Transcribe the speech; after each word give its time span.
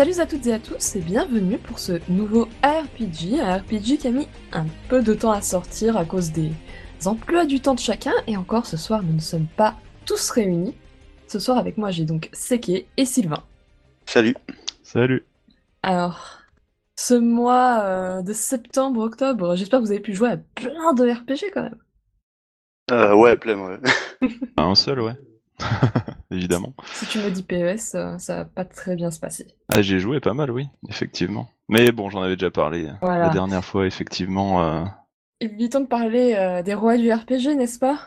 Salut 0.00 0.18
à 0.18 0.24
toutes 0.24 0.46
et 0.46 0.54
à 0.54 0.58
tous 0.58 0.96
et 0.96 1.00
bienvenue 1.00 1.58
pour 1.58 1.78
ce 1.78 2.00
nouveau 2.08 2.48
RPG, 2.64 3.38
un 3.38 3.58
RPG 3.58 3.98
qui 3.98 4.08
a 4.08 4.10
mis 4.10 4.26
un 4.50 4.64
peu 4.88 5.02
de 5.02 5.12
temps 5.12 5.30
à 5.30 5.42
sortir 5.42 5.98
à 5.98 6.06
cause 6.06 6.32
des 6.32 6.52
emplois 7.04 7.44
du 7.44 7.60
temps 7.60 7.74
de 7.74 7.80
chacun 7.80 8.14
et 8.26 8.38
encore 8.38 8.64
ce 8.64 8.78
soir 8.78 9.02
nous 9.02 9.12
ne 9.12 9.20
sommes 9.20 9.46
pas 9.58 9.74
tous 10.06 10.30
réunis. 10.30 10.74
Ce 11.26 11.38
soir 11.38 11.58
avec 11.58 11.76
moi 11.76 11.90
j'ai 11.90 12.06
donc 12.06 12.30
Seke 12.32 12.86
et 12.96 13.04
Sylvain. 13.04 13.44
Salut. 14.06 14.34
Salut. 14.82 15.26
Alors, 15.82 16.38
ce 16.96 17.12
mois 17.12 17.80
euh, 17.82 18.22
de 18.22 18.32
septembre-octobre, 18.32 19.54
j'espère 19.54 19.80
que 19.80 19.84
vous 19.84 19.90
avez 19.90 20.00
pu 20.00 20.14
jouer 20.14 20.30
à 20.30 20.38
plein 20.38 20.94
de 20.94 21.10
RPG 21.10 21.52
quand 21.52 21.64
même. 21.64 21.78
Euh, 22.90 23.14
ouais, 23.14 23.36
plein, 23.36 23.58
ouais. 23.58 23.78
Un 24.56 24.74
seul, 24.74 25.00
ouais. 25.00 25.16
Évidemment. 26.30 26.74
Si 26.92 27.06
tu 27.06 27.18
me 27.18 27.30
dis 27.30 27.42
PES, 27.42 27.94
euh, 27.94 28.18
ça 28.18 28.36
va 28.36 28.44
pas 28.44 28.64
très 28.64 28.94
bien 28.96 29.10
se 29.10 29.18
passer. 29.20 29.46
Ah, 29.74 29.82
j'ai 29.82 29.98
joué 29.98 30.20
pas 30.20 30.34
mal, 30.34 30.50
oui, 30.50 30.68
effectivement. 30.88 31.48
Mais 31.68 31.90
bon, 31.92 32.08
j'en 32.10 32.22
avais 32.22 32.36
déjà 32.36 32.50
parlé 32.50 32.88
Voilà. 33.02 33.26
la 33.26 33.30
dernière 33.32 33.64
fois, 33.64 33.86
effectivement. 33.86 34.62
euh, 34.64 34.84
Évitons 35.40 35.80
de 35.80 35.86
parler 35.86 36.34
euh, 36.36 36.62
des 36.62 36.74
rois 36.74 36.96
du 36.96 37.12
RPG, 37.12 37.56
n'est-ce 37.56 37.78
pas? 37.78 37.98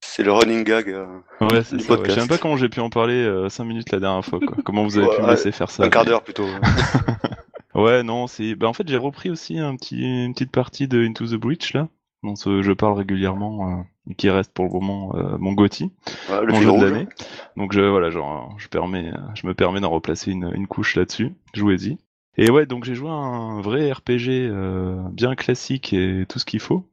C'est 0.00 0.22
le 0.22 0.32
running 0.32 0.62
gag. 0.64 0.88
euh, 0.88 1.06
Ouais, 1.40 1.62
c'est 1.64 1.76
Du 1.76 1.82
ça. 1.84 1.92
ouais. 1.92 1.96
Je 1.98 2.02
podcast. 2.02 2.14
sais 2.14 2.20
même 2.20 2.28
pas 2.28 2.38
comment 2.38 2.56
j'ai 2.56 2.68
pu 2.68 2.80
en 2.80 2.90
parler 2.90 3.46
5 3.48 3.64
minutes 3.64 3.90
la 3.92 3.98
dernière 4.00 4.24
fois, 4.24 4.38
quoi. 4.40 4.56
Comment 4.64 4.84
vous 4.84 4.98
avez 4.98 5.08
pu 5.16 5.22
me 5.22 5.28
laisser 5.28 5.52
faire 5.52 5.70
ça 5.70 5.82
un 5.84 5.88
quart 5.90 6.04
d'heure 6.04 6.22
plutôt. 6.22 6.46
ouais. 7.74 8.02
Non, 8.02 8.26
c'est. 8.26 8.54
Bah, 8.54 8.68
en 8.68 8.72
fait, 8.72 8.86
j'ai 8.88 8.96
repris 8.98 9.30
aussi 9.30 9.58
un 9.58 9.76
petit... 9.76 10.00
une 10.24 10.32
petite 10.32 10.52
partie 10.52 10.86
de 10.88 11.02
Into 11.04 11.26
the 11.26 11.34
Breach, 11.34 11.72
là. 11.72 11.88
dont 12.22 12.34
je 12.36 12.72
parle 12.72 12.96
régulièrement, 12.98 13.68
euh, 13.70 13.82
qui 14.16 14.30
reste 14.30 14.52
pour 14.52 14.64
le 14.66 14.70
moment 14.70 15.14
euh, 15.16 15.36
mon 15.38 15.52
GOTY. 15.52 15.90
Ouais, 16.30 16.44
le 16.44 16.52
mon 16.52 16.58
jeu 16.60 16.64
de 16.66 16.70
rouge. 16.70 16.82
l'année. 16.84 17.08
Donc 17.56 17.72
je 17.72 17.80
voilà, 17.80 18.10
genre 18.10 18.54
je 18.58 18.68
permets, 18.68 19.12
je 19.34 19.46
me 19.46 19.54
permets 19.54 19.80
d'en 19.80 19.90
replacer 19.90 20.30
une, 20.30 20.50
une 20.54 20.66
couche 20.66 20.94
là-dessus. 20.96 21.32
Jouez-y. 21.54 21.98
Et 22.38 22.50
ouais, 22.50 22.66
donc 22.66 22.84
j'ai 22.84 22.94
joué 22.94 23.08
à 23.08 23.12
un 23.14 23.60
vrai 23.62 23.90
RPG 23.90 24.28
euh, 24.30 24.96
bien 25.10 25.34
classique 25.34 25.92
et 25.94 26.24
tout 26.28 26.38
ce 26.38 26.44
qu'il 26.44 26.60
faut, 26.60 26.86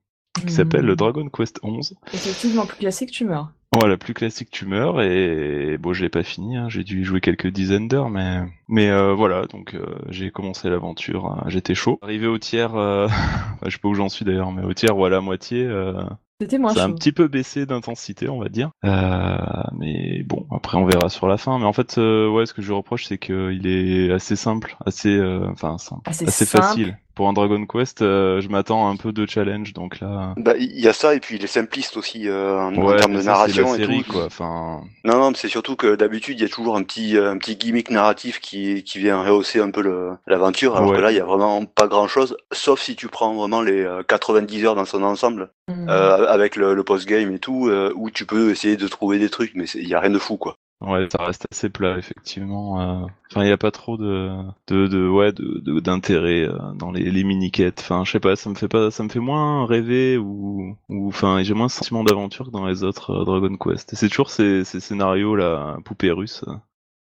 qui 0.45 0.53
s'appelle 0.53 0.85
Hmm. 0.85 0.95
Dragon 0.95 1.27
Quest 1.29 1.59
11. 1.63 1.95
Effectivement, 2.13 2.65
plus 2.65 2.77
classique, 2.77 3.11
tu 3.11 3.25
meurs. 3.25 3.51
Voilà, 3.73 3.97
plus 3.97 4.13
classique 4.13 4.49
tu 4.51 4.67
meurs 4.67 5.01
et 5.01 5.77
bon, 5.79 5.93
je 5.93 6.03
l'ai 6.03 6.09
pas 6.09 6.21
fini, 6.21 6.55
hein, 6.57 6.69
j'ai 6.69 6.83
dû 6.83 7.01
y 7.01 7.03
jouer 7.03 7.21
quelques 7.21 7.47
dizaines 7.47 7.87
d'heures, 7.87 8.09
mais 8.11 8.41
mais 8.67 8.89
euh, 8.91 9.15
voilà, 9.15 9.47
donc 9.47 9.73
euh, 9.73 9.83
j'ai 10.09 10.29
commencé 10.29 10.69
l'aventure, 10.69 11.25
hein, 11.25 11.43
j'étais 11.47 11.73
chaud. 11.73 11.97
Arrivé 12.03 12.27
au 12.27 12.37
tiers, 12.37 12.75
euh... 12.75 13.07
enfin, 13.07 13.15
je 13.65 13.71
sais 13.71 13.79
pas 13.79 13.87
où 13.89 13.95
j'en 13.95 14.09
suis 14.09 14.25
d'ailleurs, 14.25 14.51
mais 14.51 14.63
au 14.63 14.73
tiers 14.73 14.95
ou 14.95 15.05
à 15.05 15.09
la 15.09 15.21
moitié, 15.21 15.65
euh, 15.65 16.03
C'était 16.41 16.57
moins 16.57 16.73
ça 16.73 16.83
a 16.83 16.87
un 16.87 16.93
petit 16.93 17.11
peu 17.11 17.27
baissé 17.27 17.65
d'intensité, 17.65 18.27
on 18.27 18.39
va 18.39 18.49
dire. 18.49 18.71
Euh, 18.83 19.37
mais 19.77 20.23
bon, 20.23 20.45
après 20.51 20.77
on 20.77 20.85
verra 20.85 21.09
sur 21.09 21.27
la 21.27 21.37
fin. 21.37 21.57
Mais 21.59 21.65
en 21.65 21.73
fait, 21.73 21.97
euh, 21.97 22.29
ouais, 22.29 22.45
ce 22.45 22.53
que 22.53 22.61
je 22.61 22.73
reproche, 22.73 23.05
c'est 23.05 23.17
qu'il 23.17 23.65
est 23.65 24.11
assez 24.11 24.35
simple, 24.35 24.75
assez, 24.85 25.15
euh, 25.15 25.47
enfin 25.51 25.77
simple, 25.77 26.01
Assez, 26.09 26.27
assez 26.27 26.45
simple. 26.45 26.63
facile. 26.65 26.97
Pour 27.15 27.29
un 27.29 27.33
Dragon 27.33 27.63
Quest, 27.67 28.01
euh, 28.01 28.41
je 28.41 28.49
m'attends 28.49 28.87
à 28.87 28.91
un 28.91 28.95
peu 28.95 29.11
de 29.11 29.27
challenge, 29.27 29.73
donc 29.73 29.99
là. 29.99 30.33
Bah, 30.37 30.53
il 30.57 30.79
y 30.79 30.87
a 30.87 30.93
ça, 30.93 31.13
et 31.13 31.19
puis 31.19 31.35
il 31.35 31.43
est 31.43 31.47
simpliste 31.47 31.95
aussi 31.95 32.27
euh, 32.27 32.59
en, 32.59 32.71
termes 32.97 33.13
de 33.13 33.19
ça, 33.19 33.25
narration 33.25 33.71
la 33.71 33.77
série, 33.77 33.99
et 33.99 34.03
tout. 34.03 34.13
quoi. 34.13 34.25
Enfin, 34.25 34.81
Non, 35.05 35.19
non, 35.19 35.29
mais 35.29 35.37
c'est 35.37 35.47
surtout 35.47 35.75
que 35.75 35.95
d'habitude, 35.95 36.39
il 36.39 36.41
y 36.41 36.45
a 36.45 36.49
toujours 36.49 36.75
un 36.75 36.81
petit, 36.81 37.15
euh, 37.15 37.29
un 37.31 37.37
petit 37.37 37.55
gimmick 37.55 37.91
narratif 37.91 38.39
qui, 38.39 38.83
qui 38.83 38.97
vient 38.97 39.21
rehausser 39.21 39.59
un 39.59 39.69
peu 39.69 39.81
le- 39.83 40.13
l'aventure, 40.25 40.75
alors 40.75 40.89
Ouais. 40.89 40.95
que 40.97 41.01
là, 41.01 41.11
il 41.11 41.17
y 41.17 41.21
a 41.21 41.25
vraiment 41.25 41.63
pas 41.65 41.87
grand 41.87 42.07
chose, 42.07 42.35
sauf 42.51 42.81
si 42.81 42.95
tu 42.95 43.07
prends 43.09 43.35
vraiment 43.35 43.61
les 43.61 43.83
euh, 43.83 44.01
90 44.01 44.65
heures 44.65 44.75
dans 44.75 44.85
son 44.85 45.03
ensemble, 45.03 45.51
Hmm. 45.69 45.87
euh, 45.89 46.27
avec 46.27 46.55
le, 46.57 46.73
le 46.73 46.83
post-game 46.83 47.31
et 47.33 47.39
tout, 47.39 47.67
euh, 47.69 47.93
où 47.95 48.09
tu 48.09 48.25
peux 48.25 48.49
essayer 48.49 48.75
de 48.75 48.87
trouver 48.89 49.17
des 49.19 49.29
trucs, 49.29 49.51
mais 49.55 49.65
c'est- 49.67 49.79
il 49.79 49.87
y 49.87 49.93
a 49.93 49.99
rien 50.01 50.09
de 50.09 50.19
fou, 50.19 50.35
quoi. 50.35 50.57
Ouais, 50.81 51.07
ça 51.11 51.23
reste 51.25 51.47
assez 51.51 51.69
plat, 51.69 51.97
effectivement. 51.97 52.81
euh. 52.81 53.05
Enfin, 53.31 53.41
il 53.43 53.45
n'y 53.47 53.51
a 53.51 53.57
pas 53.57 53.71
trop 53.71 53.97
de, 53.97 54.29
de, 54.67 54.87
de 54.87 55.07
ouais, 55.07 55.31
de, 55.31 55.79
d'intérêt 55.79 56.43
euh, 56.43 56.73
dans 56.75 56.91
les, 56.91 57.09
les 57.11 57.23
mini-quêtes. 57.23 57.79
Enfin, 57.81 58.03
je 58.05 58.11
sais 58.11 58.19
pas, 58.19 58.35
ça 58.35 58.49
me 58.49 58.55
fait 58.55 58.67
pas, 58.67 58.91
ça 58.91 59.03
me 59.03 59.09
fait 59.09 59.19
moins 59.19 59.65
rêver 59.65 60.17
ou, 60.17 60.77
ou, 60.89 61.07
enfin, 61.07 61.41
j'ai 61.43 61.53
moins 61.53 61.69
sentiment 61.69 62.03
d'aventure 62.03 62.45
que 62.47 62.51
dans 62.51 62.65
les 62.67 62.83
autres 62.83 63.11
euh, 63.11 63.25
Dragon 63.25 63.55
Quest. 63.57 63.93
Et 63.93 63.95
c'est 63.95 64.09
toujours 64.09 64.29
ces, 64.29 64.63
ces 64.65 64.79
scénarios 64.79 65.35
là, 65.35 65.77
poupée 65.85 66.11
russe, 66.11 66.43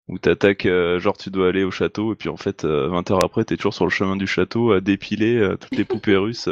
où 0.09 0.18
t'attaques, 0.18 0.66
euh, 0.66 1.00
genre 1.00 1.16
tu 1.16 1.30
dois 1.30 1.50
aller 1.50 1.64
au 1.64 1.72
château 1.72 2.14
et 2.14 2.16
puis 2.16 2.30
en 2.30 2.38
fait, 2.38 2.66
euh, 2.66 2.88
20 2.90 3.12
heures 3.12 3.24
après, 3.24 3.46
t'es 3.46 3.56
toujours 3.58 3.74
sur 3.74 3.86
le 3.86 3.92
chemin 3.92 4.16
du 4.16 4.28
château 4.28 4.72
à 4.72 4.81
dépiler 4.81 5.38
euh, 5.38 5.56
toutes 5.56 5.75
les 5.78 5.86
poupées 5.86 6.16
russes 6.18 6.50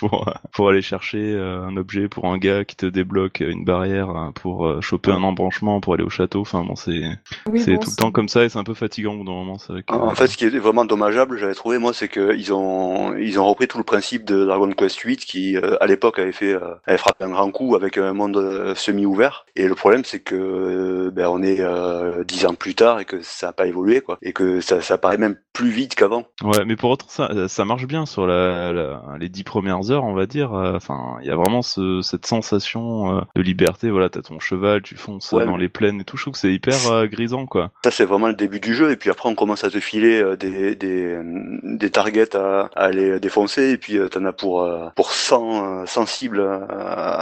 pour, 0.00 0.28
euh, 0.28 0.32
pour 0.52 0.70
aller 0.70 0.82
chercher 0.82 1.18
euh, 1.18 1.62
un 1.62 1.76
objet 1.76 2.08
pour 2.08 2.26
un 2.26 2.38
gars 2.38 2.64
qui 2.64 2.74
te 2.74 2.86
débloque 2.86 3.40
une 3.40 3.64
barrière 3.64 4.10
euh, 4.10 4.30
pour 4.34 4.66
euh, 4.66 4.80
choper 4.80 5.12
un 5.12 5.22
embranchement 5.22 5.80
pour 5.80 5.94
aller 5.94 6.04
au 6.04 6.10
château. 6.10 6.40
Enfin 6.40 6.64
bon, 6.64 6.74
c'est 6.74 7.02
Oui, 7.46 7.60
c'est 7.60 7.74
bon, 7.74 7.80
tout 7.80 7.90
le 7.90 7.96
temps 7.96 8.12
comme 8.12 8.28
ça 8.28 8.44
et 8.44 8.48
c'est 8.48 8.58
un 8.58 8.64
peu 8.64 8.74
fatigant 8.74 9.12
au 9.12 9.18
bout 9.18 9.24
d'un 9.24 9.32
moment. 9.32 9.58
C'est 9.58 9.72
vrai 9.74 9.82
que... 9.82 9.92
En 9.92 10.14
fait, 10.14 10.26
ce 10.28 10.36
qui 10.38 10.46
est 10.46 10.58
vraiment 10.58 10.86
dommageable, 10.86 11.38
j'avais 11.38 11.54
trouvé 11.54 11.78
moi, 11.78 11.92
c'est 11.92 12.08
que 12.08 12.34
ils 12.34 12.52
ont 12.54 13.14
ils 13.16 13.38
ont 13.38 13.46
repris 13.46 13.68
tout 13.68 13.78
le 13.78 13.84
principe 13.84 14.24
de 14.24 14.44
Dragon 14.44 14.70
Quest 14.70 14.98
8 14.98 15.18
qui 15.18 15.56
euh, 15.56 15.76
à 15.80 15.86
l'époque 15.86 16.18
avait 16.18 16.32
fait 16.32 16.54
euh, 16.54 16.74
avait 16.86 16.98
frappé 16.98 17.24
un 17.24 17.30
grand 17.30 17.50
coup 17.50 17.76
avec 17.76 17.98
un 17.98 18.14
monde 18.14 18.38
euh, 18.38 18.74
semi-ouvert. 18.74 19.44
Et 19.54 19.68
le 19.68 19.74
problème, 19.74 20.04
c'est 20.04 20.20
que 20.20 20.34
euh, 20.34 21.10
ben, 21.10 21.28
on 21.28 21.42
est 21.42 21.60
euh, 21.60 22.24
dix 22.24 22.46
ans 22.46 22.54
plus 22.54 22.74
tard 22.74 22.85
et 23.00 23.04
que 23.04 23.20
ça 23.22 23.48
n'a 23.48 23.52
pas 23.52 23.66
évolué 23.66 24.00
quoi, 24.00 24.18
et 24.22 24.32
que 24.32 24.60
ça, 24.60 24.80
ça 24.80 24.98
paraît 24.98 25.18
même 25.18 25.36
plus 25.52 25.70
vite 25.70 25.94
qu'avant. 25.94 26.24
Ouais, 26.42 26.64
mais 26.66 26.76
pour 26.76 26.90
autant, 26.90 27.06
ça, 27.08 27.48
ça 27.48 27.64
marche 27.64 27.86
bien 27.86 28.06
sur 28.06 28.26
la, 28.26 28.72
la- 28.72 29.02
les 29.18 29.28
dix 29.28 29.44
premières 29.44 29.90
heures, 29.90 30.04
on 30.04 30.14
va 30.14 30.26
dire. 30.26 30.54
Euh, 30.54 30.74
Enfin, 30.76 31.16
il 31.22 31.26
y 31.26 31.30
a 31.30 31.36
vraiment 31.36 31.62
ce, 31.62 32.00
cette 32.02 32.26
sensation 32.26 33.16
euh, 33.18 33.20
de 33.34 33.42
liberté. 33.42 33.90
Voilà, 33.90 34.08
t'as 34.10 34.20
ton 34.22 34.38
cheval, 34.40 34.82
tu 34.82 34.94
fonces 34.96 35.32
Ouais, 35.32 35.44
dans 35.46 35.52
mais- 35.56 35.62
les 35.62 35.68
plaines 35.68 36.00
et 36.00 36.04
tout. 36.04 36.16
Je 36.16 36.22
trouve 36.24 36.34
que 36.34 36.38
c'est 36.38 36.52
hyper 36.52 36.74
euh, 36.92 37.06
grisant, 37.06 37.46
quoi. 37.46 37.70
Ça, 37.84 37.90
c'est 37.90 38.04
vraiment 38.04 38.28
le 38.28 38.34
début 38.34 38.60
du 38.60 38.74
jeu, 38.74 38.90
et 38.90 38.96
puis 38.96 39.10
après, 39.10 39.28
on 39.28 39.34
commence 39.34 39.64
à 39.64 39.70
te 39.70 39.80
filer 39.80 40.20
euh, 40.22 40.36
des, 40.36 40.74
des, 40.76 41.18
des 41.62 41.90
targets 41.90 42.36
à, 42.36 42.70
à 42.76 42.84
aller 42.84 43.18
défoncer, 43.20 43.70
et 43.70 43.78
puis 43.78 43.96
euh, 43.98 44.08
t'en 44.08 44.24
as 44.26 44.32
pour, 44.32 44.62
euh, 44.62 44.88
pour 44.94 45.10
100, 45.12 45.80
euh, 45.82 45.86
100 45.86 46.06
cibles 46.06 46.40
à, 46.40 46.64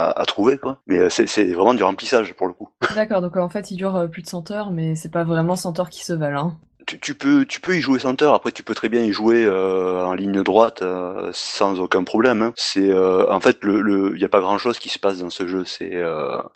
à- 0.09 0.21
à 0.21 0.25
trouver, 0.25 0.57
quoi. 0.57 0.79
Mais 0.87 0.99
euh, 0.99 1.09
c'est 1.09 1.27
c'est 1.27 1.45
vraiment 1.53 1.73
du 1.73 1.83
remplissage, 1.83 2.33
pour 2.33 2.47
le 2.47 2.53
coup. 2.53 2.69
D'accord, 2.95 3.21
donc 3.21 3.37
en 3.37 3.49
fait, 3.49 3.71
il 3.71 3.77
dure 3.77 3.95
euh, 3.95 4.07
plus 4.07 4.21
de 4.21 4.27
100 4.27 4.51
heures, 4.51 4.71
mais 4.71 4.95
c'est 4.95 5.11
pas 5.11 5.23
vraiment 5.23 5.54
100 5.55 5.79
heures 5.79 5.89
qui 5.89 6.03
se 6.03 6.13
valent. 6.13 6.47
Hein. 6.47 6.57
Tu, 7.01 7.15
peux, 7.15 7.45
tu 7.45 7.61
peux 7.61 7.75
y 7.75 7.81
jouer 7.81 7.97
100 7.97 8.21
heures, 8.21 8.35
après 8.35 8.51
tu 8.51 8.61
peux 8.61 8.75
très 8.75 8.89
bien 8.89 9.01
y 9.01 9.11
jouer 9.11 9.43
euh, 9.43 10.05
en 10.05 10.13
ligne 10.13 10.43
droite 10.43 10.83
euh, 10.83 11.31
sans 11.33 11.79
aucun 11.79 12.03
problème. 12.03 12.43
hein. 12.43 12.53
C'est 12.57 12.91
euh, 12.91 13.25
en 13.31 13.39
fait 13.39 13.57
le, 13.63 13.81
le, 13.81 14.15
y 14.19 14.23
a 14.23 14.29
pas 14.29 14.39
grand 14.39 14.59
chose 14.59 14.77
qui 14.77 14.89
se 14.89 14.99
passe 14.99 15.17
dans 15.17 15.31
ce 15.31 15.47
jeu. 15.47 15.63
C'est 15.65 15.93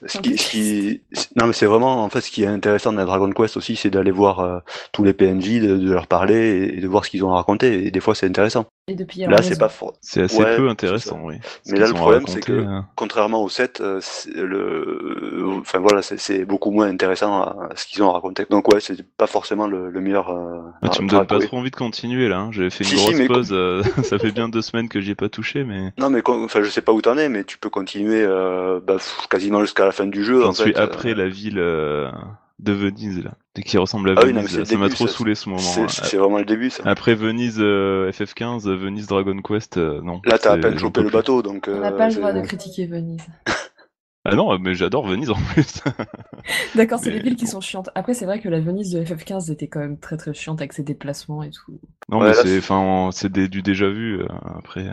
ce 0.05 0.19
qui, 0.19 1.01
non 1.35 1.47
mais 1.47 1.53
c'est 1.53 1.65
vraiment 1.65 2.03
en 2.03 2.09
fait 2.09 2.21
ce 2.21 2.29
qui 2.29 2.43
est 2.43 2.47
intéressant 2.47 2.93
dans 2.93 3.05
Dragon 3.05 3.31
Quest 3.31 3.57
aussi, 3.57 3.75
c'est 3.75 3.89
d'aller 3.89 4.11
voir 4.11 4.61
tous 4.91 5.03
les 5.03 5.13
PNJ, 5.13 5.61
de, 5.61 5.77
de 5.77 5.91
leur 5.91 6.05
parler 6.05 6.35
et, 6.35 6.77
et 6.77 6.81
de 6.81 6.87
voir 6.87 7.05
ce 7.05 7.09
qu'ils 7.09 7.25
ont 7.25 7.31
à 7.33 7.37
raconter. 7.37 7.87
Et 7.87 7.89
des 7.89 7.99
fois 7.99 8.13
c'est 8.13 8.27
intéressant. 8.27 8.67
Et 8.89 8.95
depuis 8.95 9.19
Là 9.21 9.41
c'est 9.43 9.59
pas 9.59 9.69
fort. 9.69 9.93
C'est 10.01 10.23
assez 10.23 10.41
Ouais, 10.41 10.55
peu 10.57 10.67
intéressant, 10.67 11.19
oui. 11.23 11.35
Mais 11.67 11.77
là, 11.79 11.87
le 11.87 11.93
problème, 11.93 12.23
c'est 12.27 12.39
que- 12.39 12.51
euh, 12.51 12.79
Contrairement 12.95 13.43
au 13.43 13.49
7, 13.49 13.81
euh, 13.81 13.99
c'est 14.01 14.33
le, 14.33 15.43
enfin 15.59 15.77
voilà, 15.79 16.01
c'est- 16.01 16.45
beaucoup 16.45 16.71
moins 16.71 16.87
intéressant 16.87 17.41
à, 17.43 17.69
ce 17.75 17.85
qu'ils 17.85 18.01
ont 18.03 18.09
à 18.09 18.13
raconter. 18.13 18.45
Donc 18.49 18.67
ouais, 18.73 18.79
c'est 18.79 19.01
pas 19.15 19.27
forcément 19.27 19.67
le, 19.67 19.89
le 19.91 20.01
meilleur. 20.01 20.29
euh, 20.31 20.61
ah, 20.81 20.89
tu 20.89 21.03
me 21.03 21.09
donnes 21.09 21.25
pas 21.27 21.39
trop 21.39 21.57
envie 21.57 21.69
de 21.71 21.75
continuer 21.75 22.27
là. 22.27 22.39
hein. 22.39 22.49
J'avais 22.51 22.69
fait 22.71 22.83
une 22.83 22.89
Si, 22.89 22.97
si, 22.97 23.03
grosse 23.05 23.15
mais- 23.17 23.27
pause. 23.27 23.49
euh, 23.51 23.83
ça 24.03 24.17
fait 24.17 24.31
bien 24.31 24.49
deux 24.49 24.61
semaines 24.63 24.89
que 24.89 24.99
j'y 25.01 25.11
ai 25.11 25.15
pas 25.15 25.29
touché, 25.29 25.63
mais 25.63 25.91
Non 25.99 26.09
mais 26.09 26.21
con- 26.21 26.43
enfin 26.43 26.61
je 26.63 26.69
sais 26.69 26.81
pas 26.81 26.91
où 26.91 27.01
t'en 27.01 27.17
es 27.17 27.29
mais 27.29 27.43
tu 27.43 27.57
peux 27.59 27.69
continuer 27.69 28.23
euh, 28.25 28.79
bah, 28.85 28.97
quasiment 29.29 29.61
jusqu'à 29.61 29.85
la 29.85 29.91
fin 29.91 30.07
du 30.07 30.23
jeu. 30.23 30.41
j'en 30.41 30.49
en 30.49 30.53
suis 30.53 30.73
fait, 30.73 30.79
euh. 30.79 30.83
après 30.83 31.13
la 31.13 31.27
ville 31.27 31.59
euh, 31.59 32.09
de 32.59 32.73
Venise 32.73 33.23
là, 33.23 33.35
et 33.57 33.63
qui 33.63 33.77
ressemble 33.77 34.09
à 34.11 34.13
Ah 34.17 34.21
oui, 34.25 34.33
non, 34.33 34.41
Venise. 34.41 34.53
là. 34.53 34.59
le 34.59 34.65
ça 34.65 34.77
m'a 34.77 34.89
trop 34.89 35.07
ça, 35.07 35.13
saoulé 35.13 35.35
ce 35.35 35.49
moment. 35.49 35.61
C'est 35.61 35.81
là. 35.81 35.87
c'est 35.87 36.17
vraiment 36.17 36.37
le 36.39 36.45
début 36.45 36.69
ça. 36.69 36.83
Après 36.85 37.15
Venise 37.15 37.57
euh, 37.59 38.11
FF15, 38.11 38.67
euh, 38.67 38.75
Venise 38.75 39.07
Dragon 39.07 39.37
Quest, 39.41 39.77
euh, 39.77 40.01
non. 40.03 40.21
Là 40.25 40.37
t'as 40.37 40.53
à 40.53 40.57
peine 40.57 40.77
chopé 40.77 41.01
le 41.01 41.09
bateau 41.09 41.41
donc. 41.41 41.69
On 41.71 41.79
n'a 41.79 41.87
euh, 41.91 41.97
pas 41.97 42.09
le 42.09 42.15
droit 42.15 42.33
de 42.33 42.41
critiquer 42.41 42.85
Venise. 42.85 43.25
Ah 44.25 44.35
non, 44.35 44.59
mais 44.59 44.75
j'adore 44.75 45.07
Venise 45.07 45.29
en 45.29 45.35
plus. 45.53 45.81
D'accord, 46.75 46.99
c'est 46.99 47.09
Mais 47.09 47.15
les 47.15 47.21
villes 47.21 47.35
qui 47.37 47.47
sont 47.47 47.61
chiantes. 47.61 47.89
Après, 47.95 48.13
c'est 48.13 48.25
vrai 48.25 48.41
que 48.41 48.49
la 48.49 48.59
Venise 48.59 48.91
de 48.91 49.01
FF15 49.01 49.49
était 49.49 49.69
quand 49.69 49.79
même 49.79 49.97
très 49.97 50.17
très 50.17 50.33
chiante 50.33 50.59
avec 50.59 50.73
ses 50.73 50.83
déplacements 50.83 51.41
et 51.41 51.51
tout. 51.51 51.79
non, 52.09 52.19
Ouais, 52.19 52.27
mais 52.27 52.33
c'est, 52.33 52.57
enfin, 52.57 53.09
du 53.29 53.61
déjà 53.61 53.89
vu. 53.89 54.19
après, 54.57 54.87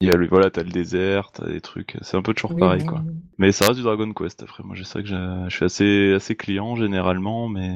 il 0.00 0.08
y 0.08 0.10
a 0.10 0.16
le, 0.16 0.26
voilà, 0.28 0.50
t'as 0.50 0.62
le 0.62 0.70
désert, 0.70 1.30
t'as 1.32 1.46
des 1.46 1.60
trucs. 1.60 1.96
C'est 2.02 2.16
un 2.16 2.22
peu 2.22 2.34
toujours 2.34 2.52
Oui, 2.52 2.60
pareil, 2.60 2.84
quoi. 2.84 3.02
Mais 3.38 3.52
ça 3.52 3.66
reste 3.66 3.78
du 3.78 3.82
Dragon 3.84 4.12
Quest. 4.12 4.42
Après, 4.42 4.62
moi, 4.64 4.74
je 4.76 4.82
sais 4.82 5.02
que 5.02 5.08
j'ai- 5.08 5.44
je 5.48 5.54
suis 5.54 5.64
assez, 5.64 6.12
assez 6.14 6.36
client 6.36 6.76
généralement, 6.76 7.48
mais 7.48 7.70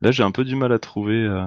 là, 0.00 0.10
j'ai 0.10 0.22
un 0.22 0.30
peu 0.30 0.44
du 0.44 0.56
mal 0.56 0.72
à 0.72 0.78
trouver. 0.78 1.22
euh, 1.24 1.46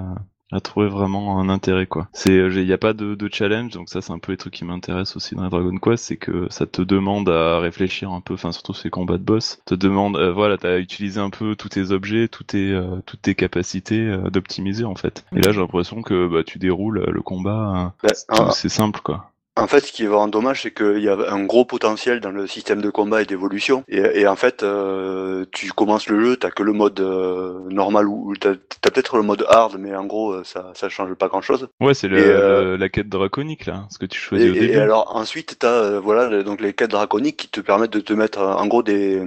à 0.54 0.60
trouver 0.60 0.86
vraiment 0.88 1.40
un 1.40 1.48
intérêt 1.48 1.86
quoi. 1.86 2.08
C'est 2.12 2.34
il 2.36 2.64
y 2.66 2.74
a 2.74 2.76
pas 2.78 2.92
de, 2.92 3.14
de 3.14 3.28
challenge 3.32 3.70
donc 3.72 3.88
ça 3.88 4.02
c'est 4.02 4.12
un 4.12 4.18
peu 4.18 4.32
les 4.32 4.36
trucs 4.36 4.52
qui 4.52 4.66
m'intéressent 4.66 5.16
aussi 5.16 5.34
dans 5.34 5.44
les 5.44 5.48
Dragon 5.48 5.74
Quest, 5.78 6.04
c'est 6.04 6.18
que 6.18 6.46
ça 6.50 6.66
te 6.66 6.82
demande 6.82 7.30
à 7.30 7.58
réfléchir 7.58 8.10
un 8.12 8.20
peu 8.20 8.34
enfin 8.34 8.52
surtout 8.52 8.74
ces 8.74 8.90
combats 8.90 9.16
de 9.16 9.22
boss, 9.24 9.62
te 9.64 9.74
demande 9.74 10.18
euh, 10.18 10.30
voilà, 10.30 10.58
t'as 10.58 10.78
utilisé 10.78 11.18
un 11.20 11.30
peu 11.30 11.56
tous 11.56 11.70
tes 11.70 11.90
objets, 11.90 12.28
tous 12.28 12.44
tes 12.44 12.70
euh, 12.70 13.00
toutes 13.06 13.22
tes 13.22 13.34
capacités 13.34 14.00
euh, 14.06 14.28
d'optimiser 14.28 14.84
en 14.84 14.94
fait. 14.94 15.24
Et 15.34 15.40
là 15.40 15.52
j'ai 15.52 15.60
l'impression 15.60 16.02
que 16.02 16.28
bah 16.28 16.44
tu 16.44 16.58
déroules 16.58 16.98
euh, 16.98 17.10
le 17.10 17.22
combat 17.22 17.94
Bah, 18.02 18.10
euh, 18.38 18.44
en, 18.44 18.50
c'est 18.50 18.68
simple 18.68 19.00
quoi. 19.02 19.31
En 19.54 19.66
fait, 19.66 19.80
ce 19.80 19.92
qui 19.92 20.04
est 20.04 20.06
vraiment 20.06 20.28
dommage, 20.28 20.62
c'est 20.62 20.70
qu'il 20.70 21.00
y 21.00 21.10
a 21.10 21.16
un 21.30 21.44
gros 21.44 21.66
potentiel 21.66 22.20
dans 22.20 22.30
le 22.30 22.46
système 22.46 22.80
de 22.80 22.88
combat 22.88 23.20
et 23.20 23.26
d'évolution. 23.26 23.84
Et, 23.86 23.98
et, 23.98 24.26
en 24.26 24.34
fait, 24.34 24.62
euh, 24.62 25.44
tu 25.52 25.70
commences 25.72 26.08
le 26.08 26.24
jeu, 26.24 26.36
t'as 26.36 26.50
que 26.50 26.62
le 26.62 26.72
mode 26.72 27.00
euh, 27.00 27.60
normal 27.68 28.08
ou 28.08 28.32
t'as 28.40 28.52
as, 28.52 28.90
peut-être 28.90 29.18
le 29.18 29.22
mode 29.22 29.44
hard, 29.50 29.76
mais 29.78 29.94
en 29.94 30.06
gros, 30.06 30.32
euh, 30.32 30.42
ça 30.42 30.72
ça 30.74 30.88
change 30.88 31.12
pas 31.14 31.28
grand-chose. 31.28 31.68
Ouais, 31.80 31.92
c'est 31.92 32.10
euh, 32.10 32.78
la 32.78 32.88
quête 32.88 33.10
draconique 33.10 33.66
là, 33.66 33.86
ce 33.90 33.98
que 33.98 34.06
tu 34.06 34.18
choisis 34.18 34.46
et, 34.46 34.50
au 34.50 34.54
début. 34.54 34.72
Et 34.72 34.76
alors 34.76 35.14
ensuite, 35.14 35.58
t'as 35.58 35.98
voilà 35.98 36.42
donc 36.42 36.62
les 36.62 36.72
quêtes 36.72 36.90
draconiques 36.90 37.36
qui 37.36 37.48
te 37.48 37.60
permettent 37.60 37.92
de 37.92 38.00
te 38.00 38.14
mettre 38.14 38.40
en 38.40 38.66
gros 38.66 38.82
des 38.82 39.22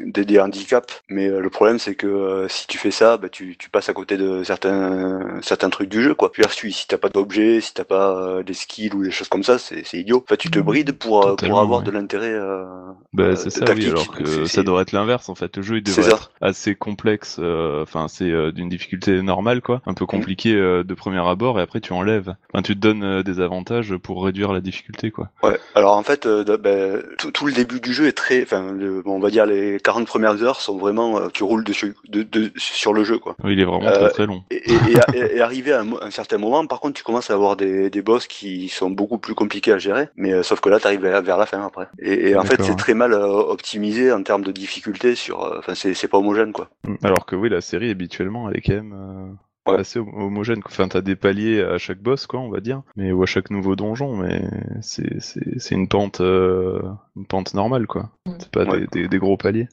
des, 0.00 0.24
des 0.24 0.40
handicaps. 0.40 1.02
Mais 1.10 1.28
le 1.28 1.50
problème, 1.50 1.78
c'est 1.78 1.94
que 1.94 2.46
si 2.48 2.66
tu 2.68 2.78
fais 2.78 2.90
ça, 2.90 3.18
bah, 3.18 3.28
tu, 3.28 3.56
tu 3.58 3.68
passes 3.68 3.90
à 3.90 3.92
côté 3.92 4.16
de 4.16 4.42
certains 4.44 5.40
certains 5.42 5.68
trucs 5.68 5.90
du 5.90 6.02
jeu 6.02 6.14
quoi. 6.14 6.32
Puis 6.32 6.72
si 6.72 6.88
t'as 6.88 6.96
pas 6.96 7.10
d'objets, 7.10 7.60
si 7.60 7.74
t'as 7.74 7.84
pas 7.84 8.42
des 8.42 8.54
skills 8.54 8.94
ou 8.94 9.04
des 9.04 9.10
choses 9.10 9.28
comme 9.28 9.44
ça, 9.44 9.57
c'est 9.58 9.84
idiot. 9.94 10.22
Enfin, 10.24 10.36
tu 10.36 10.50
te 10.50 10.58
brides 10.58 10.92
pour, 10.92 11.26
euh, 11.26 11.36
pour 11.36 11.60
avoir 11.60 11.80
ouais. 11.80 11.84
de 11.84 11.90
l'intérêt. 11.90 12.32
Euh, 12.32 12.64
bah, 13.12 13.36
c'est 13.36 13.50
ça, 13.50 13.64
oui, 13.74 13.86
alors 13.86 14.10
que 14.10 14.44
ça 14.46 14.62
devrait 14.62 14.82
être 14.82 14.92
l'inverse 14.92 15.28
en 15.28 15.34
fait. 15.34 15.56
Le 15.56 15.62
jeu 15.62 15.76
il 15.78 15.82
devrait 15.82 16.08
être 16.10 16.30
assez 16.40 16.74
complexe, 16.74 17.38
enfin, 17.38 18.04
euh, 18.04 18.08
c'est 18.08 18.52
d'une 18.52 18.68
difficulté 18.68 19.22
normale 19.22 19.60
quoi, 19.60 19.82
un 19.86 19.94
peu 19.94 20.04
Mm. 20.04 20.08
compliqué 20.08 20.52
de 20.54 20.94
premier 20.94 21.26
abord 21.26 21.58
et 21.58 21.62
après 21.62 21.80
tu 21.80 21.92
enlèves. 21.92 22.34
Enfin, 22.52 22.62
tu 22.62 22.74
te 22.74 22.80
donnes 22.80 23.22
des 23.22 23.40
avantages 23.40 23.96
pour 23.96 24.24
réduire 24.24 24.52
la 24.52 24.60
difficulté 24.60 25.10
quoi. 25.10 25.30
Ouais, 25.42 25.58
alors 25.74 25.96
en 25.96 26.02
fait, 26.02 26.26
bah, 26.26 26.98
tout, 27.18 27.30
tout, 27.30 27.46
le 27.46 27.52
début 27.52 27.80
du 27.80 27.92
jeu 27.92 28.06
est 28.06 28.12
très. 28.12 28.42
Enfin, 28.42 28.74
on 29.04 29.18
va 29.18 29.30
dire 29.30 29.46
les 29.46 29.78
40 29.80 30.06
premières 30.06 30.42
heures 30.42 30.60
sont 30.60 30.78
vraiment. 30.78 31.28
tu 31.30 31.42
roules 31.44 31.64
dessus, 31.64 31.94
de, 32.08 32.22
de, 32.22 32.52
sur 32.56 32.92
le 32.92 33.04
jeu 33.04 33.18
quoi. 33.18 33.36
Oui, 33.44 33.52
il 33.52 33.60
est 33.60 33.64
vraiment 33.64 33.90
très 33.90 34.10
très 34.10 34.26
long. 34.26 34.42
Et, 34.50 34.56
et, 34.70 34.76
et, 35.14 35.36
et 35.36 35.40
arrivé 35.48 35.72
à 35.72 35.80
un, 35.80 35.92
un, 36.00 36.10
certain 36.10 36.38
moment, 36.38 36.66
par 36.66 36.80
contre, 36.80 36.94
tu 36.94 37.02
commences 37.02 37.30
à 37.30 37.34
avoir 37.34 37.56
des, 37.56 37.90
des 37.90 38.02
boss 38.02 38.26
qui 38.26 38.68
sont 38.68 38.90
beaucoup 38.90 39.18
plus 39.18 39.34
compliqués 39.34 39.47
à 39.68 39.78
gérer, 39.78 40.08
mais 40.16 40.32
euh, 40.32 40.42
sauf 40.42 40.60
que 40.60 40.68
là, 40.68 40.78
tu 40.80 40.86
arrives 40.86 41.00
vers 41.00 41.36
la 41.38 41.46
fin 41.46 41.64
après. 41.64 41.88
Et, 41.98 42.30
et 42.30 42.36
en 42.36 42.42
fait, 42.44 42.62
c'est 42.62 42.76
très 42.76 42.94
mal 42.94 43.12
euh, 43.12 43.26
optimisé 43.26 44.12
en 44.12 44.22
termes 44.22 44.42
de 44.44 44.52
difficulté 44.52 45.14
sur. 45.14 45.44
euh, 45.44 45.58
Enfin, 45.58 45.74
c'est 45.74 46.08
pas 46.08 46.18
homogène 46.18 46.52
quoi. 46.52 46.70
Alors 47.02 47.26
que 47.26 47.36
oui, 47.36 47.48
la 47.48 47.60
série 47.60 47.90
habituellement, 47.90 48.48
elle 48.50 48.58
est 48.58 48.62
quand 48.62 48.74
même. 48.74 48.92
Euh... 48.92 49.32
Ouais. 49.66 49.80
assez 49.80 49.98
homogène. 49.98 50.62
Enfin, 50.64 50.88
t'as 50.88 51.02
des 51.02 51.14
paliers 51.14 51.60
à 51.62 51.76
chaque 51.76 52.00
boss, 52.00 52.26
quoi, 52.26 52.40
on 52.40 52.48
va 52.48 52.60
dire, 52.60 52.80
mais 52.96 53.12
ou 53.12 53.22
à 53.22 53.26
chaque 53.26 53.50
nouveau 53.50 53.76
donjon, 53.76 54.16
mais 54.16 54.40
c'est 54.80 55.20
c'est 55.20 55.74
une 55.74 55.88
pente 55.88 56.22
euh, 56.22 56.80
une 57.16 57.26
pente 57.26 57.52
normale, 57.52 57.86
quoi. 57.86 58.08
C'est 58.38 58.50
pas 58.50 58.64
ouais. 58.64 58.80
des, 58.80 59.02
des, 59.02 59.08
des, 59.08 59.18
gros 59.18 59.36
paliers. 59.36 59.68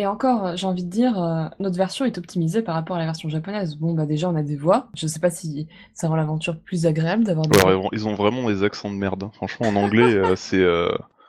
Et 0.00 0.06
encore, 0.06 0.56
j'ai 0.56 0.66
envie 0.66 0.84
de 0.84 0.88
dire, 0.88 1.22
euh, 1.22 1.44
notre 1.58 1.76
version 1.76 2.06
est 2.06 2.16
optimisée 2.16 2.62
par 2.62 2.74
rapport 2.74 2.96
à 2.96 2.98
la 2.98 3.04
version 3.04 3.28
japonaise. 3.28 3.76
Bon, 3.76 3.92
bah 3.92 4.06
déjà, 4.06 4.30
on 4.30 4.34
a 4.34 4.42
des 4.42 4.56
voix. 4.56 4.88
Je 4.96 5.06
sais 5.06 5.20
pas 5.20 5.30
si 5.30 5.68
ça 5.92 6.08
rend 6.08 6.16
l'aventure 6.16 6.56
plus 6.58 6.86
agréable 6.86 7.24
d'avoir 7.24 7.46
des 7.46 7.60
ouais, 7.60 7.88
Ils 7.92 8.08
ont 8.08 8.14
vraiment 8.14 8.48
des 8.48 8.62
accents 8.62 8.90
de 8.90 8.96
merde. 8.96 9.24
Hein. 9.24 9.30
Franchement, 9.34 9.68
en 9.68 9.76
anglais, 9.76 10.14
euh, 10.14 10.34
c'est... 10.36 10.64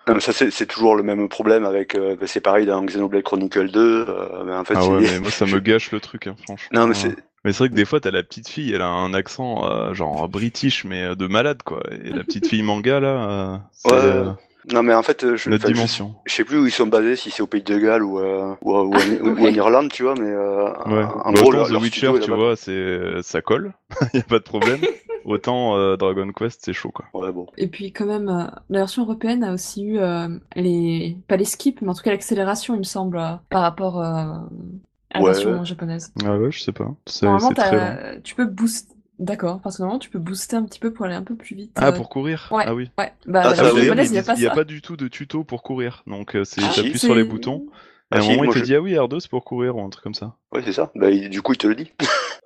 Non, 0.07 0.15
mais 0.15 0.19
ça 0.19 0.33
c'est 0.33 0.65
toujours 0.65 0.95
le 0.95 1.03
même 1.03 1.29
problème 1.29 1.63
avec 1.63 1.93
euh, 1.93 2.15
c'est 2.25 2.41
pareil 2.41 2.65
dans 2.65 2.83
Xenoblade 2.83 3.21
Chronicle 3.21 3.69
2 3.69 4.05
euh, 4.09 4.43
mais 4.45 4.53
en 4.55 4.63
fait 4.63 4.73
ah 4.75 4.87
ouais, 4.87 5.01
mais 5.01 5.19
moi 5.19 5.29
ça 5.29 5.45
me 5.45 5.59
gâche 5.59 5.91
le 5.91 5.99
truc 5.99 6.25
hein, 6.25 6.35
franchement 6.43 6.67
non 6.79 6.87
mais 6.87 6.95
c'est 6.95 7.15
mais 7.45 7.53
c'est 7.53 7.59
vrai 7.59 7.69
que 7.69 7.75
des 7.75 7.85
fois 7.85 7.99
t'as 7.99 8.09
la 8.09 8.23
petite 8.23 8.49
fille 8.49 8.73
elle 8.73 8.81
a 8.81 8.87
un 8.87 9.13
accent 9.13 9.63
euh, 9.69 9.93
genre 9.93 10.27
british 10.27 10.85
mais 10.85 11.15
de 11.15 11.27
malade 11.27 11.61
quoi 11.63 11.83
et 12.03 12.09
la 12.09 12.23
petite 12.23 12.47
fille 12.47 12.63
manga 12.63 12.99
là 12.99 13.61
ouais, 13.85 13.91
euh, 13.93 14.31
non 14.71 14.83
mais 14.83 14.93
en 14.93 15.03
fait 15.03 15.35
je, 15.35 15.49
Notre 15.49 15.67
dimension. 15.71 16.15
je, 16.25 16.31
je 16.31 16.35
sais 16.37 16.43
plus 16.43 16.59
où 16.59 16.65
ils 16.65 16.71
sont 16.71 16.87
basés 16.87 17.15
si 17.15 17.31
c'est 17.31 17.41
au 17.41 17.47
Pays 17.47 17.63
de 17.63 17.77
Galles 17.77 18.03
ou, 18.03 18.19
euh, 18.19 18.53
ou, 18.61 18.73
ou, 18.73 18.93
ou, 18.93 19.29
ou, 19.39 19.47
en 19.47 19.53
Irlande 19.53 19.91
tu 19.91 20.03
vois 20.03 20.15
mais 20.15 20.31
ouais. 20.33 21.03
en 21.25 21.31
bah, 21.31 21.41
gros 21.41 21.51
The 21.51 21.81
Witcher 21.81 22.13
tu 22.21 22.31
vois 22.31 22.55
c'est 22.55 23.21
ça 23.21 23.41
colle 23.41 23.73
y 24.13 24.19
a 24.19 24.23
pas 24.23 24.39
de 24.39 24.43
problème 24.43 24.81
Autant 25.25 25.77
euh, 25.77 25.97
Dragon 25.97 26.31
Quest, 26.31 26.61
c'est 26.63 26.73
chaud 26.73 26.91
quoi. 26.91 27.05
Ouais, 27.13 27.31
bon. 27.31 27.47
Et 27.57 27.67
puis 27.67 27.91
quand 27.91 28.05
même, 28.05 28.29
euh, 28.29 28.45
la 28.69 28.79
version 28.79 29.03
européenne 29.03 29.43
a 29.43 29.53
aussi 29.53 29.83
eu 29.83 29.99
euh, 29.99 30.27
les 30.55 31.17
pas 31.27 31.37
les 31.37 31.45
skips, 31.45 31.81
mais 31.81 31.89
en 31.89 31.93
tout 31.93 32.03
cas 32.03 32.11
l'accélération, 32.11 32.73
il 32.75 32.79
me 32.79 32.83
semble, 32.83 33.17
euh, 33.17 33.35
par 33.49 33.61
rapport 33.61 33.99
euh, 33.99 34.03
à 34.03 35.19
la 35.19 35.19
Ouais. 35.19 35.31
version 35.31 35.63
japonaise. 35.63 36.11
Ah 36.25 36.37
ouais, 36.37 36.51
je 36.51 36.61
sais 36.61 36.71
pas. 36.71 36.89
Normalement, 37.21 37.53
très 37.53 38.21
tu 38.23 38.35
peux 38.35 38.45
booster. 38.45 38.90
D'accord, 39.21 39.61
parce 39.61 39.77
que 39.77 39.83
normalement, 39.83 39.99
tu 39.99 40.09
peux 40.09 40.19
booster 40.19 40.55
un 40.55 40.63
petit 40.63 40.79
peu 40.79 40.91
pour 40.91 41.05
aller 41.05 41.13
un 41.15 41.21
peu 41.23 41.35
plus 41.35 41.55
vite. 41.55 41.77
Ah, 41.77 41.87
euh, 41.87 41.91
pour 41.91 42.09
courir? 42.09 42.49
ouais. 42.51 42.65
Ah 42.65 42.73
oui. 42.73 42.89
Ouais, 42.97 43.13
bah 43.27 43.43
Ah, 43.43 43.55
ça, 43.55 43.69
il 43.71 43.83
n'y 44.11 44.17
a 44.17 44.23
pas 44.23 44.35
n'y 44.35 44.45
a 44.45 44.49
ça. 44.49 44.55
pas 44.55 44.63
du 44.63 44.81
tout 44.81 44.97
de 44.97 45.07
tuto 45.07 45.43
pour 45.43 45.61
courir. 45.63 46.03
Donc 46.07 46.35
euh, 46.35 46.43
c'est 46.43 46.61
Ah, 46.61 46.73
t'appuies 46.75 46.97
sur 46.99 47.13
les 47.15 47.23
boutons. 47.23 47.63
Ah, 48.11 48.15
Et 48.15 48.17
à 48.17 48.21
un 48.21 48.23
si, 48.23 48.31
moment, 48.31 48.43
il 48.45 48.49
te 48.49 48.57
je- 48.59 48.65
dit 48.65 48.75
ah 48.75 48.81
oui 48.81 48.93
R2 48.97 49.19
c'est 49.19 49.29
pour 49.29 49.45
courir 49.45 49.75
ou 49.77 49.81
un 49.85 49.89
truc 49.89 50.03
comme 50.03 50.15
ça. 50.15 50.35
Ouais, 50.51 50.61
c'est 50.63 50.73
ça. 50.73 50.91
Bah, 50.95 51.09
du 51.11 51.41
coup, 51.41 51.53
il 51.53 51.57
te 51.57 51.67
le 51.67 51.75
dit. 51.75 51.91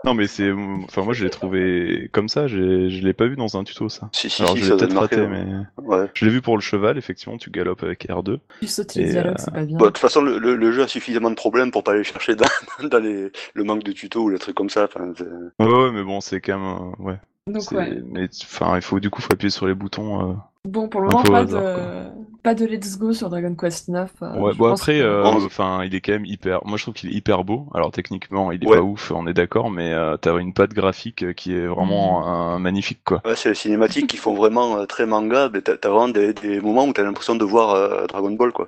Non 0.05 0.13
mais 0.13 0.27
c'est, 0.27 0.51
enfin 0.83 1.03
moi 1.03 1.13
je 1.13 1.23
l'ai 1.23 1.29
trouvé 1.29 2.09
comme 2.13 2.29
ça. 2.29 2.47
Je 2.47 2.57
l'ai 2.57 3.13
pas 3.13 3.25
vu 3.27 3.35
dans 3.35 3.57
un 3.57 3.63
tuto 3.63 3.89
ça. 3.89 4.09
si, 4.11 4.29
si, 4.29 4.41
Alors 4.41 4.55
si, 4.55 4.63
je 4.63 4.71
l'ai 4.71 4.77
peut-être 4.77 4.95
raté, 4.97 5.25
mais 5.27 5.45
Ouais. 5.77 6.05
je 6.13 6.25
l'ai 6.25 6.31
vu 6.31 6.41
pour 6.41 6.55
le 6.55 6.61
cheval. 6.61 6.97
Effectivement, 6.97 7.37
tu 7.37 7.49
galopes 7.49 7.83
avec 7.83 8.07
R2. 8.07 8.39
Tu 8.61 8.67
sautes 8.67 8.93
les 8.95 9.05
dialogues, 9.05 9.35
c'est 9.39 9.53
pas 9.53 9.63
bien. 9.65 9.77
Bon, 9.77 9.85
de 9.85 9.89
toute 9.89 9.97
façon, 9.97 10.21
le, 10.21 10.37
le, 10.37 10.55
le 10.55 10.71
jeu 10.71 10.83
a 10.83 10.87
suffisamment 10.87 11.29
de 11.31 11.35
problèmes 11.35 11.71
pour 11.71 11.83
pas 11.83 11.93
aller 11.93 12.03
chercher 12.03 12.35
dans, 12.35 12.45
dans 12.89 12.99
les, 12.99 13.31
le 13.53 13.63
manque 13.63 13.83
de 13.83 13.91
tutos 13.91 14.21
ou 14.23 14.29
les 14.29 14.37
trucs 14.39 14.55
comme 14.55 14.69
ça. 14.69 14.85
Enfin, 14.85 15.11
c'est- 15.17 15.25
Ouais, 15.59 15.67
ouais, 15.73 15.91
mais 15.91 16.03
bon, 16.03 16.21
c'est 16.21 16.39
quand 16.41 16.57
même, 16.59 16.93
euh, 16.99 17.03
ouais. 17.03 17.19
Donc 17.47 17.71
ouais. 17.71 18.01
Mais 18.11 18.27
enfin, 18.43 18.75
il 18.75 18.81
faut 18.81 18.99
du 18.99 19.09
coup 19.09 19.21
faut 19.21 19.33
appuyer 19.33 19.51
sur 19.51 19.67
les 19.67 19.75
boutons. 19.75 20.31
euh. 20.31 20.33
Bon, 20.65 20.87
pour 20.89 21.01
le 21.01 21.07
moment, 21.07 21.23
pas 21.23 21.39
hasard, 21.41 21.61
de... 21.61 22.03
pas 22.43 22.55
de 22.55 22.65
Let's 22.65 22.97
Go 22.97 23.13
sur 23.13 23.29
Dragon 23.29 23.53
Quest 23.55 23.87
9. 23.89 24.11
euh, 24.21 24.39
Ouais, 24.39 24.53
bon 24.53 24.69
pense 24.69 24.81
après, 24.81 24.99
que- 24.99 25.03
euh, 25.03 25.23
enfin, 25.45 25.83
il 25.83 25.93
est 25.93 26.01
quand 26.01 26.13
même 26.13 26.25
hyper. 26.25 26.65
Moi, 26.65 26.77
je 26.77 26.83
trouve 26.83 26.95
qu'il 26.95 27.09
est 27.11 27.13
hyper 27.13 27.43
beau. 27.43 27.67
Alors 27.73 27.91
techniquement, 27.91 28.51
il 28.51 28.63
est 28.63 28.67
Ouais. 28.67 28.77
pas 28.77 28.83
ouf, 28.83 29.11
on 29.15 29.27
est 29.27 29.33
d'accord, 29.33 29.69
mais 29.69 29.93
euh, 29.93 30.17
t'as 30.17 30.37
une 30.37 30.53
patte 30.53 30.73
graphique 30.73 31.33
qui 31.35 31.53
est 31.55 31.67
vraiment 31.67 32.55
euh, 32.55 32.57
magnifique, 32.57 33.01
quoi. 33.05 33.21
Ouais, 33.25 33.35
c'est 33.35 33.49
les 33.49 33.55
cinématiques 33.55 34.07
qui 34.07 34.17
font 34.17 34.33
vraiment 34.33 34.77
euh, 34.77 34.85
très 34.85 35.05
manga. 35.05 35.49
mais 35.53 35.61
T'as 35.61 35.77
t'as 35.77 35.89
vraiment 35.89 36.09
des, 36.09 36.33
des 36.33 36.59
moments 36.61 36.85
où 36.85 36.93
t'as 36.93 37.03
l'impression 37.03 37.35
de 37.35 37.45
voir 37.45 37.71
euh, 37.75 38.05
Dragon 38.07 38.31
Ball, 38.31 38.51
quoi. 38.51 38.67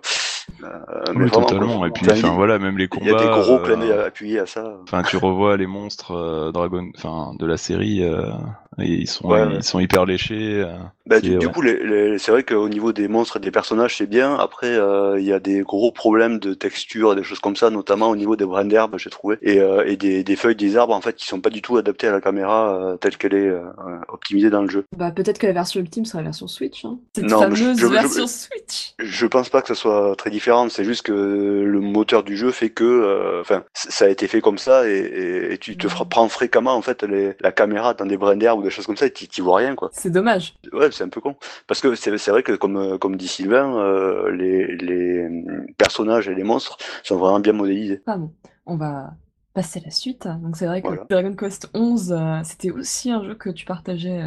Euh, 0.63 0.67
mais 1.13 1.23
Oui, 1.23 1.29
vraiment, 1.29 1.45
totalement. 1.45 1.77
quoi. 1.79 1.87
Et 1.87 1.91
puis, 1.91 2.05
Enfin, 2.09 2.15
il- 2.29 2.35
voilà, 2.35 2.57
même 2.59 2.77
les 2.77 2.85
Il 2.85 2.89
combats. 2.89 3.05
y 3.05 3.13
a 3.13 3.17
des 3.19 3.25
gros 3.27 3.59
euh, 3.59 4.07
appuyés 4.07 4.39
à 4.39 4.45
ça. 4.45 4.77
Enfin, 4.83 5.03
tu 5.03 5.17
revois 5.17 5.55
les 5.57 5.67
monstres 5.67 6.11
euh, 6.11 6.51
Dragon, 6.51 6.89
enfin 6.97 7.33
de 7.37 7.45
la 7.45 7.57
série, 7.57 8.03
euh, 8.03 8.31
et 8.79 8.85
ils 8.85 9.07
sont, 9.07 9.27
Ouais, 9.27 9.43
ils 9.49 9.55
ouais. 9.57 9.61
sont 9.61 9.79
hyper 9.79 10.05
léchés. 10.05 10.63
euh. 10.63 10.73
Bah, 11.05 11.17
Et 11.23 11.37
du, 11.37 11.47
coup, 11.49 11.61
les, 11.61 11.81
les- 11.83 12.17
c'est 12.17 12.31
vrai 12.31 12.43
qu'au 12.43 12.67
niveau 12.69 12.91
des 12.91 13.07
monstres 13.07 13.37
et 13.37 13.39
des 13.39 13.51
personnages, 13.51 13.97
c'est 13.97 14.07
bien. 14.07 14.35
Après, 14.35 14.67
euh, 14.67 15.19
il 15.19 15.25
y 15.25 15.31
a 15.33 15.39
des 15.39 15.61
gros 15.61 15.91
problèmes 15.91 16.39
de 16.39 16.53
texture, 16.53 17.15
des 17.15 17.23
choses 17.23 17.39
comme 17.39 17.55
ça, 17.55 17.69
notamment 17.69 18.09
au 18.09 18.15
niveau 18.15 18.35
des 18.35 18.45
brins 18.45 18.65
d'herbe, 18.65 18.95
j'ai 18.97 19.09
trouvé, 19.09 19.37
et, 19.41 19.59
euh, 19.59 19.85
et 19.85 19.95
des, 19.95 20.23
des 20.23 20.35
feuilles 20.35 20.55
des 20.55 20.75
arbres 20.75 20.93
en 20.93 21.01
fait 21.01 21.15
qui 21.15 21.25
sont 21.27 21.39
pas 21.39 21.49
du 21.49 21.61
tout 21.61 21.77
adaptées 21.77 22.07
à 22.07 22.11
la 22.11 22.19
caméra 22.21 22.75
euh, 22.75 22.97
telle 22.97 23.15
qu'elle 23.17 23.35
est 23.35 23.47
euh, 23.47 23.61
optimisée 24.09 24.49
dans 24.49 24.61
le 24.63 24.69
jeu. 24.69 24.85
Bah, 24.97 25.11
peut-être 25.11 25.37
que 25.39 25.47
la 25.47 25.53
version 25.53 25.79
ultime 25.79 26.05
sera 26.05 26.19
la 26.19 26.25
version 26.25 26.47
Switch. 26.47 26.83
Hein. 26.83 26.97
Cette 27.15 27.25
Non, 27.25 27.39
fameuse 27.39 27.77
je- 27.77 27.81
je- 27.81 27.87
version 27.87 28.27
Switch. 28.27 28.93
Je 28.99 29.25
pense 29.27 29.49
pas 29.49 29.61
que 29.61 29.69
ça 29.69 29.75
soit 29.75 30.15
très 30.17 30.29
C'est 30.69 30.83
juste 30.85 31.03
que 31.03 31.11
le 31.13 31.79
moteur 31.79 32.23
du 32.23 32.37
jeu 32.37 32.51
fait 32.51 32.69
que, 32.69 32.83
euh, 32.83 33.41
enfin, 33.41 33.63
ça 33.73 34.05
a 34.05 34.09
été 34.09 34.27
fait 34.27 34.41
comme 34.41 34.57
ça, 34.57 34.87
et, 34.87 34.93
et- 34.97 35.53
et 35.53 35.57
tu 35.57 35.77
te 35.77 35.87
prends 35.87 36.29
fréquemment 36.29 36.75
en 36.75 36.81
fait 36.81 37.03
les, 37.03 37.35
la 37.39 37.51
caméra 37.51 37.93
dans 37.93 38.05
des 38.05 38.17
brins 38.17 38.35
d'herbe 38.35 38.59
ou 38.59 38.63
des 38.63 38.69
choses 38.69 38.85
comme 38.85 38.97
ça, 38.97 39.07
et 39.07 39.11
tu 39.11 39.41
vois 39.41 39.57
rien 39.57 39.75
quoi. 39.75 39.89
C'est 39.93 40.11
dommage. 40.11 40.55
Ouais, 40.73 40.91
c'est 40.91 41.03
un 41.03 41.09
peu 41.09 41.21
con. 41.21 41.35
Parce 41.67 41.81
que 41.81 41.95
c'est 41.95 42.11
vrai 42.31 42.43
que, 42.43 42.53
comme, 42.53 42.77
euh, 42.77 42.97
comme 42.97 43.15
dit 43.15 43.27
Sylvain, 43.27 43.77
euh, 43.77 44.31
les, 44.31 44.75
les 44.77 45.27
personnages 45.77 46.27
et 46.29 46.35
les 46.35 46.43
monstres 46.43 46.77
sont 47.03 47.17
vraiment 47.17 47.39
bien 47.39 47.53
modélisés. 47.53 48.01
Ah 48.05 48.17
bon, 48.17 48.31
on 48.65 48.77
va 48.77 49.13
passer 49.53 49.79
à 49.79 49.83
la 49.85 49.91
suite. 49.91 50.27
Donc 50.41 50.55
c'est 50.57 50.65
vrai 50.67 50.81
que 50.81 50.87
Voilà. 50.87 51.05
Dragon 51.09 51.35
Quest 51.35 51.69
11, 51.73 52.11
euh, 52.11 52.39
c'était 52.43 52.71
aussi 52.71 53.11
un 53.11 53.23
jeu 53.23 53.35
que 53.35 53.49
tu 53.49 53.65
partageais 53.65 54.21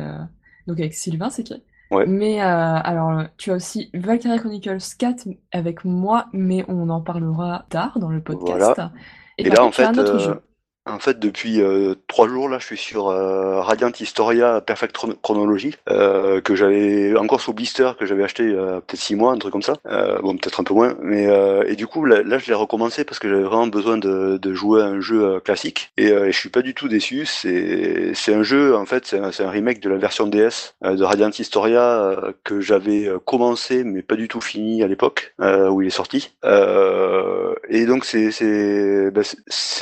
donc 0.67 0.79
avec 0.79 0.95
Sylvain, 0.95 1.31
c'est 1.31 1.43
qui? 1.45 1.63
Ouais. 1.91 2.07
Mais 2.07 2.41
euh, 2.41 2.45
alors, 2.45 3.25
tu 3.37 3.51
as 3.51 3.55
aussi 3.55 3.91
Valkyria 3.95 4.39
Chronicles 4.39 4.79
4 4.99 5.27
avec 5.53 5.85
moi, 5.85 6.27
mais 6.33 6.65
on 6.69 6.89
en 6.89 7.01
parlera 7.01 7.67
tard 7.69 7.99
dans 7.99 8.11
le 8.11 8.23
podcast. 8.23 8.59
Voilà. 8.59 8.93
Et, 9.39 9.47
Et 9.47 9.51
là, 9.51 9.57
contre, 9.57 9.77
fait, 9.77 9.85
un 9.85 9.99
autre 9.99 10.15
euh, 10.15 10.19
jeu. 10.19 10.41
En 10.87 10.99
fait, 10.99 11.19
depuis 11.19 11.61
euh, 11.61 11.95
trois 12.09 12.29
jours, 12.29 12.49
là, 12.49 12.59
je 12.59 12.65
suis 12.65 12.77
sur 12.77 13.09
euh, 13.09 13.61
Radiant 13.61 13.93
Historia 13.99 14.61
Perfect 14.61 14.95
Chron- 14.97 15.17
Chronology, 15.23 15.77
euh, 15.91 16.41
que 16.41 16.55
j'avais 16.55 17.15
encore 17.17 17.41
sous 17.41 17.53
blister, 17.53 17.91
que 17.99 18.07
j'avais 18.07 18.25
acheté 18.25 18.45
euh, 18.45 18.81
peut-être 18.81 19.01
six 19.01 19.15
mois, 19.15 19.33
un 19.33 19.39
truc 19.39 19.53
comme 19.53 19.63
ça. 19.63 19.75
Bon, 20.23 20.37
peut-être 20.37 20.61
un 20.61 20.65
peu 20.65 20.75
moins. 20.75 20.95
Mais 21.03 21.29
et 21.67 21.77
du 21.77 21.87
coup, 21.87 22.05
là, 22.05 22.39
je 22.39 22.47
l'ai 22.47 22.55
recommencé 22.55 23.05
parce 23.05 23.19
que 23.19 23.29
j'avais 23.29 23.43
vraiment 23.43 23.67
besoin 23.67 23.99
de, 23.99 24.53
jouer 24.53 24.83
à 24.83 24.87
un 24.87 25.01
jeu 25.01 25.41
classique. 25.41 25.93
Et, 25.97 26.09
et 26.09 26.33
je 26.33 26.39
suis 26.39 26.49
pas 26.49 26.63
du 26.63 26.75
tout 26.75 26.89
déçu. 26.89 27.27
C'est 27.27 28.35
un 28.35 28.43
jeu, 28.43 28.75
en 28.75 28.87
fait, 28.87 29.07
c'est 29.07 29.19
un, 29.19 29.51
remake 29.51 29.81
de 29.81 29.91
la 29.91 29.97
version 29.97 30.27
DS 30.27 30.75
de 30.83 31.03
Radiant 31.03 31.31
Historia 31.31 32.17
que 32.45 32.61
j'avais 32.61 33.11
commencé, 33.25 33.85
mais 33.85 34.03
pas 34.03 34.17
du 34.17 34.29
tout 34.29 34.41
fini 34.41 34.83
à 34.83 34.89
l'époque 34.89 35.35
où 35.39 35.83
il 35.83 35.87
est 35.87 35.91
sorti. 35.91 36.33
Et 36.43 37.87
donc 37.87 38.05
c'est 38.05 39.11
bah, 39.11 39.23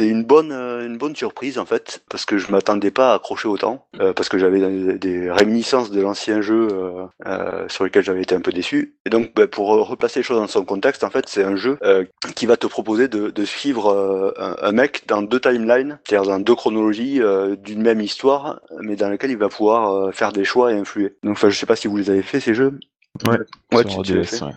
une 0.00 0.24
bonne 0.24 0.52
une 0.88 0.98
bonne 0.98 1.14
surprise 1.14 1.58
en 1.58 1.64
fait, 1.66 2.02
parce 2.10 2.24
que 2.24 2.38
je 2.38 2.50
m'attendais 2.50 2.90
pas 2.90 3.12
à 3.12 3.14
accrocher 3.14 3.46
autant, 3.48 3.86
euh, 4.00 4.12
parce 4.12 4.28
que 4.28 4.38
j'avais 4.38 4.58
des, 4.60 4.98
des 4.98 5.30
réminiscences 5.30 5.90
de 5.90 6.00
l'ancien 6.00 6.40
jeu 6.40 6.68
euh, 6.72 7.04
euh, 7.26 7.68
sur 7.68 7.84
lequel 7.84 8.02
j'avais 8.02 8.22
été 8.22 8.34
un 8.34 8.40
peu 8.40 8.50
déçu. 8.52 8.96
Et 9.06 9.10
donc, 9.10 9.32
bah, 9.34 9.46
pour 9.46 9.68
replacer 9.68 10.20
les 10.20 10.24
choses 10.24 10.38
dans 10.38 10.46
son 10.48 10.64
contexte, 10.64 11.04
en 11.04 11.10
fait, 11.10 11.28
c'est 11.28 11.44
un 11.44 11.56
jeu 11.56 11.78
euh, 11.82 12.04
qui 12.34 12.46
va 12.46 12.56
te 12.56 12.66
proposer 12.66 13.08
de, 13.08 13.30
de 13.30 13.44
suivre 13.44 13.88
euh, 13.92 14.32
un, 14.38 14.56
un 14.60 14.72
mec 14.72 15.04
dans 15.06 15.22
deux 15.22 15.40
timelines, 15.40 16.00
c'est-à-dire 16.08 16.28
dans 16.28 16.40
deux 16.40 16.54
chronologies 16.54 17.22
euh, 17.22 17.54
d'une 17.56 17.82
même 17.82 18.00
histoire, 18.00 18.60
mais 18.80 18.96
dans 18.96 19.10
lesquelles 19.10 19.30
il 19.30 19.38
va 19.38 19.48
pouvoir 19.48 19.92
euh, 19.94 20.10
faire 20.12 20.32
des 20.32 20.44
choix 20.44 20.72
et 20.72 20.76
influer. 20.78 21.16
Donc, 21.22 21.32
enfin, 21.32 21.50
je 21.50 21.58
sais 21.58 21.66
pas 21.66 21.76
si 21.76 21.86
vous 21.88 21.96
les 21.96 22.10
avez 22.10 22.22
fait 22.22 22.40
ces 22.40 22.54
jeux. 22.54 22.78
Ouais, 23.26 23.38
Ouais, 23.72 23.84
tu, 23.84 24.00
tu 24.02 24.24
fait. 24.24 24.42
ouais. 24.42 24.52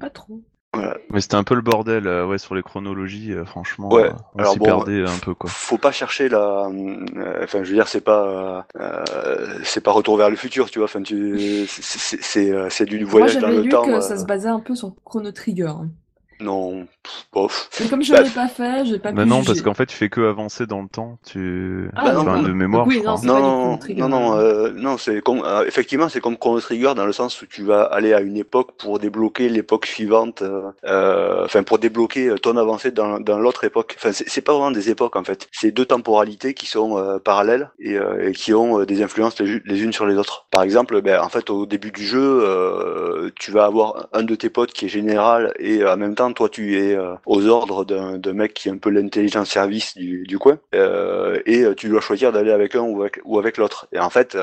Pas 0.00 0.10
trop. 0.10 0.40
Voilà. 0.72 0.96
Mais 1.10 1.20
c'était 1.20 1.34
un 1.34 1.42
peu 1.44 1.54
le 1.56 1.62
bordel, 1.62 2.06
euh, 2.06 2.26
ouais, 2.26 2.38
sur 2.38 2.54
les 2.54 2.62
chronologies, 2.62 3.32
euh, 3.32 3.44
franchement. 3.44 3.88
Ouais, 3.90 4.04
euh, 4.04 4.12
on 4.34 4.38
alors 4.38 4.52
s'y 4.52 4.58
bon, 4.60 4.64
perdait 4.66 5.04
un 5.04 5.18
peu, 5.18 5.34
quoi. 5.34 5.50
Faut 5.50 5.78
pas 5.78 5.90
chercher 5.90 6.28
la, 6.28 6.66
euh, 6.68 7.42
enfin, 7.42 7.64
je 7.64 7.68
veux 7.70 7.74
dire, 7.74 7.88
c'est 7.88 8.00
pas, 8.00 8.66
euh, 8.78 9.58
c'est 9.64 9.80
pas 9.82 9.90
retour 9.90 10.16
vers 10.16 10.30
le 10.30 10.36
futur, 10.36 10.70
tu 10.70 10.78
vois. 10.78 10.84
Enfin, 10.86 11.02
tu, 11.02 11.66
c'est- 11.66 11.82
c'est, 11.82 12.22
c'est, 12.22 12.70
c'est 12.70 12.84
du 12.86 13.00
Moi, 13.00 13.10
voyage 13.10 13.38
dans 13.38 13.48
j'avais 13.48 13.56
le 13.56 13.62
lu 13.64 13.68
temps. 13.70 13.84
que 13.84 13.90
euh, 13.90 14.00
ça 14.00 14.16
se 14.16 14.24
basait 14.24 14.48
un 14.48 14.60
peu 14.60 14.76
sur 14.76 14.94
Chrono 15.04 15.32
Trigger. 15.32 15.66
hein. 15.66 15.90
Non, 16.40 16.86
pff, 17.02 17.26
bof. 17.32 17.68
Mais 17.80 17.88
comme 17.88 18.02
je 18.02 18.12
Bah, 18.12 18.22
l'ai 18.22 18.30
pas 18.30 18.48
fait, 18.48 18.84
j'ai 18.86 18.98
pas 18.98 19.12
Bah 19.12 19.24
non, 19.26 19.42
juger. 19.42 19.46
parce 19.46 19.62
qu'en 19.62 19.74
fait, 19.74 19.86
tu 19.86 19.96
fais 19.96 20.08
que 20.08 20.22
avancer 20.28 20.66
dans 20.66 20.80
le 20.82 20.88
temps. 20.88 21.18
Tu. 21.26 21.90
Ah, 21.94 22.12
non, 22.12 22.20
enfin, 22.20 22.36
non. 22.38 22.42
de 22.42 22.52
mémoire, 22.52 22.86
Oui, 22.86 23.00
je 23.00 23.26
non, 23.26 23.40
Non, 23.40 23.76
Chrono 23.76 23.76
Trigger, 23.76 24.00
non, 24.00 24.08
non, 24.08 24.32
hein. 24.32 24.38
euh, 24.38 24.72
non, 24.74 24.96
c'est 24.96 25.20
comme, 25.20 25.42
euh, 25.44 25.64
effectivement, 25.66 26.08
c'est 26.08 26.20
comme 26.20 26.38
Chrono 26.38 26.60
Trigger 26.60 26.94
dans 26.96 27.04
le 27.06 27.12
sens 27.12 27.42
où 27.42 27.46
tu 27.46 27.62
vas 27.64 27.82
aller 27.82 28.14
à 28.14 28.20
une 28.20 28.36
époque 28.38 28.70
pour 28.78 28.98
débloquer 28.98 29.48
l'époque 29.50 29.86
suivante, 29.86 30.42
euh, 30.42 30.70
euh, 30.84 31.44
enfin 31.44 31.62
pour 31.62 31.78
débloquer 31.78 32.34
ton 32.42 32.56
avancée 32.56 32.90
dans, 32.90 33.20
dans 33.20 33.38
l'autre 33.38 33.64
époque. 33.64 33.94
Enfin, 33.98 34.12
c'est 34.12 34.28
c'est 34.28 34.40
pas 34.40 34.52
vraiment 34.54 34.70
des 34.70 34.88
époques 34.90 35.16
en 35.16 35.24
fait, 35.24 35.48
c'est 35.52 35.72
deux 35.72 35.84
temporalités 35.86 36.54
qui 36.54 36.66
sont 36.66 36.96
euh, 36.98 37.18
parallèles 37.18 37.70
et, 37.78 37.96
euh, 37.98 38.28
et 38.28 38.32
qui 38.32 38.54
ont 38.54 38.80
euh, 38.80 38.86
des 38.86 39.02
influences 39.02 39.38
les, 39.40 39.60
les 39.64 39.82
unes 39.82 39.92
sur 39.92 40.06
les 40.06 40.16
autres. 40.16 40.46
Par 40.50 40.62
exemple, 40.62 41.00
ben, 41.02 41.20
en 41.20 41.28
fait, 41.28 41.50
au 41.50 41.66
début 41.66 41.90
du 41.92 42.04
jeu, 42.04 42.42
euh, 42.44 43.30
tu 43.38 43.50
vas 43.50 43.64
avoir 43.66 44.08
un 44.12 44.22
de 44.22 44.34
tes 44.34 44.50
potes 44.50 44.72
qui 44.72 44.86
est 44.86 44.88
général 44.88 45.52
et 45.58 45.82
euh, 45.82 45.92
en 45.92 45.96
même 45.96 46.14
temps, 46.14 46.29
toi, 46.32 46.48
tu 46.48 46.78
es 46.78 46.94
euh, 46.94 47.14
aux 47.26 47.46
ordres 47.46 47.84
d'un 47.84 48.32
mec 48.32 48.54
qui 48.54 48.68
est 48.68 48.72
un 48.72 48.78
peu 48.78 48.90
l'intelligence 48.90 49.50
service 49.50 49.96
du, 49.96 50.38
coin 50.38 50.58
euh, 50.74 51.40
et 51.46 51.62
euh, 51.62 51.74
tu 51.74 51.88
dois 51.88 52.00
choisir 52.00 52.32
d'aller 52.32 52.50
avec 52.50 52.74
un 52.74 52.82
ou 52.82 53.38
avec, 53.38 53.56
l'autre. 53.56 53.88
Et 53.92 53.98
en 53.98 54.10
fait, 54.10 54.36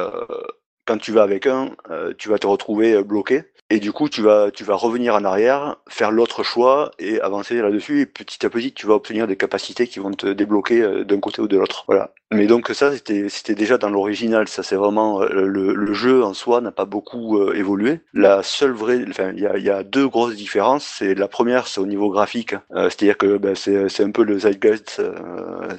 quand 0.86 0.98
tu 0.98 1.12
vas 1.12 1.24
avec 1.24 1.48
un, 1.48 1.72
tu 2.17 2.29
vas 2.29 2.39
te 2.39 2.48
retrouver 2.48 3.03
bloqué. 3.03 3.44
Et 3.70 3.80
du 3.80 3.92
coup, 3.92 4.08
tu 4.08 4.22
vas, 4.22 4.50
tu 4.50 4.64
vas 4.64 4.76
revenir 4.76 5.16
en 5.16 5.26
arrière, 5.26 5.76
faire 5.90 6.12
l'autre 6.12 6.42
choix 6.42 6.92
et 7.00 7.20
avancer 7.20 7.62
là-dessus. 7.62 8.00
Et 8.02 8.06
petit 8.06 8.46
à 8.46 8.50
petit, 8.50 8.72
tu 8.72 8.88
vas 8.88 8.94
obtenir 8.94 9.28
des 9.28 9.36
capacités 9.36 9.88
qui 9.88 10.00
vont 10.00 10.12
te 10.12 10.28
débloquer 10.28 10.82
euh, 10.82 11.04
d'un 11.04 11.20
côté 11.20 11.42
ou 11.42 11.50
de 11.50 11.58
l'autre. 11.58 11.84
Voilà. 11.86 12.12
Mais 12.32 12.46
donc 12.48 12.70
ça, 12.70 12.94
c'était, 12.94 13.28
c'était 13.30 13.56
déjà 13.56 13.78
dans 13.78 13.90
l'original. 13.90 14.48
Ça, 14.48 14.64
c'est 14.64 14.76
vraiment 14.78 15.22
euh, 15.22 15.28
le, 15.46 15.74
le 15.74 15.94
jeu 15.94 16.24
en 16.24 16.34
soi 16.34 16.62
n'a 16.62 16.72
pas 16.72 16.86
beaucoup 16.86 17.40
euh, 17.40 17.56
évolué. 17.56 18.00
La 18.14 18.42
seule 18.42 18.72
vraie, 18.72 19.04
enfin, 19.10 19.32
il 19.36 19.42
y 19.42 19.48
a, 19.48 19.58
y 19.58 19.70
a 19.70 19.84
deux 19.84 20.08
grosses 20.08 20.36
différences. 20.36 20.86
C'est 20.86 21.14
la 21.14 21.28
première, 21.28 21.68
c'est 21.68 21.82
au 21.82 21.86
niveau 21.86 22.10
graphique. 22.10 22.56
C'est-à-dire 22.74 23.18
que 23.18 23.38
ben, 23.38 23.54
c'est, 23.56 23.90
c'est 23.90 24.04
un 24.04 24.12
peu 24.12 24.24
le 24.24 24.40
zeitgeist, 24.40 25.02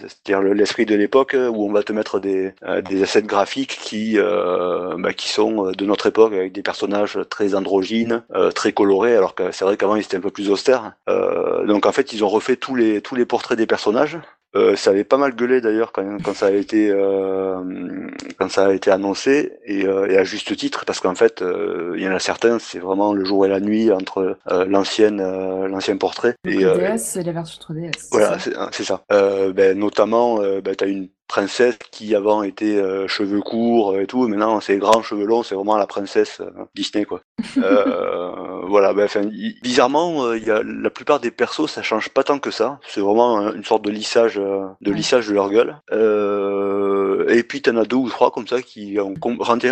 c'est-à-dire 0.01 0.43
le- 0.43 0.53
l'esprit 0.53 0.87
de 0.87 0.95
l'époque 0.95 1.35
où 1.35 1.65
on 1.67 1.73
va 1.73 1.83
te 1.83 1.93
mettre 1.93 2.19
des, 2.21 2.53
des 2.89 3.03
assets 3.03 3.23
graphiques 3.23 3.79
qui, 3.81 4.19
bah, 4.19 5.13
qui 5.15 5.29
sont 5.29 5.73
de 5.73 5.85
notre 5.85 6.07
époque 6.07 6.33
avec 6.33 6.53
des 6.53 6.63
personnages 6.63 7.19
très 7.31 7.55
androgynes, 7.55 7.78
euh, 8.35 8.51
très 8.51 8.73
colorés, 8.73 9.17
alors 9.17 9.35
que 9.35 9.51
c'est 9.53 9.65
vrai 9.65 9.77
qu'avant 9.77 9.97
ils 9.97 10.03
étaient 10.03 10.17
un 10.17 10.21
peu 10.21 10.31
plus 10.31 10.51
austères. 10.51 10.93
Euh, 11.09 11.67
donc 11.67 11.87
en 11.87 11.93
fait 11.93 12.13
ils 12.13 12.25
ont 12.25 12.29
refait 12.29 12.57
tous 12.57 12.75
les 12.75 13.01
tous 13.01 13.15
les 13.15 13.27
portraits 13.27 13.59
des 13.59 13.67
personnages. 13.67 14.19
Euh, 14.57 14.77
ça 14.77 14.91
avait 14.91 15.05
pas 15.05 15.19
mal 15.19 15.35
gueulé 15.35 15.61
d'ailleurs 15.61 15.93
quand, 15.93 16.23
quand 16.25 16.33
ça 16.33 16.47
a 16.47 16.51
été 16.53 16.91
euh, 16.91 17.61
quand 18.39 18.51
ça 18.51 18.69
a 18.69 18.73
été 18.73 18.91
annoncé 18.91 19.53
et, 19.67 19.85
euh, 19.85 20.07
et 20.09 20.17
à 20.17 20.25
juste 20.25 20.57
titre 20.57 20.87
parce 20.87 21.01
qu'en 21.01 21.15
fait 21.15 21.43
euh, 21.43 21.93
il 21.99 22.03
y 22.03 22.09
en 22.09 22.13
a 22.13 22.19
certains 22.19 22.59
c'est 22.59 22.79
vraiment 22.79 23.13
le 23.13 23.27
jour 23.27 23.45
et 23.45 23.49
la 23.51 23.61
nuit 23.61 23.93
entre 23.93 24.39
euh, 24.51 24.65
l'ancienne 24.65 25.21
euh, 25.21 25.69
l'ancien 25.69 25.99
portrait 25.99 26.35
et 26.47 26.61
le 26.61 26.69
euh, 26.69 26.95
DS 26.97 27.17
et 27.17 27.25
la 27.25 27.33
version 27.33 27.61
3DS. 27.61 27.91
c'est 27.99 28.09
voilà, 28.11 28.39
ça? 28.39 28.71
c'est 28.73 28.85
ça. 28.85 29.03
Euh, 29.13 29.53
ben, 29.53 29.79
notamment, 29.79 30.41
euh, 30.41 30.63
ben, 30.63 30.75
tu 30.75 30.85
as 30.85 30.87
une 30.87 31.09
princesse 31.29 31.79
qui 31.91 32.15
avant 32.15 32.43
était 32.43 32.77
euh, 32.77 33.07
cheveux 33.07 33.41
courts 33.41 33.99
et 33.99 34.07
tout, 34.07 34.25
et 34.27 34.29
maintenant 34.29 34.61
c'est 34.61 34.77
grands 34.79 35.03
cheveux 35.03 35.27
longs, 35.27 35.43
c'est 35.43 35.55
vraiment 35.55 35.77
la 35.77 35.87
princesse 35.87 36.41
euh, 36.41 36.51
Disney 36.75 37.05
quoi. 37.05 37.21
euh, 37.59 38.31
voilà, 38.67 38.93
ben, 38.93 39.05
enfin, 39.05 39.23
y- 39.33 39.57
bizarrement, 39.63 40.25
euh, 40.25 40.37
il 40.39 40.45
y 40.47 40.51
a 40.51 40.63
la 40.65 40.91
plupart 40.91 41.21
des 41.21 41.31
persos, 41.31 41.71
ça 41.71 41.83
change 41.83 42.09
pas 42.09 42.23
tant 42.25 42.39
que 42.39 42.51
ça. 42.51 42.81
C'est 42.89 43.01
vraiment 43.01 43.41
euh, 43.41 43.53
une 43.53 43.65
sorte 43.65 43.83
de 43.85 43.91
lissage, 43.91 44.37
de 44.37 44.93
lissage 44.93 45.29
de 45.29 45.35
leur 45.35 45.51
gueule. 45.51 45.77
Euh, 45.93 47.27
et 47.29 47.43
puis 47.43 47.63
t'en 47.63 47.77
as 47.77 47.85
deux 47.85 47.97
ou 47.97 48.09
trois 48.09 48.31
comme 48.31 48.47
ça 48.47 48.63
qui 48.63 48.99
ont 49.01 49.15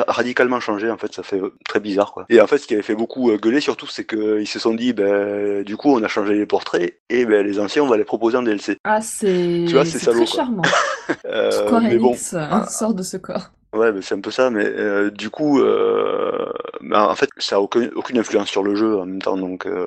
radicalement 0.09 0.61
changé. 0.61 0.91
En 0.91 0.97
fait, 0.99 1.13
ça 1.15 1.23
fait 1.23 1.41
très 1.65 1.81
bizarre 1.81 2.13
quoi. 2.13 2.27
Et 2.29 2.41
en 2.41 2.47
fait, 2.47 2.59
ce 2.59 2.67
qui 2.67 2.75
avait 2.75 2.83
fait 2.83 2.95
beaucoup 2.95 3.35
gueuler 3.37 3.61
surtout, 3.61 3.87
c'est 3.87 4.07
qu'ils 4.07 4.49
se 4.49 4.59
sont 4.59 4.75
dit, 4.75 4.93
ben, 4.93 5.63
du 5.63 5.77
coup, 5.77 5.95
on 5.95 6.03
a 6.03 6.09
changé 6.09 6.35
les 6.35 6.47
portraits 6.47 6.99
et 7.09 7.25
ben 7.25 7.47
les 7.47 7.59
anciens, 7.61 7.83
on 7.83 7.89
va 7.89 7.97
les 7.97 8.05
proposer 8.05 8.37
en 8.37 8.43
DLC. 8.43 8.77
Ah, 8.85 9.01
c'est 9.01 9.65
Tu 9.67 9.73
vois, 9.75 9.85
c'est 9.85 9.99
c'est 9.99 10.07
salaud, 10.07 10.25
très 10.25 10.37
charmant. 10.37 10.63
Euh, 11.47 11.67
Square 11.67 11.83
mais 11.83 11.99
bon, 11.99 12.09
Enix 12.11 12.35
euh, 12.35 12.65
sort 12.69 12.95
de 12.95 13.03
ce 13.03 13.17
corps. 13.17 13.51
ouais, 13.75 13.93
c'est 14.03 14.15
un 14.15 14.21
peu 14.21 14.31
ça. 14.31 14.51
Mais 14.51 14.65
euh, 14.67 15.11
du 15.11 15.31
coup, 15.31 15.61
euh, 15.61 16.51
ben, 16.81 17.03
en 17.03 17.15
fait, 17.15 17.29
ça 17.39 17.57
a 17.57 17.61
aucun- 17.61 17.91
aucune 17.95 18.19
influence 18.19 18.49
sur 18.49 18.63
le 18.63 18.75
jeu 18.75 18.97
en 18.99 19.07
même 19.07 19.21
temps. 19.23 19.37
Donc, 19.37 19.67
euh, 19.67 19.87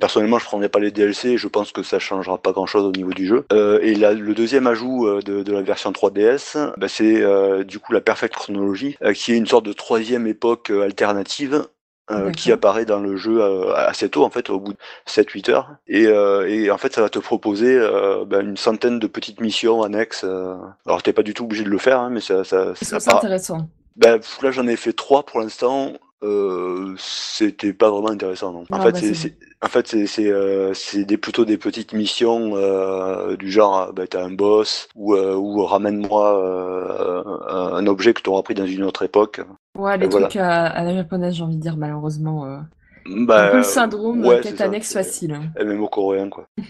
personnellement, 0.00 0.38
je 0.38 0.44
prendrais 0.44 0.68
pas 0.68 0.80
les 0.80 0.90
DLC. 0.90 1.30
et 1.30 1.36
Je 1.38 1.48
pense 1.48 1.72
que 1.72 1.82
ça 1.82 1.98
changera 1.98 2.38
pas 2.38 2.52
grand-chose 2.52 2.84
au 2.84 2.92
niveau 2.92 3.12
du 3.12 3.26
jeu. 3.26 3.44
Euh, 3.52 3.78
et 3.82 3.94
là, 3.94 4.12
le 4.14 4.34
deuxième 4.34 4.66
ajout 4.66 5.06
euh, 5.06 5.20
de, 5.22 5.42
de 5.42 5.52
la 5.52 5.62
version 5.62 5.92
3DS, 5.92 6.56
ben, 6.76 6.88
c'est 6.88 7.22
euh, 7.22 7.64
du 7.64 7.78
coup 7.78 7.92
la 7.92 8.00
Perfect 8.00 8.34
Chronology, 8.34 8.96
qui 9.14 9.32
est 9.32 9.36
une 9.36 9.46
sorte 9.46 9.66
de 9.66 9.72
troisième 9.72 10.26
époque 10.26 10.70
alternative. 10.70 11.66
Euh, 12.10 12.30
qui 12.32 12.52
apparaît 12.52 12.84
dans 12.84 13.00
le 13.00 13.16
jeu 13.16 13.40
euh, 13.40 13.74
assez 13.74 14.08
tôt 14.08 14.24
en 14.24 14.30
fait 14.30 14.50
au 14.50 14.60
bout 14.60 14.72
de 14.74 14.78
7-8 15.08 15.50
heures. 15.50 15.76
Et, 15.86 16.06
euh, 16.06 16.48
et 16.48 16.70
en 16.70 16.78
fait 16.78 16.94
ça 16.94 17.00
va 17.00 17.08
te 17.08 17.18
proposer 17.18 17.76
euh, 17.78 18.24
ben, 18.26 18.46
une 18.46 18.56
centaine 18.56 18.98
de 18.98 19.06
petites 19.06 19.40
missions 19.40 19.82
annexes 19.82 20.24
euh, 20.24 20.54
alors 20.86 21.02
t'es 21.02 21.12
pas 21.12 21.22
du 21.22 21.32
tout 21.32 21.44
obligé 21.44 21.64
de 21.64 21.70
le 21.70 21.78
faire 21.78 22.00
hein, 22.00 22.10
mais 22.10 22.20
ça, 22.20 22.44
ça, 22.44 22.74
ça 22.74 22.96
que 22.96 23.02
c'est 23.02 23.12
intéressant. 23.12 23.68
Ben, 23.96 24.18
là, 24.42 24.50
j'en 24.50 24.66
ai 24.66 24.76
fait 24.76 24.92
trois 24.92 25.24
pour 25.24 25.40
l'instant. 25.40 25.92
Euh, 26.24 26.94
c'était 26.98 27.72
pas 27.72 27.90
vraiment 27.90 28.10
intéressant. 28.10 28.52
Non. 28.52 28.60
En 28.60 28.64
Ah, 28.70 28.80
fait, 28.82 28.92
bah, 28.92 28.98
c'est, 29.14 29.36
en 29.62 29.68
fait, 29.68 29.86
c'est, 29.86 30.06
c'est, 30.06 30.30
euh, 30.30 30.72
c'est 30.74 31.04
des, 31.04 31.18
plutôt 31.18 31.44
des 31.44 31.58
petites 31.58 31.92
missions 31.92 32.52
euh, 32.56 33.36
du 33.36 33.50
genre, 33.50 33.92
ben, 33.92 34.06
t'as 34.06 34.24
un 34.24 34.30
boss 34.30 34.88
ou, 34.94 35.14
ou 35.14 35.64
ramène-moi 35.64 37.44
un, 37.48 37.86
objet 37.86 38.14
que 38.14 38.22
tu 38.22 38.30
auras 38.30 38.42
pris 38.42 38.54
dans 38.54 38.66
une 38.66 38.82
autre 38.82 39.02
époque. 39.04 39.40
Ouais, 39.78 39.98
les 39.98 40.06
voilà. 40.06 40.28
trucs 40.28 40.40
à, 40.40 40.66
à 40.66 40.82
la 40.82 40.94
japonaise, 40.94 41.34
j'ai 41.34 41.42
envie 41.42 41.56
de 41.56 41.62
dire, 41.62 41.76
malheureusement. 41.76 42.60
Ben, 43.06 43.34
un 43.34 43.50
peu 43.50 43.56
le 43.58 43.62
syndrome 43.62 44.24
ouais, 44.24 44.40
quête 44.40 44.60
annexe 44.60 44.94
facile. 44.94 45.38
MMO 45.62 45.88
coréen, 45.88 46.30
quoi. 46.30 46.48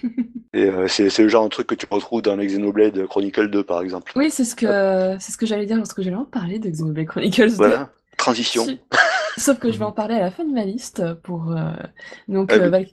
Et 0.52 0.66
euh, 0.66 0.87
c'est, 0.87 1.11
c'est 1.11 1.25
le 1.25 1.28
genre 1.28 1.44
de 1.44 1.49
truc 1.49 1.66
que 1.66 1.75
tu 1.75 1.87
retrouves 1.90 2.23
dans 2.23 2.37
les 2.37 2.46
Xenoblade 2.46 3.06
Chronicle 3.06 3.50
2, 3.50 3.64
par 3.64 3.82
exemple. 3.82 4.12
Oui, 4.14 4.30
c'est 4.30 4.44
ce 4.44 4.54
que 4.54 5.16
c'est 5.18 5.32
ce 5.32 5.37
que 5.37 5.46
j'allais 5.46 5.66
dire 5.66 5.76
lorsque 5.76 6.00
j'allais 6.00 6.16
en 6.16 6.25
parler 6.25 6.61
de 6.61 6.70
Xenoblade 6.70 7.06
Chronicles 7.06 7.50
2. 7.50 7.56
Voilà. 7.56 7.90
Transition. 8.16 8.66
Sauf 9.37 9.59
que 9.59 9.71
je 9.73 9.79
vais 9.79 9.85
en 9.85 9.93
parler 9.93 10.14
à 10.14 10.21
la 10.21 10.31
fin 10.31 10.45
de 10.45 10.53
ma 10.53 10.64
liste 10.64 11.14
pour 11.23 11.50
euh, 11.53 11.73
donc 12.29 12.50
Ah 12.53 12.57
euh. 12.57 12.69
Val- 12.71 12.87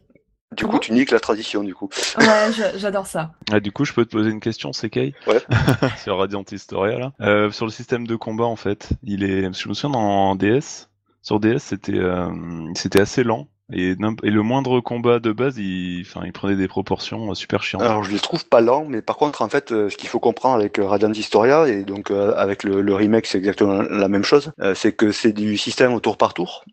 Du 0.57 0.65
coup, 0.65 0.79
tu 0.79 0.91
niques 0.91 1.11
la 1.11 1.19
tradition, 1.19 1.63
du 1.63 1.73
coup. 1.73 1.89
ouais, 2.17 2.51
j'a- 2.53 2.77
j'adore 2.77 3.07
ça. 3.07 3.31
Ah, 3.51 3.59
du 3.59 3.71
coup, 3.71 3.85
je 3.85 3.93
peux 3.93 4.05
te 4.05 4.11
poser 4.11 4.29
une 4.31 4.39
question, 4.41 4.73
c'est 4.73 4.89
Kay? 4.89 5.13
Ouais. 5.27 5.41
Sur 6.03 6.17
Radiant 6.17 6.43
Historia, 6.51 6.97
là. 6.99 7.13
Euh, 7.21 7.51
sur 7.51 7.65
le 7.65 7.71
système 7.71 8.05
de 8.07 8.15
combat, 8.15 8.45
en 8.45 8.55
fait, 8.57 8.89
il 9.03 9.23
est. 9.23 9.43
parce 9.43 9.57
que 9.59 9.63
Je 9.63 9.69
me 9.69 9.73
souviens 9.73 9.97
dans 9.99 10.35
DS, 10.35 10.89
sur 11.21 11.39
DS, 11.39 11.59
c'était 11.59 11.93
euh, 11.97 12.29
c'était 12.75 12.99
assez 13.01 13.23
lent. 13.23 13.47
Et, 13.73 13.95
le 13.95 14.41
moindre 14.41 14.79
combat 14.79 15.19
de 15.19 15.31
base, 15.31 15.57
il, 15.57 16.05
enfin, 16.05 16.21
il 16.25 16.31
prenait 16.31 16.55
des 16.55 16.67
proportions 16.67 17.31
euh, 17.31 17.33
super 17.33 17.63
chiantes. 17.63 17.81
Alors 17.81 18.03
je 18.03 18.11
les 18.11 18.19
trouve 18.19 18.45
pas 18.45 18.61
lents, 18.61 18.85
mais 18.87 19.01
par 19.01 19.17
contre 19.17 19.41
en 19.41 19.49
fait 19.49 19.71
euh, 19.71 19.89
ce 19.89 19.97
qu'il 19.97 20.09
faut 20.09 20.19
comprendre 20.19 20.55
avec 20.55 20.79
euh, 20.79 20.85
Radiant 20.85 21.11
Historia 21.11 21.67
et 21.67 21.83
donc 21.83 22.11
avec 22.11 22.63
le, 22.63 22.93
remake 22.93 23.25
c'est 23.25 23.37
exactement 23.37 23.81
la 23.81 24.07
même 24.07 24.23
chose, 24.23 24.51
c'est 24.75 24.91
que 24.91 25.11
c'est 25.11 25.31
du 25.31 25.57
système 25.57 25.93
au 25.93 25.99
tour 25.99 26.17
par 26.17 26.33
tour. 26.33 26.63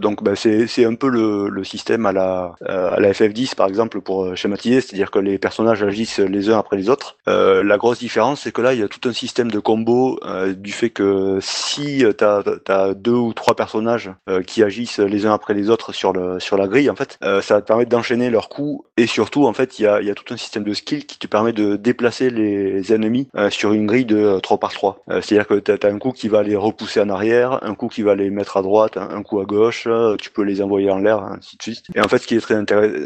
Donc 0.00 0.24
bah, 0.24 0.34
c'est 0.34 0.84
un 0.84 0.94
peu 0.96 1.08
le, 1.08 1.62
système 1.64 2.06
à 2.06 2.12
la 2.12 2.54
à 2.66 2.98
la 2.98 3.12
FF10 3.12 3.54
par 3.54 3.68
exemple 3.68 4.00
pour 4.00 4.36
schématiser, 4.36 4.80
c'est-à-dire 4.80 5.10
que 5.10 5.20
les 5.20 5.38
personnages 5.38 5.82
agissent 5.82 6.18
les 6.18 6.50
uns 6.50 6.58
après 6.58 6.76
les 6.76 6.88
autres. 6.88 7.16
La 7.26 7.76
grosse 7.76 8.00
différence 8.00 8.40
c'est 8.40 8.52
que 8.52 8.62
là 8.62 8.74
il 8.74 8.80
y 8.80 8.82
a 8.82 8.88
tout 8.88 9.08
un 9.08 9.12
système 9.12 9.50
de 9.50 9.60
combo 9.60 10.18
euh, 10.24 10.54
du 10.54 10.72
fait 10.72 10.90
que 10.90 11.38
si 11.40 12.04
tu 12.18 12.24
as, 12.24 12.94
deux 12.94 13.12
ou 13.12 13.32
trois 13.32 13.54
personnages 13.54 14.10
qui 14.46 14.62
agissent 14.62 14.98
les 14.98 15.26
uns 15.26 15.32
après 15.32 15.54
les 15.54 15.70
autres 15.70 15.92
sur 15.92 16.12
le 16.12 16.39
sur 16.40 16.56
la 16.56 16.66
grille 16.66 16.90
en 16.90 16.96
fait, 16.96 17.18
euh, 17.22 17.40
ça 17.40 17.54
va 17.54 17.62
te 17.62 17.66
permettre 17.66 17.90
d'enchaîner 17.90 18.30
leurs 18.30 18.48
coups 18.48 18.84
et 18.96 19.06
surtout 19.06 19.46
en 19.46 19.52
fait 19.52 19.78
il 19.78 19.82
y 19.82 19.86
a, 19.86 20.02
y 20.02 20.10
a 20.10 20.14
tout 20.14 20.32
un 20.32 20.36
système 20.36 20.64
de 20.64 20.74
skill 20.74 21.06
qui 21.06 21.18
te 21.18 21.26
permet 21.26 21.52
de 21.52 21.76
déplacer 21.76 22.30
les 22.30 22.92
ennemis 22.92 23.28
euh, 23.36 23.50
sur 23.50 23.72
une 23.72 23.86
grille 23.86 24.04
de 24.04 24.38
3 24.40 24.58
par 24.58 24.72
3 24.72 25.02
Euh, 25.10 25.20
C'est-à-dire 25.20 25.46
que 25.46 25.54
tu 25.54 25.70
as, 25.70 25.90
un 25.90 25.98
coup 25.98 26.12
qui 26.12 26.28
va 26.28 26.42
les 26.42 26.56
repousser 26.56 27.00
en 27.00 27.08
arrière, 27.08 27.62
un 27.62 27.74
coup 27.74 27.88
qui 27.88 28.02
va 28.02 28.14
les 28.14 28.30
mettre 28.30 28.56
à 28.56 28.62
droite, 28.62 28.96
un, 28.96 29.22
coup 29.22 29.40
à 29.40 29.44
gauche, 29.44 29.84
euh, 29.86 30.16
tu 30.16 30.30
peux 30.30 30.42
les 30.42 30.62
envoyer 30.62 30.90
en 30.90 30.98
l'air, 30.98 31.22
ainsi 31.22 31.56
de 31.56 31.62
suite. 31.62 31.84
Et 31.94 32.00
en 32.00 32.08
fait 32.08 32.18
ce 32.18 32.26
qui 32.26 32.34
est 32.34 32.40
très, 32.40 32.56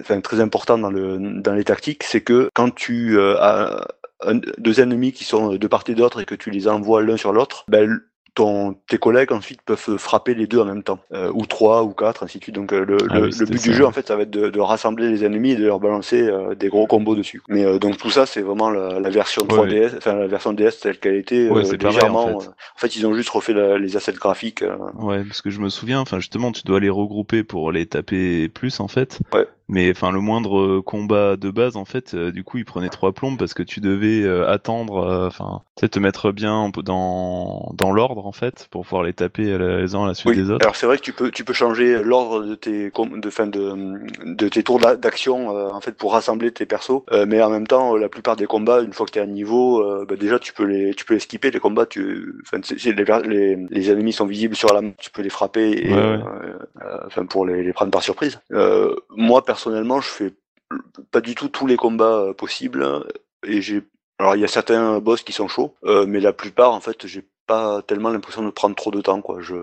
enfin, 0.00 0.20
très 0.20 0.40
important 0.40 0.78
dans, 0.78 0.90
le, 0.90 1.18
dans 1.40 1.54
les 1.54 1.64
tactiques, 1.64 2.02
c'est 2.04 2.20
que 2.20 2.48
quand 2.54 2.74
tu 2.74 3.18
euh, 3.18 3.36
as 3.40 3.86
deux 4.58 4.80
ennemis 4.80 5.12
qui 5.12 5.24
sont 5.24 5.54
de 5.54 5.66
part 5.66 5.84
et 5.88 5.94
d'autre 5.94 6.20
et 6.20 6.24
que 6.24 6.34
tu 6.34 6.50
les 6.50 6.66
envoies 6.68 7.02
l'un 7.02 7.16
sur 7.16 7.32
l'autre, 7.32 7.64
ben, 7.68 8.00
ton, 8.34 8.74
tes 8.88 8.98
collègues 8.98 9.32
ensuite 9.32 9.62
peuvent 9.62 9.96
frapper 9.96 10.34
les 10.34 10.46
deux 10.46 10.58
en 10.58 10.64
même 10.64 10.82
temps, 10.82 10.98
euh, 11.12 11.30
ou 11.34 11.46
trois, 11.46 11.84
ou 11.84 11.90
quatre, 11.92 12.24
ainsi 12.24 12.38
de 12.38 12.42
suite. 12.44 12.54
Donc 12.54 12.72
euh, 12.72 12.84
le, 12.84 13.06
Ah 13.10 13.14
le- 13.14 13.20
oui, 13.20 13.26
le 13.26 13.32
c'était 13.32 13.52
but 13.52 13.58
ça, 13.58 13.68
du 13.70 13.74
jeu, 13.74 13.86
en 13.86 13.92
fait, 13.92 14.08
ça 14.08 14.16
va 14.16 14.22
être 14.22 14.30
de, 14.30 14.50
de 14.50 14.60
rassembler 14.60 15.08
les 15.10 15.24
ennemis 15.24 15.52
et 15.52 15.56
de 15.56 15.64
leur 15.66 15.78
balancer 15.80 16.22
euh, 16.22 16.54
des 16.54 16.68
gros 16.68 16.86
combos 16.86 17.14
dessus. 17.14 17.42
Mais 17.48 17.64
euh, 17.64 17.78
donc 17.78 17.96
tout 17.96 18.10
ça, 18.10 18.26
c'est 18.26 18.42
vraiment 18.42 18.70
la, 18.70 18.98
la 19.00 19.10
version 19.10 19.42
Ouais, 19.42 19.48
3DS, 19.48 19.96
enfin 19.98 20.14
la 20.14 20.26
version 20.26 20.52
DS 20.52 20.80
telle 20.80 20.98
qu'elle 20.98 21.14
était, 21.16 21.48
Ouais, 21.48 21.62
pareil, 21.62 21.78
légèrement. 21.78 22.36
en 22.36 22.40
fait. 22.40 22.48
en 22.48 22.78
fait, 22.78 22.96
ils 22.96 23.06
ont 23.06 23.14
juste 23.14 23.28
refait 23.30 23.52
la- 23.52 23.78
les 23.78 23.96
assets 23.96 24.12
graphiques. 24.12 24.64
Ouais, 24.98 25.22
parce 25.24 25.40
que 25.40 25.50
je 25.50 25.60
me 25.60 25.68
souviens, 25.68 26.00
enfin 26.00 26.18
justement, 26.18 26.50
tu 26.52 26.62
dois 26.64 26.80
les 26.80 26.90
regrouper 26.90 27.44
pour 27.44 27.70
les 27.72 27.86
taper 27.86 28.48
plus 28.48 28.80
en 28.80 28.88
fait. 28.88 29.20
Ouais. 29.32 29.46
Mais 29.68 29.90
enfin, 29.90 30.12
le 30.12 30.20
moindre 30.20 30.60
euh, 30.60 30.82
combat 30.82 31.36
de 31.36 31.50
base, 31.50 31.76
en 31.76 31.84
fait, 31.84 32.14
euh, 32.14 32.30
du 32.32 32.44
coup, 32.44 32.58
il 32.58 32.64
prenait 32.64 32.90
trois 32.90 33.12
plombes 33.12 33.38
parce 33.38 33.54
que 33.54 33.62
tu 33.62 33.80
devais 33.80 34.22
euh, 34.22 34.48
attendre, 34.48 34.98
euh, 34.98 35.26
enfin, 35.26 35.62
tu 35.76 35.88
te 35.88 35.98
mettre 35.98 36.32
bien 36.32 36.70
dans 36.84 37.72
dans 37.74 37.90
l'ordre 37.92 38.26
en 38.26 38.32
fait 38.32 38.68
pour 38.70 38.82
pouvoir 38.82 39.02
les 39.02 39.12
taper 39.12 39.56
les 39.58 39.94
uns 39.94 40.04
à 40.04 40.06
la 40.08 40.14
suite 40.14 40.30
Oui, 40.30 40.36
des 40.36 40.50
autres. 40.50 40.64
alors 40.64 40.76
c'est 40.76 40.86
vrai 40.86 40.98
que 40.98 41.02
tu 41.02 41.12
peux, 41.12 41.30
tu 41.30 41.44
peux 41.44 41.52
changer 41.52 42.02
l'ordre 42.02 42.42
de 42.44 42.54
tes, 42.54 42.90
de, 42.90 43.30
fin 43.30 43.46
de, 43.46 43.74
de 44.24 44.48
tes 44.48 44.62
tours 44.62 44.78
d'a- 44.78 44.96
d'action 44.96 45.48
en 45.48 45.80
fait 45.80 45.92
pour 45.92 46.12
rassembler 46.12 46.52
tes 46.52 46.66
persos, 46.66 47.02
mais 47.26 47.42
en 47.42 47.50
même 47.50 47.66
temps, 47.66 47.96
la 47.96 48.08
plupart 48.08 48.36
des 48.36 48.46
combats, 48.46 48.82
une 48.82 48.92
fois 48.92 49.06
que 49.06 49.12
tu 49.12 49.18
es 49.18 49.22
à 49.22 49.26
niveau, 49.26 49.82
bah, 50.06 50.16
déjà 50.16 50.38
tu 50.38 50.52
peux 50.52 50.64
les, 50.64 50.94
tu 50.94 51.04
peux 51.04 51.14
les 51.14 51.20
skipper 51.20 51.50
les 51.50 51.60
combats. 51.60 51.86
Tu, 51.86 52.34
les, 52.84 52.92
les, 52.94 53.56
les 53.70 53.90
ennemis 53.90 54.12
sont 54.12 54.26
visibles 54.26 54.56
sur 54.56 54.72
la 54.72 54.80
map, 54.82 54.90
tu 54.98 55.10
peux 55.10 55.22
les 55.22 55.30
frapper 55.30 55.70
et, 55.70 55.92
Ouais, 55.92 56.16
ouais. 56.16 56.22
enfin 57.06 57.26
pour 57.26 57.46
les, 57.46 57.62
les 57.62 57.72
prendre 57.72 57.90
par 57.90 58.02
surprise. 58.02 58.40
Moi 59.16 59.44
personnellement, 59.44 59.53
je 60.00 60.08
fais 60.08 60.34
pas 61.10 61.20
du 61.20 61.34
tout 61.34 61.48
tous 61.48 61.66
les 61.66 61.76
combats 61.76 62.18
euh, 62.18 62.32
possibles 62.32 63.06
et 63.46 63.60
j'ai 63.62 63.82
alors 64.18 64.36
il 64.36 64.40
y 64.40 64.44
a 64.44 64.48
certains 64.48 65.00
boss 65.00 65.22
qui 65.22 65.32
sont 65.32 65.48
chauds, 65.48 65.74
euh, 65.84 66.06
mais 66.06 66.20
la 66.20 66.32
plupart 66.32 66.72
en 66.72 66.80
fait 66.80 67.06
j'ai 67.06 67.26
pas 67.46 67.82
tellement 67.82 68.10
l'impression 68.10 68.42
de 68.44 68.50
prendre 68.50 68.74
trop 68.74 68.90
de 68.90 69.00
temps 69.00 69.20
quoi. 69.20 69.38
Je 69.40 69.54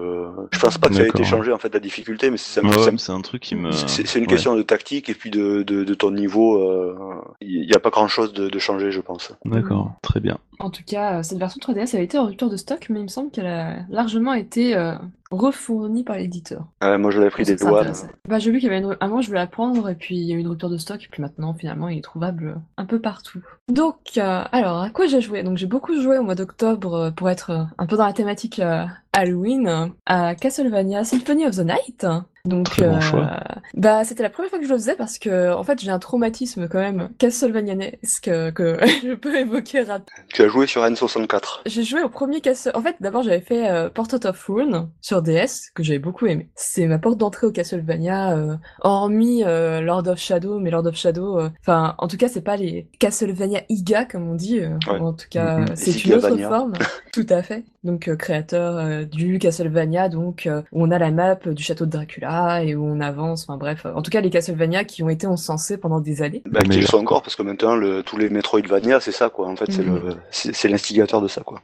je 0.52 0.60
pense 0.60 0.78
pas 0.78 0.90
que 0.90 0.96
ça 0.96 1.04
ait 1.04 1.08
été 1.10 1.24
changé 1.24 1.52
en 1.52 1.58
fait 1.58 1.74
la 1.74 1.80
difficulté, 1.80 2.28
mais 2.30 2.38
ouais, 2.64 2.98
c'est 2.98 3.12
un 3.12 3.22
truc 3.22 3.42
qui 3.42 3.56
me. 3.56 3.72
c'est 3.72 4.16
une 4.16 4.22
ouais. 4.22 4.28
question 4.28 4.56
de 4.56 4.62
tactique 4.62 5.10
et 5.10 5.14
puis 5.14 5.30
de, 5.32 5.64
de, 5.64 5.84
de 5.84 5.94
ton 5.94 6.12
niveau. 6.12 6.58
euh, 6.62 6.96
Il 7.42 7.70
y 7.70 7.76
a 7.76 7.80
pas 7.80 7.90
grand 7.90 8.08
chose 8.08 8.34
de, 8.34 8.50
de 8.50 8.60
changé 8.60 8.92
je 8.92 9.02
pense. 9.02 9.34
D'accord, 9.46 9.92
très 10.02 10.20
bien. 10.20 10.38
En 10.60 10.70
tout 10.70 10.84
cas, 10.86 11.20
euh, 11.20 11.24
cette 11.24 11.40
version 11.40 11.60
3DS 11.60 11.92
elle 11.94 12.02
a 12.02 12.04
été 12.04 12.18
en 12.20 12.26
rupture 12.28 12.50
de 12.50 12.58
stock, 12.58 12.88
mais 12.90 13.00
il 13.00 13.04
me 13.04 13.08
semble 13.08 13.32
qu'elle 13.32 13.48
a 13.48 13.78
largement 13.90 14.34
été 14.34 14.76
euh, 14.76 14.94
refournie 15.32 16.04
par 16.04 16.18
l'éditeur. 16.18 16.66
Euh, 16.84 16.98
moi 17.00 17.10
je 17.10 17.18
l'avais 17.20 17.32
pris 17.32 17.44
des 17.46 17.56
douanes. 17.56 17.94
Bah, 18.28 18.38
j'ai 18.38 18.52
vu 18.52 18.60
qu'il 18.60 18.70
y 18.70 18.72
avait 18.74 18.84
une... 18.86 18.96
À 19.00 19.08
moi, 19.08 19.22
je 19.22 19.28
voulais 19.28 19.40
la 19.40 19.48
prendre, 19.48 19.90
et 19.90 19.96
puis 19.96 20.16
il 20.18 20.24
y 20.26 20.34
a 20.34 20.36
eu 20.36 20.40
une 20.40 20.48
rupture 20.48 20.70
de 20.70 20.78
stock, 20.78 21.04
et 21.04 21.08
puis 21.10 21.22
maintenant, 21.22 21.54
finalement, 21.54 21.88
il 21.88 21.98
est 21.98 22.02
trouvable 22.04 22.48
euh, 22.50 22.60
un 22.78 22.86
peu 22.86 23.00
partout. 23.00 23.40
Donc, 23.70 23.96
euh, 24.18 24.44
alors, 24.52 24.82
à 24.82 24.90
quoi 24.90 25.08
j'ai 25.08 25.22
joué? 25.22 25.42
Donc, 25.44 25.58
j'ai 25.58 25.66
beaucoup 25.68 26.00
joué 26.00 26.18
au 26.18 26.24
mois 26.24 26.36
d'octobre 26.36 26.94
euh, 26.94 27.12
pour 27.12 27.30
être 27.30 27.50
euh, 27.50 27.64
un 27.78 27.86
peu 27.86 27.98
dans 27.98 28.06
la 28.06 28.14
thématique 28.14 28.60
euh, 28.60 28.86
Halloween, 29.14 29.68
euh, 29.68 29.88
à 30.06 30.36
Castlevania 30.36 31.04
Symphony 31.04 31.46
of 31.46 31.56
the 31.56 31.66
Night. 31.66 32.06
Donc, 32.46 32.70
Très 32.70 32.88
bon 32.88 33.00
choix. 33.02 33.40
bah, 33.76 34.04
c'était 34.04 34.24
la 34.24 34.30
première 34.30 34.50
fois 34.50 34.60
que 34.60 34.66
je 34.66 34.70
le 34.72 34.78
faisais 34.78 34.96
parce 34.96 35.20
que, 35.20 35.54
en 35.54 35.64
fait, 35.64 35.80
j'ai 35.80 35.92
un 35.92 36.00
traumatisme 36.00 36.68
quand 36.68 36.80
même 36.80 37.10
Castlevanianesque 37.20 38.28
euh, 38.28 38.52
que 38.52 38.78
je 39.04 39.14
peux 39.14 39.36
évoquer 39.38 39.82
rapidement. 39.82 40.24
Tu 40.34 40.42
as 40.42 40.48
joué 40.48 40.68
sur 40.68 40.82
N64. 40.84 41.62
J'ai 41.66 41.84
joué 41.84 42.02
au 42.02 42.10
premier 42.10 42.42
Castle. 42.42 42.72
En 42.76 42.82
fait, 42.82 42.96
d'abord, 43.00 43.24
j'avais 43.24 43.42
fait 43.42 43.70
euh, 43.70 43.90
Portrait 43.90 44.26
of 44.26 44.44
Ruin 44.48 44.90
sur 45.02 45.22
DS, 45.22 45.72
que 45.76 45.84
j'avais 45.84 46.00
beaucoup 46.00 46.26
aimé. 46.26 46.50
C'est 46.56 46.88
ma 46.88 46.98
porte 47.00 47.18
d'entrée 47.18 47.48
au 47.48 47.52
Castlevania, 47.52 48.36
euh, 48.36 48.56
hormis 48.82 49.44
euh, 49.46 49.82
Lord 49.82 50.08
of 50.08 50.20
Shadow, 50.20 50.60
mais 50.60 50.72
Lord 50.72 50.86
of 50.88 50.96
Shadow, 50.96 51.40
euh, 51.40 51.50
enfin, 51.62 51.96
en 51.98 52.08
tout 52.08 52.18
cas, 52.18 52.28
c'est 52.28 52.42
pas 52.42 52.58
les 52.58 52.88
Castlevania 53.00 53.62
IGA, 53.70 54.06
comme 54.06 54.30
on 54.30 54.36
dit. 54.36 54.60
euh, 54.60 54.70
Ouais. 54.88 55.00
En 55.00 55.14
tout 55.14 55.28
cas, 55.30 55.58
Mhm. 55.58 55.64
euh, 55.70 55.74
c'est 55.76 56.04
une 56.06 56.14
autre 56.16 56.38
forme. 56.38 56.74
tout 57.14 57.26
à 57.30 57.44
fait. 57.44 57.64
Donc, 57.84 58.08
euh, 58.08 58.16
créateur 58.16 58.78
euh, 58.78 59.04
du 59.06 59.38
Castlevania, 59.40 60.10
donc, 60.10 60.48
euh, 60.48 60.62
où 60.72 60.84
on 60.84 60.92
a 60.92 60.98
la 61.00 61.12
map 61.12 61.36
du 61.36 61.64
château 61.64 61.86
de 61.86 61.92
Dracula 61.92 62.31
et 62.64 62.76
où 62.76 62.86
on 62.86 63.00
avance. 63.00 63.44
Enfin, 63.44 63.58
bref. 63.58 63.86
En 63.86 64.02
tout 64.02 64.12
cas, 64.12 64.22
les 64.22 64.30
Castlevania 64.30 64.84
qui 64.84 65.04
ont 65.04 65.10
été 65.10 65.28
encensés 65.28 65.78
pendant 65.78 66.00
des 66.00 66.22
années. 66.22 66.42
Bah, 66.46 66.60
Mais- 66.64 66.70
qu'ils 66.70 66.82
le 66.82 66.88
sont 66.88 66.98
encore 66.98 67.22
parce 67.22 67.36
que 67.36 67.44
maintenant 67.44 67.76
le, 67.76 68.04
tous 68.04 68.18
les 68.18 68.30
Metroidvania 68.30 69.00
c'est 69.00 69.12
ça 69.12 69.30
quoi. 69.30 69.48
En 69.48 69.56
fait 69.56 69.72
c'est 69.72 70.54
c'est 70.54 70.68
l'instigateur 70.70 71.22
de 71.22 71.28
ça 71.28 71.42
quoi. 71.42 71.62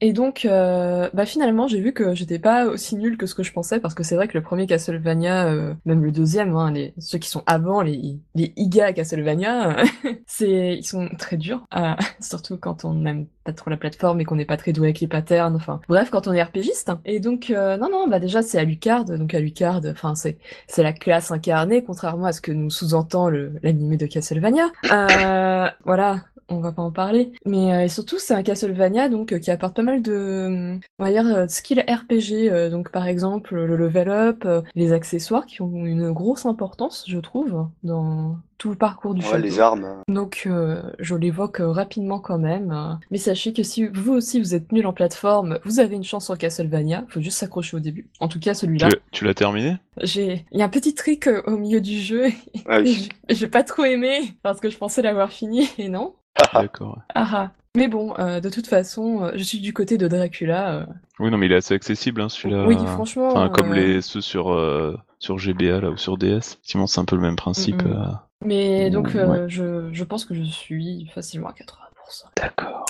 Et 0.00 0.12
donc, 0.12 0.44
euh, 0.44 1.10
bah 1.12 1.26
finalement, 1.26 1.66
j'ai 1.66 1.80
vu 1.80 1.92
que 1.92 2.14
j'étais 2.14 2.38
pas 2.38 2.66
aussi 2.66 2.94
nulle 2.94 3.16
que 3.16 3.26
ce 3.26 3.34
que 3.34 3.42
je 3.42 3.52
pensais, 3.52 3.80
parce 3.80 3.94
que 3.94 4.04
c'est 4.04 4.14
vrai 4.14 4.28
que 4.28 4.38
le 4.38 4.44
premier 4.44 4.66
Castlevania, 4.66 5.48
euh, 5.48 5.74
même 5.86 6.04
le 6.04 6.12
deuxième, 6.12 6.54
hein, 6.54 6.70
les, 6.70 6.94
ceux 6.98 7.18
qui 7.18 7.28
sont 7.28 7.42
avant, 7.46 7.82
les, 7.82 8.18
les 8.36 8.52
IGA 8.56 8.92
Castlevania, 8.92 9.76
c'est, 10.26 10.76
ils 10.76 10.84
sont 10.84 11.08
très 11.18 11.36
durs, 11.36 11.66
euh, 11.76 11.94
surtout 12.20 12.58
quand 12.58 12.84
on 12.84 12.94
n'aime 12.94 13.26
pas 13.42 13.52
trop 13.52 13.70
la 13.70 13.76
plateforme 13.76 14.20
et 14.20 14.24
qu'on 14.24 14.36
n'est 14.36 14.44
pas 14.44 14.56
très 14.56 14.72
doué 14.72 14.88
avec 14.88 15.00
les 15.00 15.08
patterns, 15.08 15.56
enfin, 15.56 15.80
bref, 15.88 16.10
quand 16.10 16.28
on 16.28 16.32
est 16.32 16.42
RPGiste. 16.42 16.92
Et 17.04 17.18
donc, 17.18 17.50
euh, 17.50 17.76
non, 17.76 17.90
non, 17.90 18.06
bah 18.06 18.20
déjà, 18.20 18.42
c'est 18.42 18.58
Alucard, 18.58 19.04
donc 19.04 19.34
Alucard, 19.34 19.80
enfin, 19.90 20.14
c'est, 20.14 20.38
c'est 20.68 20.84
la 20.84 20.92
classe 20.92 21.32
incarnée, 21.32 21.82
contrairement 21.82 22.26
à 22.26 22.32
ce 22.32 22.40
que 22.40 22.52
nous 22.52 22.70
sous-entend 22.70 23.30
l'animé 23.30 23.96
de 23.96 24.06
Castlevania. 24.06 24.66
Euh, 24.92 25.68
voilà, 25.84 26.20
on 26.48 26.60
va 26.60 26.72
pas 26.72 26.82
en 26.82 26.90
parler. 26.92 27.32
Mais 27.44 27.72
euh, 27.74 27.84
et 27.84 27.88
surtout, 27.88 28.18
c'est 28.18 28.34
un 28.34 28.42
Castlevania 28.42 29.08
donc 29.08 29.32
euh, 29.32 29.38
qui 29.38 29.50
apporte 29.50 29.76
pas 29.76 29.82
mal 29.82 30.02
de, 30.02 30.12
euh, 30.12 30.76
on 30.98 31.04
va 31.04 31.10
dire, 31.10 31.26
euh, 31.26 31.44
de 31.46 31.50
skill 31.50 31.80
RPG. 31.80 32.50
euh, 32.50 32.70
donc 32.70 32.90
par 32.90 33.06
exemple, 33.06 33.54
le 33.54 33.76
level 33.76 34.08
up, 34.08 34.42
euh, 34.46 34.62
les 34.74 34.92
accessoires 34.92 35.46
qui 35.46 35.62
ont 35.62 35.84
une 35.84 36.10
grosse 36.12 36.46
importance, 36.46 37.04
je 37.06 37.18
trouve, 37.18 37.66
dans 37.82 38.38
tout 38.56 38.70
le 38.70 38.76
parcours 38.76 39.14
du 39.14 39.20
Ouais, 39.20 39.26
château. 39.30 39.42
les 39.42 39.60
armes. 39.60 40.02
Donc 40.08 40.42
euh, 40.46 40.82
je 40.98 41.14
l'évoque 41.14 41.58
rapidement 41.60 42.18
quand 42.18 42.38
même. 42.38 42.98
Mais 43.10 43.18
sachez 43.18 43.52
que 43.52 43.62
si 43.62 43.86
vous 43.86 44.12
aussi 44.14 44.40
vous 44.40 44.54
êtes 44.54 44.72
nul 44.72 44.84
en 44.86 44.92
plateforme, 44.92 45.58
vous 45.64 45.78
avez 45.78 45.94
une 45.94 46.02
chance 46.02 46.24
sur 46.24 46.36
Castlevania. 46.36 47.04
Faut 47.08 47.20
juste 47.20 47.38
s'accrocher 47.38 47.76
au 47.76 47.80
début. 47.80 48.08
En 48.18 48.26
tout 48.26 48.40
cas, 48.40 48.54
celui-là. 48.54 48.88
Tu, 48.88 48.96
tu 49.12 49.24
l'as 49.24 49.34
terminé? 49.34 49.76
J'ai, 50.02 50.44
il 50.50 50.58
y 50.58 50.62
a 50.62 50.64
un 50.64 50.68
petit 50.70 50.94
trick 50.94 51.28
au 51.46 51.56
milieu 51.56 51.80
du 51.80 51.98
jeu. 52.00 52.26
Ah 52.66 52.80
oui. 52.80 53.08
j'ai 53.28 53.46
pas 53.48 53.62
trop 53.62 53.84
aimé 53.84 54.34
parce 54.42 54.58
que 54.60 54.70
je 54.70 54.76
pensais 54.78 55.02
l'avoir 55.02 55.30
fini 55.30 55.68
et 55.78 55.88
non. 55.88 56.14
D'accord. 56.54 56.98
Ah 57.14 57.28
ah. 57.32 57.50
Mais 57.76 57.86
bon, 57.88 58.14
euh, 58.18 58.40
de 58.40 58.48
toute 58.48 58.66
façon, 58.66 59.22
euh, 59.22 59.32
je 59.36 59.42
suis 59.42 59.60
du 59.60 59.72
côté 59.72 59.98
de 59.98 60.08
Dracula. 60.08 60.72
euh. 60.74 60.86
Oui, 61.20 61.30
non, 61.30 61.38
mais 61.38 61.46
il 61.46 61.52
est 61.52 61.56
assez 61.56 61.74
accessible, 61.74 62.20
hein, 62.20 62.28
celui-là. 62.28 62.66
Oui, 62.66 62.76
franchement. 62.86 63.28
Enfin, 63.28 63.48
comme 63.50 63.72
euh, 63.72 63.74
les 63.76 64.00
ceux 64.00 64.20
sur 64.20 64.52
euh, 64.52 64.96
sur 65.18 65.38
GBA 65.38 65.80
là 65.80 65.90
ou 65.90 65.96
sur 65.96 66.16
DS. 66.16 66.38
Effectivement, 66.38 66.86
c'est 66.86 67.00
un 67.00 67.04
peu 67.04 67.16
le 67.16 67.22
même 67.22 67.36
principe. 67.36 67.82
Euh. 67.84 68.04
Mais 68.44 68.90
donc, 68.90 69.14
euh, 69.14 69.46
je, 69.48 69.92
je 69.92 70.04
pense 70.04 70.24
que 70.24 70.34
je 70.34 70.42
suis 70.42 71.10
facilement 71.14 71.48
à 71.48 71.52
80%. 71.52 72.24
D'accord. 72.36 72.86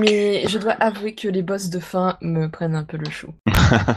Mais 0.00 0.46
je 0.48 0.58
dois 0.58 0.72
avouer 0.72 1.14
que 1.14 1.28
les 1.28 1.42
boss 1.42 1.68
de 1.68 1.78
fin 1.78 2.16
me 2.22 2.46
prennent 2.48 2.74
un 2.74 2.84
peu 2.84 2.96
le 2.96 3.10
chou. 3.10 3.28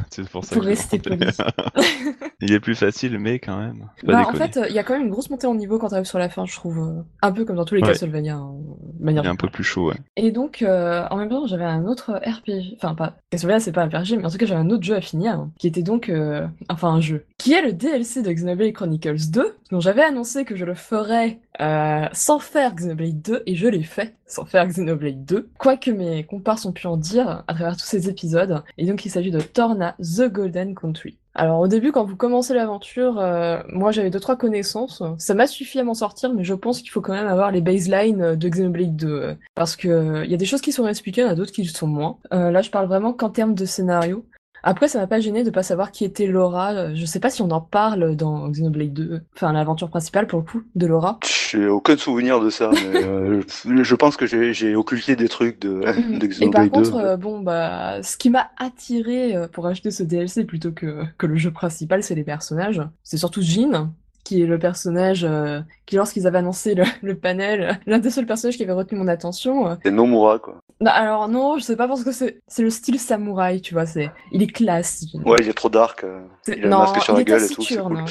c'est 0.10 0.28
pour 0.30 0.44
ça 0.44 0.56
Pour 0.56 0.66
rester 0.66 1.00
poli. 1.00 1.20
il 2.42 2.52
est 2.52 2.60
plus 2.60 2.76
facile, 2.76 3.20
mais 3.20 3.40
quand 3.40 3.58
même. 3.58 3.88
Bah, 4.04 4.28
en 4.28 4.34
fait, 4.34 4.60
il 4.70 4.76
y 4.76 4.80
a 4.80 4.84
quand 4.84 4.94
même 4.94 5.04
une 5.04 5.12
grosse 5.12 5.30
montée 5.30 5.48
en 5.48 5.56
niveau 5.56 5.80
quand 5.80 5.90
t'arrives 5.90 6.06
sur 6.06 6.20
la 6.20 6.30
fin, 6.30 6.46
je 6.46 6.56
trouve. 6.56 7.04
un 7.22 7.32
peu 7.32 7.46
comme 7.46 7.56
dans 7.56 7.66
tous 7.66 7.76
les 7.76 7.86
Ouais. 7.86 7.92
Castlevania, 7.92 8.36
hein, 8.36 8.56
de 9.00 9.04
manière 9.06 9.24
il 9.24 9.28
est 9.28 9.30
un 9.30 9.36
peu 9.36 9.50
plus 9.50 9.64
chaud, 9.64 9.90
ouais. 9.90 9.96
Et 10.16 10.32
donc, 10.32 10.62
euh, 10.62 11.04
en 11.12 11.18
même 11.18 11.30
temps, 11.30 11.46
j'avais 11.46 11.66
un 11.66 11.86
autre 11.86 12.14
RPG, 12.14 12.76
enfin 12.78 12.96
pas, 12.96 13.16
Castlevania 13.30 13.60
c'est 13.60 13.72
pas 13.72 13.84
un 13.84 13.88
RPG, 13.88 14.18
mais 14.18 14.26
en 14.26 14.30
tout 14.30 14.38
cas 14.38 14.46
j'avais 14.46 14.60
un 14.62 14.70
autre 14.70 14.84
jeu 14.84 14.96
à 14.96 15.02
finir, 15.02 15.34
hein, 15.34 15.52
qui 15.60 15.68
était 15.68 15.84
donc, 15.84 16.10
euh, 16.10 16.48
enfin 16.70 16.90
un 16.90 17.02
jeu, 17.02 17.26
qui 17.38 17.54
est 17.54 17.62
le 17.62 17.74
DLC 17.74 18.22
de 18.22 18.32
Xenoblade 18.32 18.74
Chronicles 18.74 19.30
2, 19.30 19.56
dont 19.72 19.80
j'avais 19.80 20.04
annoncé 20.04 20.46
que 20.46 20.56
je 20.56 20.66
le 20.66 20.74
ferais 20.74 21.40
euh, 21.62 22.06
sans 22.12 22.40
faire 22.40 22.74
Xenoblade 22.76 23.22
2, 23.22 23.44
et 23.46 23.56
je 23.56 23.68
l'ai 23.68 23.84
fait 23.84 24.16
sans 24.26 24.46
faire 24.46 24.68
Xenoblade 24.68 25.26
2, 25.26 25.50
quoique 25.58 25.92
mes 25.92 26.24
compars 26.24 26.66
ont 26.66 26.72
pu 26.72 26.88
en 26.88 26.98
dire 26.98 27.44
à 27.48 27.54
travers 27.54 27.78
tous 27.78 27.86
ces 27.86 28.10
épisodes, 28.10 28.64
et 28.78 28.86
donc 28.86 29.06
il 29.06 29.10
s'agit 29.10 29.32
de 29.32 29.42
Torna 29.42 29.96
The 30.00 30.32
Golden 30.32 30.76
Country. 30.76 31.18
Alors 31.38 31.60
au 31.60 31.68
début, 31.68 31.92
quand 31.92 32.06
vous 32.06 32.16
commencez 32.16 32.54
l'aventure, 32.54 33.20
euh, 33.20 33.60
moi 33.68 33.92
j'avais 33.92 34.10
deux 34.10 34.22
trois 34.22 34.38
connaissances. 34.38 35.04
Ça 35.18 35.34
m'a 35.34 35.48
suffi 35.48 35.80
à 35.80 35.84
m'en 35.84 35.94
sortir, 35.94 36.34
mais 36.34 36.46
je 36.46 36.54
pense 36.54 36.80
qu'il 36.80 36.92
faut 36.92 37.02
quand 37.02 37.14
même 37.14 37.28
avoir 37.28 37.52
les 37.52 37.60
baselines 37.60 38.36
de 38.36 38.50
Xenoblade 38.50 38.96
2, 38.96 39.08
euh, 39.08 39.36
parce 39.54 39.76
que 39.76 40.24
il 40.24 40.32
y 40.32 40.34
a 40.34 40.38
des 40.38 40.46
choses 40.46 40.62
qui 40.62 40.72
sont 40.72 40.88
expliquées, 40.88 41.22
il 41.22 41.26
y 41.26 41.28
en 41.28 41.32
a 41.32 41.36
d'autres 41.36 41.52
qui 41.52 41.64
le 41.64 41.70
sont 41.70 41.88
moins. 41.88 42.18
Euh, 42.34 42.52
là, 42.52 42.62
je 42.62 42.70
parle 42.70 42.88
vraiment 42.88 43.12
qu'en 43.12 43.30
termes 43.30 43.54
de 43.54 43.66
scénario. 43.66 44.26
Après, 44.68 44.88
ça 44.88 44.98
m'a 45.00 45.06
pas 45.08 45.20
gêné 45.20 45.44
de 45.44 45.52
pas 45.52 45.62
savoir 45.62 45.92
qui 45.92 46.04
était 46.06 46.26
Laura. 46.26 46.94
Je 46.96 47.06
sais 47.06 47.20
pas 47.20 47.30
si 47.30 47.44
on 47.44 47.52
en 47.52 47.62
parle 47.62 48.16
dans 48.16 48.50
Xenoblade 48.50 48.94
2, 48.94 49.22
enfin 49.36 49.54
l'aventure 49.54 49.90
principale 49.90 50.26
pour 50.26 50.40
le 50.40 50.46
coup 50.46 50.64
de 50.74 50.88
Laura. 50.88 51.20
J'ai 51.24 51.68
aucun 51.68 51.96
souvenir 51.98 52.40
de 52.42 52.50
ça, 52.50 52.72
mais 52.74 53.04
euh, 53.04 53.44
je 53.48 53.96
pense 53.96 54.18
que 54.18 54.26
j'ai 54.26 54.76
occulté 54.76 55.16
des 55.16 55.30
trucs 55.30 55.60
de, 55.62 55.70
Mhm. 55.70 56.18
de 56.20 56.26
Et 56.42 56.50
par 56.50 56.68
Xenoblade 56.68 56.72
2. 56.72 56.92
contre, 56.92 56.96
euh, 56.96 57.16
bon 57.16 57.42
bah, 57.42 58.02
ce 58.02 58.18
qui 58.18 58.32
m'a 58.32 58.50
attiré 58.58 59.36
euh, 59.36 59.48
pour 59.48 59.68
acheter 59.68 59.92
ce 59.92 60.02
DLC 60.04 60.46
plutôt 60.46 60.72
que 60.72 61.04
que 61.20 61.28
le 61.28 61.36
jeu 61.36 61.52
principal, 61.52 62.02
c'est 62.04 62.16
les 62.16 62.24
personnages. 62.24 62.82
C'est 63.04 63.18
surtout 63.18 63.42
Jean, 63.44 63.94
qui 64.26 64.42
est 64.42 64.46
le 64.46 64.60
personnage 64.60 65.24
euh, 65.24 65.62
qui, 65.86 65.96
lorsqu'ils 65.96 66.28
avaient 66.28 66.40
annoncé 66.40 66.76
le, 66.76 66.84
le 67.02 67.16
panel, 67.16 67.80
l'un 67.86 68.00
des 68.00 68.10
seuls 68.10 68.26
personnages 68.26 68.58
qui 68.58 68.64
avait 68.64 68.74
retenu 68.74 68.98
mon 69.00 69.08
attention. 69.08 69.68
euh. 69.70 69.76
C'est 69.86 69.92
Nomura, 69.92 70.40
quoi. 70.40 70.56
Non, 70.82 70.92
alors 70.92 71.30
non, 71.30 71.58
je 71.58 71.64
sais 71.64 71.78
pas 71.78 71.88
parce 71.88 72.04
que 72.04 72.12
c'est 72.12 72.42
le 72.60 72.70
style 72.70 73.00
samouraï, 73.00 73.62
tu 73.62 73.74
vois. 73.74 73.86
C'est 73.86 74.12
il 74.34 74.44
est 74.44 74.48
classe. 74.48 75.06
Ouais, 75.24 75.38
il 75.40 75.48
est 75.48 75.54
trop 75.54 75.70
dark. 75.70 76.04
euh, 76.04 76.20
C'est- 76.42 76.58
Il 76.58 76.66
a 76.66 76.68
non, 76.68 76.78
un 76.78 76.80
masque 76.82 77.02
sur 77.04 77.14
la 77.14 77.22
est 77.22 77.24
gueule 77.24 77.44
et 77.44 77.48
tout, 77.48 77.62
c'est 77.62 77.78
cool. 77.78 78.04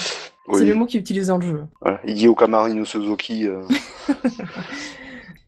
Oui, 0.49 0.65
le 0.65 0.75
mot 0.75 0.87
qui 0.87 0.97
est 0.99 1.01
utilisé 1.01 1.29
dans 1.29 1.39
le 1.39 1.47
jeu. 1.47 1.65
voilà. 1.81 2.01
Il 2.07 2.15
dit 2.15 2.29
au 2.29 2.35
Kamarin 2.35 2.85
Suzuki. 2.85 3.47
euh, 3.47 3.63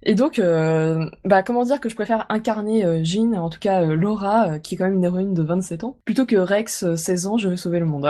Et 0.08 0.14
donc, 0.14 0.38
euh, 0.38 1.10
bah, 1.24 1.42
comment 1.42 1.64
dire 1.64 1.80
que 1.80 1.88
je 1.88 1.96
préfère 1.96 2.26
incarner 2.28 2.84
euh, 2.84 3.02
Jean, 3.02 3.34
en 3.34 3.50
tout 3.50 3.58
cas 3.58 3.82
euh, 3.82 3.96
Laura, 3.96 4.52
euh, 4.52 4.58
qui 4.60 4.76
est 4.76 4.78
quand 4.78 4.84
même 4.84 4.94
une 4.94 5.04
héroïne 5.04 5.34
de 5.34 5.42
27 5.42 5.82
ans, 5.82 5.98
plutôt 6.04 6.24
que 6.24 6.36
Rex, 6.36 6.84
euh, 6.84 6.94
16 6.94 7.26
ans, 7.26 7.38
je 7.38 7.48
vais 7.48 7.56
sauver 7.56 7.80
le 7.80 7.86
monde. 7.86 8.06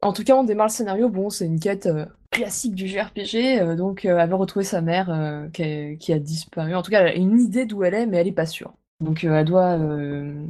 En 0.00 0.12
tout 0.14 0.24
cas, 0.24 0.34
on 0.34 0.44
démarre 0.44 0.68
le 0.68 0.72
scénario, 0.72 1.10
bon, 1.10 1.28
c'est 1.28 1.44
une 1.44 1.60
quête 1.60 1.90
classique 2.30 2.74
du 2.74 2.88
JRPG, 2.88 3.76
donc 3.76 4.06
elle 4.06 4.28
veut 4.28 4.34
retrouver 4.34 4.64
sa 4.64 4.80
mère 4.80 5.46
qui, 5.52 5.62
a, 5.62 5.94
qui 5.96 6.12
a 6.14 6.18
disparu. 6.18 6.74
En 6.74 6.80
tout 6.80 6.90
cas, 6.90 7.02
elle 7.02 7.08
a 7.08 7.14
une 7.14 7.38
idée 7.38 7.66
d'où 7.66 7.84
elle 7.84 7.94
est, 7.94 8.06
mais 8.06 8.16
elle 8.16 8.28
est 8.28 8.32
pas 8.32 8.46
sûre. 8.46 8.72
Donc 9.00 9.24
euh, 9.24 9.34
elle 9.34 9.44
doit, 9.44 9.76
euh, 9.78 10.46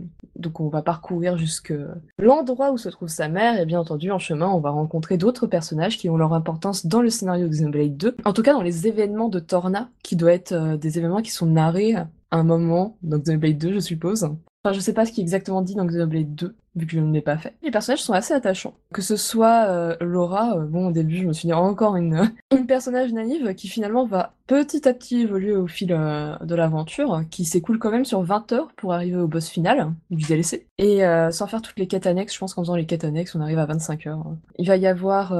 on 0.58 0.68
va 0.68 0.82
parcourir 0.82 1.38
jusque 1.38 1.72
l'endroit 2.18 2.72
où 2.72 2.78
se 2.78 2.88
trouve 2.88 3.08
sa 3.08 3.28
mère 3.28 3.58
et 3.58 3.64
bien 3.64 3.80
entendu 3.80 4.10
en 4.10 4.18
chemin 4.18 4.48
on 4.48 4.60
va 4.60 4.70
rencontrer 4.70 5.16
d'autres 5.16 5.46
personnages 5.46 5.96
qui 5.96 6.10
ont 6.10 6.16
leur 6.16 6.34
importance 6.34 6.86
dans 6.86 7.00
le 7.00 7.10
scénario 7.10 7.46
de 7.48 7.52
Xenoblade 7.52 7.96
2. 7.96 8.16
En 8.24 8.32
tout 8.32 8.42
cas 8.42 8.52
dans 8.52 8.62
les 8.62 8.86
événements 8.86 9.28
de 9.28 9.40
Torna 9.40 9.90
qui 10.02 10.16
doivent 10.16 10.34
être 10.34 10.52
euh, 10.52 10.76
des 10.76 10.98
événements 10.98 11.22
qui 11.22 11.30
sont 11.30 11.46
narrés 11.46 11.94
à 11.94 12.08
un 12.30 12.44
moment 12.44 12.98
dans 13.02 13.18
Xenoblade 13.18 13.58
2 13.58 13.72
je 13.74 13.80
suppose. 13.80 14.28
Enfin 14.64 14.72
je 14.72 14.80
sais 14.80 14.94
pas 14.94 15.04
ce 15.04 15.12
qui 15.12 15.20
est 15.20 15.24
exactement 15.24 15.60
dit 15.60 15.74
dans 15.74 15.84
Xenoblade 15.84 16.34
2 16.34 16.56
vu 16.76 16.86
que 16.86 16.92
je 16.92 16.98
ne 16.98 17.12
l'ai 17.12 17.20
pas 17.20 17.36
fait. 17.36 17.54
Les 17.62 17.70
personnages 17.70 18.02
sont 18.02 18.14
assez 18.14 18.32
attachants. 18.32 18.72
Que 18.94 19.02
ce 19.02 19.16
soit 19.16 19.66
euh, 19.68 19.94
Laura, 20.00 20.56
euh, 20.56 20.64
bon 20.64 20.88
au 20.88 20.90
début 20.90 21.18
je 21.18 21.26
me 21.26 21.34
suis 21.34 21.48
dit 21.48 21.52
encore 21.52 21.96
une, 21.96 22.32
une 22.56 22.66
personnage 22.66 23.12
naïve 23.12 23.54
qui 23.54 23.68
finalement 23.68 24.06
va 24.06 24.32
petit 24.46 24.88
à 24.88 24.94
petit 24.94 25.20
évoluer 25.20 25.54
au 25.54 25.66
fil 25.66 25.92
euh, 25.92 26.36
de 26.38 26.54
l'aventure, 26.54 27.24
qui 27.30 27.44
s'écoule 27.44 27.78
quand 27.78 27.90
même 27.90 28.06
sur 28.06 28.22
20 28.22 28.52
heures 28.52 28.72
pour 28.76 28.94
arriver 28.94 29.18
au 29.18 29.28
boss 29.28 29.48
final 29.48 29.92
du 30.10 30.24
DLC. 30.24 30.66
Et 30.78 31.02
sans 31.30 31.46
faire 31.46 31.62
toutes 31.62 31.78
les 31.78 31.86
quêtes 31.86 32.06
annexes, 32.06 32.34
je 32.34 32.38
pense 32.38 32.54
qu'en 32.54 32.62
faisant 32.62 32.76
les 32.76 32.86
quêtes 32.86 33.04
annexes 33.04 33.34
on 33.34 33.40
arrive 33.40 33.58
à 33.58 33.66
25 33.66 34.06
heures. 34.06 34.24
Il 34.58 34.66
va 34.66 34.76
y 34.76 34.86
avoir 34.86 35.32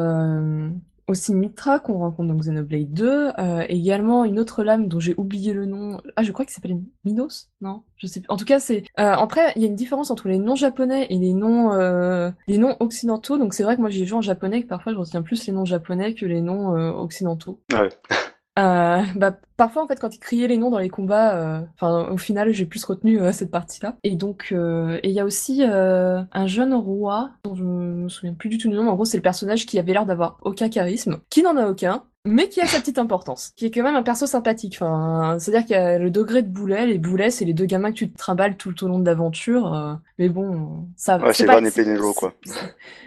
aussi 1.06 1.34
Mitra 1.34 1.78
qu'on 1.78 1.98
rencontre 1.98 2.28
dans 2.28 2.38
Xenoblade 2.38 2.92
2, 2.92 3.32
euh, 3.38 3.64
également 3.68 4.24
une 4.24 4.38
autre 4.38 4.64
lame 4.64 4.88
dont 4.88 5.00
j'ai 5.00 5.14
oublié 5.16 5.52
le 5.52 5.66
nom. 5.66 6.00
Ah, 6.16 6.22
je 6.22 6.32
crois 6.32 6.44
qu'il 6.44 6.54
s'appelle 6.54 6.80
Minos 7.04 7.50
Non, 7.60 7.82
je 7.96 8.06
sais 8.06 8.20
plus. 8.20 8.30
En 8.30 8.36
tout 8.36 8.44
cas, 8.44 8.58
c'est. 8.58 8.84
Euh, 8.98 9.12
après, 9.12 9.52
il 9.56 9.62
y 9.62 9.64
a 9.64 9.68
une 9.68 9.74
différence 9.74 10.10
entre 10.10 10.28
les 10.28 10.38
noms 10.38 10.54
japonais 10.54 11.06
et 11.10 11.18
les 11.18 11.34
noms 11.34 11.72
euh, 11.72 12.30
les 12.46 12.58
noms 12.58 12.76
occidentaux. 12.80 13.38
Donc 13.38 13.54
c'est 13.54 13.62
vrai 13.62 13.76
que 13.76 13.80
moi 13.80 13.90
j'ai 13.90 14.06
joué 14.06 14.18
en 14.18 14.22
japonais 14.22 14.62
que 14.62 14.68
parfois 14.68 14.92
je 14.92 14.98
retiens 14.98 15.22
plus 15.22 15.46
les 15.46 15.52
noms 15.52 15.64
japonais 15.64 16.14
que 16.14 16.26
les 16.26 16.40
noms 16.40 16.76
euh, 16.76 16.90
occidentaux. 16.90 17.60
Ouais. 17.72 17.88
Euh, 18.56 19.02
bah, 19.16 19.36
parfois, 19.56 19.82
en 19.82 19.88
fait, 19.88 19.98
quand 19.98 20.14
ils 20.14 20.20
criaient 20.20 20.46
les 20.46 20.56
noms 20.56 20.70
dans 20.70 20.78
les 20.78 20.88
combats, 20.88 21.36
euh, 21.36 21.60
enfin, 21.74 22.08
au 22.10 22.16
final, 22.16 22.52
j'ai 22.52 22.66
plus 22.66 22.84
retenu 22.84 23.20
euh, 23.20 23.32
cette 23.32 23.50
partie-là. 23.50 23.96
Et 24.04 24.14
donc, 24.16 24.48
euh, 24.52 24.98
et 25.02 25.08
il 25.08 25.14
y 25.14 25.20
a 25.20 25.24
aussi 25.24 25.64
euh, 25.64 26.22
un 26.32 26.46
jeune 26.46 26.72
roi, 26.74 27.30
dont 27.42 27.54
je 27.56 27.64
me 27.64 28.08
souviens 28.08 28.34
plus 28.34 28.48
du 28.48 28.58
tout 28.58 28.68
du 28.68 28.76
nom, 28.76 28.88
en 28.88 28.94
gros, 28.94 29.04
c'est 29.04 29.16
le 29.16 29.22
personnage 29.22 29.66
qui 29.66 29.78
avait 29.78 29.92
l'air 29.92 30.06
d'avoir 30.06 30.38
aucun 30.42 30.68
charisme, 30.68 31.18
qui 31.30 31.42
n'en 31.42 31.56
a 31.56 31.66
aucun, 31.66 32.04
mais 32.26 32.48
qui 32.48 32.60
a 32.60 32.66
sa 32.66 32.78
petite 32.80 32.98
importance, 32.98 33.52
qui 33.56 33.66
est 33.66 33.70
quand 33.72 33.82
même 33.82 33.96
un 33.96 34.02
perso 34.04 34.24
sympathique. 34.26 34.78
Enfin, 34.80 35.36
c'est-à-dire 35.40 35.66
qu'il 35.66 35.76
y 35.76 35.78
a 35.78 35.98
le 35.98 36.10
degré 36.10 36.42
de 36.42 36.48
boulet, 36.48 36.86
les 36.86 36.98
boulets, 36.98 37.30
c'est 37.30 37.44
les 37.44 37.52
deux 37.54 37.66
gamins 37.66 37.90
que 37.90 37.96
tu 37.96 38.10
te 38.10 38.16
trimbales 38.16 38.56
tout 38.56 38.84
au 38.84 38.88
long 38.88 38.98
de 39.00 39.04
l'aventure, 39.04 39.74
euh, 39.74 39.94
mais 40.18 40.28
bon, 40.28 40.86
ça 40.96 41.18
Ouais, 41.18 41.34
c'est 41.34 41.44
pas... 41.44 41.60
Et 41.60 41.70
Pénélo, 41.72 42.12
quoi. 42.14 42.32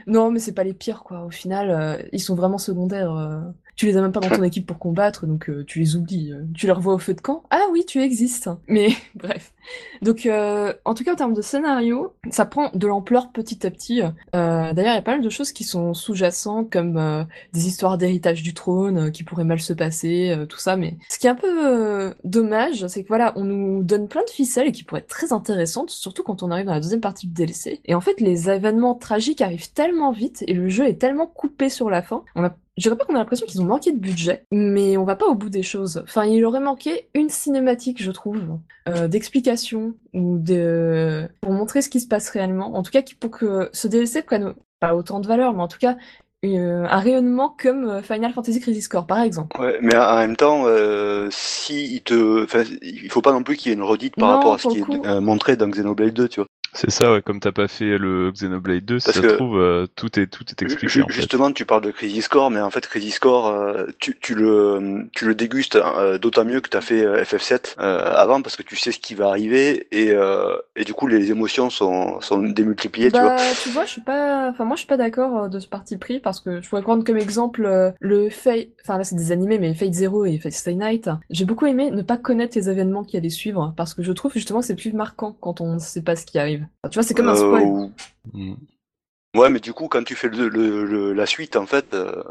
Non, 0.08 0.30
mais 0.30 0.40
c'est 0.40 0.54
pas 0.54 0.64
les 0.66 0.74
pires, 0.74 1.04
quoi. 1.04 1.24
Au 1.24 1.32
final, 1.32 1.70
euh, 1.72 1.98
ils 2.12 2.20
sont 2.20 2.36
vraiment 2.36 2.58
secondaires. 2.58 3.12
euh. 3.16 3.40
Tu 3.78 3.86
les 3.86 3.96
as 3.96 4.02
même 4.02 4.12
pas 4.12 4.20
dans 4.20 4.36
ton 4.36 4.42
équipe 4.44 4.66
pour 4.66 4.80
combattre, 4.80 5.28
donc 5.28 5.50
euh, 5.50 5.64
tu 5.66 5.80
les 5.80 5.96
oublies. 5.96 6.32
euh. 6.34 6.44
Tu 6.56 6.66
les 6.66 6.72
revois 6.72 6.96
au 6.96 6.98
feu 6.98 7.14
de 7.14 7.22
camp. 7.22 7.44
Ah 7.52 7.62
oui, 7.72 7.86
tu 7.86 8.02
existes. 8.02 8.50
Mais 8.68 8.90
bref. 9.16 9.54
Donc, 10.02 10.26
euh, 10.26 10.74
en 10.84 10.96
tout 10.96 11.04
cas, 11.04 11.14
en 11.14 11.16
termes 11.16 11.34
de 11.36 11.42
scénario, 11.44 12.16
ça 12.32 12.46
prend 12.46 12.72
de 12.74 12.88
l'ampleur 12.88 13.32
petit 13.32 13.68
à 13.68 13.72
petit. 13.72 14.02
Euh, 14.02 14.74
D'ailleurs, 14.74 14.94
il 14.94 14.96
y 14.96 14.98
a 14.98 15.02
pas 15.04 15.12
mal 15.12 15.22
de 15.22 15.30
choses 15.30 15.52
qui 15.52 15.64
sont 15.64 15.94
sous-jacentes, 15.94 16.72
comme 16.72 16.98
euh, 16.98 17.24
des 17.54 17.68
histoires 17.68 17.98
d'héritage 18.00 18.42
du 18.42 18.54
trône 18.56 18.98
euh, 18.98 19.10
qui 19.12 19.24
pourraient 19.24 19.44
mal 19.44 19.60
se 19.60 19.74
passer, 19.74 20.32
euh, 20.32 20.46
tout 20.48 20.58
ça. 20.58 20.76
Mais 20.76 20.98
ce 21.10 21.20
qui 21.20 21.28
est 21.28 21.30
un 21.30 21.36
peu 21.36 21.48
euh, 21.68 22.14
dommage, 22.24 22.88
c'est 22.88 23.04
que 23.04 23.08
voilà, 23.10 23.34
on 23.36 23.44
nous 23.44 23.84
donne 23.84 24.08
plein 24.08 24.24
de 24.24 24.30
ficelles 24.32 24.70
et 24.70 24.72
qui 24.72 24.84
pourraient 24.84 25.02
être 25.02 25.08
très 25.08 25.34
intéressantes, 25.34 25.92
surtout 25.92 26.24
quand 26.24 26.42
on 26.42 26.50
arrive 26.50 26.66
dans 26.66 26.74
la 26.74 26.80
deuxième 26.80 27.02
partie 27.02 27.28
du 27.28 27.34
DLC. 27.34 27.80
Et 27.86 27.94
en 27.94 28.02
fait, 28.02 28.20
les 28.22 28.50
événements 28.50 28.96
tragiques 28.96 29.42
arrivent 29.42 29.72
tellement 29.72 30.12
vite 30.12 30.44
et 30.48 30.54
le 30.54 30.68
jeu 30.68 30.88
est 30.88 31.00
tellement 31.00 31.28
coupé 31.28 31.70
sur 31.70 31.92
la 31.92 32.02
fin. 32.02 32.24
On 32.36 32.44
a 32.44 32.56
je 32.78 32.84
dirais 32.84 32.96
pas 32.96 33.06
qu'on 33.06 33.16
a 33.16 33.18
l'impression 33.20 33.46
qu'ils 33.46 33.62
ont 33.62 33.66
manqué 33.66 33.92
de 33.92 33.98
budget, 34.00 34.46
mais 34.52 34.98
on 34.98 35.04
va 35.04 35.16
pas 35.16 35.26
au 35.28 35.36
bout 35.36 35.50
des 35.50 35.64
choses. 35.64 36.02
Enfin, 36.04 36.26
il 36.26 36.46
aurait 36.46 36.60
manqué 36.60 37.10
une 37.14 37.30
cinématique, 37.30 38.02
je 38.02 38.12
trouve, 38.12 38.60
euh, 38.88 39.08
d'explication 39.08 39.96
ou 40.14 40.38
de 40.38 41.28
pour 41.42 41.52
montrer 41.52 41.82
ce 41.82 41.90
qui 41.90 42.00
se 42.00 42.08
passe 42.08 42.30
réellement. 42.30 42.76
En 42.76 42.84
tout 42.84 42.92
cas, 42.92 43.02
pour 43.20 43.32
que 43.32 43.70
ce 43.74 43.88
DLC 43.88 44.22
prenne 44.22 44.54
pas 44.80 44.96
autant 44.96 45.20
de 45.20 45.28
valeur, 45.28 45.54
mais 45.54 45.64
en 45.64 45.68
tout 45.68 45.80
cas 45.80 45.98
euh, 46.46 46.86
un 46.88 47.00
rayonnement 47.00 47.50
comme 47.50 47.90
euh, 47.90 48.02
Final 48.02 48.32
Fantasy 48.34 48.60
Crisis 48.60 48.88
Core, 48.88 49.08
par 49.08 49.20
exemple. 49.20 49.60
Ouais, 49.60 49.80
mais 49.82 49.96
en 49.98 50.18
même 50.18 50.36
temps, 50.36 50.64
euh, 50.68 51.30
si 51.32 51.96
il 51.96 52.04
te, 52.04 52.44
enfin, 52.44 52.64
il 52.82 53.10
faut 53.12 53.22
pas 53.22 53.32
non 53.32 53.44
plus 53.44 53.58
qu'il 53.58 53.70
y 53.70 53.72
ait 53.74 53.78
une 53.78 53.84
redite 53.84 54.16
par 54.16 54.30
Non, 54.30 54.36
rapport 54.36 54.54
à 54.54 54.58
ce 54.60 54.68
qui 54.68 54.82
coup. 54.82 54.94
est 54.94 55.08
euh, 55.08 55.20
montré 55.20 55.58
dans 55.58 55.68
Xenoblade 55.68 56.14
2, 56.14 56.28
tu 56.30 56.40
vois. 56.40 56.48
C'est 56.74 56.92
ça, 56.92 57.12
ouais, 57.12 57.22
comme 57.22 57.40
t'as 57.40 57.52
pas 57.52 57.68
fait 57.68 57.98
le 57.98 58.32
Xenoblade 58.32 58.86
2, 58.86 59.00
si 59.00 59.06
Parce 59.06 59.18
ça 59.18 59.24
se 59.24 59.28
trouve, 59.28 59.58
euh, 59.60 59.88
tout 59.96 60.20
est 60.20 60.28
tout 60.28 60.46
est 60.50 60.62
expliqué 60.62 60.90
Ju- 60.90 61.02
en 61.02 61.10
fait. 61.10 61.14
Justement, 61.14 61.52
tu 61.52 61.66
parles 61.66 61.82
de 61.82 61.92
Crisis 61.92 62.28
Core, 62.28 62.52
mais 62.52 62.62
en 62.62 62.70
fait, 62.70 62.86
Crisis 62.88 63.20
Core, 63.20 63.48
euh, 63.48 63.88
tu, 64.00 64.18
tu 64.20 64.36
le, 64.36 65.10
tu 65.14 65.26
le 65.26 65.34
dégustes 65.34 65.76
euh, 65.76 66.18
d'autant 66.20 66.46
mieux 66.46 66.62
que 66.62 66.70
tu 66.70 66.78
as 66.78 66.82
fait 66.82 67.04
euh, 67.04 67.24
FF7 67.24 67.76
euh, 67.80 68.14
avant, 68.14 68.42
parce 68.44 68.56
que 68.58 68.64
tu 68.64 68.76
sais 68.76 68.92
ce 68.92 69.00
qui 69.00 69.16
va 69.16 69.30
arriver, 69.30 69.88
et, 69.92 70.12
euh, 70.12 70.56
et 70.76 70.84
du 70.84 70.94
coup, 70.94 71.08
les 71.08 71.32
émotions 71.32 71.70
sont, 71.72 72.22
sont 72.22 72.38
démultipliées, 72.40 73.12
tu 73.12 73.22
vois. 73.22 73.36
Bah, 73.36 73.56
tu 73.64 73.70
vois, 73.72 73.86
je 73.86 73.92
suis 73.92 74.02
pas, 74.02 74.50
enfin 74.50 74.66
moi 74.66 74.76
je 74.76 74.80
suis 74.82 74.88
pas 74.88 74.98
d'accord 74.98 75.50
de 75.50 75.60
ce 75.60 75.68
parti 75.68 75.98
pris 75.98 76.20
parce 76.20 76.40
que 76.42 76.62
je 76.62 76.68
pourrais 76.70 76.82
prendre 76.82 77.04
comme 77.04 77.18
exemple 77.18 77.66
euh, 77.66 77.92
le 78.00 78.30
Fate, 78.30 78.68
enfin 78.84 78.98
là 78.98 79.04
c'est 79.06 79.16
des 79.16 79.32
animés 79.32 79.60
mais 79.60 79.74
Fate 79.74 79.94
Zero 79.94 80.26
et 80.26 80.38
Fate 80.40 80.52
Stay 80.54 80.76
Night. 80.76 81.10
J'ai 81.30 81.46
beaucoup 81.46 81.66
aimé 81.68 81.90
ne 81.92 82.02
pas 82.02 82.18
connaître 82.18 82.58
les 82.58 82.70
événements 82.70 83.04
qui 83.04 83.16
allaient 83.18 83.30
suivre 83.30 83.74
parce 83.78 83.94
que 83.94 84.04
je 84.04 84.12
trouve 84.12 84.34
justement 84.34 84.60
que 84.60 84.66
c'est 84.66 84.76
plus 84.76 84.94
marquant 84.94 85.38
quand 85.40 85.62
on 85.62 85.76
ne 85.76 85.80
sait 85.80 86.02
pas 86.02 86.16
ce 86.18 86.26
qui 86.26 86.38
arrive. 86.38 86.67
Tu 86.90 86.94
vois, 86.96 87.04
c'est 87.04 87.14
comme 87.14 87.30
un 87.30 87.34
Euh, 87.34 87.36
spoil. 87.36 87.92
Mm. 88.34 88.54
Ouais, 89.36 89.50
mais 89.50 89.60
du 89.60 89.74
coup, 89.74 89.88
quand 89.88 90.04
tu 90.04 90.16
fais 90.16 90.30
le, 90.30 90.50
le- 90.50 90.86
le- 90.86 91.14
la 91.14 91.26
suite, 91.28 91.58
en 91.58 91.68
fait, 91.68 91.94
euh, 91.94 92.24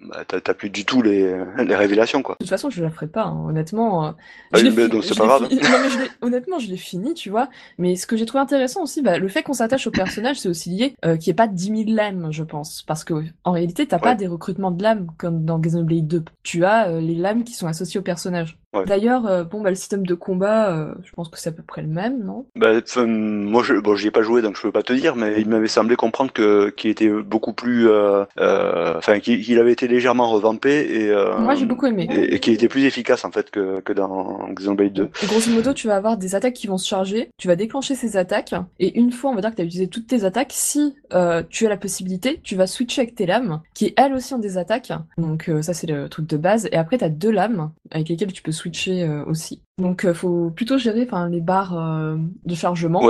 bah, 0.00 0.24
t'as 0.24 0.54
plus 0.54 0.70
du 0.70 0.84
tout 0.86 1.02
les, 1.02 1.30
les 1.58 1.76
révélations, 1.76 2.22
quoi. 2.22 2.36
De 2.36 2.44
toute 2.44 2.48
façon, 2.48 2.70
je 2.70 2.82
la 2.82 2.90
ferai 2.90 3.06
pas, 3.08 3.24
hein, 3.24 3.44
honnêtement. 3.48 4.06
euh, 4.06 4.10
Ah 4.52 4.58
je 4.58 4.68
mais 4.68 4.88
donc 4.88 5.04
c'est 5.04 5.18
pas 5.18 5.26
grave. 5.26 5.48
fi- 5.48 5.56
Non, 5.62 5.78
mais 5.82 5.90
je 5.90 5.98
l'ai- 5.98 6.10
honnêtement, 6.22 6.58
je 6.58 6.68
l'ai 6.68 6.76
fini, 6.78 7.12
tu 7.12 7.28
vois. 7.28 7.48
Mais 7.76 7.96
ce 7.96 8.06
que 8.06 8.16
j'ai 8.16 8.24
trouvé 8.24 8.40
intéressant 8.40 8.82
aussi, 8.82 9.02
bah, 9.02 9.18
le 9.18 9.28
fait 9.28 9.42
qu'on 9.42 9.52
s'attache 9.52 9.86
au 9.86 9.90
personnage, 9.90 10.40
c'est 10.40 10.48
aussi 10.48 10.70
lié 10.70 10.94
euh, 11.04 11.16
qu'il 11.18 11.28
n'y 11.30 11.32
ait 11.32 11.34
pas 11.34 11.48
10 11.48 11.70
000 11.70 11.90
lames, 11.94 12.28
je 12.30 12.44
pense. 12.44 12.82
Parce 12.82 13.04
que 13.04 13.14
en 13.44 13.52
réalité, 13.52 13.86
t'as 13.86 13.98
pas 13.98 14.10
Ouais. 14.10 14.16
des 14.16 14.26
recrutements 14.26 14.70
de 14.70 14.82
lames 14.82 15.08
comme 15.18 15.44
dans 15.44 15.58
Xenoblade 15.58 16.06
2. 16.06 16.24
Tu 16.44 16.64
as 16.64 16.88
euh, 16.88 17.00
les 17.00 17.14
lames 17.16 17.44
qui 17.44 17.52
sont 17.52 17.66
associées 17.66 18.00
au 18.00 18.04
personnage. 18.04 18.58
Ouais. 18.72 18.84
D'ailleurs, 18.86 19.26
euh, 19.26 19.44
bon, 19.44 19.60
bah, 19.60 19.68
le 19.70 19.76
système 19.76 20.06
de 20.06 20.14
combat, 20.14 20.72
euh, 20.74 20.94
je 21.04 21.12
pense 21.12 21.28
que 21.28 21.38
c'est 21.38 21.50
à 21.50 21.52
peu 21.52 21.62
près 21.62 21.82
le 21.82 21.88
même, 21.88 22.24
non? 22.24 22.46
Bah, 22.56 22.72
moi, 23.06 23.62
je, 23.62 23.74
bon, 23.74 23.94
j'y 23.96 24.08
ai 24.08 24.10
pas 24.10 24.22
joué, 24.22 24.40
donc 24.40 24.56
je 24.56 24.62
peux 24.62 24.72
pas 24.72 24.82
te 24.82 24.92
dire, 24.94 25.14
mais 25.14 25.40
il 25.40 25.48
m'avait 25.48 25.68
semblé 25.68 25.94
comprendre 25.96 26.32
que 26.32 26.70
qu'il 26.70 26.90
était 26.90 27.10
beaucoup 27.10 27.52
plus, 27.52 27.88
euh, 27.88 28.24
euh, 28.40 28.94
enfin, 28.96 29.20
qu'il 29.20 29.58
avait 29.58 29.72
été 29.72 29.88
légèrement 29.88 30.30
revampé 30.30 30.70
et, 30.90 31.10
euh, 31.10 31.38
Moi, 31.38 31.54
j'ai 31.54 31.66
beaucoup 31.66 31.86
aimé. 31.86 32.08
et, 32.10 32.34
et 32.34 32.40
qu'il 32.40 32.54
était 32.54 32.68
plus 32.68 32.84
efficace 32.84 33.24
en 33.24 33.30
fait 33.30 33.50
que, 33.50 33.80
que 33.80 33.92
dans 33.92 34.48
Xenoblade 34.54 34.92
2. 34.94 35.10
Grosso 35.26 35.50
modo, 35.50 35.74
tu 35.74 35.86
vas 35.86 35.96
avoir 35.96 36.16
des 36.16 36.34
attaques 36.34 36.54
qui 36.54 36.66
vont 36.66 36.78
se 36.78 36.88
charger, 36.88 37.30
tu 37.36 37.48
vas 37.48 37.56
déclencher 37.56 37.94
ces 37.94 38.16
attaques, 38.16 38.54
et 38.78 38.98
une 38.98 39.12
fois, 39.12 39.30
on 39.30 39.34
va 39.34 39.42
dire 39.42 39.50
que 39.50 39.56
tu 39.56 39.62
as 39.62 39.66
utilisé 39.66 39.88
toutes 39.88 40.06
tes 40.06 40.24
attaques, 40.24 40.52
si 40.52 40.94
euh, 41.12 41.42
tu 41.50 41.66
as 41.66 41.68
la 41.68 41.76
possibilité, 41.76 42.40
tu 42.42 42.56
vas 42.56 42.66
switcher 42.66 43.02
avec 43.02 43.14
tes 43.14 43.26
lames, 43.26 43.60
qui 43.74 43.92
elles 43.96 44.14
aussi 44.14 44.32
ont 44.32 44.38
des 44.38 44.56
attaques. 44.56 44.92
Donc 45.18 45.50
ça, 45.60 45.74
c'est 45.74 45.86
le 45.86 46.08
truc 46.08 46.26
de 46.26 46.36
base. 46.38 46.68
Et 46.72 46.76
après, 46.76 46.96
tu 46.96 47.04
as 47.04 47.08
deux 47.10 47.30
lames 47.30 47.70
avec 47.90 48.08
lesquelles 48.08 48.32
tu 48.32 48.42
peux 48.42 48.52
switcher 48.52 48.61
euh, 49.02 49.24
aussi. 49.24 49.62
Donc 49.78 50.04
euh, 50.04 50.14
faut 50.14 50.50
plutôt 50.50 50.78
gérer 50.78 51.06
les 51.26 51.40
barres 51.40 51.78
euh, 51.78 52.16
de 52.44 52.54
chargement. 52.54 53.00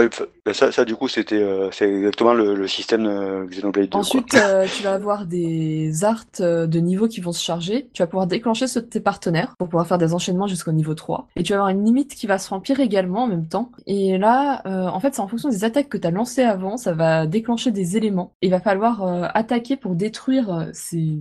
Ça, 0.53 0.73
ça 0.73 0.85
du 0.85 0.97
coup, 0.97 1.07
c'était, 1.07 1.37
euh, 1.41 1.69
c'est 1.71 1.89
exactement 1.89 2.35
le, 2.35 2.55
le 2.57 2.67
système 2.67 3.05
de 3.05 3.45
Xenoblade 3.49 3.85
2. 3.85 3.91
quoi. 3.91 4.01
Ensuite, 4.01 4.35
euh, 4.35 4.67
tu 4.67 4.83
vas 4.83 4.95
avoir 4.95 5.25
des 5.27 6.03
arts 6.05 6.25
euh, 6.41 6.67
de 6.67 6.81
niveau 6.81 7.07
qui 7.07 7.21
vont 7.21 7.31
se 7.33 7.43
charger. 7.43 7.89
Tu 7.95 8.03
vas 8.03 8.09
pouvoir 8.09 8.27
déclencher 8.27 8.67
ceux 8.67 8.81
de 8.81 8.87
tes 8.87 8.99
partenaires 9.01 9.55
pour 9.57 9.69
pouvoir 9.69 9.87
faire 9.87 9.99
des 9.99 10.15
enchaînements 10.15 10.49
jusqu'au 10.49 10.73
niveau 10.73 10.95
3. 10.95 11.29
Et 11.37 11.45
tu 11.45 11.53
vas 11.53 11.59
avoir 11.61 11.69
une 11.71 11.85
limite 11.85 12.15
qui 12.17 12.27
va 12.27 12.39
se 12.39 12.51
remplir 12.51 12.81
également 12.81 13.23
en 13.23 13.29
même 13.29 13.47
temps. 13.47 13.71
Et 13.87 14.19
là, 14.19 14.63
euh, 14.67 14.89
en 14.89 14.99
fait, 14.99 15.15
c'est 15.15 15.21
en 15.21 15.29
fonction 15.29 15.49
des 15.49 15.63
attaques 15.63 15.89
que 15.89 15.99
tu 15.99 16.09
as 16.09 16.11
lancées 16.11 16.43
avant, 16.43 16.77
ça 16.77 16.93
va 16.93 17.27
déclencher 17.27 17.71
des 17.71 17.97
éléments. 17.97 18.35
Il 18.43 18.51
va 18.51 18.59
falloir 18.61 19.05
euh, 19.05 19.29
attaquer 19.35 19.77
pour 19.77 19.95
détruire 19.95 20.53
euh, 20.53 20.65
ces 20.73 21.21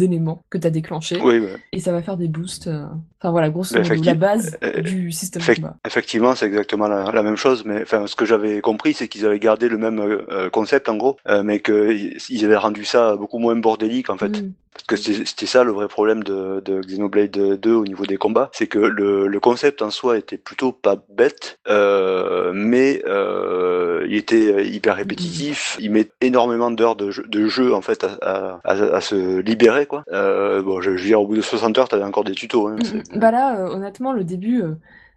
éléments 0.00 0.40
que 0.50 0.58
tu 0.58 0.66
as 0.66 0.70
déclenchés. 0.70 1.20
Oui, 1.22 1.38
bah, 1.38 1.46
Et 1.72 1.80
ça 1.80 1.92
va 1.92 2.02
faire 2.02 2.16
des 2.16 2.28
boosts. 2.28 2.66
euh, 2.66 2.86
Enfin 3.20 3.30
voilà, 3.30 3.50
grosso 3.50 3.74
Bah, 3.74 3.82
modo, 3.82 4.02
la 4.02 4.14
base 4.14 4.56
euh, 4.62 4.80
du 4.82 5.10
système 5.12 5.40
de 5.40 5.44
effect- 5.46 5.56
combat. 5.60 5.76
effectivement, 5.86 6.34
c'est 6.34 6.46
exactement 6.46 6.86
la, 6.86 7.10
la 7.12 7.22
même 7.22 7.36
chose, 7.36 7.64
mais 7.64 7.82
enfin, 7.82 8.06
ce 8.06 8.14
que 8.14 8.24
j'avais 8.24 8.55
compris, 8.60 8.94
c'est 8.94 9.08
qu'ils 9.08 9.26
avaient 9.26 9.38
gardé 9.38 9.68
le 9.68 9.78
même 9.78 9.98
euh, 10.00 10.26
euh, 10.30 10.50
concept 10.50 10.88
en 10.88 10.96
gros, 10.96 11.16
euh, 11.28 11.42
mais 11.42 11.60
qu'ils 11.60 12.16
ils 12.28 12.44
avaient 12.44 12.56
rendu 12.56 12.84
ça 12.84 13.16
beaucoup 13.16 13.38
moins 13.38 13.56
bordélique 13.56 14.10
en 14.10 14.16
fait. 14.16 14.42
Mm. 14.42 14.52
Parce 14.76 15.02
que 15.02 15.12
c'était 15.24 15.46
ça 15.46 15.64
le 15.64 15.72
vrai 15.72 15.88
problème 15.88 16.22
de, 16.22 16.60
de, 16.62 16.80
Xenoblade 16.80 17.30
2 17.30 17.72
au 17.72 17.84
niveau 17.84 18.04
des 18.04 18.18
combats, 18.18 18.50
c'est 18.52 18.66
que 18.66 18.78
le, 18.78 19.26
le, 19.26 19.40
concept 19.40 19.80
en 19.80 19.90
soi 19.90 20.18
était 20.18 20.36
plutôt 20.36 20.70
pas 20.70 20.96
bête, 21.08 21.58
euh, 21.66 22.52
mais 22.54 23.02
euh, 23.06 24.04
il 24.06 24.16
était 24.16 24.66
hyper 24.66 24.96
répétitif, 24.96 25.78
il 25.80 25.92
met 25.92 26.10
énormément 26.20 26.70
d'heures 26.70 26.94
de, 26.94 27.10
de, 27.26 27.46
jeu 27.48 27.74
en 27.74 27.80
fait 27.80 28.04
à, 28.04 28.60
à, 28.64 28.72
à, 28.72 29.00
se 29.00 29.40
libérer 29.40 29.86
quoi. 29.86 30.04
Euh, 30.12 30.60
bon, 30.62 30.82
je, 30.82 30.90
veux 30.90 31.00
dire, 31.00 31.22
au 31.22 31.26
bout 31.26 31.36
de 31.36 31.40
60 31.40 31.78
heures, 31.78 31.88
t'avais 31.88 32.04
encore 32.04 32.24
des 32.24 32.34
tutos. 32.34 32.68
Hein, 32.68 32.76
mm, 32.76 33.16
mm. 33.16 33.18
bah 33.18 33.30
là, 33.30 33.70
honnêtement, 33.70 34.12
le 34.12 34.24
début, 34.24 34.62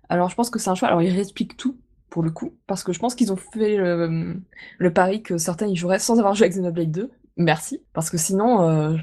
alors 0.07 0.29
je 0.29 0.35
pense 0.35 0.49
que 0.49 0.57
c'est 0.57 0.69
un 0.69 0.75
choix. 0.75 0.87
Alors 0.87 1.01
il 1.01 1.11
réexplique 1.11 1.57
tout 1.57 1.75
pour 2.09 2.23
le 2.23 2.31
coup, 2.31 2.53
parce 2.67 2.83
que 2.83 2.93
je 2.93 2.99
pense 2.99 3.15
qu'ils 3.15 3.31
ont 3.31 3.35
fait 3.35 3.77
le, 3.77 4.93
pari 4.93 5.21
que 5.21 5.37
certains 5.37 5.67
y 5.67 5.75
joueraient 5.75 5.99
sans 5.99 6.17
avoir 6.19 6.35
joué 6.35 6.47
à 6.47 6.49
Xenoblade 6.49 6.91
2, 6.91 7.11
merci, 7.39 7.81
parce 7.93 8.09
que 8.09 8.17
sinon, 8.17 8.69
euh, 8.69 8.95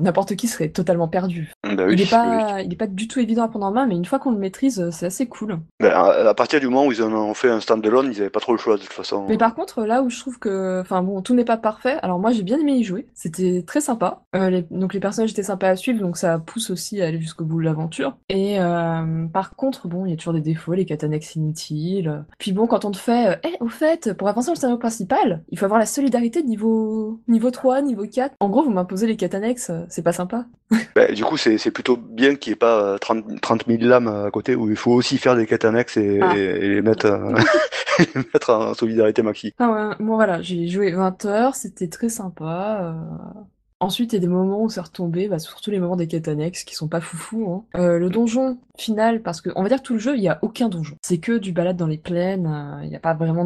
n'importe 0.00 0.34
qui 0.34 0.48
serait 0.48 0.70
totalement 0.70 1.08
perdu. 1.08 1.52
Bah 1.62 1.84
il 1.88 1.98
n'est 1.98 2.06
pas, 2.06 2.62
il 2.62 2.72
est 2.72 2.76
pas 2.76 2.86
du 2.86 3.06
tout 3.06 3.20
évident 3.20 3.44
à 3.44 3.48
prendre 3.48 3.66
en 3.66 3.70
main, 3.70 3.86
mais 3.86 3.94
une 3.94 4.04
fois 4.04 4.18
qu'on 4.18 4.32
le 4.32 4.38
maîtrise, 4.38 4.80
euh, 4.80 4.90
c'est 4.90 5.06
assez 5.06 5.26
cool. 5.26 5.58
Bah, 5.78 6.28
à 6.28 6.34
partir 6.34 6.58
du 6.58 6.66
moment 6.66 6.86
où 6.86 6.92
ils 6.92 7.02
en 7.02 7.12
ont 7.12 7.34
fait 7.34 7.50
un 7.50 7.60
stand-alone, 7.60 8.10
ils 8.12 8.18
n'avaient 8.18 8.30
pas 8.30 8.40
trop 8.40 8.52
le 8.52 8.58
choix 8.58 8.76
de 8.76 8.82
toute 8.82 8.92
façon. 8.92 9.26
Mais 9.28 9.36
par 9.36 9.54
contre, 9.54 9.84
là 9.84 10.02
où 10.02 10.10
je 10.10 10.18
trouve 10.18 10.38
que, 10.38 10.80
enfin 10.80 11.02
bon, 11.02 11.20
tout 11.22 11.34
n'est 11.34 11.44
pas 11.44 11.58
parfait. 11.58 11.98
Alors 12.02 12.18
moi, 12.18 12.32
j'ai 12.32 12.42
bien 12.42 12.58
aimé 12.58 12.72
y 12.72 12.84
jouer. 12.84 13.06
C'était 13.14 13.62
très 13.66 13.80
sympa. 13.80 14.22
Euh, 14.34 14.62
donc 14.70 14.94
les 14.94 15.00
personnages 15.00 15.30
étaient 15.30 15.42
sympas 15.42 15.68
à 15.68 15.76
suivre, 15.76 16.00
donc 16.00 16.16
ça 16.16 16.38
pousse 16.38 16.70
aussi 16.70 17.02
à 17.02 17.06
aller 17.06 17.20
jusqu'au 17.20 17.44
bout 17.44 17.60
de 17.60 17.64
l'aventure. 17.64 18.16
Et 18.30 18.58
euh, 18.58 19.26
par 19.32 19.54
contre, 19.54 19.88
bon, 19.88 20.06
il 20.06 20.10
y 20.10 20.14
a 20.14 20.16
toujours 20.16 20.32
des 20.32 20.40
défauts, 20.40 20.72
les 20.72 20.86
katanex 20.86 21.36
inutiles. 21.36 22.24
Puis 22.38 22.52
bon, 22.52 22.66
quand 22.66 22.86
on 22.86 22.90
te 22.90 22.98
fait, 22.98 23.38
eh, 23.44 23.56
au 23.60 23.68
fait, 23.68 24.14
pour 24.14 24.28
avancer 24.28 24.46
dans 24.46 24.52
le 24.52 24.58
scénario 24.58 24.78
principal, 24.78 25.42
il 25.50 25.58
faut 25.58 25.66
avoir 25.66 25.78
la 25.78 25.86
solidarité 25.86 26.42
niveau 26.42 27.20
niveau 27.28 27.50
3, 27.50 27.81
niveau 27.82 28.06
4. 28.06 28.34
En 28.40 28.48
gros, 28.48 28.62
vous 28.62 28.70
m'imposez 28.70 29.06
les 29.06 29.16
quêtes 29.16 29.34
annexes, 29.34 29.70
euh, 29.70 29.84
c'est 29.88 30.02
pas 30.02 30.12
sympa. 30.12 30.46
Bah, 30.94 31.10
du 31.10 31.24
coup, 31.24 31.36
c'est 31.36 31.70
plutôt 31.70 31.96
bien 31.96 32.34
qu'il 32.34 32.50
n'y 32.50 32.54
ait 32.54 32.56
pas 32.56 32.98
30, 32.98 33.40
30 33.40 33.64
000 33.66 33.82
lames 33.82 34.08
à 34.08 34.30
côté 34.30 34.54
où 34.54 34.68
il 34.68 34.76
faut 34.76 34.92
aussi 34.92 35.16
faire 35.16 35.36
des 35.36 35.46
quêtes 35.46 35.64
annexes 35.64 35.96
et, 35.96 36.20
ah. 36.20 36.34
les, 36.34 36.82
mettre, 36.82 37.06
euh, 37.06 37.34
les 37.98 38.22
mettre 38.32 38.50
en 38.50 38.74
solidarité 38.74 39.22
maxi. 39.22 39.54
Ah 39.58 39.70
ouais, 39.70 40.04
bon 40.04 40.16
voilà, 40.16 40.42
j'ai 40.42 40.68
joué 40.68 40.90
20 40.90 41.24
heures, 41.24 41.54
c'était 41.54 41.88
très 41.88 42.08
sympa. 42.08 42.78
Euh... 42.82 43.40
Ensuite, 43.82 44.12
il 44.12 44.16
y 44.16 44.18
a 44.18 44.20
des 44.20 44.28
moments 44.28 44.62
où 44.62 44.70
c'est 44.70 44.80
retombé, 44.80 45.26
bah, 45.26 45.40
surtout 45.40 45.72
les 45.72 45.80
moments 45.80 45.96
des 45.96 46.06
quêtes 46.06 46.30
qui 46.64 46.76
sont 46.76 46.86
pas 46.86 47.00
foufou. 47.00 47.50
Hein. 47.50 47.64
Euh, 47.80 47.98
le 47.98 48.10
donjon 48.10 48.58
final, 48.78 49.22
parce 49.22 49.40
que 49.40 49.50
on 49.56 49.64
va 49.64 49.68
dire 49.68 49.82
tout 49.82 49.94
le 49.94 49.98
jeu, 49.98 50.16
il 50.16 50.22
y 50.22 50.28
a 50.28 50.38
aucun 50.42 50.68
donjon. 50.68 50.96
C'est 51.02 51.18
que 51.18 51.36
du 51.36 51.50
balade 51.50 51.76
dans 51.76 51.88
les 51.88 51.98
plaines, 51.98 52.46
euh, 52.46 52.84
il 52.84 52.90
n'y 52.90 52.94
a 52.94 53.00
pas 53.00 53.14
vraiment 53.14 53.44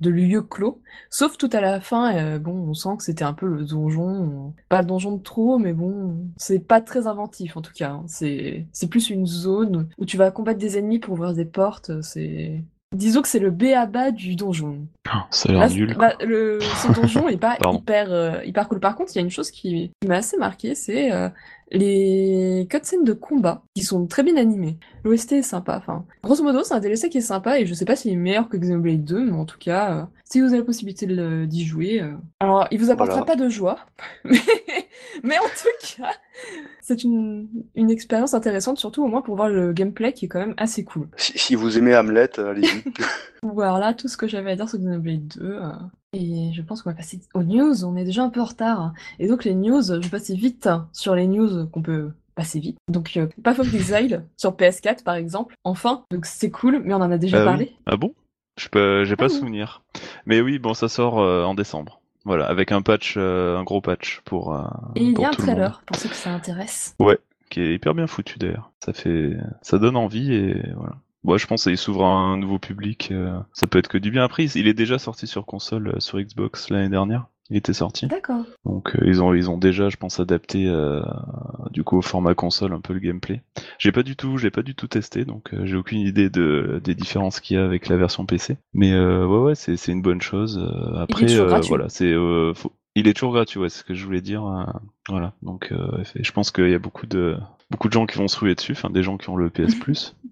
de, 0.00 0.10
lieu 0.10 0.42
clos. 0.42 0.82
Sauf 1.08 1.38
tout 1.38 1.48
à 1.54 1.62
la 1.62 1.80
fin, 1.80 2.14
euh, 2.14 2.38
bon, 2.38 2.52
on 2.52 2.74
sent 2.74 2.90
que 2.98 3.04
c'était 3.04 3.24
un 3.24 3.32
peu 3.32 3.46
le 3.46 3.64
donjon, 3.64 4.52
pas 4.68 4.82
le 4.82 4.86
donjon 4.86 5.16
de 5.16 5.22
trop, 5.22 5.58
mais 5.58 5.72
bon, 5.72 6.30
c'est 6.36 6.60
pas 6.60 6.82
très 6.82 7.06
inventif 7.06 7.56
en 7.56 7.62
tout 7.62 7.72
cas. 7.72 7.92
Hein. 7.92 8.04
C'est 8.06 8.66
c'est 8.72 8.88
plus 8.88 9.08
une 9.08 9.26
zone 9.26 9.88
où 9.96 10.04
tu 10.04 10.18
vas 10.18 10.30
combattre 10.30 10.58
des 10.58 10.76
ennemis 10.76 10.98
pour 10.98 11.14
ouvrir 11.14 11.32
des 11.32 11.46
portes. 11.46 12.02
C'est 12.02 12.62
Disons 12.92 13.22
que 13.22 13.28
c'est 13.28 13.38
le 13.38 13.52
B 13.52 13.66
à 13.76 13.86
bas 13.86 14.10
du 14.10 14.34
donjon. 14.34 14.88
Ça 15.30 15.48
a 15.48 15.52
l'air 15.52 15.70
nul. 15.70 15.96
Bah, 15.96 16.14
le, 16.20 16.58
ce 16.60 16.90
donjon 16.92 17.28
est 17.28 17.36
pas 17.36 17.56
hyper, 17.72 18.12
euh, 18.12 18.44
hyper 18.44 18.68
cool. 18.68 18.80
Par 18.80 18.96
contre, 18.96 19.12
il 19.14 19.16
y 19.16 19.20
a 19.20 19.22
une 19.22 19.30
chose 19.30 19.52
qui, 19.52 19.92
m'a 20.04 20.16
assez 20.16 20.36
marqué, 20.36 20.74
c'est 20.74 21.12
euh, 21.12 21.28
les 21.70 22.66
cutscenes 22.68 23.04
de 23.04 23.12
combat 23.12 23.62
qui 23.76 23.84
sont 23.84 24.08
très 24.08 24.24
bien 24.24 24.36
animées. 24.36 24.76
L'OST 25.04 25.34
est 25.34 25.42
sympa. 25.42 25.76
Enfin, 25.76 26.04
grosso 26.24 26.42
modo, 26.42 26.64
c'est 26.64 26.74
un 26.74 26.80
DLC 26.80 27.10
qui 27.10 27.18
est 27.18 27.20
sympa 27.20 27.60
et 27.60 27.66
je 27.66 27.74
sais 27.74 27.84
pas 27.84 27.94
s'il 27.94 28.12
est 28.12 28.16
meilleur 28.16 28.48
que 28.48 28.56
Xenoblade 28.56 29.04
2, 29.04 29.24
mais 29.24 29.38
en 29.38 29.44
tout 29.44 29.58
cas, 29.58 29.94
euh, 29.94 30.04
si 30.24 30.40
vous 30.40 30.48
avez 30.48 30.58
la 30.58 30.64
possibilité 30.64 31.06
d'y 31.46 31.64
jouer, 31.64 32.02
alors 32.40 32.66
il 32.72 32.80
vous 32.80 32.90
apportera 32.90 33.24
pas 33.24 33.36
de 33.36 33.48
joie, 33.48 33.78
mais 34.24 34.40
en 35.24 35.28
tout 35.28 35.96
cas, 35.98 36.12
c'est 36.80 37.04
une, 37.04 37.48
une 37.74 37.90
expérience 37.90 38.34
intéressante, 38.34 38.78
surtout 38.78 39.04
au 39.04 39.08
moins 39.08 39.22
pour 39.22 39.36
voir 39.36 39.48
le 39.48 39.72
gameplay 39.72 40.12
qui 40.12 40.26
est 40.26 40.28
quand 40.28 40.40
même 40.40 40.54
assez 40.56 40.84
cool. 40.84 41.08
Si, 41.16 41.54
vous 41.54 41.78
aimez 41.78 41.96
Hamlet, 41.96 42.38
allez-y. 42.38 42.84
voilà 43.42 43.94
tout 43.94 44.08
ce 44.08 44.16
que 44.16 44.28
j'avais 44.28 44.52
à 44.52 44.56
dire 44.56 44.68
sur 44.68 44.78
Xenoblade 44.78 45.26
2. 45.28 45.40
Euh, 45.42 45.72
et 46.12 46.52
je 46.52 46.62
pense 46.62 46.82
qu'on 46.82 46.90
va 46.90 46.96
passer 46.96 47.20
aux 47.34 47.42
news. 47.42 47.84
On 47.84 47.96
est 47.96 48.04
déjà 48.04 48.22
un 48.22 48.30
peu 48.30 48.40
en 48.40 48.44
retard. 48.44 48.92
Et 49.18 49.28
donc 49.28 49.44
les 49.44 49.54
news, 49.54 49.82
je 49.82 49.94
vais 49.94 50.08
passer 50.08 50.34
vite 50.34 50.68
sur 50.92 51.14
les 51.14 51.26
news 51.26 51.66
qu'on 51.68 51.82
peut 51.82 52.10
passer 52.34 52.58
vite. 52.58 52.78
Donc 52.88 53.16
euh, 53.16 53.28
Path 53.42 53.58
of 53.58 53.72
Exile 53.74 54.24
sur 54.36 54.52
PS4 54.52 55.02
par 55.02 55.14
exemple. 55.14 55.54
Enfin, 55.64 56.04
donc 56.10 56.26
c'est 56.26 56.50
cool, 56.50 56.82
mais 56.84 56.94
on 56.94 56.98
en 56.98 57.10
a 57.10 57.18
déjà 57.18 57.42
ah 57.42 57.44
parlé. 57.44 57.72
Ah 57.86 57.96
bon? 57.96 58.14
Je 58.58 58.68
peux, 58.68 59.04
j'ai 59.04 59.16
pas 59.16 59.26
ah 59.26 59.28
souvenir. 59.30 59.82
Mais 60.26 60.40
oui, 60.40 60.58
bon, 60.58 60.74
ça 60.74 60.88
sort 60.88 61.20
euh, 61.20 61.44
en 61.44 61.54
décembre. 61.54 61.99
Voilà, 62.24 62.46
avec 62.46 62.72
un 62.72 62.82
patch, 62.82 63.14
euh, 63.16 63.56
un 63.56 63.64
gros 63.64 63.80
patch 63.80 64.20
pour. 64.24 64.54
Euh, 64.54 64.62
et 64.94 65.02
il 65.04 65.18
y 65.18 65.24
a 65.24 65.28
un 65.28 65.32
trailer 65.32 65.82
pour 65.86 65.96
ceux 65.96 66.08
que 66.08 66.14
ça 66.14 66.30
intéresse. 66.30 66.94
Ouais, 66.98 67.18
qui 67.48 67.60
est 67.60 67.74
hyper 67.74 67.94
bien 67.94 68.06
foutu 68.06 68.38
d'ailleurs. 68.38 68.70
Ça 68.84 68.92
fait, 68.92 69.36
ça 69.62 69.78
donne 69.78 69.96
envie 69.96 70.34
et 70.34 70.62
voilà. 70.76 70.96
Moi, 71.22 71.36
je 71.36 71.46
pense 71.46 71.64
qu'il 71.64 71.76
s'ouvre 71.76 72.04
à 72.04 72.08
un 72.08 72.38
nouveau 72.38 72.58
public. 72.58 73.10
Euh, 73.10 73.38
ça 73.52 73.66
peut 73.66 73.78
être 73.78 73.88
que 73.88 73.98
du 73.98 74.10
bien. 74.10 74.24
Après, 74.24 74.44
il 74.44 74.66
est 74.66 74.74
déjà 74.74 74.98
sorti 74.98 75.26
sur 75.26 75.44
console, 75.44 76.00
sur 76.00 76.18
Xbox 76.18 76.70
l'année 76.70 76.88
dernière 76.88 77.26
il 77.50 77.56
était 77.56 77.72
sorti. 77.72 78.06
D'accord. 78.06 78.44
Donc 78.64 78.94
euh, 78.94 79.00
ils 79.04 79.22
ont 79.22 79.34
ils 79.34 79.50
ont 79.50 79.58
déjà, 79.58 79.88
je 79.88 79.96
pense, 79.96 80.20
adapté 80.20 80.66
euh, 80.66 81.02
du 81.70 81.82
coup 81.82 81.98
au 81.98 82.02
format 82.02 82.34
console 82.34 82.72
un 82.72 82.80
peu 82.80 82.92
le 82.92 83.00
gameplay. 83.00 83.42
J'ai 83.78 83.92
pas 83.92 84.02
du 84.02 84.16
tout, 84.16 84.38
j'ai 84.38 84.50
pas 84.50 84.62
du 84.62 84.74
tout 84.74 84.86
testé, 84.86 85.24
donc 85.24 85.52
euh, 85.52 85.66
j'ai 85.66 85.76
aucune 85.76 86.00
idée 86.00 86.30
de 86.30 86.80
des 86.82 86.94
différences 86.94 87.40
qu'il 87.40 87.56
y 87.56 87.60
a 87.60 87.64
avec 87.64 87.88
la 87.88 87.96
version 87.96 88.24
PC. 88.24 88.56
Mais 88.72 88.98
ouais 88.98 89.38
ouais, 89.38 89.54
c'est 89.54 89.76
c'est 89.76 89.92
une 89.92 90.02
bonne 90.02 90.22
chose. 90.22 90.58
après 90.96 91.26
voilà, 91.68 91.88
c'est 91.88 92.14
il 92.96 93.06
est 93.06 93.14
toujours 93.14 93.32
gratuit, 93.32 93.60
ouais, 93.60 93.68
c'est 93.68 93.80
ce 93.80 93.84
que 93.84 93.94
je 93.94 94.04
voulais 94.04 94.20
dire. 94.20 94.42
voilà, 95.08 95.32
donc 95.42 95.72
je 96.14 96.32
pense 96.32 96.50
qu'il 96.50 96.70
y 96.70 96.74
a 96.74 96.78
beaucoup 96.78 97.06
de 97.06 97.36
beaucoup 97.70 97.88
de 97.88 97.92
gens 97.92 98.06
qui 98.06 98.18
vont 98.18 98.28
se 98.28 98.38
ruer 98.38 98.54
dessus, 98.54 98.72
enfin 98.72 98.90
des 98.90 99.02
gens 99.02 99.16
qui 99.16 99.28
ont 99.28 99.36
le 99.36 99.50
PS 99.50 99.74
Plus. 99.74 100.16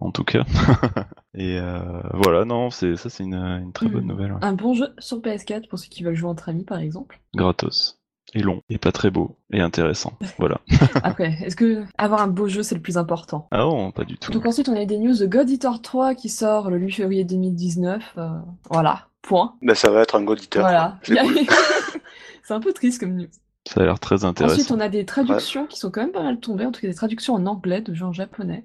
en 0.00 0.10
tout 0.10 0.24
cas. 0.24 0.44
et 1.34 1.58
euh, 1.58 1.80
voilà, 2.14 2.44
non, 2.44 2.70
c'est 2.70 2.96
ça, 2.96 3.10
c'est 3.10 3.24
une, 3.24 3.34
une, 3.34 3.72
très 3.72 3.88
bonne 3.88 4.04
mm. 4.04 4.08
nouvelle. 4.08 4.34
Un 4.40 4.52
bon 4.52 4.74
jeu 4.74 4.88
sur 4.98 5.18
PS4 5.18 5.68
pour 5.68 5.78
ceux 5.78 5.88
qui 5.88 6.02
veulent 6.02 6.14
jouer 6.14 6.30
entre 6.30 6.48
amis, 6.48 6.64
par 6.64 6.78
exemple. 6.78 7.20
Gratos. 7.34 7.98
Et 8.34 8.40
long, 8.40 8.60
et 8.68 8.78
pas 8.78 8.90
très 8.90 9.10
beau, 9.10 9.36
et 9.52 9.60
intéressant. 9.60 10.14
Voilà. 10.38 10.60
Après, 11.02 11.38
est-ce 11.44 11.54
que 11.54 11.84
avoir 11.96 12.22
un 12.22 12.26
beau 12.26 12.48
jeu, 12.48 12.62
c'est 12.62 12.74
le 12.74 12.80
plus 12.80 12.98
important? 12.98 13.46
Ah 13.50 13.58
non, 13.58 13.92
pas 13.92 14.04
du 14.04 14.18
tout. 14.18 14.32
Donc 14.32 14.46
ensuite, 14.46 14.68
on 14.68 14.76
a 14.76 14.84
des 14.84 14.98
news 14.98 15.16
de 15.16 15.26
God 15.26 15.48
Eater 15.48 15.80
3 15.80 16.14
qui 16.14 16.28
sort 16.28 16.70
le 16.70 16.78
8 16.78 16.92
février 16.92 17.24
2019. 17.24 18.14
Euh, 18.18 18.28
voilà, 18.70 19.08
point. 19.22 19.54
Ben, 19.62 19.74
ça 19.74 19.90
va 19.90 20.02
être 20.02 20.16
un 20.16 20.24
God 20.24 20.42
Eater. 20.42 20.60
Voilà. 20.60 20.98
c'est 22.42 22.54
un 22.54 22.60
peu 22.60 22.72
triste 22.72 23.00
comme 23.00 23.14
news. 23.14 23.28
Ça 23.66 23.80
a 23.80 23.84
l'air 23.84 23.98
très 23.98 24.24
intéressant. 24.24 24.54
Ensuite, 24.54 24.70
on 24.70 24.80
a 24.80 24.88
des 24.88 25.04
traductions 25.04 25.66
qui 25.66 25.78
sont 25.78 25.90
quand 25.90 26.00
même 26.00 26.12
pas 26.12 26.22
mal 26.22 26.38
tombées, 26.38 26.66
en 26.66 26.72
tout 26.72 26.80
cas 26.80 26.88
des 26.88 26.94
traductions 26.94 27.34
en 27.34 27.46
anglais 27.46 27.80
de 27.80 27.94
gens 27.94 28.12
japonais. 28.12 28.64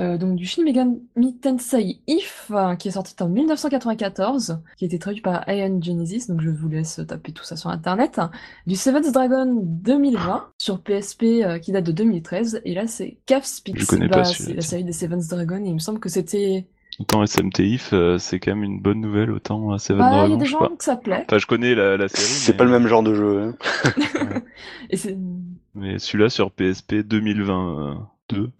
Euh, 0.00 0.16
donc 0.16 0.36
du 0.36 0.46
Shin 0.46 0.64
Megami 0.64 1.00
Tensei 1.42 2.00
If, 2.06 2.50
euh, 2.52 2.74
qui 2.76 2.88
est 2.88 2.92
sorti 2.92 3.14
en 3.22 3.28
1994, 3.28 4.60
qui 4.78 4.84
a 4.84 4.86
été 4.86 4.98
traduit 4.98 5.20
par 5.20 5.46
Ion 5.46 5.80
Genesis, 5.82 6.26
donc 6.28 6.40
je 6.40 6.48
vous 6.48 6.68
laisse 6.68 7.00
taper 7.06 7.32
tout 7.32 7.44
ça 7.44 7.56
sur 7.56 7.68
internet. 7.68 8.18
Du 8.66 8.76
Seven's 8.76 9.12
Dragon 9.12 9.46
2020 9.62 10.48
sur 10.56 10.80
PSP 10.80 11.22
euh, 11.42 11.58
qui 11.58 11.72
date 11.72 11.84
de 11.84 11.92
2013, 11.92 12.62
et 12.64 12.74
là 12.74 12.86
c'est 12.86 13.18
Cave 13.26 13.44
Speaks. 13.44 13.78
Je 13.78 13.86
connais 13.86 14.08
pas 14.08 14.24
C'est 14.24 14.54
la 14.54 14.62
série 14.62 14.84
des 14.84 14.92
Seven's 14.92 15.28
Dragon, 15.28 15.62
et 15.62 15.68
il 15.68 15.74
me 15.74 15.78
semble 15.80 16.00
que 16.00 16.08
c'était 16.08 16.66
Autant 16.98 17.24
SMT 17.24 17.60
If, 17.60 17.94
c'est 18.18 18.40
quand 18.40 18.54
même 18.54 18.64
une 18.64 18.80
bonne 18.80 19.00
nouvelle, 19.00 19.30
autant 19.30 19.76
Seven 19.78 20.00
bah, 20.00 20.10
Dragon. 20.10 20.26
Il 20.26 20.30
y 20.32 20.34
a 20.34 20.38
des 20.38 20.44
gens 20.46 20.58
que 20.76 20.84
ça 20.84 20.96
plaît. 20.96 21.24
Enfin, 21.26 21.38
je 21.38 21.46
connais 21.46 21.74
la, 21.74 21.96
la 21.96 22.08
série. 22.08 22.24
C'est 22.24 22.56
pas 22.56 22.64
le 22.64 22.70
même 22.70 22.86
genre 22.86 23.02
de 23.02 23.14
jeu. 23.14 23.42
Hein. 23.42 24.42
et. 24.90 24.98
Mais 25.74 25.98
celui-là 25.98 26.28
sur 26.30 26.50
PSP 26.50 26.96
2022. 28.30 28.50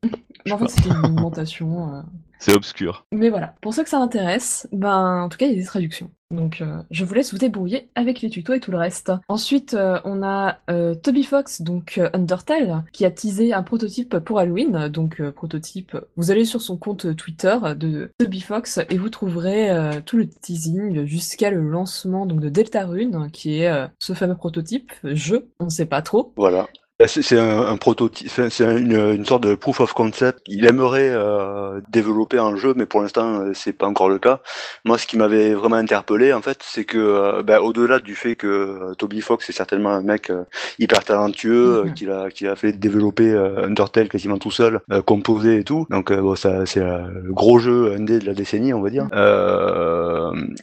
en 0.50 0.58
fait, 0.58 0.68
c'était 0.68 0.90
une 0.90 1.06
augmentation. 1.06 1.94
Euh. 1.94 2.02
C'est 2.42 2.54
obscur. 2.54 3.04
Mais 3.12 3.28
voilà, 3.28 3.54
pour 3.60 3.74
ceux 3.74 3.82
que 3.82 3.90
ça 3.90 3.98
intéresse, 3.98 4.66
ben 4.72 5.24
en 5.24 5.28
tout 5.28 5.36
cas, 5.36 5.44
il 5.44 5.52
y 5.52 5.56
a 5.56 5.58
des 5.58 5.66
traductions. 5.66 6.10
Donc 6.30 6.62
euh, 6.62 6.80
je 6.90 7.04
vous 7.04 7.12
laisse 7.12 7.32
vous 7.32 7.38
débrouiller 7.38 7.90
avec 7.94 8.22
les 8.22 8.30
tutos 8.30 8.54
et 8.54 8.60
tout 8.60 8.70
le 8.70 8.78
reste. 8.78 9.12
Ensuite, 9.28 9.74
euh, 9.74 10.00
on 10.04 10.22
a 10.22 10.56
Toby 11.02 11.24
Fox, 11.24 11.60
donc 11.60 12.00
Undertale, 12.14 12.84
qui 12.94 13.04
a 13.04 13.10
teasé 13.10 13.52
un 13.52 13.62
prototype 13.62 14.20
pour 14.20 14.38
Halloween. 14.38 14.88
Donc 14.88 15.20
prototype, 15.32 15.98
vous 16.16 16.30
allez 16.30 16.46
sur 16.46 16.62
son 16.62 16.78
compte 16.78 17.14
Twitter 17.14 17.58
de 17.76 18.10
Toby 18.16 18.40
Fox 18.40 18.80
et 18.88 18.96
vous 18.96 19.10
trouverez 19.10 20.00
tout 20.06 20.16
le 20.16 20.26
teasing 20.26 21.04
jusqu'à 21.04 21.50
le 21.50 21.60
lancement 21.60 22.24
donc 22.24 22.40
de 22.40 22.48
Deltarune, 22.48 23.28
qui 23.32 23.60
est 23.60 23.90
ce 23.98 24.14
fameux 24.14 24.36
prototype. 24.36 24.92
Je, 25.04 25.36
on 25.58 25.66
ne 25.66 25.70
sait 25.70 25.84
pas 25.84 26.00
trop. 26.00 26.32
Voilà. 26.36 26.68
Bah, 27.00 27.08
c'est 27.08 27.38
un, 27.38 27.78
prototype, 27.78 28.28
c'est 28.28 28.60
une, 28.60 29.24
sorte 29.24 29.44
de 29.44 29.54
proof 29.54 29.80
of 29.80 29.94
concept. 29.94 30.40
Il 30.46 30.66
aimerait 30.66 31.08
euh, 31.08 31.80
développer 31.88 32.36
un 32.36 32.56
jeu, 32.56 32.74
mais 32.76 32.84
pour 32.84 33.00
l'instant, 33.00 33.40
euh, 33.40 33.52
c'est 33.54 33.72
pas 33.72 33.86
encore 33.86 34.10
le 34.10 34.18
cas. 34.18 34.42
Moi, 34.84 34.98
ce 34.98 35.06
qui 35.06 35.16
m'avait 35.16 35.54
vraiment 35.54 35.76
interpellé, 35.76 36.34
en 36.34 36.42
fait, 36.42 36.58
c'est 36.62 36.84
que, 36.84 36.98
euh, 36.98 37.42
bah, 37.42 37.62
au-delà 37.62 38.00
du 38.00 38.14
fait 38.14 38.36
que 38.36 38.92
Toby 38.98 39.22
Fox 39.22 39.48
est 39.48 39.54
certainement 39.54 39.92
un 39.92 40.02
mec 40.02 40.30
hyper 40.78 41.02
talentueux, 41.02 41.84
mm-hmm. 41.86 41.94
qu'il 41.94 42.10
a, 42.10 42.30
qu'il 42.30 42.48
a 42.48 42.54
fait 42.54 42.72
développer 42.72 43.34
Undertale 43.34 44.10
quasiment 44.10 44.36
tout 44.36 44.50
seul, 44.50 44.80
composé 45.06 45.56
et 45.56 45.64
tout. 45.64 45.86
Donc, 45.88 46.12
bon, 46.12 46.36
ça, 46.36 46.66
c'est 46.66 46.80
le 46.80 47.32
gros 47.32 47.58
jeu 47.58 47.94
indé 47.94 48.18
de 48.18 48.26
la 48.26 48.34
décennie, 48.34 48.74
on 48.74 48.82
va 48.82 48.90
dire. 48.90 49.06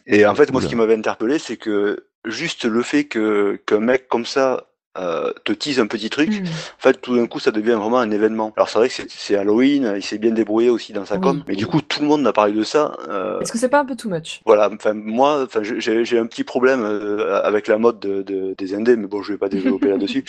et 0.06 0.24
en 0.28 0.36
fait, 0.36 0.52
moi, 0.52 0.62
ce 0.62 0.68
qui 0.68 0.76
m'avait 0.76 0.94
interpellé, 0.94 1.40
c'est 1.40 1.58
que 1.58 2.06
juste 2.26 2.66
le 2.66 2.84
fait 2.84 3.06
que 3.06 3.60
qu'un 3.66 3.80
mec 3.80 4.08
comme 4.08 4.26
ça 4.26 4.68
euh, 4.98 5.32
te 5.46 5.52
tease 5.54 5.80
un 5.80 5.88
petit 5.88 6.10
truc, 6.10 6.30
Hmm. 6.30 6.46
en 6.46 6.80
fait, 6.82 7.00
tout 7.02 7.16
d'un 7.16 7.28
coup, 7.28 7.40
ça 7.40 7.52
devient 7.52 7.74
vraiment 7.80 8.00
un 8.00 8.10
événement. 8.10 8.52
Alors 8.58 8.68
c'est 8.70 8.80
vrai 8.80 8.90
que 8.90 8.96
c'est- 9.08 9.36
Halloween, 9.36 9.94
il 9.96 10.02
s'est 10.04 10.18
bien 10.18 10.32
débrouillé 10.32 10.70
aussi 10.72 10.92
dans 10.94 11.06
sa 11.06 11.16
Oui. 11.16 11.22
com, 11.22 11.44
mais 11.48 11.56
du 11.56 11.68
coup, 11.68 11.82
tout 11.82 12.02
le 12.02 12.08
monde 12.08 12.26
a 12.26 12.34
parlé 12.34 12.54
de 12.54 12.64
ça. 12.64 12.98
euh, 13.08 13.40
Est-ce 13.40 13.52
que 13.52 13.58
c'est 13.60 13.70
pas 13.70 13.80
un 13.82 13.86
peu 13.86 13.96
too 13.96 14.10
much? 14.10 14.42
voilà, 14.46 14.70
enfin 14.74 14.94
moi, 14.94 15.44
enfin 15.44 15.62
j'ai 15.62 16.04
j'ai 16.04 16.18
un 16.20 16.26
petit 16.26 16.44
problème 16.44 16.82
euh, 16.84 17.40
avec 17.44 17.68
la 17.68 17.78
mode 17.78 18.00
de, 18.00 18.22
de- 18.24 18.56
des 18.58 18.74
indés, 18.74 18.96
mais 18.96 19.08
bon, 19.08 19.22
je 19.22 19.34
vais 19.34 19.38
pas 19.38 19.50
développer 19.50 19.90
là-dessus. 19.90 20.24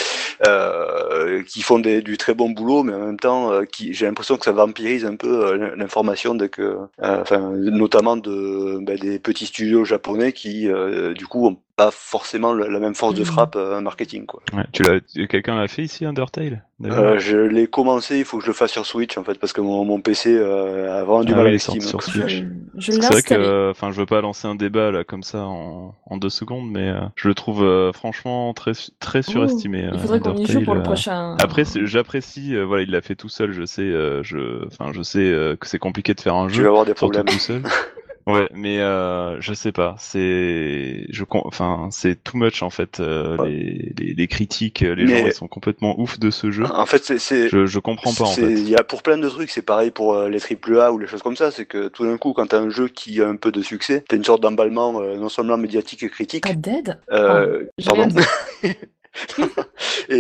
Euh, 0.47 1.43
qui 1.45 1.63
font 1.63 1.79
des, 1.79 2.03
du 2.03 2.17
très 2.17 2.35
bon 2.35 2.51
boulot, 2.51 2.83
mais 2.83 2.95
en 2.95 3.01
même 3.07 3.19
temps, 3.19 3.53
euh, 3.53 3.65
qui 3.65 3.93
j'ai 3.95 4.07
l'impression 4.07 4.37
que 4.37 4.45
ça 4.45 4.53
vampirise 4.53 5.05
un 5.05 5.17
peu 5.17 5.47
euh, 5.47 5.75
l'information 5.77 6.35
dès 6.35 6.49
que, 6.49 6.63
euh, 6.63 7.21
enfin, 7.21 7.39
notamment 7.57 8.17
de 8.17 8.79
ben, 8.83 8.97
des 8.99 9.19
petits 9.19 9.47
studios 9.47 9.85
japonais 9.85 10.33
qui, 10.33 10.69
euh, 10.69 11.15
du 11.15 11.27
coup, 11.27 11.47
ont 11.47 11.59
pas 11.79 11.91
forcément 11.93 12.53
la, 12.53 12.69
la 12.69 12.81
même 12.81 12.95
force 12.97 13.15
de 13.15 13.21
Mhm. 13.21 13.25
frappe 13.27 13.55
euh, 13.57 13.81
marketing, 13.81 14.27
quoi. 14.27 14.43
Ouais, 14.53 14.65
tu 14.73 14.83
l'as, 14.83 14.99
quelqu'un 15.29 15.57
l'a 15.57 15.69
fait 15.69 15.83
ici, 15.83 16.05
Undertale 16.05 16.65
Euh, 16.85 17.19
je 17.19 17.37
l'ai 17.39 17.67
commencé, 17.69 18.19
il 18.19 18.25
faut 18.25 18.39
que 18.39 18.43
je 18.45 18.49
le 18.49 18.53
fasse 18.55 18.73
sur 18.73 18.85
Switch 18.85 19.17
en 19.17 19.25
fait, 19.25 19.39
parce 19.39 19.53
que 19.53 19.61
mon, 19.61 19.85
mon 19.85 20.01
PC 20.01 20.37
euh, 20.37 21.01
a 21.01 21.05
vraiment 21.05 21.25
du 21.25 21.33
Ah 21.33 21.37
mal 21.37 21.47
est 21.47 21.49
avec 21.51 21.61
Steam. 21.61 21.81
sur 21.81 22.03
Switch. 22.03 22.43
Je, 22.77 22.93
je 22.93 23.01
C'est 23.01 23.13
vrai 23.13 23.23
que, 23.23 23.35
euh, 23.35 23.71
enfin, 23.71 23.91
je 23.93 23.99
veux 24.01 24.07
pas 24.07 24.21
lancer 24.21 24.47
un 24.49 24.55
débat 24.57 24.91
là 24.91 25.05
comme 25.05 25.23
ça 25.23 25.45
en, 25.47 25.95
en 26.07 26.17
deux 26.19 26.31
secondes, 26.31 26.69
mais 26.71 26.89
euh, 26.91 27.01
je 27.17 27.29
le 27.29 27.35
trouve 27.35 27.63
euh, 27.65 27.93
franchement 27.93 28.53
très 28.55 28.73
très 29.01 29.23
surestimé. 29.23 29.81
Il 29.93 29.95
euh, 29.95 29.99
faudrait 29.99 30.21
qu'on 30.21 30.35
y 30.37 30.47
joue 30.47 30.63
pour 30.63 30.75
le 30.75 30.81
euh. 30.81 30.85
prochain. 30.85 31.37
Après, 31.41 31.65
j'apprécie, 31.85 32.55
euh, 32.57 32.65
voilà, 32.65 32.83
il 32.83 32.91
l'a 32.91 33.03
fait 33.03 33.15
tout 33.17 33.29
seul. 33.29 33.53
Je 33.53 33.65
sais, 33.65 33.83
euh, 33.83 34.23
je, 34.25 34.67
enfin, 34.67 34.93
je 34.93 35.03
sais 35.03 35.19
euh, 35.21 35.55
que 35.57 35.67
c'est 35.69 35.79
compliqué 35.79 36.13
de 36.15 36.21
faire 36.21 36.35
un 36.35 36.49
Tu 36.49 36.55
jeu 36.55 36.63
vas 36.65 36.69
avoir 36.71 36.85
des 36.85 36.95
problèmes. 36.95 37.25
tout 37.25 37.39
seul. 37.39 37.63
Ouais, 38.29 38.49
mais 38.55 38.79
euh, 38.79 39.41
je 39.41 39.55
sais 39.55 39.73
pas. 39.73 39.97
C'est, 39.99 41.07
je, 41.09 41.25
enfin, 41.31 41.89
c'est 41.91 42.23
too 42.23 42.37
much 42.37 42.63
en 42.63 42.69
fait. 42.71 43.01
euh, 43.01 43.37
Ouais. 43.39 43.49
les, 43.49 43.93
les, 43.99 44.15
les 44.15 44.27
critiques, 44.29 44.81
les 44.81 44.95
Mais- 45.05 45.19
gens 45.21 45.27
ils 45.27 45.33
sont 45.33 45.49
complètement 45.49 45.99
ouf 45.99 46.19
de 46.19 46.31
ce 46.31 46.51
jeu. 46.51 46.65
En 46.67 46.85
fait, 46.85 47.03
c'est- 47.05 47.19
c'est 47.19 47.49
Je, 47.49 47.65
je 47.67 47.79
comprends 47.79 48.13
pas 48.13 48.25
en 48.25 48.27
C'est- 48.27 48.43
fait. 48.43 48.53
Il 48.53 48.69
y 48.69 48.77
a 48.77 48.85
pour 48.85 49.03
plein 49.03 49.17
de 49.17 49.29
trucs, 49.29 49.49
c'est 49.51 49.63
pareil 49.63 49.91
pour 49.91 50.15
euh, 50.15 50.29
les 50.29 50.41
triple 50.41 50.79
A 50.79 50.93
ou 50.93 50.99
les 50.99 51.07
choses 51.07 51.23
comme 51.23 51.37
ça, 51.37 51.51
c'est 51.51 51.65
que 51.65 51.89
tout 51.89 52.05
d'un 52.05 52.19
coup, 52.19 52.35
quand 52.35 52.47
t'as 52.49 52.61
un 52.61 52.69
jeu 52.71 52.89
qui 52.89 53.21
a 53.23 53.29
un 53.29 53.37
peu 53.37 53.51
de 53.51 53.63
succès, 53.63 54.05
t'as 54.07 54.17
une 54.17 54.25
sorte 54.25 54.43
d'emballement 54.43 55.01
euh, 55.01 55.17
non 55.17 55.31
seulement 55.31 55.57
médiatique 55.57 56.03
et 56.03 56.11
critique. 56.11 56.45
Pas 56.45 56.53
dead? 56.53 56.99
euh, 57.11 57.65
Ah, 57.87 57.95
pardon. 57.97 58.15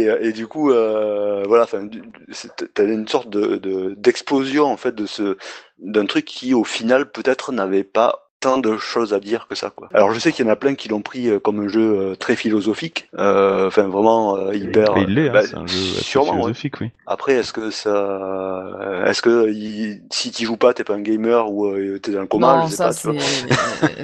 euh, 0.08 0.18
et 0.20 0.32
du 0.32 0.46
coup, 0.46 0.70
euh, 0.70 1.44
voilà, 1.46 1.66
t'as 1.66 2.84
une 2.84 3.08
sorte 3.08 3.28
de- 3.30 3.94
d'explosion 3.96 4.64
en 4.66 4.76
fait 4.76 4.92
de 4.94 5.06
ce 5.06 5.36
d'un 5.78 6.06
truc 6.06 6.24
qui 6.24 6.54
au 6.54 6.64
final 6.64 7.10
peut-être 7.10 7.52
n'avait 7.52 7.84
pas 7.84 8.27
tant 8.40 8.58
de 8.58 8.76
choses 8.76 9.12
à 9.14 9.20
dire 9.20 9.46
que 9.48 9.54
ça 9.56 9.70
quoi. 9.70 9.88
Alors 9.92 10.12
je 10.12 10.20
sais 10.20 10.30
qu'il 10.32 10.44
y 10.44 10.48
en 10.48 10.52
a 10.52 10.56
plein 10.56 10.74
qui 10.74 10.88
l'ont 10.88 11.02
pris 11.02 11.28
euh, 11.28 11.38
comme 11.40 11.60
un 11.60 11.68
jeu 11.68 11.80
euh, 11.98 12.14
très 12.14 12.36
philosophique, 12.36 13.08
euh, 13.18 13.66
enfin 13.66 13.88
vraiment 13.88 14.36
euh, 14.36 14.54
hyper. 14.54 14.94
Il 14.98 15.14
l'est, 15.14 15.28
hein, 15.28 15.32
bah, 15.32 15.42
c'est 15.42 15.56
un 15.56 15.66
jeu 15.66 15.78
ouais. 15.78 16.02
philosophique, 16.02 16.80
oui. 16.80 16.90
Après, 17.06 17.34
est-ce 17.34 17.52
que 17.52 17.70
ça, 17.70 19.02
est-ce 19.06 19.22
que 19.22 19.50
il- 19.50 20.02
si 20.12 20.30
tu 20.30 20.44
joues 20.44 20.56
pas, 20.56 20.72
t'es 20.74 20.84
pas 20.84 20.94
un 20.94 21.00
gamer 21.00 21.50
ou 21.50 21.66
euh, 21.66 21.98
t'es 21.98 22.12
dans 22.12 22.20
le 22.20 22.26
coma, 22.26 22.58
Non, 22.58 22.66
je 22.66 22.70
sais 22.70 22.76
ça 22.76 22.92
c'est 22.92 23.18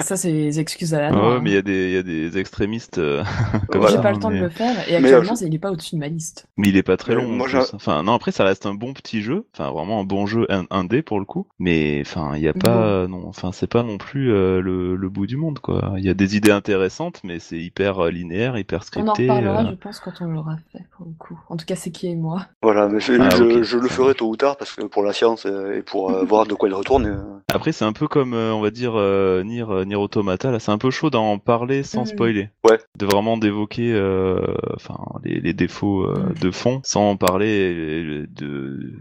ça 0.01 0.16
c'est 0.16 0.33
les 0.33 0.61
excuses 0.61 0.94
à 0.94 1.01
la 1.01 1.11
Ouais, 1.11 1.16
noix. 1.16 1.40
mais 1.40 1.51
il 1.51 1.55
y 1.55 1.59
a 1.59 1.62
des, 1.62 1.87
il 1.88 1.92
y 1.92 1.97
a 1.97 2.03
des 2.03 2.38
extrémistes 2.38 2.99
euh, 2.99 3.23
comme 3.70 3.81
Voilà. 3.83 3.97
J'ai 3.97 4.03
pas 4.03 4.11
le 4.11 4.16
hein, 4.16 4.20
temps 4.20 4.31
mais... 4.31 4.38
de 4.38 4.44
le 4.44 4.49
faire 4.51 4.88
et 4.88 4.92
Mais, 5.01 5.09
actuellement 5.12 5.33
euh, 5.33 5.37
c'est- 5.37 5.47
il 5.47 5.55
est 5.55 5.59
pas 5.59 5.70
au-dessus 5.70 5.94
de 5.94 6.01
ma 6.01 6.09
liste. 6.09 6.47
mais 6.57 6.68
il 6.68 6.77
est 6.77 6.83
pas 6.83 6.97
très 6.97 7.14
long. 7.14 7.27
moi, 7.29 7.47
plus. 7.47 7.53
j'ai- 7.61 7.75
Enfin, 7.75 8.03
non, 8.03 8.12
après, 8.14 8.33
ça 8.33 8.44
reste 8.44 8.66
un 8.66 8.75
bon 8.75 8.92
petit 8.92 9.23
jeu. 9.23 9.44
Enfin, 9.55 9.70
vraiment 9.70 10.01
un 10.01 10.05
bon 10.05 10.27
jeu 10.27 10.47
un- 10.49 10.66
indé 10.70 11.03
pour 11.03 11.18
le 11.20 11.25
coup. 11.25 11.47
Mais 11.59 12.03
enfin, 12.05 12.33
il 12.37 12.42
y 12.42 12.49
a 12.49 12.53
pas, 12.55 13.07
non, 13.07 13.23
enfin, 13.27 13.53
c'est 13.53 13.66
pas 13.70 13.83
non 13.83 13.99
plus 13.99 14.24
euh, 14.31 14.61
le, 14.61 14.97
le 14.97 15.09
bout 15.09 15.27
du 15.27 15.37
monde, 15.37 15.59
quoi. 15.61 15.95
Il 15.99 16.05
y 16.05 16.09
a 16.11 16.15
des 16.15 16.37
idées 16.37 16.51
intéressantes, 16.51 17.21
mais 17.25 17.39
c'est 17.39 17.59
hyper 17.59 17.99
euh, 18.07 18.11
linéaire, 18.11 18.57
hyper 18.59 18.83
On 18.97 19.09
en 19.09 19.15
scripté. 19.15 19.23
reparlera, 19.25 19.65
euh. 19.65 19.71
je 19.71 19.75
pense, 19.75 20.01
quand 20.01 20.21
on 20.21 20.27
l'aura 20.27 20.57
fait 20.73 20.85
pour 20.97 21.07
le 21.07 21.13
coup. 21.19 21.39
En 21.49 21.57
tout 21.57 21.67
cas, 21.67 21.77
c'est 21.77 21.91
qui 21.91 22.09
et 22.09 22.17
moi. 22.17 22.47
Voilà, 22.63 22.89
mais 22.89 23.01
je, 23.01 23.13
Ah, 23.19 23.29
je, 23.31 23.45
ok, 23.45 23.63
je 23.63 23.79
le 23.79 23.89
ferai 23.89 24.15
tôt 24.15 24.29
ou 24.29 24.37
tard 24.37 24.57
parce 24.57 24.75
que 24.75 24.83
pour 24.85 25.03
la 25.03 25.13
science 25.13 25.47
et 25.47 25.83
pour 25.83 26.11
euh, 26.11 26.25
voir 26.25 26.47
de 26.47 26.55
quoi 26.55 26.69
il 26.69 26.75
retourne. 26.75 27.34
Après, 27.55 27.71
c'est 27.73 27.85
un 27.85 27.93
peu 27.93 28.09
comme, 28.09 28.35
euh, 28.35 28.53
on 28.53 28.61
va 28.61 28.71
dire, 28.71 28.95
euh, 28.97 29.43
Nier, 29.45 29.64
euh, 29.71 29.85
Nier 29.85 29.95
Automata. 29.97 30.51
Là, 30.51 30.59
c'est 30.59 30.73
un 30.73 30.79
peu 30.79 30.90
chaud 30.90 31.09
d'en 31.09 31.38
parler 31.38 31.85
sans 31.85 32.01
Mhm. 32.01 32.07
spoiler. 32.07 32.49
Ouais. 32.64 32.79
De 32.99 33.07
vraiment 33.07 33.37
d'évoquer, 33.38 33.93
euh, 33.95 34.38
enfin, 34.75 34.99
les, 35.25 35.40
les 35.40 35.53
défauts 35.53 36.03
euh, 36.05 36.14
Mhm. 36.31 36.35
de 36.40 36.51
fond, 36.51 36.81
sans 36.83 37.17
parler 37.17 37.73
euh, 37.73 38.27
de, 38.29 38.93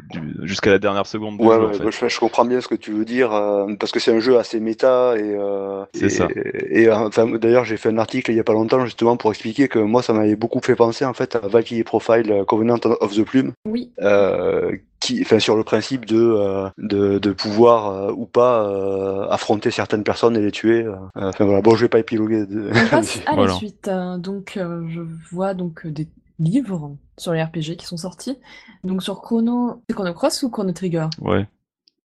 jusqu'à 0.43 0.69
la 0.69 0.77
dernière 0.79 1.07
seconde 1.07 1.39
Ouais, 1.41 1.55
jeu, 1.55 1.61
ouais, 1.61 1.65
en 1.69 1.73
fait. 1.91 1.91
je, 1.91 2.07
je 2.13 2.19
comprends 2.19 2.45
bien 2.45 2.61
ce 2.61 2.67
que 2.67 2.75
tu 2.75 2.91
veux 2.91 3.05
dire 3.05 3.33
euh, 3.33 3.65
parce 3.79 3.91
que 3.91 3.99
c'est 3.99 4.13
un 4.15 4.19
jeu 4.19 4.37
assez 4.37 4.59
méta 4.59 5.15
et. 5.17 5.21
euh, 5.35 5.83
C'est 5.95 6.05
et- 6.05 6.09
ça. 6.09 6.27
Et, 6.69 6.91
enfin, 6.91 7.25
d'ailleurs, 7.37 7.65
j'ai 7.65 7.77
fait 7.77 7.89
un 7.89 7.97
article 7.97 8.31
il 8.31 8.37
y 8.37 8.39
a 8.39 8.43
pas 8.43 8.53
longtemps 8.53 8.85
justement 8.85 9.17
pour 9.17 9.31
expliquer 9.31 9.67
que 9.67 9.79
moi, 9.79 10.03
ça 10.03 10.13
m'avait 10.13 10.35
beaucoup 10.35 10.59
fait 10.63 10.75
penser 10.75 11.05
en 11.05 11.13
fait 11.13 11.35
à 11.35 11.39
Valkyrie 11.39 11.83
Profile 11.83 12.43
Covenant 12.47 12.79
of 13.01 13.15
the 13.15 13.23
Plume. 13.23 13.53
Oui. 13.65 13.91
Qui, 15.03 15.21
enfin, 15.21 15.37
sur 15.39 15.55
le 15.57 15.63
principe 15.63 16.05
de, 16.05 16.17
euh, 16.17 16.69
de, 16.77 17.19
de 17.19 17.31
pouvoir 17.33 17.87
euh, 17.91 18.11
ou 18.15 18.25
pas 18.25 18.63
euh, 18.67 19.27
affronter 19.29 19.69
certaines 19.69 20.03
personnes 20.03 20.37
et 20.37 20.41
les 20.41 20.51
tuer. 20.51 20.83
euh. 20.85 20.95
Enfin 21.15 21.45
voilà, 21.45 21.61
bon, 21.61 21.75
je 21.75 21.81
vais 21.85 21.89
pas 21.89 21.99
épiloguer. 21.99 22.45
De... 22.45 22.71
On 22.73 22.87
passe 22.89 23.21
à 23.25 23.35
Voilà. 23.35 23.51
la 23.51 23.57
suite. 23.57 23.87
hein. 23.87 24.17
Donc, 24.17 24.55
euh, 24.57 24.85
je 24.89 25.01
vois 25.31 25.53
donc 25.53 25.85
des 25.87 26.07
livres 26.39 26.95
sur 27.17 27.33
les 27.33 27.43
RPG 27.43 27.75
qui 27.77 27.85
sont 27.85 27.97
sortis. 27.97 28.37
Donc, 28.83 29.03
sur 29.03 29.21
Chrono, 29.21 29.83
c'est 29.89 29.93
Chrono 29.95 30.13
Cross 30.13 30.43
ou 30.43 30.49
Chrono 30.49 30.71
Trigger? 30.71 31.07
Ouais. 31.21 31.45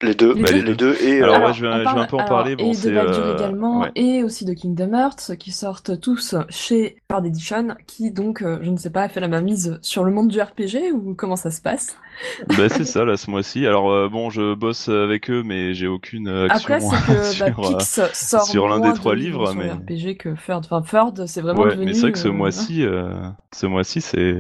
Les 0.04 0.14
deux, 0.14 0.34
Les 0.34 0.42
bah, 0.42 0.50
deux. 0.52 0.62
les 0.62 0.76
deux 0.76 0.96
et 1.02 1.22
Alors, 1.22 1.36
euh, 1.38 1.48
ouais, 1.48 1.54
je 1.54 1.66
vais- 1.66 1.84
je 1.84 1.88
un 1.90 2.06
peu 2.06 2.16
en 2.18 2.20
alors, 2.20 2.30
parler, 2.30 2.56
bon, 2.58 2.66
et 2.66 2.72
de 2.72 2.76
c'est, 2.76 2.92
Baldur 2.94 3.24
euh, 3.26 3.36
également, 3.38 3.80
ouais. 3.82 3.92
et 3.96 4.24
aussi 4.24 4.44
de 4.44 4.54
Kingdom 4.54 4.94
Hearts, 4.94 5.32
qui 5.40 5.52
sortent 5.52 6.00
tous 6.02 6.36
chez 6.50 6.98
Card 7.10 7.26
Edition, 7.26 7.76
qui 7.88 8.12
donc, 8.12 8.42
euh, 8.42 8.60
je 8.62 8.70
ne 8.72 8.78
sais 8.78 8.90
pas, 8.90 9.04
a 9.04 9.10
fait 9.10 9.22
la 9.22 9.30
mainmise 9.30 9.80
sur 9.82 10.04
le 10.04 10.12
monde 10.12 10.28
du 10.28 10.42
RPG, 10.42 10.92
ou 10.94 11.16
comment 11.16 11.38
ça 11.38 11.50
se 11.50 11.62
passe? 11.62 11.98
Bah, 12.58 12.68
c'est 12.70 12.84
ça, 12.86 13.06
là, 13.06 13.16
ce 13.16 13.30
mois-ci. 13.32 13.66
Alors, 13.66 13.90
euh, 13.92 14.10
bon, 14.10 14.30
je 14.30 14.54
bosse 14.54 14.90
avec 14.90 15.30
eux, 15.30 15.44
mais 15.44 15.74
j'ai 15.74 15.88
aucune 15.88 16.28
action 16.28 16.76
Après, 16.76 16.80
c'est 16.82 17.06
que 17.14 17.24
sur, 17.24 17.46
bah, 17.62 17.78
Pix 17.78 18.02
sort 18.14 18.44
sur 18.44 18.68
l'un 18.68 18.80
des 18.82 18.94
trois 18.94 19.16
de 19.16 19.20
livres, 19.22 19.48
sur 19.48 19.56
mais- 19.56 19.72
RPG 19.72 20.18
que 20.18 20.30
Third. 20.46 20.66
Enfin, 20.70 20.82
Third, 20.82 21.26
c'est 21.26 21.42
vraiment 21.42 21.62
Ouais, 21.62 21.72
devenu... 21.72 21.86
mais 21.88 21.94
c'est 21.94 22.02
vrai 22.02 22.12
que 22.12 22.20
ce 22.20 22.28
euh, 22.28 22.32
mois-ci, 22.34 22.84
euh, 22.86 23.14
ce 23.54 23.66
mois-ci, 23.66 24.02
c'est, 24.02 24.36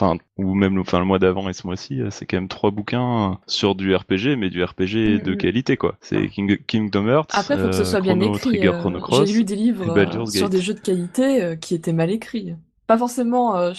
enfin, 0.00 0.18
ou 0.38 0.54
même 0.54 0.74
le, 0.74 0.80
enfin, 0.80 0.98
le 0.98 1.04
mois 1.04 1.18
d'avant 1.18 1.48
et 1.48 1.52
ce 1.52 1.66
mois-ci, 1.66 2.00
euh, 2.00 2.10
c'est 2.10 2.26
quand 2.26 2.36
même 2.38 2.48
trois 2.48 2.70
bouquins 2.70 3.38
sur 3.46 3.74
du 3.74 3.94
RPG, 3.94 4.36
mais 4.36 4.48
du 4.50 4.62
RPG 4.64 5.20
de 5.22 5.30
Mhm. 5.32 5.36
qualité, 5.36 5.76
quoi. 5.76 5.96
C'est 6.00 6.28
King- 6.28 6.58
Kingdom 6.66 7.06
Hearts, 7.08 7.30
Après, 7.34 7.58
faut 7.58 7.66
que 7.68 7.72
ce 7.74 7.82
euh, 7.82 7.84
soit 7.84 8.00
bien 8.00 8.16
Chrono 8.16 8.34
écrit. 8.36 8.48
Trigger, 8.50 8.68
euh, 8.68 8.78
Chrono 8.78 9.00
Cross. 9.00 9.28
J'ai 9.28 9.34
lu 9.34 9.44
des 9.44 9.56
livres 9.56 10.26
sur 10.30 10.48
des 10.48 10.60
jeux 10.60 10.74
de 10.74 10.80
qualité 10.80 11.56
qui 11.60 11.74
étaient 11.74 11.92
mal 11.92 12.10
écrits. 12.10 12.54
Pas 12.86 12.98
forcément 12.98 13.56
euh. 13.56 13.72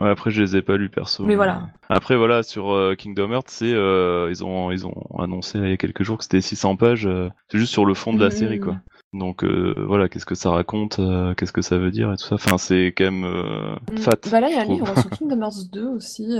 Ouais, 0.00 0.10
après, 0.10 0.30
je 0.30 0.42
les 0.42 0.56
ai 0.56 0.60
pas 0.62 0.76
lus 0.76 0.90
perso. 0.90 1.24
Mais 1.24 1.34
voilà. 1.34 1.68
Après, 1.88 2.14
voilà, 2.16 2.42
sur 2.42 2.72
euh, 2.72 2.94
Kingdom 2.94 3.32
Hearts, 3.32 3.48
c'est, 3.48 3.72
euh, 3.72 4.28
ils 4.30 4.44
ont, 4.44 4.70
ils 4.70 4.86
ont 4.86 4.92
annoncé 5.18 5.58
il 5.58 5.70
y 5.70 5.72
a 5.72 5.76
quelques 5.78 6.02
jours 6.02 6.18
que 6.18 6.24
c'était 6.24 6.42
600 6.42 6.76
pages. 6.76 7.08
c'est 7.50 7.58
juste 7.58 7.72
sur 7.72 7.86
le 7.86 7.94
fond 7.94 8.12
de 8.12 8.22
la 8.22 8.30
série, 8.30 8.60
quoi. 8.60 8.76
Donc 9.14 9.42
euh, 9.42 9.74
voilà, 9.86 10.08
qu'est-ce 10.08 10.26
que 10.26 10.34
ça 10.34 10.50
raconte, 10.50 10.98
euh, 10.98 11.34
qu'est-ce 11.34 11.52
que 11.52 11.62
ça 11.62 11.78
veut 11.78 11.90
dire 11.90 12.12
et 12.12 12.16
tout 12.16 12.24
ça. 12.24 12.34
Enfin, 12.34 12.58
c'est 12.58 12.92
quand 12.96 13.04
même 13.04 13.24
euh, 13.24 13.74
Mm. 13.90 13.96
fat. 13.98 14.16
Bah 14.30 14.40
là, 14.40 14.48
il 14.50 14.54
y 14.54 14.58
a 14.58 14.62
un 14.62 14.64
livre 14.66 14.98
sur 15.00 15.08
Kingdom 15.18 15.40
Hearts 15.40 15.70
2 15.72 15.86
aussi. 15.88 16.38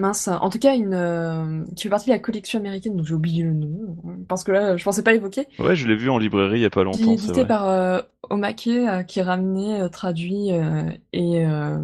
Euh, 0.00 0.06
Mince. 0.06 0.28
En 0.28 0.50
tout 0.50 0.58
cas, 0.58 0.74
une 0.74 0.94
euh, 0.94 1.64
qui 1.76 1.84
fait 1.84 1.88
partie 1.88 2.06
de 2.06 2.14
la 2.14 2.18
collection 2.18 2.58
américaine, 2.58 2.96
donc 2.96 3.06
j'ai 3.06 3.14
oublié 3.14 3.42
le 3.42 3.52
nom. 3.52 3.96
Parce 4.28 4.44
que 4.44 4.52
là, 4.52 4.76
je 4.76 4.84
pensais 4.84 5.02
pas 5.02 5.12
l'évoquer. 5.12 5.46
Ouais, 5.58 5.76
je 5.76 5.86
l'ai 5.86 5.96
vu 5.96 6.10
en 6.10 6.18
librairie 6.18 6.58
il 6.60 6.62
y 6.62 6.66
a 6.66 6.70
pas 6.70 6.84
Qui 6.90 7.02
est 7.02 7.06
longtemps, 7.06 7.12
édité 7.12 7.44
par 7.44 7.68
euh, 7.68 8.00
Omake, 8.30 8.66
euh, 8.68 9.02
qui 9.02 9.18
est 9.20 9.22
ramené, 9.22 9.80
euh, 9.80 9.88
traduit 9.88 10.52
euh, 10.52 10.90
et, 11.12 11.44
euh, 11.46 11.78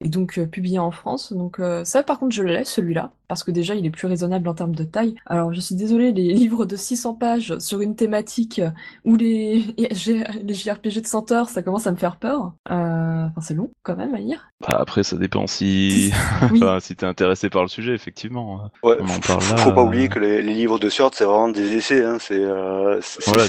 et 0.00 0.08
donc 0.08 0.38
euh, 0.38 0.46
publié 0.46 0.78
en 0.78 0.90
France. 0.90 1.32
Donc 1.32 1.58
euh, 1.60 1.84
ça, 1.84 2.02
par 2.02 2.18
contre, 2.18 2.34
je 2.34 2.42
le 2.42 2.50
laisse 2.52 2.70
celui-là 2.72 3.12
parce 3.28 3.44
que 3.44 3.52
déjà, 3.52 3.76
il 3.76 3.86
est 3.86 3.90
plus 3.90 4.08
raisonnable 4.08 4.48
en 4.48 4.54
termes 4.54 4.74
de 4.74 4.82
taille. 4.82 5.14
Alors, 5.26 5.52
je 5.52 5.60
suis 5.60 5.76
désolée, 5.76 6.10
les 6.12 6.32
livres 6.34 6.64
de 6.66 6.74
600 6.76 7.14
pages 7.14 7.58
sur 7.58 7.80
une 7.80 7.94
thématique 7.94 8.58
euh, 8.58 8.70
où 9.04 9.14
les 9.16 9.64
les 9.78 10.54
JRPG 10.54 11.00
de 11.02 11.06
100 11.06 11.32
heures, 11.32 11.48
ça 11.48 11.62
commence 11.62 11.86
à 11.86 11.92
me 11.92 11.96
faire 11.96 12.16
peur. 12.16 12.54
Euh, 12.70 13.08
Enfin, 13.30 13.40
c'est 13.42 13.54
long 13.54 13.70
quand 13.82 13.96
même 13.96 14.14
à 14.14 14.18
lire. 14.18 14.50
Bah, 14.60 14.76
après, 14.80 15.02
ça 15.02 15.16
dépend 15.16 15.46
si, 15.46 16.10
Oui. 16.50 16.58
enfin, 16.62 16.80
si 16.80 16.96
t'es 16.96 17.06
intéressé 17.06 17.50
par 17.50 17.59
le 17.62 17.68
sujet, 17.68 17.94
effectivement. 17.94 18.70
ouais, 18.82 18.96
on 19.00 19.04
en 19.04 19.06
faut, 19.08 19.20
parle 19.20 19.40
faut- 19.42 19.54
là, 19.56 19.60
faut 19.62 19.72
pas 19.72 19.80
euh. 19.80 19.84
oublier 19.84 20.08
que 20.08 20.18
les, 20.18 20.42
les 20.42 20.54
livres 20.54 20.78
de 20.78 20.88
Sword, 20.88 21.10
c'est 21.14 21.24
vraiment 21.24 21.48
des 21.48 21.76
essais. 21.76 22.04
Hein, 22.04 22.18
c'est 22.20 22.38
euh, 22.42 23.00
Voilà, 23.26 23.44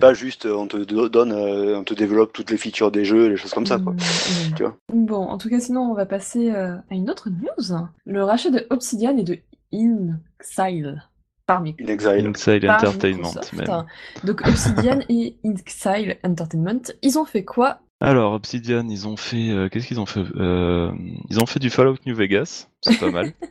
pas 0.00 0.14
juste, 0.14 0.46
euh, 0.46 0.54
on 0.54 0.66
te 0.66 0.76
do- 0.76 1.08
donne, 1.08 1.32
euh, 1.32 1.78
on 1.78 1.84
te 1.84 1.94
développe 1.94 2.32
toutes 2.32 2.50
les 2.50 2.56
features 2.56 2.90
des 2.90 3.04
jeux, 3.04 3.28
les 3.28 3.36
choses 3.36 3.52
comme 3.54 3.66
ça. 3.66 3.78
Quoi. 3.78 3.92
Mm, 3.92 3.96
mm. 3.96 4.54
Tu 4.56 4.62
vois. 4.62 4.76
Bon, 4.92 5.26
en 5.28 5.38
tout 5.38 5.48
cas, 5.48 5.60
sinon, 5.60 5.82
on 5.82 5.94
va 5.94 6.06
passer 6.06 6.50
euh, 6.52 6.74
à 6.90 6.94
une 6.94 7.10
autre 7.10 7.28
news. 7.30 7.76
Le 8.04 8.24
rachat 8.24 8.50
de 8.50 8.66
Obsidian 8.70 9.16
et 9.16 9.24
de 9.24 9.38
InXile 9.72 11.02
par 11.46 11.60
Mi- 11.60 11.76
In 11.80 11.86
Exile. 11.86 12.26
Exile 12.26 12.66
par 12.66 12.78
Entertainment, 12.80 13.18
Microsoft. 13.28 13.52
même. 13.52 13.84
Donc 14.24 14.42
Obsidian 14.46 14.98
et 15.08 15.36
InXile 15.44 16.16
Entertainment, 16.24 16.80
ils 17.02 17.18
ont 17.18 17.24
fait 17.24 17.44
quoi 17.44 17.78
Alors, 18.00 18.34
Obsidian, 18.34 18.86
ils 18.88 19.08
ont 19.08 19.16
fait, 19.16 19.50
euh, 19.50 19.68
qu'est-ce 19.68 19.86
qu'ils 19.86 20.00
ont 20.00 20.06
fait? 20.06 20.22
Euh, 20.36 20.92
Ils 21.30 21.40
ont 21.40 21.46
fait 21.46 21.58
du 21.60 21.70
Fallout 21.70 21.96
New 22.06 22.14
Vegas, 22.14 22.68
c'est 22.82 22.98
pas 23.00 23.10
mal. 23.10 23.32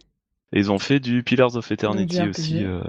Et 0.54 0.60
ils 0.60 0.72
ont 0.72 0.78
fait 0.80 1.00
du 1.02 1.24
Pillars 1.24 1.56
of 1.58 1.70
Eternity 1.72 2.16
aussi, 2.30 2.64
euh, 2.64 2.80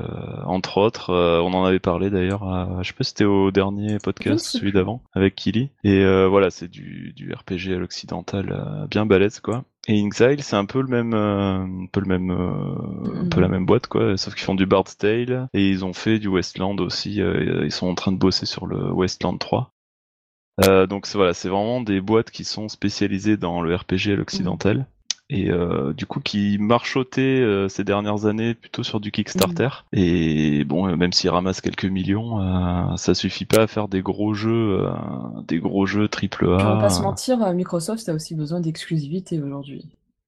entre 0.44 0.76
autres. 0.78 1.10
Euh, 1.10 1.40
on 1.40 1.52
en 1.54 1.64
avait 1.64 1.80
parlé 1.80 2.10
d'ailleurs, 2.10 2.44
à- 2.44 2.78
je 2.82 2.88
sais 2.88 2.94
pas 2.94 3.02
si 3.02 3.10
c'était 3.10 3.24
au 3.24 3.50
dernier 3.50 3.96
podcast, 3.98 4.26
Je 4.26 4.30
ne 4.34 4.38
sais 4.38 4.58
celui 4.58 4.72
d'avant, 4.72 5.02
avec 5.14 5.34
Killy. 5.34 5.70
Et 5.82 6.04
euh, 6.04 6.28
voilà, 6.28 6.50
c'est 6.50 6.68
du, 6.68 7.12
du 7.16 7.32
RPG 7.32 7.72
à 7.74 7.78
l'occidental 7.78 8.52
euh, 8.52 8.86
bien 8.86 9.04
balèze, 9.06 9.40
quoi. 9.40 9.64
Et 9.88 9.98
Exile, 9.98 10.42
c'est 10.42 10.54
un 10.56 10.66
peu 10.66 10.80
le 10.80 10.88
même, 10.88 11.14
euh, 11.14 11.54
un 11.64 11.86
peu 11.90 12.00
le 12.00 12.06
même, 12.06 12.30
euh, 12.30 13.22
un 13.24 13.28
peu 13.30 13.40
la 13.40 13.48
Mhm. 13.48 13.52
même 13.54 13.66
boîte, 13.66 13.86
quoi. 13.88 14.16
Sauf 14.16 14.34
qu'ils 14.34 14.44
font 14.44 14.54
du 14.54 14.66
Bard's 14.66 14.96
Tale 14.98 15.48
et 15.54 15.68
ils 15.68 15.84
ont 15.84 15.94
fait 15.94 16.18
du 16.18 16.28
Westland 16.28 16.78
aussi. 16.80 17.20
euh, 17.22 17.64
ils 17.64 17.72
sont 17.72 17.88
en 17.88 17.94
train 17.94 18.12
de 18.12 18.18
bosser 18.18 18.46
sur 18.46 18.66
le 18.66 18.92
Westland 18.92 19.38
3. 19.38 19.72
Euh, 20.64 20.86
donc 20.86 21.06
voilà, 21.14 21.34
c'est 21.34 21.48
vraiment 21.48 21.80
des 21.80 22.00
boîtes 22.00 22.30
qui 22.30 22.44
sont 22.44 22.68
spécialisées 22.68 23.36
dans 23.36 23.60
le 23.60 23.74
RPG 23.74 24.12
à 24.12 24.16
l'occidental 24.16 24.86
et 25.28 25.50
euh, 25.50 25.92
du 25.92 26.06
coup 26.06 26.20
qui 26.20 26.56
marchotaient 26.58 27.20
euh, 27.20 27.68
ces 27.68 27.84
dernières 27.84 28.26
années 28.26 28.54
plutôt 28.54 28.82
sur 28.82 29.00
du 29.00 29.10
Kickstarter. 29.10 29.68
Et 29.92 30.64
bon, 30.64 30.88
euh, 30.88 30.96
même 30.96 31.12
s'ils 31.12 31.30
ramassent 31.30 31.60
quelques 31.60 31.84
millions, 31.84 32.40
euh, 32.40 32.96
ça 32.96 33.14
suffit 33.14 33.44
pas 33.44 33.62
à 33.62 33.66
faire 33.66 33.88
des 33.88 34.02
gros 34.02 34.34
jeux, 34.34 34.80
euh, 34.84 34.90
des 35.46 35.58
gros 35.58 35.86
jeux 35.86 36.08
triple 36.08 36.46
On 36.46 36.56
va 36.56 36.76
A. 36.76 36.80
pas 36.80 36.90
se 36.90 37.02
mentir, 37.02 37.38
Microsoft 37.52 38.08
a 38.08 38.14
aussi 38.14 38.34
besoin 38.34 38.60
d'exclusivité 38.60 39.40
aujourd'hui. 39.42 39.84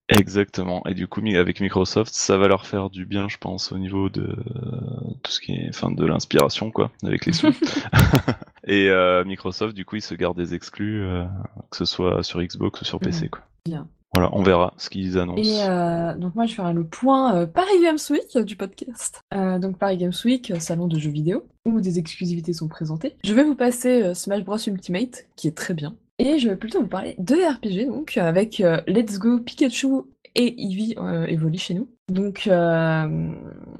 Exactement. 0.09 0.83
Et 0.89 0.95
du 0.95 1.07
coup, 1.07 1.20
avec 1.20 1.61
Microsoft, 1.61 2.14
ça 2.14 2.39
va 2.39 2.49
leur 2.49 2.66
faire 2.66 2.89
du 2.89 3.05
bien, 3.05 3.29
je 3.29 3.37
pense, 3.37 3.72
au 3.72 3.79
niveau 3.79 4.09
de 4.09 4.22
euh, 4.22 4.81
tout 5.22 5.31
ce 5.31 5.39
qui 5.39 5.53
est, 5.53 5.68
enfin, 5.68 5.91
de 5.91 6.05
l'inspiration, 6.07 6.70
quoi, 6.70 6.91
avec 7.05 7.26
les 7.26 7.35
sous. 7.35 7.49
Et 8.69 8.91
euh, 8.91 9.25
Microsoft, 9.25 9.75
du 9.75 9.85
coup, 9.85 9.97
ils 9.97 10.03
se 10.03 10.14
gardent 10.14 10.37
des 10.37 10.55
exclus, 10.55 11.03
euh, 11.03 11.25
que 11.71 11.77
ce 11.79 11.85
soit 11.87 12.23
sur 12.23 12.41
Xbox 12.43 12.83
ou 12.83 12.85
sur 12.85 13.01
PC, 13.01 13.25
Mhm. 13.25 13.31
quoi. 13.31 13.41
Bien. 13.64 13.89
Voilà, 14.14 14.31
on 14.33 14.43
verra 14.43 14.73
ce 14.79 14.89
qu'ils 14.91 15.19
annoncent. 15.19 15.43
Et 15.43 15.62
euh, 15.69 16.14
donc 16.14 16.35
moi 16.35 16.47
je 16.47 16.55
faire 16.55 16.73
le 16.73 16.83
point 16.85 17.45
Paris 17.47 17.83
Games 17.83 17.99
Week 18.09 18.39
du 18.39 18.57
podcast. 18.57 19.21
Donc 19.35 19.77
Paris 19.77 19.99
Games 19.99 20.14
Week, 20.25 20.51
salon 20.59 20.87
de 20.87 20.99
jeux 20.99 21.11
vidéo, 21.11 21.45
où 21.66 21.83
des 21.83 21.99
exclusivités 21.99 22.55
sont 22.55 22.69
présentées. 22.69 23.16
Je 23.23 23.35
vais 23.35 23.45
vous 23.45 23.55
passer 23.55 24.14
Smash 24.14 24.45
Bros 24.45 24.57
Ultimate, 24.57 25.27
qui 25.37 25.47
est 25.47 25.57
très 25.57 25.75
bien. 25.75 25.95
Et 26.19 26.39
je 26.39 26.49
vais 26.49 26.57
plutôt 26.57 26.81
vous 26.81 26.89
parler 26.89 27.16
de 27.19 27.35
RPG, 27.35 27.87
donc 27.87 28.16
avec 28.16 28.62
Let's 28.87 29.19
Go 29.19 29.41
Pikachu 29.41 29.89
et 30.35 30.55
Eevee 30.59 30.97
évolue 31.29 31.59
chez 31.59 31.75
nous. 31.75 31.89
Donc, 32.11 32.47
euh... 32.47 33.31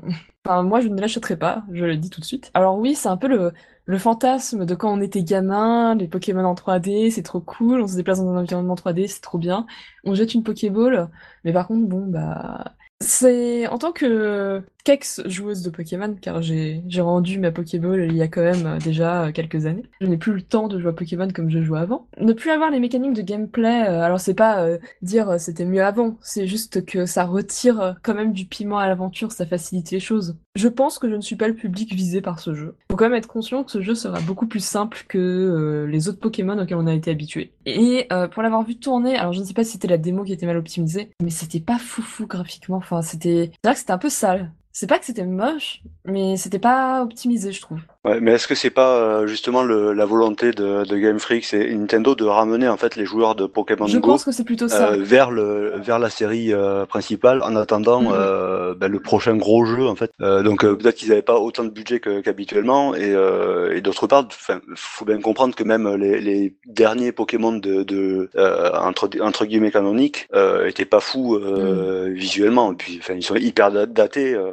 enfin, 0.45 0.63
moi 0.63 0.81
je 0.83 0.89
ne 0.89 1.01
l'achèterai 1.01 1.39
pas, 1.39 1.65
je 1.73 1.87
le 1.87 1.97
dis 1.97 2.11
tout 2.11 2.21
de 2.21 2.27
suite. 2.27 2.51
Alors 2.53 2.79
oui, 2.79 2.95
c'est 2.95 3.09
un 3.09 3.17
peu 3.17 3.29
le, 3.29 3.53
le 3.89 3.99
fantasme 3.99 4.67
de 4.67 4.75
quand 4.75 4.93
on 4.93 5.01
était 5.01 5.23
gamin, 5.23 5.95
les 5.95 6.09
Pokémon 6.09 6.45
en 6.45 6.55
3D, 6.55 7.11
c'est 7.11 7.23
trop 7.23 7.41
cool, 7.41 7.81
on 7.81 7.89
se 7.89 7.97
déplace 7.97 8.19
dans 8.21 8.29
un 8.29 8.41
environnement 8.43 8.75
3D, 8.75 9.09
c'est 9.09 9.23
trop 9.23 9.39
bien. 9.39 9.67
On 10.05 10.15
jette 10.15 10.35
une 10.35 10.43
Pokéball, 10.45 11.09
mais 11.45 11.55
par 11.55 11.67
contre, 11.67 11.87
bon, 11.89 12.07
bah. 12.07 12.75
C'est 13.01 13.67
en 13.69 13.79
tant 13.79 13.93
que 13.93 14.63
qu'ex-joueuse 14.89 15.63
de 15.63 15.69
Pokémon, 15.69 16.17
car 16.19 16.41
j'ai 16.41 16.83
rendu 16.99 17.39
ma 17.39 17.51
Pokéball 17.51 18.07
il 18.07 18.17
y 18.17 18.23
a 18.23 18.29
quand 18.29 18.41
même 18.41 18.67
euh, 18.67 18.79
déjà 18.79 19.25
euh, 19.25 19.33
quelques 19.33 19.67
années. 19.67 19.83
Je 20.01 20.07
n'ai 20.07 20.17
plus 20.17 20.33
le 20.33 20.41
temps 20.41 20.67
de 20.67 20.79
jouer 20.79 20.89
à 20.89 20.95
Pokémon 20.95 21.29
comme 21.29 21.51
je 21.51 21.61
jouais 21.61 21.81
avant. 21.81 22.09
Ne 22.19 22.33
plus 22.33 22.51
avoir 22.51 22.71
les 22.71 22.81
mécaniques 22.81 23.13
de 23.13 23.21
gameplay, 23.21 23.87
euh, 23.87 24.01
alors 24.01 24.19
c'est 24.19 24.33
pas 24.33 24.67
dire 25.03 25.39
c'était 25.39 25.67
mieux 25.67 25.85
avant, 25.85 26.17
c'est 26.23 26.47
juste 26.47 26.87
que 26.87 27.05
ça 27.05 27.25
retire 27.25 27.97
quand 28.03 28.15
même 28.15 28.33
du 28.33 28.47
piment 28.47 28.79
à 28.79 28.89
l'aventure, 28.89 29.31
ça 29.31 29.45
facilite 29.45 29.91
les 29.91 30.01
choses. 30.01 30.39
Je 30.55 30.69
pense 30.69 30.99
que 30.99 31.09
je 31.09 31.15
ne 31.15 31.21
suis 31.21 31.37
pas 31.37 31.49
le 31.49 31.55
public 31.55 31.93
visé 31.93 32.23
par 32.23 32.39
ce 32.41 32.55
jeu. 32.55 32.77
Faut 32.91 32.97
quand 32.97 33.09
même 33.09 33.19
être 33.19 33.29
conscient 33.29 33.65
que 33.65 33.71
ce 33.71 33.83
jeu 33.83 33.95
sera 33.95 34.21
beaucoup 34.21 34.47
plus 34.47 34.65
simple 34.65 35.05
que 35.07 35.87
les 35.89 36.09
autres 36.09 36.19
Pokémon 36.19 36.59
auxquels 36.59 36.79
on 36.79 36.87
a 36.87 36.95
été 36.95 37.11
habitué. 37.11 37.53
Et 37.67 38.09
pour 38.33 38.43
l'avoir 38.43 38.65
vu 38.65 38.77
tourner, 38.77 39.17
alors 39.17 39.35
je 39.35 39.41
ne 39.41 39.45
sais 39.45 39.55
pas 39.55 39.65
si 39.65 39.73
c'était 39.73 39.89
la 39.89 39.99
démo 39.99 40.25
qui 40.25 40.33
était 40.33 40.47
mal 40.47 40.57
optimisée, 40.57 41.11
mais 41.23 41.31
c'était 41.31 41.61
pas 41.61 41.79
foufou 41.79 42.27
graphiquement. 42.27 42.81
C'était, 43.03 43.51
c'est 43.53 43.69
vrai 43.69 43.75
que 43.75 43.81
c'était 43.81 43.93
un 43.93 43.99
peu 43.99 44.11
sale. 44.11 44.53
C'est 44.73 44.87
pas 44.87 44.99
que 44.99 45.05
c'était 45.07 45.25
moche, 45.27 45.83
mais 46.05 46.37
c'était 46.37 46.59
pas 46.59 47.03
optimisé, 47.03 47.53
je 47.53 47.61
trouve. 47.61 47.81
Ouais, 48.09 48.21
mais 48.21 48.33
est-ce 48.33 48.47
que 48.49 48.55
c'est 48.55 48.71
pas 48.71 48.97
euh, 48.97 49.27
justement 49.27 49.63
le, 49.63 49.93
la 49.93 50.05
volonté 50.07 50.51
de, 50.53 50.85
de 50.85 50.97
Game 50.99 51.19
Freak 51.19 51.53
et 51.53 51.75
Nintendo 51.75 52.15
de 52.15 52.25
ramener 52.25 52.69
en 52.69 52.77
fait 52.77 52.97
les 52.97 53.05
joueurs 53.05 53.35
de 53.35 53.47
Pokémon 53.47 53.87
Je 53.87 53.99
Go 53.99 54.09
pense 54.13 54.25
que 54.25 54.33
c'est 54.33 54.45
plutôt 54.45 54.69
ça. 54.69 54.91
euh, 54.93 54.97
vers 55.01 55.31
le 55.31 55.75
vers 55.77 55.99
la 55.99 56.11
série 56.11 56.53
euh, 56.53 56.87
principale 56.87 57.43
en 57.43 57.55
attendant 57.57 58.13
euh, 58.13 58.75
ben, 58.75 58.91
le 58.91 59.01
prochain 59.01 59.37
gros 59.37 59.65
jeu 59.65 59.87
en 59.87 59.95
fait. 59.97 60.11
Euh, 60.21 60.43
donc 60.43 60.65
euh, 60.65 60.75
peut-être 60.77 60.97
qu'ils 60.97 61.11
n'avaient 61.11 61.23
pas 61.23 61.39
autant 61.39 61.65
de 61.65 61.71
budget 61.71 62.01
qu'habituellement 62.01 62.95
et, 62.95 63.13
euh, 63.15 63.75
et 63.77 63.81
d'autre 63.81 64.07
part, 64.07 64.27
faut 64.75 65.05
bien 65.05 65.21
comprendre 65.21 65.55
que 65.55 65.65
même 65.65 65.89
les, 65.97 66.21
les 66.21 66.57
derniers 66.67 67.13
Pokémon 67.13 67.53
de, 67.53 67.83
de 67.83 68.31
euh, 68.37 68.71
entre 68.81 69.09
entre 69.21 69.45
guillemets 69.45 69.71
canoniques 69.71 70.29
euh, 70.35 70.67
étaient 70.67 70.85
pas 70.85 71.01
fous 71.01 71.35
euh, 71.37 72.11
visuellement 72.15 72.73
et 72.73 72.77
puis 72.77 72.99
enfin 73.03 73.15
ils 73.15 73.23
sont 73.23 73.37
hyper 73.37 73.71
da- 73.71 73.87
datés. 73.87 74.35
euh, 74.35 74.53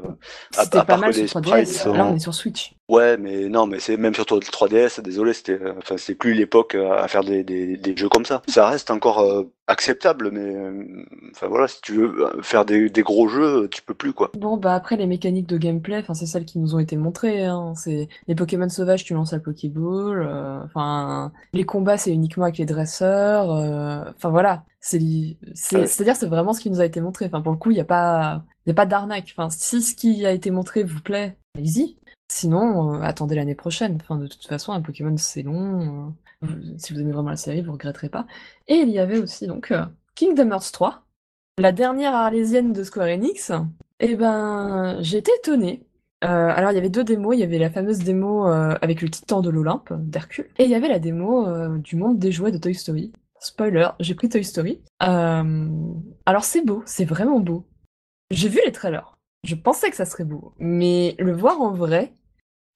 à- 0.58 0.66
pas 0.66 0.84
part 0.84 1.00
mal 1.00 1.12
que 1.12 1.26
sur 1.28 1.40
les 1.40 1.46
3DS. 1.48 1.66
sprites 1.66 1.68
sont- 1.68 1.94
Là, 1.94 2.08
on 2.12 2.16
est 2.16 2.20
sur 2.20 2.34
Switch. 2.34 2.74
Ouais, 2.88 3.18
mais 3.18 3.50
non, 3.50 3.66
mais 3.66 3.80
c'est 3.80 3.98
même 3.98 4.14
sur 4.14 4.26
3DS, 4.26 5.02
désolé, 5.02 5.34
c'était, 5.34 5.54
euh, 5.60 5.74
enfin, 5.80 5.98
c'est 5.98 6.14
plus 6.14 6.36
l'époque 6.36 6.76
euh, 6.76 6.92
à 6.96 7.08
faire 7.08 7.24
des, 7.24 7.44
des, 7.44 7.78
des 7.78 7.98
jeux 7.98 8.10
comme 8.10 8.26
ça. 8.26 8.44
Ça 8.48 8.70
reste 8.70 8.92
encore 8.92 9.22
euh, 9.22 9.52
acceptable, 9.66 10.30
mais 10.32 10.56
euh, 10.56 11.04
enfin 11.32 11.48
voilà, 11.48 11.68
si 11.68 11.82
tu 11.82 11.94
veux 11.94 12.42
faire 12.44 12.64
des, 12.64 12.92
des 12.92 13.02
gros 13.02 13.28
jeux, 13.28 13.68
tu 13.72 13.82
peux 13.82 13.96
plus 13.96 14.14
quoi. 14.14 14.30
Bon, 14.38 14.58
bah 14.58 14.76
après, 14.76 14.98
les 14.98 15.08
mécaniques 15.08 15.48
de 15.50 15.58
gameplay, 15.58 15.98
enfin, 15.98 16.14
c'est 16.14 16.28
celles 16.28 16.46
qui 16.46 16.60
nous 16.60 16.76
ont 16.76 16.80
été 16.80 16.96
montrées. 16.96 17.46
Hein. 17.46 17.74
C'est 17.76 18.08
les 18.28 18.36
Pokémon 18.36 18.70
sauvages, 18.70 19.04
tu 19.04 19.16
lances 19.16 19.32
la 19.34 19.40
Pokéball. 19.40 20.22
euh, 20.22 20.64
Enfin, 20.64 21.32
les 21.54 21.64
combats, 21.66 21.98
c'est 21.98 22.12
uniquement 22.12 22.44
avec 22.44 22.60
les 22.60 22.66
dresseurs. 22.68 23.50
Enfin 24.16 24.30
voilà, 24.30 24.64
c'est, 24.80 25.00
c'est, 25.56 25.78
Ouais. 25.78 25.88
c'est-à-dire, 25.88 26.16
c'est 26.16 26.28
vraiment 26.28 26.54
ce 26.54 26.62
qui 26.62 26.70
nous 26.70 26.82
a 26.82 26.86
été 26.86 27.02
montré. 27.02 27.26
Enfin, 27.26 27.42
pour 27.42 27.52
le 27.52 27.58
coup, 27.58 27.72
il 27.72 27.78
y 27.78 27.82
a 27.82 27.86
pas, 27.86 28.44
il 28.66 28.70
y 28.70 28.72
a 28.72 28.76
pas 28.76 28.86
d'arnaque. 28.86 29.34
Enfin, 29.36 29.50
si 29.50 29.82
ce 29.82 29.96
qui 29.96 30.24
a 30.26 30.32
été 30.32 30.52
montré 30.52 30.84
vous 30.84 31.02
plaît, 31.02 31.38
allez-y. 31.58 31.98
Sinon, 32.36 32.96
euh, 32.96 33.02
attendez 33.02 33.36
l'année 33.36 33.56
prochaine. 33.56 33.98
Enfin, 34.02 34.18
de 34.18 34.28
toute 34.28 34.46
façon, 34.46 34.74
un 34.74 34.82
Pokémon, 34.82 35.16
c'est 35.16 35.42
long. 35.42 36.12
euh, 36.44 36.48
vous- 36.48 36.78
si 36.78 36.92
vous 36.94 37.00
aimez 37.00 37.14
vraiment 37.14 37.30
la 37.30 37.38
série, 37.38 37.62
vous 37.62 37.72
regretterez 37.72 38.10
pas. 38.10 38.28
Et 38.68 38.76
il 38.76 38.90
y 38.90 39.00
avait 39.00 39.20
aussi 39.20 39.48
donc 39.48 39.72
euh, 39.72 39.86
Kingdom 40.16 40.52
Hearts 40.52 40.72
3, 40.74 41.04
la 41.58 41.72
dernière 41.72 42.14
arlésienne 42.14 42.74
de 42.74 42.84
Square 42.84 43.08
Enix. 43.08 43.54
Eh 44.02 44.16
ben, 44.18 45.00
été 45.02 45.32
étonnée. 45.40 45.88
Euh, 46.26 46.28
alors, 46.28 46.72
il 46.72 46.76
y 46.76 46.78
avait 46.78 46.90
deux 46.90 47.06
démos. 47.06 47.36
Il 47.38 47.40
y 47.40 47.44
avait 47.44 47.58
la 47.58 47.70
fameuse 47.70 48.00
démo 48.00 48.50
euh, 48.50 48.76
avec 48.82 49.02
le 49.02 49.10
titan 49.10 49.40
de 49.40 49.50
l'Olympe, 49.50 49.94
d'Hercule. 49.98 50.50
Et 50.58 50.66
il 50.66 50.70
y 50.70 50.76
avait 50.76 50.90
la 50.90 51.00
démo 51.00 51.48
euh, 51.48 51.78
du 51.78 51.96
monde 51.96 52.20
des 52.20 52.34
jouets 52.34 52.52
de 52.52 52.58
Toy 52.58 52.76
Story. 52.76 53.14
Spoiler, 53.40 53.88
j'ai 54.02 54.14
pris 54.16 54.28
Toy 54.28 54.44
Story. 54.44 54.82
Euh, 55.04 55.70
alors, 56.26 56.44
c'est 56.44 56.66
beau, 56.66 56.84
c'est 56.86 57.06
vraiment 57.06 57.40
beau. 57.40 57.66
J'ai 58.30 58.50
vu 58.50 58.60
les 58.66 58.74
trailers. 58.74 59.18
Je 59.46 59.56
pensais 59.56 59.90
que 59.90 59.96
ça 59.96 60.06
serait 60.06 60.26
beau. 60.26 60.54
Mais 60.60 61.16
le 61.18 61.32
voir 61.32 61.62
en 61.62 61.72
vrai, 61.72 62.12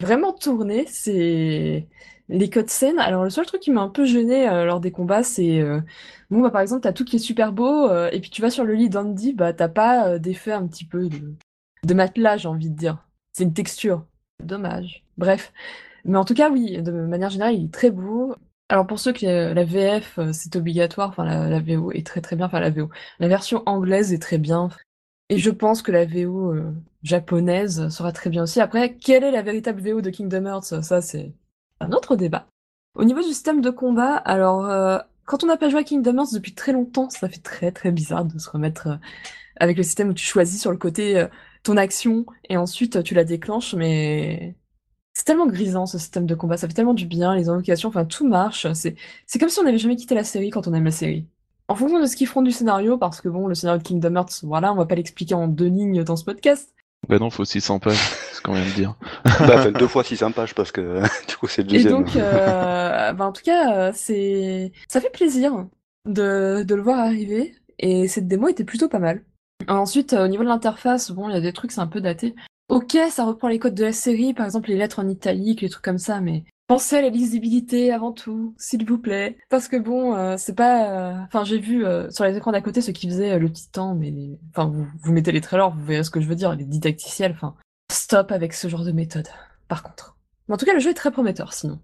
vraiment 0.02 0.34
tourné, 0.34 0.86
c'est... 0.88 1.88
Les 2.32 2.48
cutscenes, 2.52 3.00
alors 3.00 3.24
le 3.24 3.32
seul 3.32 3.48
truc 3.48 3.60
qui 3.60 3.72
m'a 3.72 3.82
un 3.82 3.90
peu 3.90 4.06
gêné 4.06 4.48
euh, 4.48 4.64
lors 4.66 4.80
des 4.80 4.92
combats, 4.92 5.24
c'est... 5.24 5.62
euh, 5.62 5.82
Bon, 6.30 6.42
bah 6.42 6.52
par 6.52 6.62
exemple, 6.62 6.82
t'as 6.84 6.94
tout 6.94 7.04
qui 7.06 7.16
est 7.16 7.20
super 7.20 7.52
beau, 7.54 7.90
euh, 7.90 8.10
et 8.12 8.20
puis 8.22 8.30
tu 8.30 8.42
vas 8.44 8.52
sur 8.52 8.64
le 8.66 8.74
lit 8.76 8.90
d'Andy, 8.90 9.34
bah 9.34 9.52
t'as 9.54 9.68
pas 9.70 10.08
euh, 10.10 10.20
d'effet 10.20 10.52
un 10.52 10.68
petit 10.68 10.86
peu 10.86 11.10
de, 11.10 11.34
de 11.84 11.94
matelas, 11.96 12.38
j'ai 12.38 12.48
envie 12.48 12.70
de 12.70 12.76
dire. 12.76 13.04
C'est 13.34 13.44
une 13.46 13.54
texture. 13.54 14.06
Dommage. 14.44 15.04
Bref. 15.18 15.52
Mais 16.06 16.18
en 16.18 16.26
tout 16.26 16.34
cas, 16.36 16.50
oui, 16.52 16.82
de 16.82 16.92
manière 16.92 17.30
générale, 17.32 17.56
il 17.56 17.66
est 17.66 17.74
très 17.74 17.92
beau. 17.92 18.36
Alors 18.70 18.86
pour 18.88 19.00
ceux 19.00 19.12
qui 19.14 19.28
euh, 19.28 19.54
la 19.56 19.66
VF, 19.66 20.20
euh, 20.20 20.32
c'est 20.34 20.56
obligatoire, 20.56 21.10
enfin 21.10 21.26
la, 21.26 21.50
la 21.50 21.60
VO 21.60 21.92
est 21.92 22.06
très 22.06 22.22
très 22.22 22.36
bien, 22.36 22.46
enfin 22.46 22.60
la 22.60 22.70
VO. 22.70 22.90
La 23.20 23.28
version 23.28 23.64
anglaise 23.66 24.14
est 24.14 24.20
très 24.22 24.38
bien. 24.38 24.70
Et 25.30 25.38
je 25.38 25.52
pense 25.52 25.82
que 25.82 25.92
la 25.92 26.06
VO 26.06 26.54
euh, 26.54 26.74
japonaise 27.04 27.90
sera 27.90 28.12
très 28.12 28.30
bien 28.30 28.44
aussi. 28.44 28.60
Après, 28.60 28.96
quelle 28.96 29.24
est 29.24 29.32
la 29.32 29.44
véritable 29.44 29.82
VO 29.82 30.02
de 30.02 30.10
Kingdom 30.10 30.46
Hearts? 30.46 30.84
Ça, 30.84 31.02
c'est 31.02 31.34
un 31.80 31.92
autre 31.92 32.16
débat. 32.16 32.48
Au 32.96 33.04
niveau 33.04 33.20
du 33.22 33.28
système 33.28 33.62
de 33.62 33.70
combat, 33.70 34.16
alors 34.16 34.66
euh, 34.66 34.98
quand 35.26 35.44
on 35.44 35.48
n'a 35.48 35.58
pas 35.58 35.70
joué 35.70 35.82
à 35.82 35.84
Kingdom 35.84 36.18
Hearts 36.18 36.34
depuis 36.34 36.56
très 36.56 36.74
longtemps, 36.74 37.10
ça 37.10 37.30
fait 37.30 37.42
très 37.42 37.72
très 37.72 37.92
bizarre 37.92 38.26
de 38.26 38.40
se 38.40 38.50
remettre 38.50 38.88
euh, 38.88 38.96
avec 39.58 39.78
le 39.78 39.84
système 39.84 40.10
où 40.10 40.14
tu 40.14 40.26
choisis 40.26 40.60
sur 40.60 40.72
le 40.72 40.78
côté 40.78 41.28
ton 41.64 41.78
action 41.78 42.26
et 42.50 42.58
ensuite 42.58 43.04
tu 43.04 43.14
la 43.14 43.26
déclenches, 43.26 43.74
mais 43.76 44.56
c'est 45.14 45.26
tellement 45.26 45.48
grisant 45.48 45.86
ce 45.86 45.98
système 45.98 46.26
de 46.26 46.36
combat, 46.36 46.58
ça 46.58 46.68
fait 46.68 46.74
tellement 46.74 46.94
du 46.94 47.06
bien, 47.06 47.36
les 47.36 47.50
invocations, 47.50 47.90
enfin 47.90 48.06
tout 48.06 48.28
marche. 48.28 48.68
C'est 48.74 49.40
comme 49.40 49.50
si 49.50 49.60
on 49.60 49.64
n'avait 49.64 49.78
jamais 49.78 49.98
quitté 49.98 50.16
la 50.16 50.24
série 50.24 50.50
quand 50.50 50.68
on 50.68 50.74
aime 50.74 50.86
la 50.86 50.92
série. 50.92 51.28
En 51.70 51.76
fonction 51.76 52.00
de 52.02 52.06
ce 52.08 52.16
qu'ils 52.16 52.28
feront 52.28 52.42
du 52.42 52.52
scénario, 52.52 52.98
parce 52.98 53.22
que 53.22 53.30
bon, 53.30 53.48
le 53.48 53.54
scénario 53.56 53.78
de 53.80 53.88
Kingdom 53.88 54.16
Hearts, 54.16 54.40
voilà, 54.44 54.74
on 54.74 54.76
va 54.76 54.86
pas 54.86 54.96
l'expliquer 54.96 55.36
en 55.36 55.48
deux 55.48 55.68
lignes 55.68 56.04
dans 56.04 56.16
ce 56.16 56.26
podcast. 56.26 56.74
Bah 57.08 57.18
non, 57.20 57.30
faut 57.30 57.46
600 57.46 57.80
pages, 57.80 57.96
c'est 57.96 58.36
ce 58.36 58.42
qu'on 58.42 58.54
vient 58.54 58.66
de 58.66 58.72
dire. 58.72 58.96
bah, 59.40 59.72
deux 59.72 59.88
fois 59.88 60.04
600 60.04 60.32
pages 60.32 60.54
parce 60.56 60.72
que 60.72 61.02
du 61.28 61.38
coup 61.38 61.48
c'est 61.48 61.62
le 61.62 61.70
Et 61.70 61.74
deuxième. 61.74 61.94
donc, 61.94 62.16
euh, 62.16 63.14
bah, 63.14 63.26
en 63.26 63.32
tout 63.32 63.44
cas, 63.44 63.74
euh, 63.74 63.92
c'est, 63.94 64.72
ça 64.88 65.00
fait 65.00 65.12
plaisir 65.12 65.68
de, 66.06 66.64
de 66.64 66.76
le 66.76 66.82
voir 66.82 67.00
arriver. 67.00 67.56
Et 67.78 68.08
cette 68.08 68.28
démo 68.28 68.50
était 68.50 68.66
plutôt 68.66 68.90
pas 68.90 69.00
mal. 69.00 69.24
Ensuite, 69.68 70.14
euh, 70.14 70.26
au 70.26 70.28
niveau 70.28 70.44
de 70.44 70.50
l'interface, 70.50 71.12
bon, 71.12 71.30
il 71.30 71.34
y 71.34 71.38
a 71.38 71.42
des 71.42 71.54
trucs, 71.54 71.72
c'est 71.72 71.80
un 71.82 71.88
peu 71.88 72.02
daté. 72.02 72.36
Ok, 72.68 72.98
ça 73.10 73.24
reprend 73.26 73.48
les 73.48 73.60
codes 73.60 73.76
de 73.76 73.86
la 73.86 73.94
série, 73.94 74.34
par 74.34 74.46
exemple 74.46 74.70
les 74.70 74.78
lettres 74.78 75.00
en 75.00 75.08
italique, 75.08 75.62
les 75.62 75.70
trucs 75.70 75.84
comme 75.84 75.98
ça, 75.98 76.20
mais 76.20 76.44
Pensez 76.70 76.98
à 76.98 77.02
la 77.02 77.10
lisibilité 77.10 77.92
avant 77.92 78.12
tout, 78.12 78.54
s'il 78.60 78.86
vous 78.86 79.00
plaît. 79.00 79.38
Parce 79.50 79.68
que 79.68 79.76
bon, 79.76 80.16
euh, 80.16 80.36
c'est 80.38 80.54
pas... 80.54 80.92
euh, 80.92 81.24
Enfin, 81.24 81.44
j'ai 81.44 81.58
vu 81.58 81.84
euh, 81.84 82.12
sur 82.12 82.26
les 82.26 82.38
écrans 82.38 82.52
d'à 82.52 82.62
côté 82.62 82.82
ceux 82.82 82.94
qui 82.94 83.10
faisaient 83.10 83.32
euh, 83.32 83.40
le 83.40 83.52
titan, 83.52 83.96
mais... 83.96 84.14
Enfin, 84.52 84.70
vous, 84.70 84.86
vous 85.02 85.12
mettez 85.12 85.32
les 85.32 85.42
trailers, 85.42 85.72
vous 85.72 85.84
verrez 85.84 86.04
ce 86.04 86.12
que 86.12 86.22
je 86.22 86.28
veux 86.28 86.36
dire, 86.36 86.56
les 86.56 86.66
didacticiels, 86.66 87.32
enfin... 87.32 87.56
Stop 87.92 88.32
avec 88.32 88.54
ce 88.54 88.68
genre 88.68 88.84
de 88.86 88.92
méthode, 88.92 89.28
par 89.68 89.82
contre. 89.82 90.16
Mais 90.48 90.54
en 90.54 90.58
tout 90.60 90.66
cas, 90.68 90.76
le 90.76 90.80
jeu 90.80 90.92
est 90.92 90.94
très 90.94 91.10
prometteur, 91.10 91.54
sinon. 91.54 91.80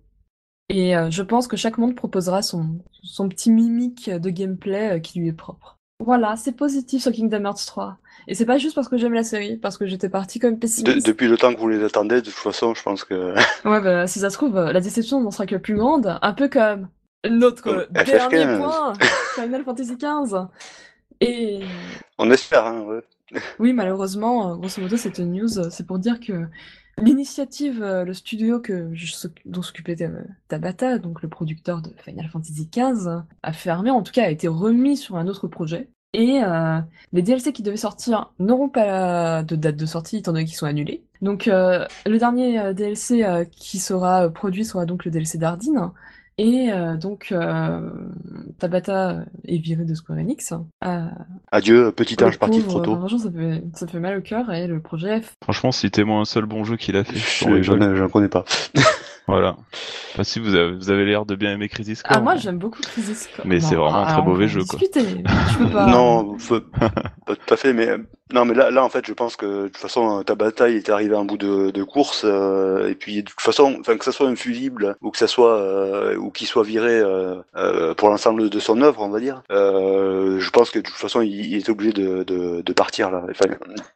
Et 0.69 0.93
je 1.09 1.21
pense 1.23 1.47
que 1.47 1.57
chaque 1.57 1.79
monde 1.79 1.95
proposera 1.95 2.43
son, 2.43 2.77
son 3.01 3.27
petit 3.27 3.49
mimique 3.51 4.11
de 4.11 4.29
gameplay 4.29 5.01
qui 5.01 5.19
lui 5.19 5.29
est 5.29 5.33
propre. 5.33 5.74
Voilà, 5.99 6.35
c'est 6.35 6.51
positif 6.51 7.01
sur 7.01 7.11
Kingdom 7.11 7.45
Hearts 7.45 7.65
3. 7.67 7.97
Et 8.27 8.35
c'est 8.35 8.45
pas 8.45 8.57
juste 8.57 8.75
parce 8.75 8.89
que 8.89 8.97
j'aime 8.97 9.13
la 9.13 9.23
série, 9.23 9.55
parce 9.57 9.77
que 9.77 9.85
j'étais 9.85 10.09
partie 10.09 10.39
comme 10.39 10.55
De- 10.55 10.59
pessimiste. 10.59 11.05
depuis 11.07 11.27
le 11.27 11.37
temps 11.37 11.53
que 11.53 11.59
vous 11.59 11.69
les 11.69 11.83
attendez, 11.83 12.15
de 12.21 12.25
toute 12.25 12.33
façon, 12.33 12.73
je 12.73 12.83
pense 12.83 13.03
que. 13.05 13.33
Ouais, 13.65 13.81
bah, 13.81 14.05
si 14.07 14.19
ça 14.19 14.29
se 14.29 14.35
trouve, 14.35 14.57
euh, 14.57 14.73
la 14.73 14.81
déception 14.81 15.21
n'en 15.21 15.31
sera 15.31 15.45
que 15.45 15.55
plus 15.55 15.75
grande, 15.75 16.17
un 16.21 16.33
peu 16.33 16.49
comme 16.49 16.89
notre 17.29 17.61
Comme 17.63 17.85
dernier 17.91 18.45
FF15. 18.45 18.57
point, 18.57 18.93
Final 19.35 19.63
Fantasy 19.63 19.95
XV. 19.95 20.35
Et 21.21 21.61
On 22.17 22.29
espère, 22.29 22.65
hein, 22.65 22.81
ouais. 22.81 23.01
oui, 23.59 23.71
malheureusement, 23.71 24.51
euh, 24.51 24.55
grosso 24.55 24.81
modo, 24.81 24.97
cette 24.97 25.19
news, 25.19 25.59
euh, 25.59 25.69
c'est 25.69 25.87
pour 25.87 25.97
dire 25.99 26.19
que 26.19 26.45
l'initiative, 27.01 27.81
euh, 27.81 28.03
le 28.03 28.13
studio 28.13 28.59
que 28.59 28.91
dont 29.45 29.61
s'occupait 29.61 30.01
euh, 30.01 30.23
Tabata, 30.47 30.97
donc 30.97 31.21
le 31.21 31.29
producteur 31.29 31.81
de 31.81 31.89
Final 32.03 32.29
Fantasy 32.29 32.69
XV, 32.71 33.23
a 33.43 33.53
fermé, 33.53 33.91
en 33.91 34.01
tout 34.01 34.11
cas 34.11 34.23
a 34.23 34.29
été 34.29 34.47
remis 34.47 34.97
sur 34.97 35.17
un 35.17 35.27
autre 35.27 35.47
projet. 35.47 35.89
Et 36.13 36.41
euh, 36.41 36.79
les 37.11 37.21
DLC 37.21 37.51
qui 37.51 37.61
devaient 37.61 37.75
sortir 37.75 38.31
n'auront 38.39 38.69
pas 38.69 39.43
de 39.43 39.57
date 39.57 39.75
de 39.75 39.85
sortie 39.85 40.17
étant 40.17 40.31
donné 40.31 40.45
qu'ils 40.45 40.55
sont 40.55 40.65
annulés. 40.65 41.03
Donc 41.21 41.47
le 41.47 42.17
dernier 42.17 42.73
DLC 42.73 43.25
qui 43.51 43.79
sera 43.79 44.29
produit 44.29 44.63
sera 44.63 44.85
donc 44.85 45.03
le 45.03 45.11
DLC 45.11 45.37
d'Ardine. 45.37 45.91
Et 46.38 46.69
euh, 46.71 46.97
donc 46.97 47.29
euh, 47.31 47.89
Tabata 48.59 49.23
est 49.47 49.57
viré 49.57 49.86
de 49.86 49.93
Square 49.93 50.19
Enix. 50.19 50.53
Euh, 50.83 51.05
Adieu, 51.51 51.91
petit 51.93 52.21
ange 52.23 52.38
parti 52.38 52.61
trop 52.61 52.81
tôt. 52.81 52.95
Franchement, 52.97 53.19
ça 53.19 53.31
fait, 53.31 53.63
ça 53.73 53.88
fait 53.88 53.99
mal 53.99 54.17
au 54.17 54.21
cœur 54.21 54.51
et 54.51 54.67
le 54.67 54.81
projet. 54.81 55.21
Franchement, 55.41 55.71
citez-moi 55.71 56.19
un 56.19 56.25
seul 56.25 56.45
bon 56.45 56.65
jeu 56.65 56.75
qu'il 56.75 56.97
a 56.97 57.03
fait. 57.05 57.15
Je- 57.15 57.61
J'en 57.61 58.09
connais 58.09 58.29
pas. 58.29 58.43
Voilà. 59.27 59.57
Enfin, 60.13 60.23
si 60.23 60.39
vous 60.39 60.53
avez, 60.53 60.75
vous 60.75 60.91
avez 60.91 61.03
l'air 61.03 61.25
de 61.25 61.36
bien 61.36 61.53
aimer 61.53 61.67
Crisis 61.67 62.03
Core. 62.03 62.17
Ah, 62.17 62.21
moi 62.21 62.36
j'aime 62.36 62.59
beaucoup 62.59 62.81
Crisis 62.81 63.27
Core. 63.36 63.45
Mais 63.47 63.59
c'est 63.59 63.73
vraiment 63.73 63.95
un 63.97 64.03
ah, 64.03 64.11
très 64.13 64.21
on 64.21 64.25
mauvais 64.25 64.47
jeu, 64.47 64.63
quoi. 64.63 64.77
discuter, 64.77 65.01
mais 65.15 65.23
je 65.51 65.57
peux 65.57 65.69
pas. 65.71 65.88
Non, 65.88 66.38
pas 67.25 67.36
tout 67.36 67.53
à 67.53 67.57
fait, 67.57 67.73
mais 67.73 67.88
non, 68.34 68.43
mais 68.43 68.55
là, 68.55 68.71
là, 68.71 68.84
en 68.84 68.89
fait, 68.89 69.05
je 69.05 69.13
pense 69.13 69.36
que 69.36 69.45
de 69.63 69.67
toute 69.67 69.78
façon, 69.78 70.23
ta 70.23 70.34
bataille 70.34 70.78
était 70.78 70.91
arrivée 70.91 71.15
à 71.15 71.19
un 71.19 71.26
bout 71.26 71.38
de, 71.38 71.69
de 71.69 71.84
course, 71.84 72.23
euh, 72.26 72.89
et 72.89 72.95
puis 72.95 73.17
de 73.21 73.30
toute 73.30 73.39
façon, 73.39 73.78
enfin 73.80 73.95
que 73.97 74.03
ça 74.03 74.11
soit 74.11 74.28
un 74.28 74.36
fusible 74.36 74.95
ou 75.03 75.11
que 75.11 75.17
ça 75.19 75.28
soit 75.28 75.55
euh, 75.59 76.15
ou 76.17 76.32
qu'il 76.32 76.47
soit 76.47 76.63
viré 76.63 76.99
euh, 76.99 77.36
euh, 77.55 77.93
pour 77.93 78.09
l'ensemble 78.09 78.49
de 78.49 78.59
son 78.59 78.82
œuvre, 78.82 79.01
on 79.03 79.09
va 79.09 79.19
dire, 79.19 79.43
euh, 79.51 80.39
je 80.39 80.49
pense 80.49 80.71
que 80.71 80.80
de 80.80 80.84
toute 80.84 80.95
façon, 80.95 81.21
il, 81.21 81.45
il 81.45 81.55
est 81.57 81.69
obligé 81.69 81.93
de, 81.93 82.23
de, 82.23 82.61
de 82.61 82.73
partir 82.73 83.11
là. 83.11 83.23
Enfin, 83.30 83.45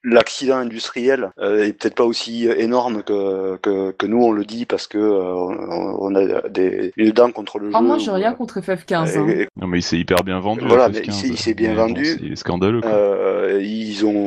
l'accident 0.04 0.58
industriel 0.58 1.32
euh, 1.40 1.64
est 1.66 1.74
peut-être 1.74 1.96
pas 1.96 2.04
aussi 2.06 2.48
énorme 2.48 3.02
que, 3.02 3.58
que 3.58 3.92
que 3.92 4.06
nous 4.06 4.22
on 4.24 4.32
le 4.32 4.46
dit 4.46 4.66
parce 4.68 4.86
que 4.86 5.00
euh, 5.00 5.34
on, 5.34 5.98
on 6.00 6.16
a 6.16 6.48
des 6.50 6.94
une 6.98 7.12
dent 7.12 7.32
contre 7.32 7.58
le 7.58 7.72
Ah, 7.74 7.80
jeu. 7.80 7.86
moi 7.86 7.98
j'ai 7.98 8.12
rien 8.12 8.32
euh, 8.34 8.36
contre 8.36 8.60
FF15. 8.60 9.18
hein. 9.18 9.28
et- 9.28 9.42
et 9.42 9.48
Non, 9.60 9.66
mais 9.68 9.80
il 9.80 9.84
s'est 9.84 9.98
hyper 9.98 10.24
bien 10.24 10.40
vendu. 10.40 10.62
Voilà, 10.68 10.90
FF15, 10.90 11.22
mais 11.24 11.30
il 11.30 11.38
s'est- 11.38 11.54
bien 11.56 11.70
mais 11.70 11.76
bon, 11.76 11.88
vendu. 11.88 12.06
c'est 12.06 12.36
scandaleux, 12.36 12.82
quoi. 12.82 12.92
Euh, 12.92 13.60
ils 13.64 14.06
ont 14.06 14.19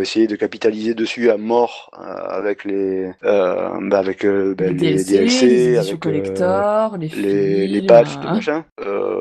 essayé 0.00 0.26
de 0.26 0.36
capitaliser 0.36 0.94
dessus 0.94 1.30
à 1.30 1.36
mort 1.36 1.90
euh, 1.98 2.04
avec 2.28 2.64
les 2.64 3.10
euh, 3.24 3.68
bah, 3.82 3.98
avec 3.98 4.24
euh, 4.24 4.54
bah, 4.56 4.66
les 4.66 4.72
les 4.72 5.04
DLC, 5.04 5.18
DLC, 5.18 5.46
les 5.46 5.78
avec 5.78 6.00
collector, 6.00 6.96
les 6.98 7.08
les, 7.08 7.66
les 7.66 7.82
patchs, 7.86 8.14
tout 8.20 8.28
hein. 8.28 8.34
machin. 8.34 8.64
Euh, 8.84 9.20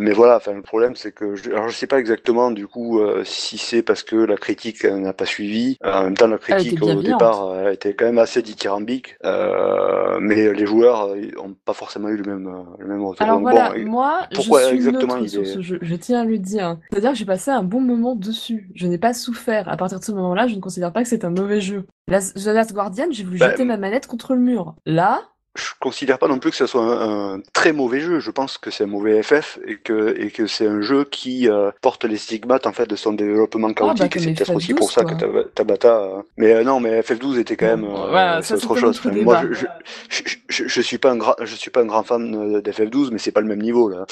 mais 0.00 0.12
voilà, 0.12 0.36
enfin 0.36 0.52
le 0.52 0.62
problème 0.62 0.94
c'est 0.96 1.12
que 1.12 1.34
je, 1.34 1.50
alors 1.50 1.68
je 1.68 1.74
sais 1.76 1.86
pas 1.86 1.98
exactement 1.98 2.50
du 2.50 2.66
coup 2.66 3.00
si 3.24 3.58
c'est 3.58 3.82
parce 3.82 4.02
que 4.02 4.16
la 4.16 4.36
critique 4.36 4.84
n'a 4.84 5.12
pas 5.12 5.26
suivi. 5.26 5.76
En 5.84 6.04
même 6.04 6.16
temps 6.16 6.26
la 6.28 6.38
critique 6.38 6.82
au 6.82 6.94
départ 7.02 7.68
était 7.70 7.94
quand 7.94 8.06
même 8.06 8.18
assez 8.18 8.42
dithyrambique, 8.42 9.16
euh, 9.24 10.18
mais 10.20 10.52
les 10.52 10.66
joueurs 10.66 11.08
euh, 11.08 11.18
ils 11.20 11.38
ont 11.38 11.54
pas 11.64 11.72
forcément 11.72 12.08
eu 12.08 12.16
le 12.16 12.24
même 12.24 12.50
le 12.78 12.86
même 12.86 13.04
retour. 13.04 13.22
Alors 13.22 13.36
Donc, 13.40 13.50
voilà, 13.50 13.72
bon, 13.72 13.90
moi, 13.90 14.20
pourquoi 14.34 14.62
je 14.62 14.66
suis 14.68 14.76
exactement 14.76 15.16
il 15.16 15.24
est- 15.24 15.44
ce 15.44 15.60
jeu, 15.60 15.78
je 15.80 15.94
tiens 15.94 16.22
à 16.22 16.24
le 16.24 16.38
dire. 16.38 16.76
C'est-à-dire 16.90 17.12
que 17.12 17.16
j'ai 17.18 17.24
passé 17.24 17.50
un 17.50 17.62
bon 17.62 17.80
moment 17.80 18.14
dessus. 18.14 18.68
Je 18.74 18.86
n'ai 18.86 18.98
pas 18.98 19.12
souffert. 19.32 19.68
À 19.68 19.76
partir 19.76 19.98
de 20.00 20.04
ce 20.04 20.12
moment-là, 20.12 20.46
je 20.46 20.54
ne 20.54 20.60
considère 20.60 20.92
pas 20.92 21.02
que 21.02 21.08
c'est 21.08 21.24
un 21.24 21.30
mauvais 21.30 21.60
jeu. 21.60 21.86
La- 22.08 22.20
The 22.20 22.46
Last 22.46 22.72
Guardian, 22.72 23.06
j'ai 23.10 23.24
voulu 23.24 23.38
Bah, 23.38 23.50
jeter 23.50 23.64
ma 23.64 23.76
manette 23.76 24.06
contre 24.06 24.34
le 24.34 24.40
mur. 24.40 24.74
Là, 24.86 25.22
je 25.58 25.66
considère 25.80 26.18
pas 26.18 26.28
non 26.28 26.38
plus 26.38 26.50
que 26.50 26.56
ce 26.56 26.66
soit 26.66 26.82
un, 26.82 27.34
un 27.34 27.40
très 27.52 27.72
mauvais 27.72 28.00
jeu. 28.00 28.20
Je 28.20 28.30
pense 28.30 28.56
que 28.58 28.70
c'est 28.70 28.84
un 28.84 28.88
mauvais 28.88 29.22
FF 29.22 29.58
et 29.66 29.76
que 29.76 30.14
et 30.18 30.30
que 30.30 30.46
c'est 30.46 30.66
un 30.66 30.80
jeu 30.80 31.04
qui 31.04 31.48
euh, 31.48 31.70
porte 31.82 32.04
les 32.04 32.16
stigmates 32.16 32.66
en 32.66 32.72
fait 32.72 32.86
de 32.86 32.96
son 32.96 33.12
développement 33.12 33.72
chaotique. 33.72 33.98
bah, 33.98 34.06
et 34.14 34.18
c'est 34.20 34.32
peut-être 34.34 34.50
FF12, 34.52 34.56
aussi 34.56 34.74
pour 34.74 34.90
ça 34.92 35.02
quoi. 35.02 35.14
que 35.14 35.18
Tab- 35.20 35.52
Tabata. 35.54 36.00
euh, 36.00 36.22
Mais 36.36 36.52
euh, 36.54 36.64
non, 36.64 36.80
mais 36.80 37.00
FF12 37.00 37.38
était 37.40 37.56
quand 37.56 37.66
même 37.66 37.84
euh, 37.84 38.40
c'est 38.42 38.54
autre 38.54 38.76
chose. 38.76 38.98
Enfin, 39.04 39.10
moi, 39.22 39.42
je, 39.52 39.66
je, 40.08 40.22
je, 40.22 40.36
je- 40.48 40.68
je 40.68 40.80
suis 40.80 40.98
pas 40.98 41.10
un 41.10 41.16
grand 41.16 41.34
je 41.42 41.54
suis 41.54 41.70
pas 41.70 41.80
un 41.82 41.86
grand 41.86 42.02
fan 42.04 42.34
euh, 42.56 42.60
d'FF12, 42.60 43.10
mais 43.12 43.18
c'est 43.18 43.32
pas 43.32 43.40
le 43.40 43.46
même 43.48 43.60
niveau 43.62 43.88
là. 43.88 44.06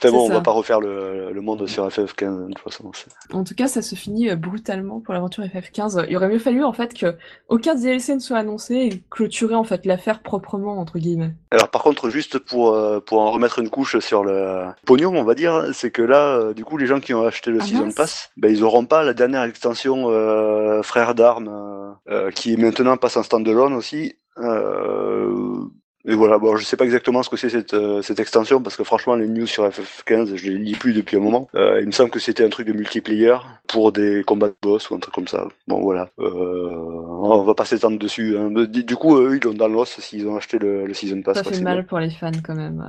C'est 0.00 0.10
bon, 0.10 0.26
on 0.26 0.28
va 0.28 0.40
pas 0.40 0.50
refaire 0.50 0.80
le, 0.80 1.30
le 1.32 1.40
monde 1.40 1.66
sur 1.68 1.86
FF15 1.88 2.48
de 2.48 2.54
toute 2.54 2.58
façon. 2.58 2.90
c'est- 2.92 3.06
En 3.34 3.44
tout 3.44 3.54
cas, 3.54 3.68
ça 3.68 3.82
se 3.82 3.94
finit 3.94 4.34
brutalement 4.34 4.98
pour 5.00 5.14
l'aventure 5.14 5.44
FF15. 5.44 6.06
Il 6.08 6.16
aurait 6.16 6.28
mieux 6.28 6.40
fallu 6.40 6.64
en 6.64 6.72
fait 6.72 6.92
que 6.92 7.14
aucun 7.48 7.76
DLC 7.76 8.14
ne 8.16 8.18
soit 8.20 8.38
annoncé 8.38 8.74
et 8.74 9.02
clôturer 9.10 9.54
en 9.54 9.62
fait 9.64 9.86
l'affaire 9.86 10.20
proprement 10.20 10.61
entre 10.70 10.98
guillemets. 10.98 11.34
Alors 11.50 11.68
par 11.68 11.82
contre, 11.82 12.10
juste 12.10 12.38
pour 12.38 12.74
euh, 12.74 13.00
pour 13.00 13.20
en 13.20 13.30
remettre 13.30 13.58
une 13.58 13.70
couche 13.70 13.98
sur 13.98 14.24
le 14.24 14.66
pognon, 14.86 15.14
on 15.16 15.24
va 15.24 15.34
dire, 15.34 15.66
c'est 15.72 15.90
que 15.90 16.02
là, 16.02 16.36
euh, 16.36 16.54
du 16.54 16.64
coup, 16.64 16.76
les 16.76 16.86
gens 16.86 17.00
qui 17.00 17.14
ont 17.14 17.24
acheté 17.24 17.50
le 17.50 17.58
Ah 17.60 17.64
season 17.64 17.86
mince. 17.86 17.94
pass, 17.94 18.30
ben 18.36 18.50
ils 18.50 18.64
auront 18.64 18.86
pas 18.86 19.02
la 19.02 19.14
dernière 19.14 19.42
extension 19.42 20.10
euh, 20.10 20.82
Frères 20.82 21.14
d'armes 21.14 21.96
qui 22.34 22.56
maintenant 22.56 22.96
passe 22.96 23.16
en 23.16 23.22
standalone 23.22 23.74
aussi. 23.74 24.14
Euh, 24.38 25.64
et 26.04 26.14
voilà, 26.14 26.38
bon, 26.38 26.56
je 26.56 26.64
sais 26.64 26.76
pas 26.76 26.84
exactement 26.84 27.22
ce 27.22 27.28
que 27.30 27.36
c'est 27.36 27.48
cette, 27.48 27.74
euh, 27.74 28.02
cette 28.02 28.18
extension 28.20 28.60
parce 28.62 28.76
que 28.76 28.84
franchement, 28.84 29.14
les 29.14 29.28
news 29.28 29.46
sur 29.46 29.64
FF15, 29.68 30.34
je 30.36 30.50
les 30.50 30.58
lis 30.58 30.74
plus 30.74 30.92
depuis 30.92 31.16
un 31.16 31.20
moment. 31.20 31.48
Euh, 31.54 31.80
il 31.80 31.86
me 31.86 31.92
semble 31.92 32.10
que 32.10 32.18
c'était 32.18 32.44
un 32.44 32.48
truc 32.48 32.66
de 32.66 32.72
multiplayer 32.72 33.36
pour 33.68 33.92
des 33.92 34.24
combats 34.26 34.48
de 34.48 34.56
boss 34.60 34.90
ou 34.90 34.94
un 34.96 34.98
truc 34.98 35.14
comme 35.14 35.28
ça. 35.28 35.46
Bon, 35.68 35.80
voilà. 35.80 36.08
Euh, 36.18 36.70
on 36.74 37.42
va 37.44 37.54
pas 37.54 37.64
s'étendre 37.64 37.98
dessus. 37.98 38.36
hein. 38.36 38.50
Du 38.50 38.96
coup, 38.96 39.16
eux, 39.16 39.36
ils 39.36 39.44
l'ont 39.46 39.54
dans 39.54 39.68
l'os 39.68 39.88
s'ils 40.00 40.26
ont 40.26 40.36
acheté 40.36 40.58
le, 40.58 40.86
le 40.86 40.94
season 40.94 41.22
pass. 41.22 41.36
Ça 41.36 41.44
fait 41.44 41.60
mal 41.60 41.86
pour 41.86 41.98
les 42.00 42.10
fans 42.10 42.30
quand 42.44 42.54
même. 42.56 42.84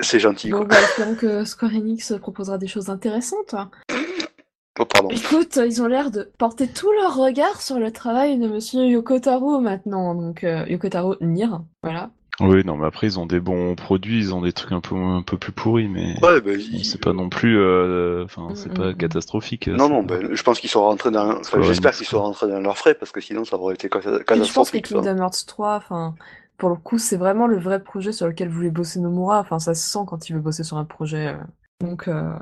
C'est 0.00 0.20
gentil. 0.20 0.50
Bon, 0.50 0.58
Quoi. 0.58 0.66
bah, 0.66 0.76
espérons 0.82 1.14
que 1.14 1.44
Square 1.44 1.72
Enix 1.74 2.12
proposera 2.20 2.58
des 2.58 2.66
choses 2.68 2.90
intéressantes. 2.90 3.54
Oh, 4.80 4.84
pardon. 4.84 5.08
Écoute, 5.08 5.56
ils 5.56 5.82
ont 5.82 5.86
l'air 5.86 6.10
de 6.12 6.30
porter 6.38 6.68
tout 6.68 6.92
leur 6.92 7.16
regard 7.16 7.60
sur 7.60 7.78
le 7.80 7.90
travail 7.90 8.38
de 8.38 8.46
monsieur 8.46 8.84
Yoko 8.84 9.18
Taro 9.18 9.58
maintenant. 9.58 10.14
Donc, 10.14 10.44
euh, 10.44 10.64
Yoko 10.68 10.88
Taro 10.88 11.16
Nier, 11.20 11.48
voilà. 11.82 12.10
Oui, 12.40 12.62
non, 12.64 12.76
mais 12.76 12.86
après, 12.86 13.06
ils 13.08 13.18
ont 13.18 13.26
des 13.26 13.40
bons 13.40 13.74
produits, 13.74 14.18
ils 14.20 14.34
ont 14.34 14.42
des 14.42 14.52
trucs 14.52 14.70
un 14.72 14.80
peu, 14.80 14.94
un 14.94 15.22
peu 15.22 15.36
plus 15.36 15.50
pourris, 15.52 15.88
mais 15.88 16.14
Ouais, 16.22 16.38
il- 16.56 16.84
c'est 16.84 17.00
pas 17.00 17.12
non 17.12 17.28
plus, 17.28 17.58
euh, 17.58 18.24
enfin, 18.24 18.50
c'est 18.54 18.70
Mm, 18.70 18.74
pas 18.74 18.90
mm, 18.90 18.94
catastrophique. 18.94 19.66
Non, 19.66 19.78
c'est 19.86 19.88
non, 19.92 20.04
pas- 20.04 20.18
ben, 20.18 20.34
je 20.34 20.42
pense 20.44 20.60
qu'ils 20.60 20.70
sont 20.70 20.82
rentrés 20.82 21.10
dans. 21.10 21.38
Enfin, 21.38 21.60
j'espère 21.62 21.92
qu'ils 21.92 22.06
sont 22.06 22.22
rentrés 22.22 22.46
dans 22.48 22.60
leurs 22.60 22.78
frais 22.78 22.94
parce 22.94 23.10
que 23.10 23.20
sinon 23.20 23.44
ça 23.44 23.56
aurait 23.56 23.74
été 23.74 23.88
cata- 23.88 24.10
Et 24.10 24.12
je 24.12 24.22
pense 24.52 24.70
que 24.70 24.78
catastrophique. 24.78 24.86
Kingdom 24.86 25.16
Hearts 25.22 25.46
3, 25.46 25.74
enfin, 25.76 26.14
pour 26.58 26.68
le 26.70 26.76
coup, 26.76 26.98
c'est 26.98 27.16
vraiment 27.16 27.46
le 27.48 27.58
vrai 27.58 27.82
projet 27.82 28.12
sur 28.12 28.26
lequel 28.28 28.48
voulait 28.48 28.70
bosser 28.70 29.00
Nomura. 29.00 29.40
Enfin, 29.40 29.58
ça 29.58 29.74
se 29.74 29.90
sent 29.90 30.00
quand 30.06 30.28
il 30.28 30.34
veut 30.34 30.40
bosser 30.40 30.62
sur 30.64 30.76
un 30.76 30.84
projet. 30.84 31.28
euh. 31.28 31.36
Donc, 31.80 32.06
euh... 32.08 32.32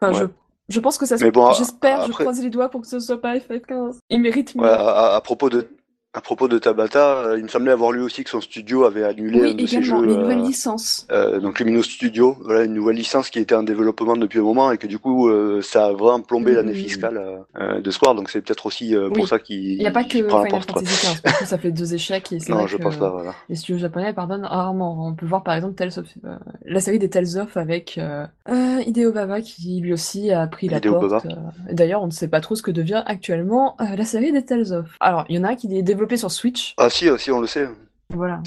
enfin, 0.00 0.12
je, 0.12 0.24
Ouais. 0.24 0.30
je 0.68 0.80
pense 0.80 0.98
que 0.98 1.06
ça 1.06 1.18
se... 1.18 1.24
Mais 1.24 1.30
bon, 1.30 1.52
J'espère, 1.52 2.02
je 2.06 2.10
après- 2.10 2.24
croise 2.24 2.42
les 2.42 2.50
doigts 2.50 2.68
pour 2.68 2.80
que 2.82 2.86
ce 2.88 2.98
soit 3.00 3.20
pas 3.20 3.36
FF15. 3.36 3.98
Il 4.10 4.20
mérite 4.20 4.54
mieux. 4.56 4.62
Ouais, 4.62 4.68
à, 4.68 4.88
à- 4.88 5.14
à 5.16 5.20
propos 5.20 5.48
de. 5.50 5.68
À 6.16 6.22
propos 6.22 6.48
de 6.48 6.58
Tabata, 6.58 7.18
euh, 7.18 7.36
il 7.38 7.42
me 7.44 7.48
semblait 7.48 7.72
avoir 7.72 7.92
lu 7.92 8.00
aussi 8.00 8.24
que 8.24 8.30
son 8.30 8.40
studio 8.40 8.84
avait 8.84 9.04
annulé 9.04 9.38
oui, 9.38 9.50
un 9.50 9.54
de 9.54 9.66
ses 9.66 9.82
jeux, 9.82 10.02
les 10.06 10.14
euh, 10.14 10.16
nouvelles 10.16 10.40
licences. 10.40 11.06
euh, 11.12 11.40
donc 11.40 11.58
Lumino 11.60 11.82
Studio, 11.82 12.38
voilà 12.42 12.64
une 12.64 12.72
nouvelle 12.72 12.96
licence 12.96 13.28
qui 13.28 13.38
était 13.38 13.54
en 13.54 13.62
développement 13.62 14.16
depuis 14.16 14.38
un 14.38 14.42
moment 14.42 14.72
et 14.72 14.78
que 14.78 14.86
du 14.86 14.98
coup 14.98 15.28
euh, 15.28 15.60
ça 15.60 15.86
a 15.88 15.92
vraiment 15.92 16.22
plombé 16.22 16.54
l'année 16.54 16.72
fiscale 16.72 17.18
euh, 17.18 17.36
euh, 17.60 17.80
de 17.82 17.90
Square, 17.90 18.14
donc 18.14 18.30
c'est 18.30 18.40
peut-être 18.40 18.64
aussi 18.64 18.96
euh, 18.96 19.10
pour 19.10 19.24
Oui. 19.24 19.28
ça 19.28 19.38
qu'il 19.38 19.72
Il 19.74 19.78
n'y 19.78 19.86
a 19.86 19.90
pas 19.90 20.04
que 20.04 20.16
Final. 20.16 20.62
Fantasy 20.62 20.84
XV, 20.86 21.20
parce 21.22 21.38
que 21.38 21.44
ça 21.44 21.58
fait 21.58 21.70
deux 21.70 21.92
échecs 21.92 22.32
et 22.32 22.40
c'est 22.40 22.50
Non, 22.50 22.60
vrai 22.60 22.68
je 22.68 22.78
que 22.78 22.82
pense 22.82 22.96
pas, 22.96 23.10
voilà. 23.10 23.34
les 23.50 23.56
studios 23.56 23.78
japonais 23.78 24.14
pardonnent 24.14 24.46
rarement. 24.46 25.06
On 25.06 25.14
peut 25.14 25.26
voir 25.26 25.42
par 25.42 25.54
exemple 25.54 25.74
Tales 25.74 25.98
of, 25.98 26.06
euh, 26.24 26.36
la 26.64 26.80
série 26.80 26.98
des 26.98 27.10
Tales 27.10 27.36
of 27.38 27.54
avec 27.58 27.98
euh, 27.98 28.26
euh, 28.48 28.80
Hideo 28.86 29.12
Baba 29.12 29.42
qui 29.42 29.80
lui 29.80 29.92
aussi 29.92 30.30
a 30.32 30.46
pris 30.46 30.68
la 30.70 30.78
Hideo 30.78 30.98
porte. 30.98 31.26
Euh, 31.26 31.34
D'ailleurs, 31.72 32.02
on 32.02 32.06
ne 32.06 32.10
sait 32.12 32.28
pas 32.28 32.40
trop 32.40 32.54
ce 32.54 32.62
que 32.62 32.70
devient 32.70 33.02
actuellement 33.04 33.76
euh, 33.82 33.96
la 33.96 34.04
série 34.06 34.32
des 34.32 34.44
Tales 34.46 34.72
of. 34.72 34.86
Alors, 35.00 35.26
il 35.28 35.36
y 35.36 35.38
en 35.38 35.44
a 35.44 35.54
qui 35.56 35.66
est 35.76 35.82
développé 36.06 36.16
sur 36.16 36.30
Switch. 36.30 36.74
Ah 36.78 36.88
si, 36.90 37.08
aussi 37.10 37.30
on 37.30 37.40
le 37.40 37.46
sait. 37.46 37.68
Voilà. 38.10 38.40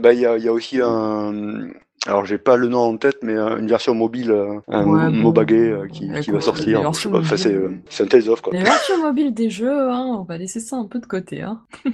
Bah, 0.00 0.12
il 0.14 0.20
y 0.20 0.26
a, 0.26 0.36
il 0.38 0.44
y 0.44 0.48
a 0.48 0.52
aussi 0.52 0.80
un. 0.82 1.68
Alors, 2.06 2.24
j'ai 2.24 2.38
pas 2.38 2.56
le 2.56 2.66
nom 2.66 2.80
en 2.80 2.96
tête, 2.96 3.18
mais 3.22 3.34
euh, 3.34 3.58
une 3.58 3.68
version 3.68 3.94
mobile, 3.94 4.32
euh, 4.32 4.58
un 4.68 4.84
Ouais, 4.86 5.04
bon. 5.06 5.10
Mobagé 5.12 5.70
euh, 5.70 5.86
qui, 5.86 6.10
qui 6.20 6.30
va 6.32 6.40
sortir. 6.40 6.80
enfin, 6.88 7.36
c'est, 7.36 7.54
euh, 7.54 7.80
un 8.00 8.06
Tales 8.06 8.28
of, 8.28 8.40
quoi. 8.40 8.52
Les 8.52 8.62
versions 8.64 9.00
mobiles 9.00 9.32
des 9.32 9.50
jeux, 9.50 9.90
hein, 9.92 10.04
on 10.18 10.22
va 10.24 10.36
laisser 10.36 10.58
ça 10.58 10.76
un 10.76 10.86
peu 10.86 10.98
de 10.98 11.06
côté. 11.06 11.42
Hein. 11.42 11.60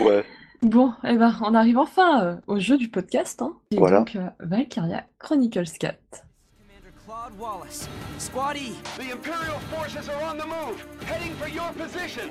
Ouais. 0.00 0.24
Bon, 0.62 0.92
eh 1.02 1.16
ben, 1.16 1.34
on 1.42 1.52
arrive 1.52 1.76
enfin 1.78 2.22
euh, 2.24 2.36
au 2.46 2.60
jeu 2.60 2.76
du 2.78 2.88
podcast, 2.88 3.42
hein. 3.42 3.54
Et 3.72 3.76
Voilà. 3.76 3.98
donc 3.98 4.14
euh, 4.14 4.20
Valkyria 4.38 5.02
Chronicles 5.18 5.64
4. 5.80 5.96
Commander 6.12 6.94
Claude 7.04 7.32
Wallace. 7.40 7.88
Squad 8.18 8.54
E, 8.56 8.70
The 8.96 9.12
Imperial 9.12 9.58
forces 9.72 10.08
are 10.08 10.32
on 10.32 10.36
the 10.38 10.46
move, 10.46 10.78
heading 11.08 11.32
for 11.40 11.48
your 11.48 11.72
position. 11.72 12.30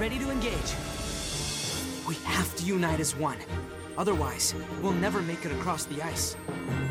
Ready 0.00 0.18
to 0.18 0.30
engage. 0.30 0.74
We 2.08 2.16
have 2.24 2.54
to 2.56 2.64
unite 2.64 3.00
as 3.00 3.14
one. 3.20 3.36
Otherwise, 3.98 4.54
we'll 4.82 4.98
never 4.98 5.20
make 5.20 5.44
it 5.44 5.52
across 5.52 5.84
the 5.84 6.02
ice. 6.02 6.36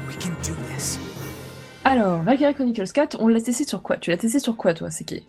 We 0.08 0.16
can 0.16 0.36
do 0.44 0.54
this. 0.72 1.00
Alors, 1.86 2.22
Valkyria 2.22 2.54
Chronicles 2.54 2.92
4, 2.94 3.18
on 3.20 3.28
l'a 3.28 3.42
testé 3.42 3.64
sur 3.64 3.82
quoi? 3.82 3.98
Tu 3.98 4.12
l'as 4.12 4.18
testé 4.18 4.40
sur 4.40 4.56
quoi, 4.56 4.74
toi, 4.76 4.92
Seki? 4.92 5.28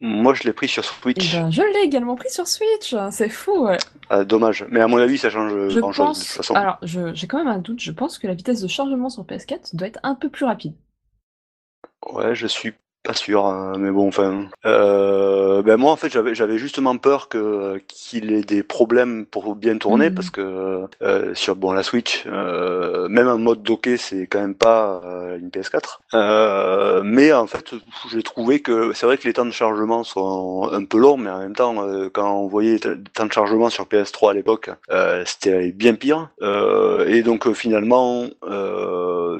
Moi, 0.00 0.34
je 0.34 0.44
l'ai 0.44 0.52
pris 0.52 0.66
sur 0.66 0.82
Eh 0.82 0.86
Switch. 1.02 1.32
ben, 1.34 1.50
je 1.50 1.62
l'ai 1.62 1.84
également 1.84 2.16
pris 2.16 2.30
sur 2.30 2.48
Switch, 2.48 2.94
c'est 3.10 3.28
fou, 3.28 3.66
ouais. 3.66 3.76
Ah, 4.08 4.24
dommage. 4.24 4.66
Mais 4.70 4.80
à 4.80 4.88
mon 4.88 4.96
avis, 4.96 5.18
ça 5.18 5.30
change 5.30 5.52
Je 5.68 5.78
grand 5.78 5.92
chose 5.92 6.06
de 6.08 6.12
toute 6.14 6.24
pense... 6.24 6.36
façon. 6.36 6.54
Alors, 6.54 6.78
j'ai 6.82 7.26
quand 7.28 7.38
même 7.38 7.48
un 7.54 7.58
doute, 7.58 7.80
je 7.80 7.92
pense 7.92 8.18
que 8.18 8.26
la 8.26 8.34
vitesse 8.34 8.62
de 8.62 8.68
chargement 8.68 9.10
sur 9.10 9.22
PS4 9.24 9.76
doit 9.76 9.86
être 9.88 10.00
un 10.02 10.14
peu 10.14 10.28
plus 10.30 10.46
rapide. 10.46 10.74
Ouais, 12.10 12.34
je 12.34 12.46
suis 12.46 12.72
pas 13.02 13.14
sûr, 13.14 13.46
hein, 13.46 13.72
mais 13.78 13.90
bon, 13.90 14.08
enfin. 14.08 14.48
Euh, 14.66 15.62
ben 15.62 15.78
moi, 15.78 15.90
en 15.92 15.96
fait, 15.96 16.10
j'avais 16.12 16.34
j'avais 16.34 16.58
justement 16.58 16.96
peur 16.98 17.28
que 17.30 17.80
qu'il 17.88 18.30
ait 18.32 18.42
des 18.42 18.62
problèmes 18.62 19.24
pour 19.24 19.54
bien 19.56 19.78
tourner 19.78 20.10
Mhm. 20.10 20.14
parce 20.14 20.28
que 20.30 20.86
euh, 21.02 21.34
sur 21.34 21.56
bon 21.56 21.72
la 21.72 21.82
Switch, 21.82 22.24
euh, 22.26 23.08
même 23.08 23.26
en 23.28 23.38
mode 23.38 23.62
docké, 23.62 23.96
c'est 23.96 24.26
quand 24.26 24.40
même 24.40 24.54
pas 24.54 25.00
une 25.40 25.48
PS4. 25.50 26.00
Euh, 26.12 27.00
mais 27.02 27.32
en 27.32 27.46
fait, 27.46 27.70
j'ai 28.10 28.22
trouvé 28.22 28.60
que 28.60 28.92
c'est 28.92 29.06
vrai 29.06 29.16
que 29.16 29.26
les 29.26 29.32
temps 29.32 29.46
de 29.46 29.50
chargement 29.50 30.04
sont 30.04 30.68
un 30.70 30.84
peu 30.84 30.98
longs, 30.98 31.16
mais 31.16 31.30
en 31.30 31.38
même 31.38 31.54
temps, 31.56 31.76
quand 32.12 32.30
on 32.34 32.48
voyait 32.48 32.72
les 32.74 32.80
temps 33.14 33.26
de 33.26 33.32
chargement 33.32 33.70
sur 33.70 33.86
PS3 33.86 34.30
à 34.30 34.34
l'époque, 34.34 34.70
c'était 35.24 35.72
bien 35.72 35.94
pire. 35.94 36.28
Et 37.06 37.22
donc 37.22 37.50
finalement, 37.54 38.26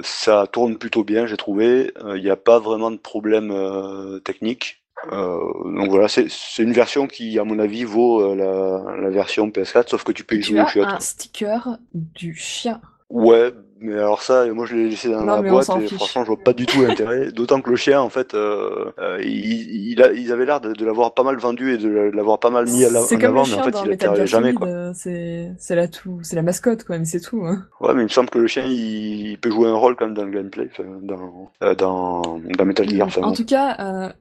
ça 0.03 0.47
tourne 0.47 0.77
plutôt 0.77 1.03
bien, 1.03 1.25
j'ai 1.27 1.37
trouvé. 1.37 1.91
Il 2.15 2.21
n'y 2.23 2.29
a 2.29 2.35
pas 2.35 2.59
vraiment 2.59 2.91
de 2.91 2.97
problème 2.97 3.50
euh, 3.51 4.19
technique. 4.19 4.83
Euh, 5.11 5.39
donc 5.75 5.89
voilà, 5.89 6.07
c'est 6.07 6.27
une 6.59 6.73
version 6.73 7.07
qui, 7.07 7.39
à 7.39 7.43
mon 7.43 7.57
avis, 7.59 7.83
vaut 7.83 8.21
euh, 8.21 8.35
la, 8.35 9.01
la 9.01 9.09
version 9.09 9.49
PS4, 9.49 9.89
sauf 9.89 10.03
que 10.03 10.11
tu 10.11 10.23
peux 10.23 10.35
y 10.35 10.41
tu 10.41 10.51
jouer 10.51 10.61
au 10.61 10.83
un 10.83 10.99
sticker 10.99 11.77
du 11.93 12.35
chien. 12.35 12.81
Ouais, 13.09 13.51
mais 13.81 13.93
alors 13.93 14.21
ça, 14.21 14.45
moi 14.53 14.65
je 14.65 14.75
l'ai 14.75 14.89
laissé 14.89 15.09
dans 15.09 15.25
Non, 15.25 15.25
la 15.25 15.41
boîte 15.41 15.75
et 15.75 15.87
fiche. 15.87 15.89
franchement, 15.89 16.23
je 16.23 16.27
vois 16.27 16.41
pas 16.43 16.53
du 16.53 16.67
tout 16.67 16.81
l'intérêt. 16.81 17.31
D'autant 17.33 17.61
que 17.61 17.69
le 17.69 17.75
chien, 17.75 17.99
en 18.01 18.09
fait, 18.09 18.33
euh, 18.33 18.91
euh, 18.99 19.19
il, 19.23 19.91
il 19.91 20.01
a, 20.03 20.11
ils 20.13 20.31
avaient 20.31 20.45
l'air 20.45 20.61
de, 20.61 20.73
de 20.73 20.85
l'avoir 20.85 21.13
pas 21.13 21.23
mal 21.23 21.37
vendu 21.37 21.73
et 21.73 21.77
de 21.77 21.89
l'avoir 21.89 22.39
pas 22.39 22.49
mal 22.51 22.67
mis 22.67 22.85
à 22.85 22.89
la- 22.89 23.01
en 23.01 23.07
comme 23.07 23.23
avant, 23.25 23.41
le 23.43 23.49
mais 23.49 23.55
en 23.55 23.61
fait, 23.63 23.71
dans 23.71 23.85
il 23.85 23.99
Gear 23.99 24.25
jamais 24.27 24.53
quoi. 24.53 24.67
euh, 24.67 24.93
c'est 24.93 25.51
c'est 25.57 25.75
la 25.75 25.87
tout, 25.87 26.19
c'est 26.23 26.35
la 26.35 26.43
mascotte 26.43 26.83
quoi, 26.83 26.97
mais 26.99 27.05
c'est 27.05 27.19
tout. 27.21 27.43
hein. 27.45 27.65
Ouais, 27.79 27.93
mais 27.95 28.01
il 28.01 28.03
me 28.03 28.09
semble 28.09 28.29
que 28.29 28.37
le 28.37 28.47
chien, 28.47 28.63
il, 28.65 29.27
il 29.31 29.39
peut 29.39 29.49
jouer 29.49 29.67
un 29.69 29.75
rôle 29.75 29.95
quand 29.95 30.05
même 30.05 30.13
dans 30.13 30.25
le 30.25 30.31
gameplay, 30.31 30.69
dans, 31.01 31.51
euh, 31.63 31.75
dans, 31.75 32.21
dans 32.37 32.65
Metal 32.65 32.87
Gear. 32.87 33.07
Enfin, 33.07 33.23
En 33.23 33.33
tout 33.33 33.45
cas, 33.45 33.75
euh, 33.79 34.13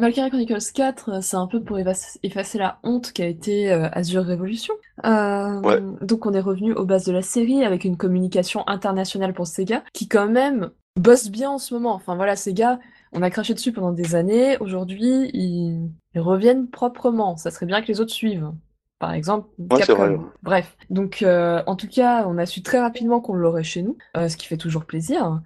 Valkyria 0.00 0.28
Chronicles 0.28 0.72
4, 0.72 1.08
euh, 1.08 1.20
c'est 1.20 1.36
un 1.36 1.48
peu 1.48 1.60
pour 1.62 1.78
effacer, 1.78 2.58
la 2.58 2.78
honte 2.84 3.12
qu'a 3.12 3.26
été 3.26 3.72
euh, 3.72 3.88
Azure 3.92 4.24
Revolution. 4.24 4.74
Euh, 5.04 5.60
Ouais. 5.60 5.80
Donc 6.02 6.24
on 6.26 6.32
est 6.32 6.40
revenu 6.40 6.72
aux 6.72 6.84
bases 6.84 7.04
de 7.04 7.12
la 7.12 7.22
série 7.22 7.64
avec 7.64 7.84
une 7.84 7.96
communication 7.96 8.66
internationale 8.68 9.34
pour 9.34 9.46
Sega, 9.48 9.82
qui 9.92 10.06
quand 10.06 10.28
même 10.28 10.70
bosse 10.96 11.30
bien 11.30 11.50
en 11.50 11.58
ce 11.58 11.74
moment. 11.74 11.94
Enfin 11.94 12.14
voilà, 12.14 12.36
Sega, 12.36 12.78
on 13.12 13.22
a 13.22 13.30
craché 13.30 13.54
dessus 13.54 13.72
pendant 13.72 13.92
des 13.92 14.14
années. 14.14 14.56
Aujourd'hui, 14.58 15.30
ils, 15.34 15.90
ils 16.14 16.20
reviennent 16.20 16.68
proprement. 16.68 17.36
Ça 17.36 17.50
serait 17.50 17.66
bien 17.66 17.82
que 17.82 17.88
les 17.88 18.00
autres 18.00 18.12
suivent. 18.12 18.52
Par 19.00 19.12
exemple, 19.14 19.48
Ouais, 19.58 19.84
vrai. 19.84 20.16
Bref. 20.42 20.76
Donc, 20.90 21.22
euh, 21.22 21.62
en 21.66 21.76
tout 21.76 21.86
cas, 21.86 22.26
on 22.26 22.36
a 22.36 22.46
su 22.46 22.62
très 22.62 22.80
rapidement 22.80 23.20
qu'on 23.20 23.34
l'aurait 23.34 23.62
chez 23.62 23.82
nous, 23.82 23.96
euh, 24.16 24.28
ce 24.28 24.36
qui 24.36 24.46
fait 24.48 24.56
toujours 24.56 24.86
plaisir. 24.86 25.40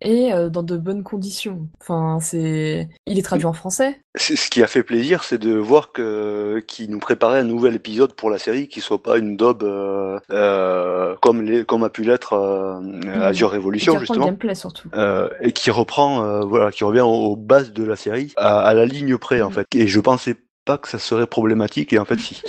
Et 0.00 0.32
euh, 0.32 0.48
dans 0.48 0.62
de 0.62 0.76
bonnes 0.76 1.02
conditions. 1.02 1.68
Enfin, 1.80 2.18
c'est. 2.20 2.88
Il 3.06 3.18
est 3.18 3.22
traduit 3.22 3.46
en 3.46 3.52
français. 3.52 4.00
C'est- 4.14 4.36
Ce 4.36 4.48
qui 4.50 4.62
a 4.62 4.66
fait 4.66 4.82
plaisir, 4.82 5.24
c'est 5.24 5.38
de 5.38 5.54
voir 5.54 5.92
que 5.92 6.62
qu'ils 6.66 6.90
nous 6.90 7.00
préparaient 7.00 7.40
un 7.40 7.44
nouvel 7.44 7.74
épisode 7.74 8.12
pour 8.14 8.30
la 8.30 8.38
série 8.38 8.68
qui 8.68 8.80
soit 8.80 9.02
pas 9.02 9.18
une 9.18 9.36
daube 9.36 9.64
euh, 9.64 10.18
euh, 10.30 11.16
comme 11.20 11.42
les 11.42 11.64
comme 11.64 11.82
a 11.84 11.90
pu 11.90 12.02
l'être 12.04 12.32
euh, 12.34 12.80
Azure 13.22 13.52
Et 13.54 13.56
Revolution 13.58 13.92
qui 13.94 13.98
le 13.98 14.06
justement. 14.06 14.26
gameplay 14.26 14.54
surtout. 14.54 14.88
Euh, 14.94 15.28
et 15.40 15.52
qui 15.52 15.70
reprend, 15.70 16.24
euh, 16.24 16.40
voilà, 16.40 16.70
qui 16.70 16.84
revient 16.84 17.00
aux, 17.00 17.08
aux 17.32 17.36
bases 17.36 17.72
de 17.72 17.84
la 17.84 17.96
série, 17.96 18.32
à, 18.36 18.60
à 18.60 18.74
la 18.74 18.86
ligne 18.86 19.16
près 19.18 19.42
en 19.42 19.48
Mhm. 19.48 19.54
fait. 19.54 19.66
Et 19.74 19.86
je 19.88 20.00
pensais 20.00 20.36
pas 20.68 20.78
que 20.78 20.88
ça 20.88 20.98
serait 20.98 21.26
problématique, 21.26 21.92
et 21.92 21.98
en 21.98 22.04
fait 22.04 22.18
si. 22.18 22.42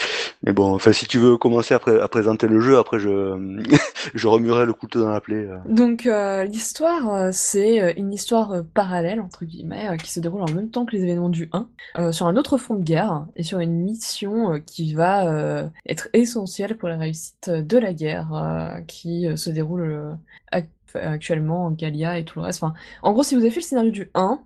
Mais 0.44 0.52
bon, 0.54 0.76
enfin 0.76 0.92
si 0.92 1.08
tu 1.08 1.18
veux 1.18 1.38
commencer 1.38 1.74
à, 1.74 1.80
à 2.04 2.08
présenter 2.08 2.48
le 2.48 2.60
jeu, 2.60 2.78
après 2.78 3.00
je 3.00 3.10
je 4.14 4.28
remuerai 4.28 4.66
le 4.66 4.74
couteau 4.74 5.02
dans 5.02 5.10
la 5.10 5.22
plaie. 5.22 5.48
euh. 5.48 5.58
Donc, 5.68 6.06
euh, 6.06 6.44
l'histoire, 6.44 7.14
euh, 7.14 7.30
c'est 7.32 7.94
une 7.98 8.14
histoire 8.14 8.62
parallèle, 8.74 9.22
entre 9.22 9.46
guillemets, 9.46 9.98
qui 10.04 10.12
se 10.12 10.20
déroule 10.20 10.42
en 10.42 10.52
même 10.52 10.70
temps 10.70 10.86
que 10.86 10.96
les 10.96 11.04
événements 11.04 11.30
du 11.30 11.50
1, 11.54 11.68
euh, 11.98 12.12
sur 12.12 12.28
un 12.28 12.36
autre 12.36 12.58
front 12.58 12.76
de 12.76 12.84
guerre, 12.84 13.26
et 13.38 13.44
sur 13.44 13.60
une 13.60 13.74
mission 13.84 14.60
qui 14.66 14.94
va 14.94 15.70
être 15.88 16.10
essentielle 16.14 16.78
pour 16.78 16.90
la 16.90 16.98
réussite 16.98 17.50
de 17.50 17.78
la 17.78 17.94
guerre, 17.94 18.82
qui 18.88 19.28
se 19.36 19.50
déroule 19.50 20.18
ac- 20.54 20.66
actuellement 20.94 21.66
en 21.68 21.72
Gallia 21.72 22.18
et 22.18 22.26
tout 22.26 22.40
le 22.40 22.46
reste. 22.46 22.64
Enfin, 22.64 22.74
en 23.04 23.14
gros, 23.14 23.24
si 23.24 23.36
vous 23.36 23.42
avez 23.42 23.52
fait 23.52 23.60
le 23.62 23.66
scénario 23.66 23.92
du 23.92 24.10
1, 24.14 24.40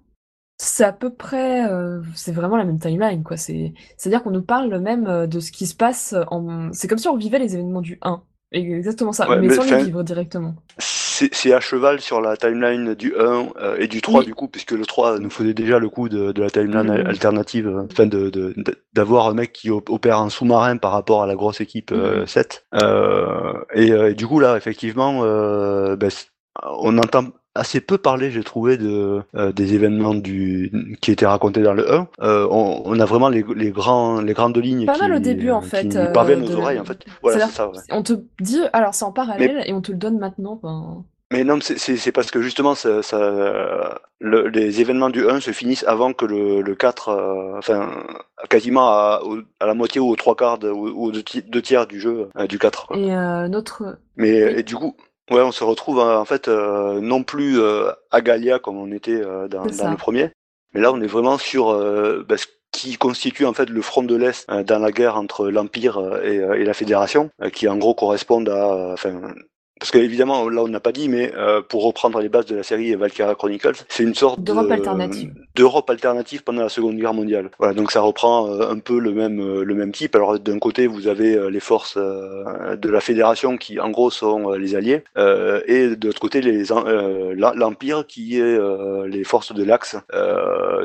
c'est 0.63 0.83
à 0.83 0.93
peu 0.93 1.09
près, 1.13 1.69
euh, 1.69 2.01
c'est 2.15 2.31
vraiment 2.31 2.57
la 2.57 2.63
même 2.65 2.79
timeline, 2.79 3.23
quoi. 3.23 3.37
C'est, 3.37 3.73
c'est-à-dire 3.97 4.23
qu'on 4.23 4.31
nous 4.31 4.41
parle 4.41 4.77
même 4.79 5.07
euh, 5.07 5.27
de 5.27 5.39
ce 5.39 5.51
qui 5.51 5.67
se 5.67 5.75
passe 5.75 6.15
en... 6.31 6.71
C'est 6.73 6.87
comme 6.87 6.97
si 6.97 7.07
on 7.07 7.17
vivait 7.17 7.39
les 7.39 7.53
événements 7.55 7.81
du 7.81 7.99
1. 8.01 8.21
Exactement 8.51 9.13
ça, 9.13 9.27
Ouais, 9.27 9.39
mais 9.39 9.47
mais 9.47 9.55
sans 9.55 9.63
les 9.63 9.83
vivre 9.83 10.03
directement. 10.03 10.53
C'est 10.77 11.33
c'est 11.33 11.53
à 11.53 11.59
cheval 11.59 11.99
sur 12.01 12.21
la 12.21 12.37
timeline 12.37 12.93
du 12.93 13.15
1 13.17 13.47
euh, 13.59 13.77
et 13.79 13.87
du 13.87 14.01
3 14.01 14.19
Oui. 14.19 14.25
du 14.27 14.35
coup, 14.35 14.47
puisque 14.47 14.71
le 14.71 14.85
3 14.85 15.17
nous 15.19 15.31
faisait 15.31 15.55
déjà 15.55 15.79
le 15.79 15.89
coup 15.89 16.07
de, 16.07 16.31
de 16.31 16.41
la 16.41 16.49
timeline 16.51 16.89
alternative, 16.91 17.85
enfin 17.91 18.05
de 18.05 18.31
d'avoir 18.93 19.27
un 19.27 19.33
mec 19.33 19.53
qui 19.53 19.71
op- 19.71 19.89
opère 19.89 20.19
en 20.19 20.29
sous-marin 20.29 20.77
par 20.77 20.91
rapport 20.91 21.23
à 21.23 21.27
la 21.27 21.33
grosse 21.35 21.61
équipe 21.61 21.91
euh, 21.91 22.21
Mhm. 22.21 22.27
7. 22.27 22.65
Euh, 22.75 23.53
et, 23.73 23.87
et 23.89 24.13
du 24.13 24.27
coup 24.27 24.39
là, 24.39 24.55
effectivement, 24.57 25.21
ben, 25.95 26.09
on 26.79 26.97
entend 26.99 27.25
assez 27.55 27.81
peu 27.81 27.97
parler, 27.97 28.31
j'ai 28.31 28.43
trouvé, 28.43 28.77
de 28.77 29.21
euh, 29.35 29.51
des 29.51 29.73
événements 29.75 30.15
du 30.15 30.71
qui 31.01 31.11
étaient 31.11 31.25
racontés 31.25 31.61
dans 31.61 31.73
le 31.73 31.91
1. 31.91 32.07
Euh, 32.21 32.47
on, 32.49 32.81
on 32.85 32.99
a 32.99 33.05
vraiment 33.05 33.29
les, 33.29 33.43
les 33.55 33.71
grands 33.71 34.21
les 34.21 34.33
grandes 34.33 34.57
lignes 34.57 34.85
Pas 34.85 34.93
qui, 34.95 35.01
mal 35.01 35.13
au 35.13 35.19
début, 35.19 35.51
en 35.51 35.61
qui 35.61 35.69
fait, 35.69 35.83
nous 35.83 35.97
euh, 35.97 36.11
parviennent 36.11 36.43
aux 36.43 36.49
la- 36.49 36.57
oreilles 36.57 36.79
en 36.79 36.85
fait. 36.85 37.05
Voilà, 37.21 37.47
c'est 37.47 37.53
ça. 37.53 37.67
ouais. 37.69 37.77
On 37.91 38.01
te 38.03 38.13
dit, 38.41 38.61
alors 38.73 38.93
c'est 38.95 39.05
en 39.05 39.11
parallèle, 39.11 39.63
et 39.65 39.73
on 39.73 39.81
te 39.81 39.91
le 39.91 39.97
donne 39.97 40.17
maintenant. 40.17 40.59
ben, 40.63 41.03
Mais 41.31 41.43
non, 41.43 41.59
c'est- 41.61 42.11
parce 42.11 42.29
que 42.31 42.41
justement, 42.41 42.75
ça, 42.75 43.01
ça- 43.01 43.99
le- 44.19 44.47
les 44.49 44.81
événements 44.81 45.09
du 45.09 45.27
1 45.29 45.39
se 45.39 45.51
finissent 45.51 45.83
avant 45.87 46.13
que 46.13 46.25
le, 46.25 46.61
le 46.61 46.75
4, 46.75 47.09
euh, 47.09 47.57
enfin, 47.57 47.89
quasiment 48.49 48.87
à, 48.89 49.21
à 49.59 49.65
la 49.65 49.73
moitié 49.73 49.99
ou 50.01 50.09
aux 50.09 50.15
trois 50.15 50.35
quarts, 50.35 50.57
de- 50.59 50.69
ou 50.69 50.87
aux 51.07 51.11
deux, 51.11 51.23
ti- 51.23 51.41
deux 51.43 51.61
tiers 51.61 51.87
du 51.87 51.99
jeu, 51.99 52.29
euh, 52.37 52.47
du 52.47 52.57
4. 52.59 52.87
quoi. 52.87 52.97
Et 52.97 53.13
euh, 53.15 53.47
notre. 53.47 53.97
Mais 54.15 54.59
et 54.59 54.63
du 54.63 54.75
coup, 54.75 54.95
ouais, 55.31 55.41
on 55.41 55.51
se 55.51 55.63
retrouve 55.63 55.99
euh, 55.99 56.17
en 56.19 56.25
fait 56.25 56.47
euh, 56.47 56.99
non 56.99 57.23
plus 57.23 57.59
euh, 57.59 57.91
à 58.11 58.21
Gallia 58.21 58.59
comme 58.59 58.77
on 58.77 58.91
était 58.91 59.21
euh, 59.21 59.47
dans, 59.47 59.65
dans 59.65 59.91
le 59.91 59.97
premier, 59.97 60.31
mais 60.73 60.81
là 60.81 60.91
on 60.91 61.01
est 61.01 61.07
vraiment 61.07 61.37
sur 61.37 61.69
euh, 61.69 62.23
bah, 62.27 62.37
ce 62.37 62.45
qui 62.71 62.97
constitue 62.97 63.45
en 63.45 63.53
fait 63.53 63.69
le 63.69 63.81
front 63.81 64.03
de 64.03 64.15
l'Est 64.15 64.49
euh, 64.49 64.63
dans 64.63 64.79
la 64.79 64.91
guerre 64.91 65.15
entre 65.15 65.47
l'Empire 65.49 65.97
euh, 65.97 66.21
et, 66.23 66.39
euh, 66.39 66.59
et 66.59 66.65
la 66.65 66.73
Fédération, 66.73 67.29
euh, 67.41 67.49
qui 67.49 67.67
en 67.67 67.77
gros 67.77 67.93
correspondent 67.93 68.49
à, 68.49 68.73
euh, 68.73 68.93
enfin, 68.93 69.21
parce 69.83 69.91
que 69.91 69.97
évidemment 69.97 70.47
là 70.47 70.63
on 70.63 70.69
n'a 70.69 70.79
pas 70.79 70.93
dit, 70.93 71.09
mais 71.09 71.33
euh, 71.35 71.61
pour 71.61 71.83
reprendre 71.83 72.17
les 72.21 72.29
bases 72.29 72.45
de 72.45 72.55
la 72.55 72.63
série 72.63 72.95
Valkyria 72.95 73.35
Chronicles, 73.35 73.83
c'est 73.89 74.03
une 74.03 74.15
sorte 74.15 74.39
D'Europe 74.39 74.67
de- 74.69 74.71
alternative. 74.71 75.33
d'Europe 75.57 75.89
alternative 75.89 76.41
pendant 76.41 76.61
la 76.61 76.69
Seconde 76.69 76.95
Guerre 76.95 77.13
mondiale. 77.13 77.51
Voilà, 77.59 77.73
donc 77.73 77.91
ça 77.91 77.99
reprend 77.99 78.47
euh, 78.47 78.71
un 78.71 78.79
peu 78.79 78.97
le 78.97 79.11
même 79.11 79.41
euh, 79.41 79.65
le 79.65 79.75
même 79.75 79.91
type. 79.91 80.15
Alors 80.15 80.39
d'un 80.39 80.57
côté 80.57 80.87
vous 80.87 81.09
avez 81.09 81.37
les 81.51 81.59
forces 81.59 81.97
de 81.97 82.89
la 82.89 83.01
Fédération 83.01 83.57
qui 83.57 83.77
en 83.81 83.89
gros 83.89 84.09
sont 84.09 84.51
les 84.51 84.75
Alliés, 84.75 85.03
et 85.17 85.97
de 85.97 86.07
l'autre 86.07 86.21
côté 86.21 86.39
les 86.39 86.63
l'Empire 87.35 88.07
qui 88.07 88.39
est 88.39 88.57
les 89.05 89.23
forces 89.25 89.53
de 89.53 89.65
l'Axe. 89.65 89.97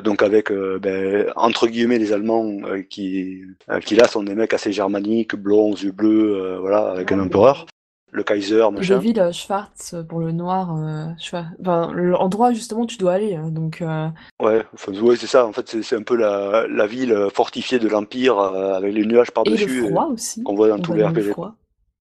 Donc 0.03 0.25
avec 0.25 0.51
ben, 0.53 1.27
entre 1.37 1.69
guillemets 1.69 1.99
les 1.99 2.13
Allemands 2.13 2.51
qui 2.91 3.43
qui 3.85 3.95
là 3.95 4.09
sont 4.09 4.25
des 4.25 4.35
mecs 4.35 4.55
assez 4.55 4.73
germaniques, 4.73 5.37
blonds, 5.37 5.75
yeux 5.77 5.93
bleus, 5.93 6.59
voilà, 6.61 6.89
avec 6.89 7.13
un 7.13 7.21
empereur. 7.21 7.65
Le 8.11 8.23
Kaiser, 8.23 8.65
machin. 8.73 8.95
David 8.95 9.19
euh, 9.19 9.33
Schwartz 9.33 9.93
euh, 9.95 10.03
pour 10.03 10.21
le 10.21 10.33
noir. 10.33 10.75
euh, 10.77 11.07
enfin, 11.21 11.93
l'endroit 11.93 12.53
justement 12.53 12.83
où 12.83 12.87
tu 12.87 12.97
dois 12.97 13.13
aller. 13.13 13.39
donc, 13.51 13.83
euh, 13.83 14.09
Ouais, 14.41 14.65
enfin, 14.75 14.93
ouais, 14.95 15.17
c'est 15.17 15.27
ça. 15.27 15.47
En 15.47 15.53
fait, 15.53 15.83
c'est 15.83 15.97
un 15.97 16.03
peu 16.03 16.17
la, 16.17 16.67
la 16.69 16.87
ville 16.87 17.15
fortifiée 17.35 17.79
de 17.79 17.89
l'Empire 17.89 18.39
euh, 18.39 18.75
avec 18.75 18.95
les 18.95 19.05
nuages 19.05 19.29
Et 19.29 19.33
par-dessus. 19.33 19.81
le 19.81 19.87
euh, 19.87 19.89
froid 19.91 20.07
aussi. 20.13 20.43
qu'on 20.43 20.55
voit 20.55 20.69
dans 20.69 20.77
On 20.77 20.81
tous 20.81 20.93
les 20.95 21.01
le 21.01 21.07
RPG. 21.09 21.35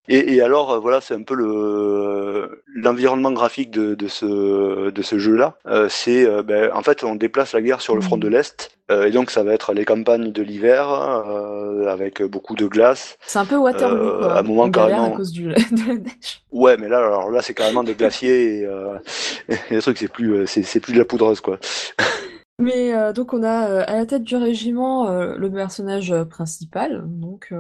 Et, 0.07 0.35
et 0.35 0.41
alors, 0.41 0.71
euh, 0.71 0.79
voilà, 0.79 1.01
c'est 1.01 1.13
un 1.13 1.23
peu 1.23 1.35
le 1.35 2.63
l'environnement 2.73 3.31
graphique 3.31 3.71
de, 3.71 3.95
de 3.95 4.07
ce 4.07 4.89
de 4.89 5.01
ce 5.01 5.19
jeu-là. 5.19 5.57
Euh, 5.67 5.87
c'est 5.89 6.25
euh, 6.25 6.43
ben, 6.43 6.71
en 6.73 6.81
fait, 6.81 7.03
on 7.03 7.15
déplace 7.15 7.53
la 7.53 7.61
guerre 7.61 7.81
sur 7.81 7.95
le 7.95 8.01
front 8.01 8.17
de 8.17 8.27
l'est, 8.27 8.71
euh, 8.91 9.07
et 9.07 9.11
donc 9.11 9.31
ça 9.31 9.43
va 9.43 9.53
être 9.53 9.73
les 9.73 9.85
campagnes 9.85 10.31
de 10.31 10.41
l'hiver 10.41 10.89
avec 11.87 12.21
beaucoup 12.23 12.55
de 12.55 12.67
glace. 12.67 13.17
C'est 13.25 13.39
un 13.39 13.45
peu 13.45 13.57
Waterloo, 13.57 14.19
quoi. 14.19 14.33
à 14.33 14.39
un 14.39 14.43
moment, 14.43 14.63
On 14.63 14.71
carrément. 14.71 15.13
à 15.13 15.17
cause 15.17 15.31
du, 15.31 15.43
de 15.71 15.87
la 15.87 15.95
neige. 15.95 16.41
Ouais, 16.51 16.77
mais 16.77 16.87
là, 16.87 16.99
alors 16.99 17.31
là, 17.31 17.41
c'est 17.41 17.53
carrément 17.53 17.83
des 17.83 17.95
glaciers 17.95 18.61
et, 18.61 18.63
et 19.49 19.75
le 19.75 19.81
truc, 19.81 19.97
c'est 19.97 20.11
plus 20.11 20.47
c'est 20.47 20.79
plus 20.79 20.93
de 20.93 20.99
la 20.99 21.05
poudreuse, 21.05 21.41
quoi. 21.41 21.59
Mais 22.59 22.93
euh, 22.93 23.13
donc 23.13 23.33
on 23.33 23.43
a 23.43 23.69
euh, 23.69 23.83
à 23.85 23.95
la 23.95 24.05
tête 24.05 24.23
du 24.23 24.35
régiment 24.35 25.09
euh, 25.09 25.35
le 25.37 25.51
personnage 25.51 26.13
principal, 26.29 27.03
donc 27.05 27.53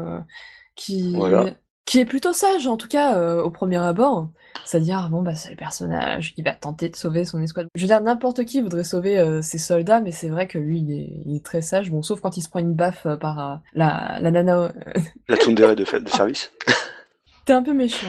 qui 0.75 1.15
Voilà. 1.15 1.45
Qui 1.87 1.99
est 1.99 2.05
plutôt 2.05 2.33
sage 2.33 2.67
en 2.67 2.77
tout 2.77 2.89
cas 2.89 3.15
euh, 3.17 3.41
au 3.41 3.49
premier 3.49 3.77
abord. 3.77 4.29
C'est-à-dire 4.65 5.07
bon 5.09 5.23
bah 5.23 5.33
c'est 5.35 5.51
le 5.51 5.55
personnage 5.55 6.35
qui 6.35 6.41
va 6.41 6.51
tenter 6.51 6.89
de 6.89 6.95
sauver 6.95 7.23
son 7.23 7.41
escouade. 7.41 7.67
Je 7.73 7.81
veux 7.81 7.87
dire 7.87 8.01
n'importe 8.01 8.43
qui 8.43 8.61
voudrait 8.61 8.83
sauver 8.83 9.17
euh, 9.17 9.41
ses 9.41 9.57
soldats, 9.57 10.01
mais 10.01 10.11
c'est 10.11 10.27
vrai 10.27 10.47
que 10.47 10.57
lui 10.59 10.79
il 10.81 10.91
est, 10.91 11.09
il 11.25 11.35
est 11.37 11.45
très 11.45 11.61
sage. 11.61 11.89
Bon 11.89 12.03
sauf 12.03 12.19
quand 12.19 12.35
il 12.37 12.41
se 12.41 12.49
prend 12.49 12.59
une 12.59 12.73
baffe 12.73 13.05
euh, 13.05 13.15
par 13.15 13.61
la 13.73 14.19
la 14.19 14.31
nana. 14.31 14.71
La 15.29 15.37
tsundere 15.37 15.75
de, 15.75 15.85
service. 15.85 16.51
T'es 17.45 17.53
un 17.53 17.63
peu 17.63 17.73
méchant. 17.73 18.07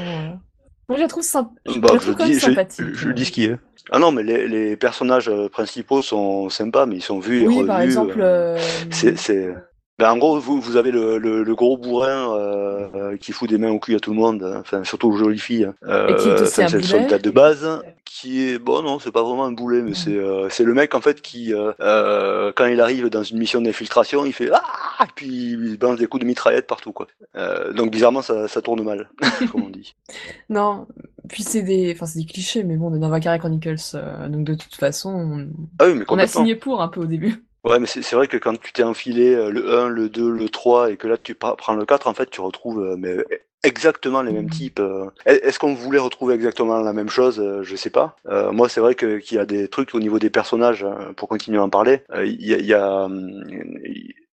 Moi 0.88 0.96
je 0.96 1.02
la 1.02 1.08
trouve. 1.08 1.22
Je, 1.22 1.78
Bah, 1.78 1.88
je, 1.92 2.10
trouve 2.10 2.26
dis, 2.26 2.34
je, 2.34 2.40
sympathique. 2.40 2.84
je 2.94 3.10
dis 3.10 3.24
ce 3.24 3.32
qui 3.32 3.44
est. 3.44 3.56
Ah 3.92 4.00
non, 4.00 4.10
mais 4.10 4.24
les, 4.24 4.48
les 4.48 4.76
personnages 4.76 5.30
principaux 5.52 6.02
sont 6.02 6.48
sympas, 6.48 6.86
mais 6.86 6.96
ils 6.96 7.02
sont 7.02 7.20
vus 7.20 7.42
et 7.42 7.46
Oui 7.46 7.56
revus. 7.58 7.66
par 7.68 7.80
exemple. 7.80 8.56
c'est... 8.90 9.54
Ben, 9.98 10.12
en 10.12 10.16
gros, 10.16 10.38
vous, 10.38 10.60
vous 10.60 10.76
avez 10.76 10.92
le, 10.92 11.18
le, 11.18 11.42
le 11.42 11.54
gros 11.56 11.76
bourrin 11.76 12.32
euh, 12.36 12.86
euh, 12.94 13.16
qui 13.16 13.32
fout 13.32 13.48
des 13.48 13.58
mains 13.58 13.70
au 13.70 13.80
cul 13.80 13.96
à 13.96 14.00
tout 14.00 14.12
le 14.12 14.16
monde, 14.16 14.42
hein, 14.44 14.58
enfin 14.60 14.84
surtout 14.84 15.08
aux 15.08 15.16
jolies 15.16 15.40
filles. 15.40 15.64
hein. 15.64 15.74
Euh, 15.88 16.08
Et 16.08 16.14
qui 16.14 16.46
c'est 16.46 16.70
le 16.70 16.82
soldat 16.82 17.18
de 17.18 17.30
base 17.30 17.82
qui 18.04 18.48
est 18.48 18.58
bon, 18.58 18.82
non, 18.82 18.98
c'est 18.98 19.12
pas 19.12 19.22
vraiment 19.22 19.44
un 19.44 19.52
boulet, 19.52 19.82
mais 19.82 19.94
c'est 19.94 20.16
euh, 20.16 20.48
c'est 20.48 20.64
le 20.64 20.72
mec 20.74 20.94
en 20.94 21.00
fait 21.00 21.20
qui, 21.20 21.52
euh, 21.52 21.72
euh, 21.80 22.52
quand 22.56 22.66
il 22.66 22.80
arrive 22.80 23.08
dans 23.10 23.22
une 23.22 23.38
mission 23.38 23.60
d'infiltration, 23.60 24.24
il 24.24 24.32
fait 24.32 24.50
ah, 24.52 25.04
et 25.04 25.12
puis 25.14 25.28
il 25.28 25.76
balance 25.78 25.98
des 25.98 26.06
coups 26.06 26.22
de 26.22 26.26
mitraillette 26.26 26.66
partout 26.66 26.92
quoi. 26.92 27.06
Euh, 27.36 27.72
donc 27.72 27.90
bizarrement, 27.90 28.22
ça, 28.22 28.48
ça 28.48 28.62
tourne 28.62 28.82
mal, 28.82 29.10
comme 29.52 29.64
on 29.64 29.68
dit. 29.68 29.94
Non, 30.48 30.86
puis 31.28 31.42
c'est 31.42 31.62
des, 31.62 31.92
enfin 31.94 32.06
c'est 32.06 32.20
des 32.20 32.24
clichés, 32.24 32.64
mais 32.64 32.76
bon, 32.76 32.90
on 32.90 32.94
est 32.96 32.98
dans 32.98 33.10
Valkyrie 33.10 33.38
Chronicles, 33.38 33.76
euh, 33.94 34.28
donc 34.28 34.44
de 34.44 34.54
toute 34.54 34.74
façon, 34.74 35.10
on, 35.10 35.48
Ah 35.78 35.86
oui, 35.86 35.94
mais 35.94 36.04
on 36.08 36.18
a 36.18 36.26
signé 36.26 36.54
pour 36.56 36.82
un 36.82 36.88
peu 36.88 37.00
au 37.00 37.06
début. 37.06 37.44
Ouais, 37.64 37.78
mais 37.80 37.86
c'est 37.86 38.14
vrai 38.14 38.28
que 38.28 38.36
quand 38.36 38.58
tu 38.60 38.72
t'es 38.72 38.82
enfilé 38.84 39.34
euh, 39.34 39.50
le 39.50 39.78
1, 39.78 39.88
le 39.88 40.08
2, 40.08 40.30
le 40.30 40.48
3 40.48 40.90
et 40.90 40.96
que 40.96 41.08
là 41.08 41.16
tu 41.18 41.34
prends 41.34 41.74
le 41.74 41.84
4, 41.84 42.06
en 42.06 42.14
fait, 42.14 42.30
tu 42.30 42.40
retrouves 42.40 42.80
euh, 42.82 42.96
mais 42.96 43.16
exactement 43.64 44.22
les 44.22 44.32
mêmes 44.32 44.44
Mhm. 44.44 44.50
types. 44.50 44.80
euh. 44.80 45.10
Est- 45.26 45.44
Est-ce 45.44 45.58
qu'on 45.58 45.74
voulait 45.74 45.98
retrouver 45.98 46.34
exactement 46.34 46.78
la 46.80 46.92
même 46.92 47.08
chose 47.10 47.42
Je 47.62 47.76
sais 47.76 47.90
pas. 47.90 48.16
Euh, 48.28 48.52
moi, 48.52 48.68
c'est 48.68 48.80
vrai 48.80 48.94
qu'il 48.94 49.20
y 49.32 49.38
a 49.38 49.44
des 49.46 49.68
trucs 49.68 49.94
au 49.94 50.00
niveau 50.00 50.18
des 50.20 50.30
personnages, 50.30 50.86
pour 51.16 51.28
continuer 51.28 51.58
à 51.58 51.64
en 51.64 51.68
parler. 51.70 52.02
Il 52.24 52.46
y 52.46 52.54
a, 52.54 52.58
il 52.58 52.66
y 52.66 52.74
a, 52.74 53.02
hum, 53.04 53.42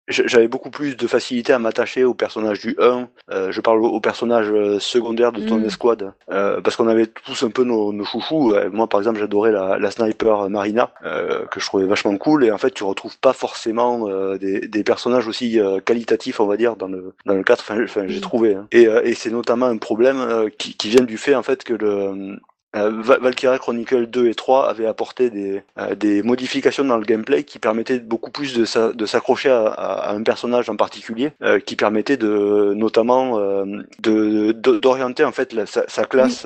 j'avais 0.09 0.47
beaucoup 0.47 0.69
plus 0.69 0.97
de 0.97 1.07
facilité 1.07 1.53
à 1.53 1.59
m'attacher 1.59 2.03
au 2.03 2.13
personnage 2.13 2.59
du 2.59 2.75
1. 2.79 3.07
Euh, 3.31 3.51
je 3.51 3.61
parle 3.61 3.83
au 3.83 3.99
personnage 3.99 4.47
euh, 4.51 4.79
secondaire 4.79 5.31
de 5.31 5.41
ton 5.41 5.57
Mhm. 5.57 5.65
escouade. 5.65 6.13
Euh, 6.31 6.59
parce 6.61 6.75
qu'on 6.75 6.87
avait 6.87 7.07
tous 7.07 7.43
un 7.43 7.49
peu 7.49 7.63
nos, 7.63 7.93
nos 7.93 8.03
chouchous. 8.05 8.53
Euh, 8.53 8.69
Moi, 8.71 8.87
par 8.87 8.99
exemple, 8.99 9.19
j'adorais 9.19 9.51
la, 9.51 9.77
la 9.77 9.91
sniper 9.91 10.49
Marina, 10.49 10.91
euh, 11.05 11.45
que 11.45 11.59
je 11.59 11.65
trouvais 11.65 11.85
vachement 11.85 12.15
cool. 12.17 12.43
Et 12.45 12.51
en 12.51 12.57
fait, 12.57 12.71
tu 12.71 12.83
retrouves 12.83 13.17
pas 13.19 13.33
forcément 13.33 14.07
euh, 14.09 14.37
des, 14.37 14.61
des 14.67 14.83
personnages 14.83 15.27
aussi 15.27 15.59
euh, 15.59 15.79
qualitatifs, 15.79 16.39
on 16.39 16.47
va 16.47 16.57
dire, 16.57 16.75
dans 16.75 16.87
le 16.87 17.13
dans 17.25 17.35
le 17.35 17.43
4. 17.43 17.61
Enfin, 17.83 18.05
j'ai 18.07 18.15
Mhm. 18.15 18.21
trouvé. 18.21 18.55
hein. 18.55 18.67
Et, 18.71 18.87
euh, 18.87 19.01
et 19.03 19.13
c'est 19.13 19.31
notamment 19.31 19.67
un 19.67 19.77
problème 19.77 20.19
euh, 20.19 20.49
qui, 20.57 20.75
qui 20.75 20.89
vient 20.89 21.03
du 21.05 21.17
fait 21.17 21.35
en 21.35 21.43
fait 21.43 21.63
que 21.63 21.73
le 21.73 22.37
euh, 22.75 22.91
Va- 23.01 23.17
Valkyria 23.19 23.57
Chronicle 23.57 24.05
2 24.07 24.27
et 24.27 24.35
3 24.35 24.69
avaient 24.69 24.85
apporté 24.85 25.29
des, 25.29 25.63
euh, 25.79 25.95
des 25.95 26.21
modifications 26.23 26.83
dans 26.85 26.97
le 26.97 27.05
gameplay 27.05 27.43
qui 27.43 27.57
permettaient 27.59 27.99
beaucoup 27.99 28.31
plus 28.31 28.53
de 28.53 28.65
s'a- 28.65 28.93
de 28.93 29.05
s'accrocher 29.05 29.49
à, 29.49 29.67
à- 29.67 30.09
à 30.09 30.13
un 30.13 30.23
personnage 30.23 30.69
en 30.69 30.75
particulier, 30.75 31.31
euh, 31.41 31.59
qui 31.59 31.75
permettait 31.75 32.17
de 32.17 32.73
notamment 32.75 33.39
euh, 33.39 33.65
de 34.01 34.51
de- 34.51 34.77
d'orienter 34.79 35.23
en 35.23 35.31
fait 35.31 35.53
la- 35.53 35.65
sa, 35.65 35.83
sa 35.87 36.05
classe 36.05 36.45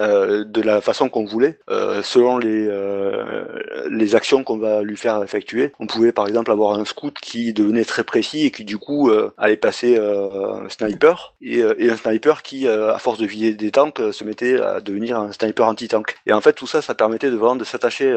euh, 0.00 0.44
de 0.44 0.60
la 0.60 0.80
façon 0.80 1.08
qu'on 1.08 1.24
voulait, 1.24 1.58
euh, 1.70 2.02
selon 2.02 2.38
les 2.38 2.66
euh, 2.68 3.44
les 3.90 4.14
actions 4.14 4.44
qu'on 4.44 4.58
va 4.58 4.82
lui 4.82 4.96
faire 4.96 5.22
effectuer. 5.22 5.72
On 5.78 5.86
pouvait 5.86 6.12
par 6.12 6.26
exemple 6.26 6.50
avoir 6.50 6.78
un 6.78 6.84
scout 6.84 7.16
qui 7.20 7.52
devenait 7.52 7.84
très 7.84 8.04
précis 8.04 8.46
et 8.46 8.50
qui 8.50 8.64
du 8.64 8.78
coup 8.78 9.10
euh, 9.10 9.32
allait 9.38 9.56
passer 9.56 9.96
euh, 9.98 10.64
un 10.64 10.68
sniper 10.68 11.34
et, 11.40 11.58
et 11.78 11.90
un 11.90 11.96
sniper 11.96 12.42
qui 12.42 12.68
à 12.68 12.98
force 12.98 13.18
de 13.18 13.26
vider 13.26 13.54
des 13.54 13.70
tanks 13.70 14.00
se 14.12 14.24
mettait 14.24 14.60
à 14.60 14.80
devenir 14.80 15.18
un 15.18 15.32
sniper 15.32 15.66
anti-tank. 15.66 16.16
Et 16.26 16.32
en 16.32 16.40
fait 16.40 16.52
tout 16.52 16.66
ça 16.66 16.82
ça 16.82 16.94
permettait 16.94 17.30
de 17.30 17.36
vraiment 17.36 17.56
de 17.56 17.64
s'attacher 17.64 18.14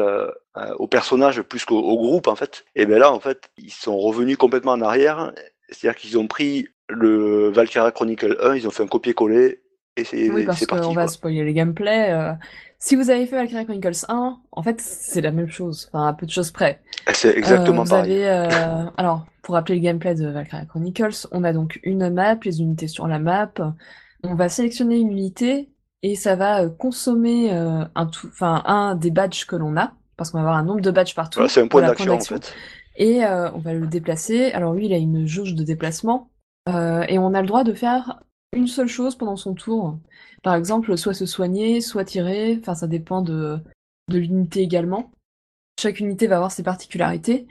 au 0.78 0.86
personnage 0.86 1.42
plus 1.42 1.64
qu'au 1.64 1.78
au 1.78 1.96
groupe 1.96 2.28
en 2.28 2.36
fait. 2.36 2.64
Et 2.76 2.86
ben 2.86 2.98
là 2.98 3.12
en 3.12 3.20
fait 3.20 3.50
ils 3.58 3.72
sont 3.72 3.98
revenus 3.98 4.36
complètement 4.36 4.72
en 4.72 4.80
arrière, 4.80 5.32
c'est-à-dire 5.70 5.98
qu'ils 5.98 6.18
ont 6.18 6.26
pris 6.26 6.68
le 6.88 7.50
Valkyria 7.50 7.90
Chronicle 7.90 8.38
1, 8.40 8.56
ils 8.56 8.66
ont 8.66 8.70
fait 8.70 8.82
un 8.82 8.86
copier-coller 8.86 9.60
et 9.98 10.04
c'est 10.04 10.30
Oui, 10.30 10.44
parce 10.44 10.64
qu'on 10.66 10.92
va 10.92 11.08
spoiler 11.08 11.44
les 11.44 11.54
gameplays. 11.54 12.12
euh, 12.12 12.32
Si 12.78 12.94
vous 12.96 13.10
avez 13.10 13.26
fait 13.26 13.36
Valkyrie 13.36 13.64
Chronicles 13.64 14.04
1, 14.08 14.40
en 14.52 14.62
fait, 14.62 14.80
c'est 14.80 15.20
la 15.20 15.32
même 15.32 15.48
chose, 15.48 15.88
enfin, 15.92 16.06
à 16.08 16.12
peu 16.12 16.26
de 16.26 16.30
choses 16.30 16.50
près. 16.52 16.80
C'est 17.12 17.36
exactement 17.36 17.80
Euh, 17.80 17.84
vous 17.84 17.90
pareil. 17.90 18.24
avez, 18.24 18.28
euh, 18.28 18.90
alors, 18.96 19.26
pour 19.42 19.54
rappeler 19.54 19.76
le 19.76 19.80
gameplay 19.80 20.14
de 20.14 20.28
Valkyrie 20.28 20.66
Chronicles, 20.66 21.26
on 21.32 21.42
a 21.44 21.52
donc 21.52 21.80
une 21.82 22.08
map, 22.10 22.36
les 22.44 22.60
unités 22.60 22.86
sur 22.88 23.06
la 23.08 23.18
map. 23.18 23.50
On 24.22 24.34
va 24.34 24.48
sélectionner 24.48 24.98
une 24.98 25.10
unité 25.10 25.70
et 26.02 26.14
ça 26.14 26.36
va 26.36 26.62
euh, 26.64 26.68
consommer 26.70 27.52
euh, 27.52 27.84
un 27.94 28.06
tout, 28.06 28.28
enfin, 28.28 28.62
un 28.66 28.94
des 28.94 29.10
badges 29.10 29.44
que 29.46 29.56
l'on 29.56 29.76
a, 29.76 29.92
parce 30.16 30.30
qu'on 30.30 30.38
va 30.38 30.44
avoir 30.44 30.56
un 30.56 30.64
nombre 30.64 30.80
de 30.80 30.90
badges 30.90 31.14
partout. 31.14 31.38
Voilà, 31.38 31.48
c'est 31.48 31.60
un 31.62 31.68
point 31.68 31.82
d'action 31.82 32.14
en 32.14 32.20
fait. 32.20 32.54
Et 32.96 33.24
euh, 33.24 33.50
on 33.52 33.58
va 33.58 33.72
le 33.74 33.86
déplacer. 33.86 34.52
Alors 34.52 34.72
lui, 34.74 34.86
il 34.86 34.92
a 34.92 34.96
une 34.98 35.26
jauge 35.26 35.54
de 35.54 35.62
déplacement. 35.64 36.30
Euh, 36.68 37.02
et 37.08 37.18
on 37.18 37.32
a 37.34 37.40
le 37.40 37.46
droit 37.48 37.64
de 37.64 37.72
faire 37.72 38.20
une 38.52 38.66
seule 38.66 38.88
chose 38.88 39.16
pendant 39.16 39.36
son 39.36 39.54
tour. 39.54 39.98
Par 40.42 40.54
exemple, 40.54 40.96
soit 40.96 41.14
se 41.14 41.26
soigner, 41.26 41.80
soit 41.80 42.04
tirer. 42.04 42.58
Enfin, 42.60 42.74
ça 42.74 42.86
dépend 42.86 43.22
de, 43.22 43.58
de 44.08 44.18
l'unité 44.18 44.60
également. 44.60 45.12
Chaque 45.80 46.00
unité 46.00 46.26
va 46.26 46.36
avoir 46.36 46.52
ses 46.52 46.62
particularités. 46.62 47.46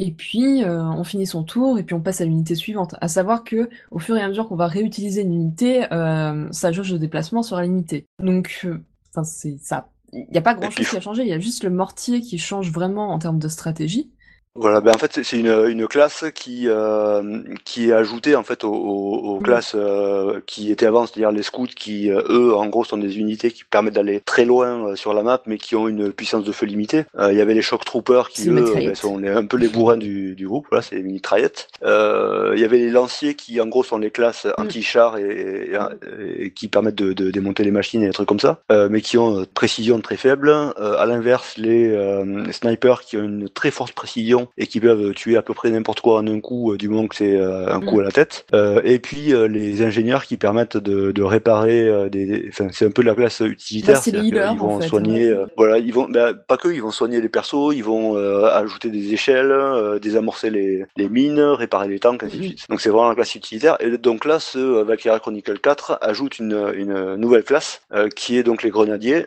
Et 0.00 0.10
puis, 0.10 0.64
euh, 0.64 0.82
on 0.82 1.04
finit 1.04 1.26
son 1.26 1.44
tour 1.44 1.78
et 1.78 1.84
puis 1.84 1.94
on 1.94 2.00
passe 2.00 2.20
à 2.20 2.24
l'unité 2.24 2.54
suivante. 2.56 2.96
À 3.00 3.08
savoir 3.08 3.44
que, 3.44 3.68
au 3.90 3.98
fur 3.98 4.16
et 4.16 4.22
à 4.22 4.28
mesure 4.28 4.48
qu'on 4.48 4.56
va 4.56 4.66
réutiliser 4.66 5.22
une 5.22 5.32
unité, 5.32 5.92
euh, 5.92 6.48
sa 6.50 6.72
jauge 6.72 6.90
de 6.90 6.98
déplacement 6.98 7.42
sera 7.42 7.62
limitée. 7.62 8.06
Donc, 8.18 8.62
euh, 8.64 8.84
c'est 9.22 9.58
ça. 9.58 9.90
Il 10.12 10.26
n'y 10.30 10.38
a 10.38 10.42
pas 10.42 10.54
grand 10.54 10.70
chose 10.70 10.88
qui 10.88 10.96
a 10.96 11.00
changé. 11.00 11.22
Il 11.22 11.28
y 11.28 11.32
a 11.32 11.38
juste 11.38 11.62
le 11.62 11.70
mortier 11.70 12.20
qui 12.20 12.38
change 12.38 12.72
vraiment 12.72 13.10
en 13.10 13.18
termes 13.18 13.38
de 13.38 13.48
stratégie. 13.48 14.10
Voilà, 14.56 14.80
ben 14.80 14.92
en 14.94 14.98
fait 14.98 15.12
c'est- 15.24 15.36
une, 15.36 15.48
une 15.66 15.88
classe 15.88 16.26
qui 16.32 16.68
euh, 16.68 17.42
qui 17.64 17.88
est 17.88 17.92
ajoutée 17.92 18.36
en 18.36 18.44
fait 18.44 18.62
aux, 18.62 19.38
Mhm. 19.38 19.42
classes 19.42 19.72
euh, 19.74 20.40
qui 20.46 20.70
étaient 20.70 20.86
avant, 20.86 21.06
c'est-à-dire 21.06 21.32
les 21.32 21.42
scouts 21.42 21.66
qui 21.66 22.08
euh, 22.08 22.22
eux 22.30 22.54
en 22.54 22.66
gros 22.68 22.84
sont 22.84 22.96
des 22.96 23.18
unités 23.18 23.50
qui 23.50 23.64
permettent 23.64 23.94
d'aller 23.94 24.20
très 24.20 24.44
loin 24.44 24.94
sur 24.94 25.12
la 25.12 25.24
map 25.24 25.42
mais 25.46 25.58
qui 25.58 25.74
ont 25.74 25.88
une 25.88 26.12
puissance 26.12 26.44
de 26.44 26.52
feu 26.52 26.66
limitée. 26.66 27.04
Euh, 27.18 27.32
Il 27.32 27.38
y 27.38 27.40
avait 27.40 27.54
les 27.54 27.62
shock 27.62 27.84
troopers 27.84 28.28
qui 28.28 28.48
eux 28.48 28.52
ben, 28.54 28.94
sont 28.94 29.18
les- 29.18 29.28
un 29.30 29.44
peu 29.44 29.56
les 29.56 29.66
bourrins 29.68 29.96
du, 29.96 30.36
du 30.36 30.46
groupe, 30.46 30.66
voilà 30.70 30.82
c'est 30.82 30.94
les 30.94 31.02
mitraillettes. 31.02 31.66
Euh, 31.82 32.52
Il 32.54 32.60
y 32.60 32.64
avait 32.64 32.78
les 32.78 32.90
lanciers 32.90 33.34
qui 33.34 33.60
en 33.60 33.66
gros 33.66 33.82
sont 33.82 33.98
les 33.98 34.12
classes 34.12 34.46
anti-char 34.56 35.18
et, 35.18 35.72
et- 35.72 36.44
et 36.44 36.50
qui 36.52 36.68
permettent 36.68 36.94
de, 36.94 37.12
de 37.12 37.32
démonter 37.32 37.64
les 37.64 37.72
machines 37.72 38.04
et 38.04 38.06
des 38.06 38.12
trucs 38.12 38.28
comme 38.28 38.38
ça, 38.38 38.60
euh, 38.70 38.88
mais 38.88 39.00
qui 39.00 39.18
ont 39.18 39.40
euh, 39.40 39.44
précision 39.52 40.00
très 40.00 40.16
faible. 40.16 40.48
Euh, 40.48 40.96
à 40.96 41.06
l'inverse 41.06 41.56
les 41.56 41.88
euh, 41.90 42.52
snipers 42.52 43.00
qui 43.00 43.16
ont 43.16 43.24
une 43.24 43.48
très 43.48 43.72
forte 43.72 43.92
précision 43.94 44.43
et 44.58 44.66
qui 44.66 44.80
peuvent 44.80 45.12
tuer 45.14 45.36
à 45.36 45.42
peu 45.42 45.54
près 45.54 45.70
n'importe 45.70 46.00
quoi 46.00 46.18
en 46.18 46.26
un 46.26 46.40
coup, 46.40 46.72
euh, 46.72 46.76
du 46.76 46.88
moment 46.88 47.06
que 47.08 47.16
c'est 47.16 47.36
euh, 47.36 47.72
un 47.72 47.80
coup 47.80 47.96
Mm. 47.96 48.00
à 48.00 48.02
la 48.04 48.10
tête. 48.12 48.46
Euh, 48.54 48.80
et 48.84 48.98
puis 48.98 49.32
euh, 49.32 49.46
les 49.48 49.82
ingénieurs 49.82 50.24
qui 50.24 50.36
permettent 50.36 50.76
de, 50.76 51.12
de 51.12 51.22
réparer 51.22 52.08
des, 52.10 52.46
enfin 52.48 52.68
c'est 52.72 52.86
un 52.86 52.90
peu 52.90 53.02
la 53.02 53.14
classe 53.14 53.40
utilitaire, 53.40 53.94
Bah, 53.94 54.48
qu'ils 54.48 54.58
vont 54.58 54.74
en 54.76 54.80
fait, 54.80 54.88
soigner, 54.88 55.32
ouais. 55.32 55.44
voilà, 55.56 55.78
ils 55.78 55.92
vont, 55.92 56.08
bah, 56.08 56.32
pas 56.34 56.56
que, 56.56 56.68
ils 56.68 56.82
vont 56.82 56.90
soigner 56.90 57.20
les 57.20 57.28
persos, 57.28 57.72
ils 57.74 57.84
vont 57.84 58.16
euh, 58.16 58.46
ajouter 58.46 58.90
des 58.90 59.12
échelles, 59.12 59.50
euh, 59.52 59.98
désamorcer 59.98 60.50
les, 60.50 60.84
les 60.96 61.08
mines, 61.08 61.40
réparer 61.40 61.88
les 61.88 61.98
tanks, 61.98 62.22
ainsi 62.22 62.38
de 62.38 62.42
suite. 62.42 62.64
Donc 62.68 62.80
c'est 62.80 62.90
vraiment 62.90 63.08
la 63.08 63.14
classe 63.14 63.34
utilitaire. 63.34 63.76
Et 63.80 63.96
donc 63.98 64.24
là, 64.24 64.38
ce 64.40 64.58
Valkyria 64.82 65.18
Chronicle 65.20 65.58
4 65.58 65.98
ajoute 66.00 66.38
une, 66.38 66.72
une 66.76 67.14
nouvelle 67.16 67.44
classe 67.44 67.82
euh, 67.92 68.08
qui 68.08 68.36
est 68.38 68.42
donc 68.42 68.62
les 68.62 68.70
grenadiers. 68.70 69.26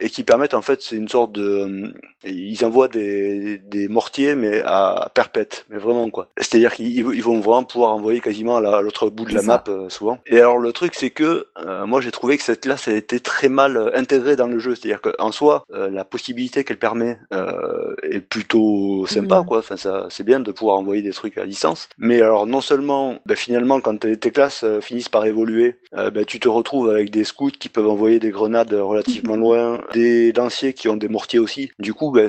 Et 0.00 0.10
qui 0.10 0.24
permettent 0.24 0.54
en 0.54 0.62
fait, 0.62 0.82
c'est 0.82 0.96
une 0.96 1.08
sorte 1.08 1.32
de, 1.32 1.42
euh, 1.42 1.92
ils 2.24 2.64
envoient 2.64 2.88
des, 2.88 3.58
des 3.58 3.88
mortiers 3.88 4.34
mais 4.34 4.62
à 4.64 5.10
perpète, 5.14 5.66
mais 5.70 5.78
vraiment 5.78 6.10
quoi. 6.10 6.28
C'est-à-dire 6.38 6.74
qu'ils 6.74 6.90
ils 6.96 7.22
vont 7.22 7.40
vraiment 7.40 7.64
pouvoir 7.64 7.92
envoyer 7.92 8.20
quasiment 8.20 8.56
à 8.56 8.60
la- 8.60 8.76
à 8.78 8.80
l'autre 8.82 9.10
bout 9.10 9.24
de 9.24 9.34
la 9.34 9.40
C'est 9.40 9.46
map 9.46 9.64
euh, 9.68 9.88
souvent. 9.88 10.18
Et 10.26 10.38
alors 10.38 10.58
le 10.58 10.72
truc 10.72 10.94
c'est 10.94 11.10
que 11.10 11.46
euh, 11.64 11.86
moi 11.86 12.00
j'ai 12.00 12.10
trouvé 12.10 12.36
que 12.36 12.42
cette 12.42 12.62
classe 12.62 12.88
a 12.88 12.92
été 12.92 13.20
très 13.20 13.48
mal 13.48 13.90
intégrée 13.94 14.36
dans 14.36 14.46
le 14.46 14.58
jeu, 14.58 14.74
c'est-à-dire 14.74 15.00
qu'en 15.00 15.32
soi 15.32 15.64
euh, 15.72 15.88
la 15.90 16.04
possibilité 16.04 16.64
qu'elle 16.64 16.78
permet 16.78 17.18
euh, 17.32 17.94
est 18.02 18.20
plutôt 18.20 19.06
sympa 19.06 19.44
quoi. 19.46 19.58
Enfin 19.58 19.76
ça 19.76 20.06
c'est 20.10 20.24
bien 20.24 20.40
de 20.40 20.52
pouvoir 20.52 20.78
envoyer 20.78 21.02
des 21.02 21.12
trucs 21.12 21.38
à 21.38 21.46
distance. 21.46 21.88
Mais 21.98 22.20
alors 22.22 22.46
non 22.46 22.60
seulement 22.60 23.18
ben, 23.26 23.36
finalement 23.36 23.80
quand 23.80 23.98
tes, 23.98 24.30
classes 24.30 24.64
finissent 24.80 25.08
par 25.08 25.24
évoluer, 25.26 25.76
ben, 25.92 26.24
tu 26.24 26.38
te 26.38 26.48
retrouves 26.48 26.88
avec 26.90 27.10
des 27.10 27.24
scouts 27.24 27.50
qui 27.58 27.68
peuvent 27.68 27.88
envoyer 27.88 28.18
des 28.18 28.30
grenades 28.30 28.72
relativement 28.72 29.36
loin, 29.44 29.59
des 29.92 30.32
lanciers 30.32 30.72
qui 30.74 30.88
ont 30.88 30.96
des 30.96 31.08
mortiers 31.08 31.38
aussi. 31.38 31.70
Du 31.78 31.94
coup, 31.94 32.10
ben, 32.10 32.28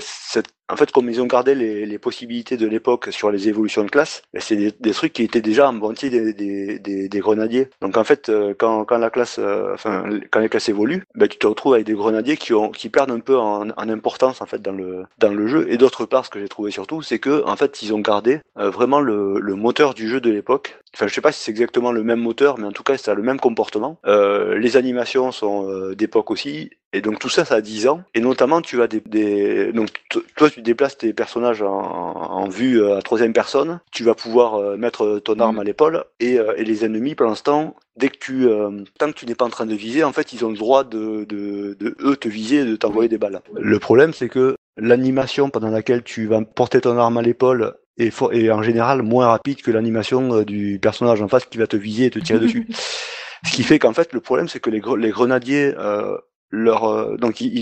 en 0.72 0.78
fait, 0.78 0.92
comme 0.92 1.10
ils 1.10 1.22
ont 1.22 1.26
gardé 1.26 1.54
les, 1.54 2.00
possibilités 2.00 2.58
de 2.58 2.66
l'époque 2.66 3.10
sur 3.12 3.30
les 3.30 3.50
évolutions 3.50 3.84
de 3.84 3.90
classe, 3.90 4.24
ben, 4.34 4.42
c'est 4.42 4.56
des, 4.56 4.92
trucs 4.92 5.14
qui 5.14 5.24
étaient 5.24 5.42
déjà 5.42 5.70
en 5.70 5.74
bontier 5.74 6.10
des, 6.10 6.80
des, 6.80 7.20
grenadiers. 7.20 7.70
Donc 7.82 7.98
en 7.98 8.04
fait, 8.04 8.30
euh, 8.30 8.54
quand, 8.58 8.86
la 8.90 9.10
classe, 9.10 9.38
euh, 9.38 9.74
enfin, 9.74 10.06
quand 10.32 10.40
les 10.40 10.50
classes 10.50 10.70
évoluent, 10.70 11.04
ben, 11.14 11.28
tu 11.28 11.38
te 11.38 11.46
retrouves 11.46 11.74
avec 11.74 11.86
des 11.86 11.94
grenadiers 11.94 12.38
qui 12.38 12.90
perdent 12.90 13.12
un 13.12 13.20
peu 13.20 13.38
en, 13.38 13.70
importance 13.78 14.42
en 14.42 14.46
fait 14.46 14.62
dans 14.62 14.72
le 14.72 15.48
jeu. 15.48 15.68
Et 15.70 15.78
d'autre 15.78 16.06
part, 16.06 16.26
ce 16.26 16.30
que 16.30 16.40
j'ai 16.40 16.48
trouvé 16.48 16.72
surtout, 16.72 17.02
c'est 17.02 17.20
que 17.20 17.44
en 17.46 17.56
fait, 17.58 17.82
ils 17.82 17.94
ont 17.94 18.00
gardé 18.00 18.40
euh, 18.58 18.70
vraiment 18.70 19.02
le, 19.02 19.40
moteur 19.56 19.94
du 19.94 20.08
jeu 20.08 20.22
de 20.22 20.32
l'époque. 20.32 20.80
Enfin, 20.96 21.08
je 21.08 21.14
sais 21.14 21.22
pas 21.22 21.32
si 21.32 21.44
c'est 21.44 21.52
exactement 21.52 21.92
le 21.92 22.04
même 22.04 22.20
moteur, 22.20 22.58
mais 22.58 22.66
en 22.66 22.72
tout 22.72 22.84
cas, 22.84 22.98
ça 22.98 23.12
a 23.12 23.16
le 23.16 23.22
même 23.22 23.40
comportement. 23.40 24.00
Euh, 24.06 24.58
les 24.58 24.78
animations 24.78 25.32
sont 25.32 25.92
d'époque 25.92 26.32
aussi. 26.32 26.72
Et 26.94 27.02
donc 27.02 27.20
tout 27.20 27.30
ça, 27.30 27.46
ça 27.46 27.56
a 27.56 27.62
10 27.62 27.88
ans. 27.88 28.04
Et 28.14 28.20
notamment, 28.20 28.62
tu 28.62 28.82
as 28.82 28.88
des, 28.88 29.02
des... 29.06 29.72
donc 29.72 29.90
toi, 30.36 30.50
tu 30.50 30.62
déplaces 30.62 30.98
tes 30.98 31.14
personnages 31.14 31.62
en, 31.62 31.70
en 31.70 32.50
vue 32.50 32.82
euh, 32.82 32.98
à 32.98 33.02
troisième 33.02 33.32
personne. 33.32 33.80
Tu 33.92 34.04
vas 34.04 34.14
pouvoir 34.14 34.56
euh, 34.56 34.76
mettre 34.78 35.20
ton 35.20 35.40
arme 35.40 35.56
Mhm. 35.56 35.62
à 35.62 35.64
l'épaule 35.64 36.04
et, 36.20 36.38
euh, 36.38 36.54
et 36.58 36.66
les 36.66 36.84
ennemis, 36.84 37.16
pour 37.16 37.28
l'instant, 37.28 37.76
dès 37.96 38.10
que 38.10 38.18
tu, 38.18 38.46
euh, 38.48 38.84
tant 39.00 39.08
que 39.08 39.18
tu 39.18 39.26
n'es 39.26 39.36
pas 39.36 39.46
en 39.46 39.50
train 39.50 39.66
de 39.66 39.74
viser, 39.76 40.04
en 40.04 40.12
fait, 40.12 40.34
ils 40.34 40.44
ont 40.44 40.50
le 40.52 40.58
droit 40.58 40.84
de, 40.84 41.24
de, 41.24 41.78
de 41.80 41.96
eux 42.02 42.16
te 42.18 42.28
viser 42.28 42.58
et 42.58 42.66
de 42.66 42.76
t'envoyer 42.76 43.08
des 43.08 43.18
balles. 43.18 43.40
Le 43.58 43.80
problème, 43.80 44.12
c'est 44.14 44.28
que 44.30 44.56
l'animation 44.78 45.50
pendant 45.50 45.70
laquelle 45.70 46.04
tu 46.04 46.28
vas 46.28 46.42
porter 46.42 46.82
ton 46.82 46.98
arme 46.98 47.18
à 47.18 47.22
l'épaule 47.22 47.76
est, 47.98 48.14
est 48.34 48.52
en 48.52 48.64
général 48.64 49.02
moins 49.02 49.28
rapide 49.28 49.62
que 49.62 49.72
l'animation 49.72 50.34
euh, 50.40 50.44
du 50.46 50.78
personnage 50.82 51.22
en 51.22 51.28
face 51.30 51.46
qui 51.46 51.58
va 51.58 51.68
te 51.68 51.78
viser 51.78 52.06
et 52.08 52.10
te 52.10 52.20
tirer 52.20 52.40
dessus. 52.40 52.68
Ce 53.46 53.52
qui 53.52 53.64
fait 53.64 53.80
qu'en 53.80 53.94
fait, 53.94 54.14
le 54.14 54.20
problème, 54.20 54.48
c'est 54.48 54.60
que 54.60 54.70
les, 54.70 54.80
gre- 54.82 54.98
les 55.00 55.10
grenadiers, 55.10 55.74
euh, 55.78 56.16
leur, 56.52 56.84
euh, 56.86 57.18
donc 57.18 57.42
ils, 57.42 57.58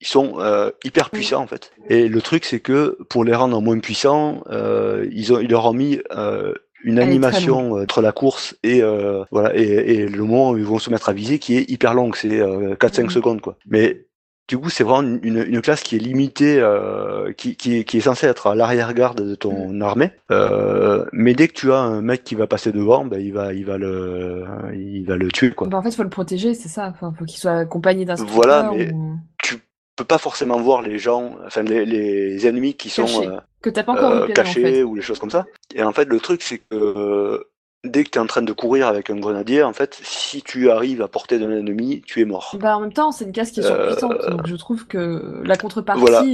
ils- 0.00 0.06
sont 0.06 0.34
euh, 0.38 0.70
hyper 0.84 1.08
puissants 1.08 1.40
en 1.42 1.46
fait. 1.46 1.72
Et 1.88 2.08
le 2.08 2.20
truc, 2.20 2.44
c'est 2.44 2.60
que 2.60 2.98
pour 3.08 3.24
les 3.24 3.34
rendre 3.34 3.58
moins 3.62 3.78
puissants, 3.78 4.42
euh, 4.50 5.08
ils, 5.12 5.32
ont, 5.32 5.40
ils 5.40 5.48
leur 5.48 5.64
ont 5.64 5.72
mis 5.72 5.98
euh, 6.14 6.52
une 6.82 6.98
animation 6.98 7.78
euh, 7.78 7.84
entre 7.84 8.02
la 8.02 8.12
course 8.12 8.54
et 8.62 8.82
euh, 8.82 9.24
voilà 9.30 9.56
et, 9.56 9.62
et 9.62 10.06
le 10.06 10.22
moment 10.24 10.50
où 10.50 10.58
ils 10.58 10.64
vont 10.64 10.78
se 10.78 10.90
mettre 10.90 11.08
à 11.08 11.14
viser 11.14 11.38
qui 11.38 11.56
est 11.56 11.70
hyper 11.70 11.94
longue, 11.94 12.16
c'est 12.16 12.38
euh, 12.40 12.74
4-5 12.74 13.04
Mhm. 13.04 13.10
secondes 13.10 13.40
quoi. 13.40 13.56
Mais 13.66 14.04
du 14.46 14.58
coup, 14.58 14.68
c'est 14.68 14.84
vraiment 14.84 15.08
une, 15.22 15.42
une, 15.46 15.60
classe 15.62 15.82
qui 15.82 15.96
est 15.96 15.98
limitée, 15.98 16.60
euh, 16.60 17.32
qui, 17.32 17.56
qui, 17.56 17.78
est, 17.78 17.84
qui 17.84 17.96
est 17.96 18.00
censée 18.02 18.26
être 18.26 18.46
à 18.48 18.54
l'arrière-garde 18.54 19.22
de 19.22 19.34
ton 19.34 19.80
armée. 19.80 20.10
Euh, 20.30 21.06
mais 21.12 21.32
dès 21.32 21.48
que 21.48 21.54
tu 21.54 21.72
as 21.72 21.78
un 21.78 22.02
mec 22.02 22.24
qui 22.24 22.34
va 22.34 22.46
passer 22.46 22.70
devant, 22.70 23.06
ben, 23.06 23.18
il 23.20 23.32
va, 23.32 23.54
il 23.54 23.64
va 23.64 23.78
le, 23.78 24.44
il 24.74 25.06
va 25.06 25.16
le 25.16 25.28
tuer 25.28 25.52
quoi. 25.52 25.68
Bah, 25.68 25.78
en 25.78 25.82
fait, 25.82 25.92
faut 25.92 26.02
le 26.02 26.10
protéger, 26.10 26.52
c'est 26.52 26.68
ça. 26.68 26.88
Enfin, 26.88 27.14
faut 27.18 27.24
qu'il 27.24 27.38
soit 27.38 27.52
accompagné 27.58 28.04
d'un 28.04 28.16
Voilà, 28.16 28.70
mais- 28.76 28.92
ou- 28.92 29.16
Tu 29.42 29.56
peux 29.96 30.04
pas 30.04 30.18
forcément 30.18 30.60
voir 30.60 30.82
les 30.82 30.98
gens, 30.98 31.36
enfin 31.46 31.62
les, 31.62 31.86
les 31.86 32.46
ennemis 32.46 32.74
qui 32.74 32.90
sont 32.90 33.04
Cachés. 33.04 33.28
euh, 33.28 33.38
que 33.62 33.70
t'as 33.70 33.82
pas 33.82 33.92
encore 33.92 34.10
euh, 34.10 34.20
repéré 34.22 34.32
cachés 34.34 34.60
en 34.60 34.68
fait. 34.68 34.82
ou 34.82 34.94
les 34.94 35.02
choses 35.02 35.18
comme 35.20 35.30
ça. 35.30 35.46
Et 35.74 35.82
en 35.82 35.92
fait, 35.92 36.04
le 36.06 36.20
truc, 36.20 36.42
c'est 36.42 36.58
que 36.58 36.64
euh, 36.74 37.44
dès 37.84 38.04
que 38.04 38.10
tu 38.10 38.18
es 38.18 38.20
en 38.20 38.26
train 38.26 38.42
de 38.42 38.52
courir 38.52 38.86
avec 38.88 39.10
un 39.10 39.16
grenadier, 39.16 39.62
en 39.62 39.72
fait, 39.72 39.98
si 40.02 40.42
tu 40.42 40.70
arrives 40.70 41.02
à 41.02 41.08
portée 41.08 41.38
d'un 41.38 41.50
ennemi, 41.50 42.02
tu 42.06 42.20
es 42.20 42.24
mort. 42.24 42.56
Bah, 42.58 42.76
en 42.76 42.80
même 42.80 42.92
temps, 42.92 43.12
c'est 43.12 43.24
une 43.24 43.32
casse 43.32 43.50
qui 43.50 43.60
est 43.60 43.64
Euh, 43.64 43.94
surpuissante, 43.94 44.30
donc 44.30 44.46
je 44.46 44.56
trouve 44.56 44.86
que 44.86 45.42
la 45.44 45.56
contrepartie. 45.56 46.00
Voilà. 46.00 46.24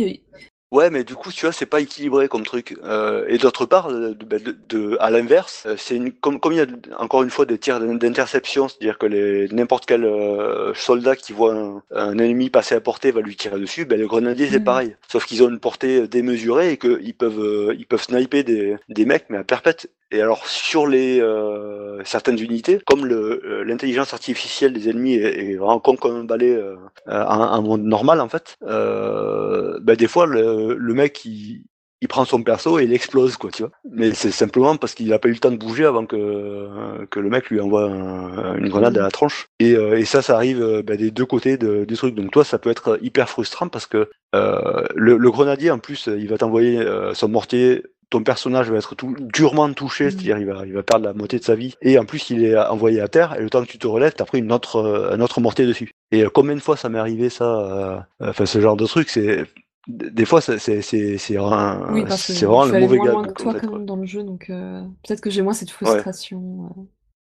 Ouais, 0.72 0.88
mais 0.88 1.02
du 1.02 1.16
coup, 1.16 1.32
tu 1.32 1.46
vois, 1.46 1.52
c'est 1.52 1.66
pas 1.66 1.80
équilibré 1.80 2.28
comme 2.28 2.44
truc. 2.44 2.76
Euh, 2.84 3.24
et 3.26 3.38
d'autre 3.38 3.66
part, 3.66 3.88
de, 3.88 4.12
de- 4.14 4.38
de- 4.38 4.56
de- 4.68 4.96
à 5.00 5.10
l'inverse, 5.10 5.64
euh, 5.66 5.74
c'est 5.76 5.96
une, 5.96 6.12
comme, 6.12 6.38
comme 6.38 6.52
il 6.52 6.58
y 6.58 6.60
a 6.60 6.66
encore 6.98 7.24
une 7.24 7.30
fois 7.30 7.44
des 7.44 7.58
tirs 7.58 7.80
d'in- 7.80 7.96
d'interception, 7.96 8.68
c'est-à-dire 8.68 8.96
que 8.96 9.06
les- 9.06 9.48
n'importe 9.48 9.84
quel 9.84 10.04
euh, 10.04 10.72
soldat 10.74 11.16
qui 11.16 11.32
voit 11.32 11.54
un, 11.54 11.82
un 11.92 12.16
ennemi 12.18 12.50
passer 12.50 12.76
à 12.76 12.80
portée 12.80 13.10
va 13.10 13.20
lui 13.20 13.34
tirer 13.34 13.58
dessus, 13.58 13.84
ben 13.84 13.98
le 13.98 14.06
grenadier 14.06 14.46
c'est 14.48 14.58
Mhm. 14.60 14.64
pareil. 14.64 14.96
Sauf 15.10 15.26
qu'ils 15.26 15.42
ont 15.42 15.48
une 15.48 15.58
portée 15.58 16.06
démesurée 16.06 16.70
et 16.72 16.76
qu'ils 16.78 17.14
peuvent 17.14 17.40
euh, 17.40 17.74
ils 17.76 17.86
peuvent 17.86 18.02
sniper 18.02 18.44
des, 18.44 18.76
des 18.88 19.04
mecs 19.06 19.24
mais 19.28 19.38
à 19.38 19.44
perpète. 19.44 19.90
Et 20.12 20.20
alors 20.20 20.44
sur 20.46 20.88
les 20.88 21.20
euh, 21.20 22.02
certaines 22.04 22.38
unités, 22.40 22.80
comme 22.84 23.06
le 23.06 23.40
euh, 23.44 23.62
l'intelligence 23.64 24.12
artificielle 24.12 24.72
des 24.72 24.88
ennemis 24.88 25.14
est, 25.14 25.50
est 25.52 25.56
vraiment 25.56 25.78
con 25.78 25.94
comme 25.96 26.16
un 26.16 26.24
balai 26.24 26.50
euh, 26.52 26.74
euh, 27.08 27.24
en, 27.24 27.40
en 27.56 27.62
monde 27.62 27.82
normal 27.84 28.20
en 28.20 28.28
fait, 28.28 28.56
euh, 28.66 29.78
ben 29.82 29.94
des 29.96 30.08
fois 30.08 30.26
le, 30.26 30.42
le 30.78 30.94
mec 30.94 31.24
il, 31.24 31.64
il 32.02 32.08
prend 32.08 32.24
son 32.24 32.42
perso 32.42 32.78
et 32.78 32.84
il 32.84 32.92
explose 32.94 33.36
quoi 33.36 33.50
tu 33.50 33.62
vois. 33.62 33.72
Mais 33.92 34.14
c'est 34.14 34.30
simplement 34.30 34.76
parce 34.76 34.94
qu'il 34.94 35.12
a 35.12 35.18
pas 35.18 35.28
eu 35.28 35.32
le 35.32 35.38
temps 35.38 35.50
de 35.50 35.56
bouger 35.56 35.84
avant 35.84 36.06
que 36.06 37.04
que 37.10 37.20
le 37.20 37.28
mec 37.28 37.50
lui 37.50 37.60
envoie 37.60 37.84
un- 37.84 38.56
une 38.56 38.68
grenade 38.68 38.96
à 38.98 39.02
la 39.02 39.10
tronche. 39.10 39.46
Et, 39.58 39.74
euh, 39.76 39.98
et 39.98 40.04
ça 40.04 40.22
ça 40.22 40.34
arrive 40.36 40.62
euh, 40.62 40.82
ben, 40.82 40.96
des 40.96 41.10
deux 41.10 41.26
côtés 41.26 41.56
de- 41.58 41.84
du 41.84 41.94
truc. 41.96 42.14
Donc 42.14 42.30
toi 42.30 42.44
ça 42.44 42.58
peut 42.58 42.70
être 42.70 42.98
hyper 43.02 43.28
frustrant 43.28 43.68
parce 43.68 43.86
que 43.86 44.08
euh, 44.34 44.84
le, 44.94 45.16
le 45.16 45.30
grenadier 45.30 45.70
en 45.70 45.78
plus 45.78 46.06
il 46.08 46.28
va 46.28 46.38
t'envoyer 46.38 46.78
euh, 46.78 47.12
son 47.14 47.28
mortier 47.28 47.82
ton 48.08 48.24
personnage 48.24 48.68
va 48.72 48.78
être 48.78 48.96
tout, 48.96 49.14
durement 49.32 49.72
touché, 49.72 50.06
Mhm. 50.06 50.10
c'est-à-dire 50.10 50.38
il 50.38 50.46
va, 50.46 50.66
il 50.66 50.72
va 50.72 50.82
perdre 50.82 51.04
la 51.04 51.12
moitié 51.12 51.38
de 51.38 51.44
sa 51.44 51.54
vie, 51.54 51.76
et 51.80 51.96
en 51.96 52.04
plus 52.04 52.28
il 52.30 52.44
est 52.44 52.58
envoyé 52.58 53.00
à 53.00 53.06
terre, 53.06 53.36
et 53.38 53.40
le 53.40 53.48
temps 53.50 53.62
que 53.64 53.70
tu 53.70 53.78
te 53.78 53.86
relèves, 53.86 54.14
t'as 54.16 54.24
pris 54.24 54.40
une 54.40 54.50
autre, 54.50 55.10
un 55.12 55.20
autre 55.20 55.40
mortier 55.40 55.64
dessus. 55.64 55.92
Et 56.10 56.24
combien 56.34 56.56
de 56.56 56.60
fois 56.60 56.76
ça 56.76 56.88
m'est 56.88 56.98
arrivé 56.98 57.28
ça, 57.28 58.08
enfin 58.18 58.46
ce 58.46 58.60
genre 58.60 58.76
de 58.76 58.84
truc, 58.84 59.10
c'est 59.10 59.44
des 59.90 60.24
fois 60.24 60.40
c'est 60.40 60.58
c'est 60.58 60.82
c'est 60.82 61.18
c'est 61.18 61.36
un- 61.36 61.92
Oui, 61.92 62.02
parce 62.04 62.26
que 62.26 62.32
c'est 62.32 62.46
vraiment 62.46 62.64
je 62.66 62.72
le 62.74 62.80
mauvais 62.80 62.96
moins 62.96 63.06
gars 63.06 63.12
loin 63.12 63.26
que 63.26 63.42
toi 63.42 63.54
quand 63.54 63.72
même 63.72 63.86
dans 63.86 63.96
le 63.96 64.06
jeu, 64.06 64.22
donc 64.22 64.50
euh, 64.50 64.82
peut-être 65.06 65.20
que 65.20 65.30
j'ai 65.30 65.42
moins 65.42 65.52
cette 65.54 65.70
frustration. 65.70 66.70
euh. 66.76 66.82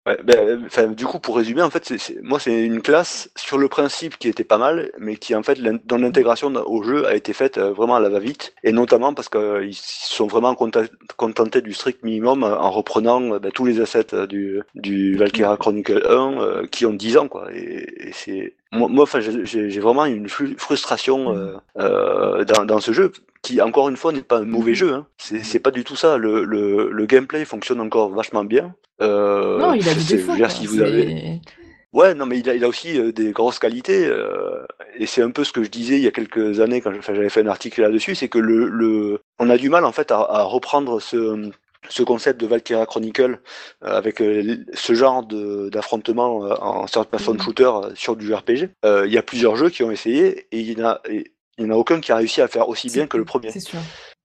Ouais, 0.05 0.18
ben, 0.22 0.64
enfin, 0.66 0.88
du 0.88 1.05
coup, 1.05 1.18
pour 1.18 1.38
résumer, 1.38 1.61
en 1.61 1.70
fait, 1.70 1.93
moi, 2.24 2.38
c'est 2.38 2.66
une 2.66 2.82
classe 2.82 3.30
sur 3.38 3.57
le 3.57 3.70
principe 3.70 4.18
qui 4.18 4.28
était 4.28 4.43
pas 4.43 4.57
mal, 4.57 4.91
mais 4.99 5.16
qui, 5.16 5.34
en 5.34 5.43
fait, 5.43 5.57
dans 5.86 5.97
l'intégration 5.97 6.53
au 6.53 6.84
jeu 6.84 7.07
a 7.07 7.16
été 7.16 7.32
faite 7.32 7.57
euh, 7.57 7.72
vraiment 7.72 7.95
à 7.95 8.01
la 8.01 8.09
va-vite, 8.09 8.53
et 8.66 8.74
notamment 8.74 9.14
parce 9.14 9.30
qu'ils 9.30 9.74
se 9.74 10.14
sont 10.14 10.28
vraiment 10.28 10.55
contentés 10.55 11.61
du 11.61 11.74
strict 11.74 12.03
minimum 12.03 12.43
euh, 12.43 12.57
en 12.57 12.70
reprenant 12.70 13.22
euh, 13.34 13.39
ben, 13.39 13.49
tous 13.51 13.64
les 13.64 13.80
assets 13.80 14.14
euh, 14.14 14.28
du, 14.28 14.61
du 14.76 15.16
Valkyria 15.16 15.55
Chronicle 15.55 16.05
1 16.05 16.41
euh, 16.41 16.68
qui 16.68 16.86
ont 16.86 16.93
10 16.93 17.16
ans, 17.16 17.30
quoi. 17.30 17.47
Et, 17.53 18.09
et 18.09 18.11
c'est 18.11 18.55
moi, 18.74 18.88
moi, 18.90 19.04
enfin, 19.04 19.20
j'ai, 19.22 19.80
vraiment 19.80 20.06
une 20.06 20.28
fru- 20.28 20.56
frustration 20.58 21.36
euh, 21.36 21.54
euh, 21.80 22.44
dans, 22.46 22.66
dans 22.66 22.80
ce 22.80 22.92
jeu 22.92 23.12
qui, 23.42 23.62
encore 23.62 23.90
une 23.90 23.98
fois, 23.98 24.12
n'est 24.12 24.22
pas 24.22 24.40
un 24.40 24.46
mauvais 24.46 24.74
jeu. 24.74 24.94
Hein. 24.94 25.06
C'est, 25.18 25.60
pas 25.60 25.72
du 25.72 25.84
tout 25.84 25.96
ça. 25.96 26.18
Le, 26.18 26.44
le, 26.44 26.90
le 26.92 27.06
gameplay 27.06 27.46
fonctionne 27.46 27.82
encore 27.82 28.10
vachement 28.10 28.46
bien. 28.46 28.74
Euh, 29.02 29.60
non, 29.60 29.74
il 29.74 29.88
a 29.88 29.94
des 29.94 30.04
défauts. 30.04 30.34
si 30.50 30.66
vous 30.66 30.82
avez... 30.82 31.40
Ouais, 31.94 32.16
non, 32.16 32.26
mais 32.26 32.40
il 32.40 32.50
a, 32.50 32.56
il 32.56 32.64
a 32.64 32.68
aussi 32.68 33.00
euh, 33.00 33.12
des 33.12 33.32
grosses 33.32 33.60
qualités, 33.60 34.08
euh, 34.08 34.66
et 34.98 35.06
c'est 35.06 35.22
un 35.22 35.30
peu 35.30 35.44
ce 35.44 35.52
que 35.52 35.64
je 35.64 35.70
disais 35.70 35.98
il 35.98 36.02
y 36.02 36.08
a 36.08 36.12
quelques 36.12 36.60
années 36.60 36.82
quand 36.82 36.92
j'avais 37.06 37.30
fait 37.30 37.42
un 37.42 37.48
article 37.48 37.82
là-dessus, 37.82 38.16
c'est 38.16 38.30
que 38.30 38.40
le, 38.40 38.68
le, 38.68 39.20
on 39.38 39.48
a 39.52 39.58
du 39.58 39.70
mal 39.70 39.86
en 39.86 39.92
fait 39.92 40.10
à, 40.10 40.16
à 40.18 40.42
reprendre 40.42 41.00
ce, 41.00 41.52
ce 41.90 42.04
concept 42.04 42.40
de 42.40 42.48
Valkyria 42.48 42.86
Chronicle 42.86 43.40
euh, 43.84 43.98
avec 43.98 44.22
euh, 44.22 44.58
ce 44.74 44.94
genre 44.94 45.24
de- 45.26 45.70
d'affrontement 45.70 46.46
euh, 46.46 46.54
en 46.62 46.86
third 46.86 47.08
person 47.08 47.34
Mhm. 47.34 47.42
shooter 47.42 47.72
sur 47.96 48.16
du 48.16 48.34
RPG. 48.34 48.70
Il 48.84 49.12
y 49.12 49.18
a 49.18 49.24
plusieurs 49.24 49.56
jeux 49.56 49.70
qui 49.70 49.84
ont 49.84 49.92
essayé, 49.92 50.48
et 50.52 50.60
il 50.60 50.78
y 50.80 50.84
en 50.84 50.96
en 51.60 51.70
a 51.70 51.76
aucun 51.76 52.00
qui 52.00 52.12
a 52.12 52.16
réussi 52.16 52.42
à 52.42 52.48
faire 52.48 52.68
aussi 52.70 52.90
bien 52.90 53.06
que 53.08 53.18
le 53.18 53.26
premier. 53.26 53.52
C'est 53.52 53.60
sûr. 53.60 53.80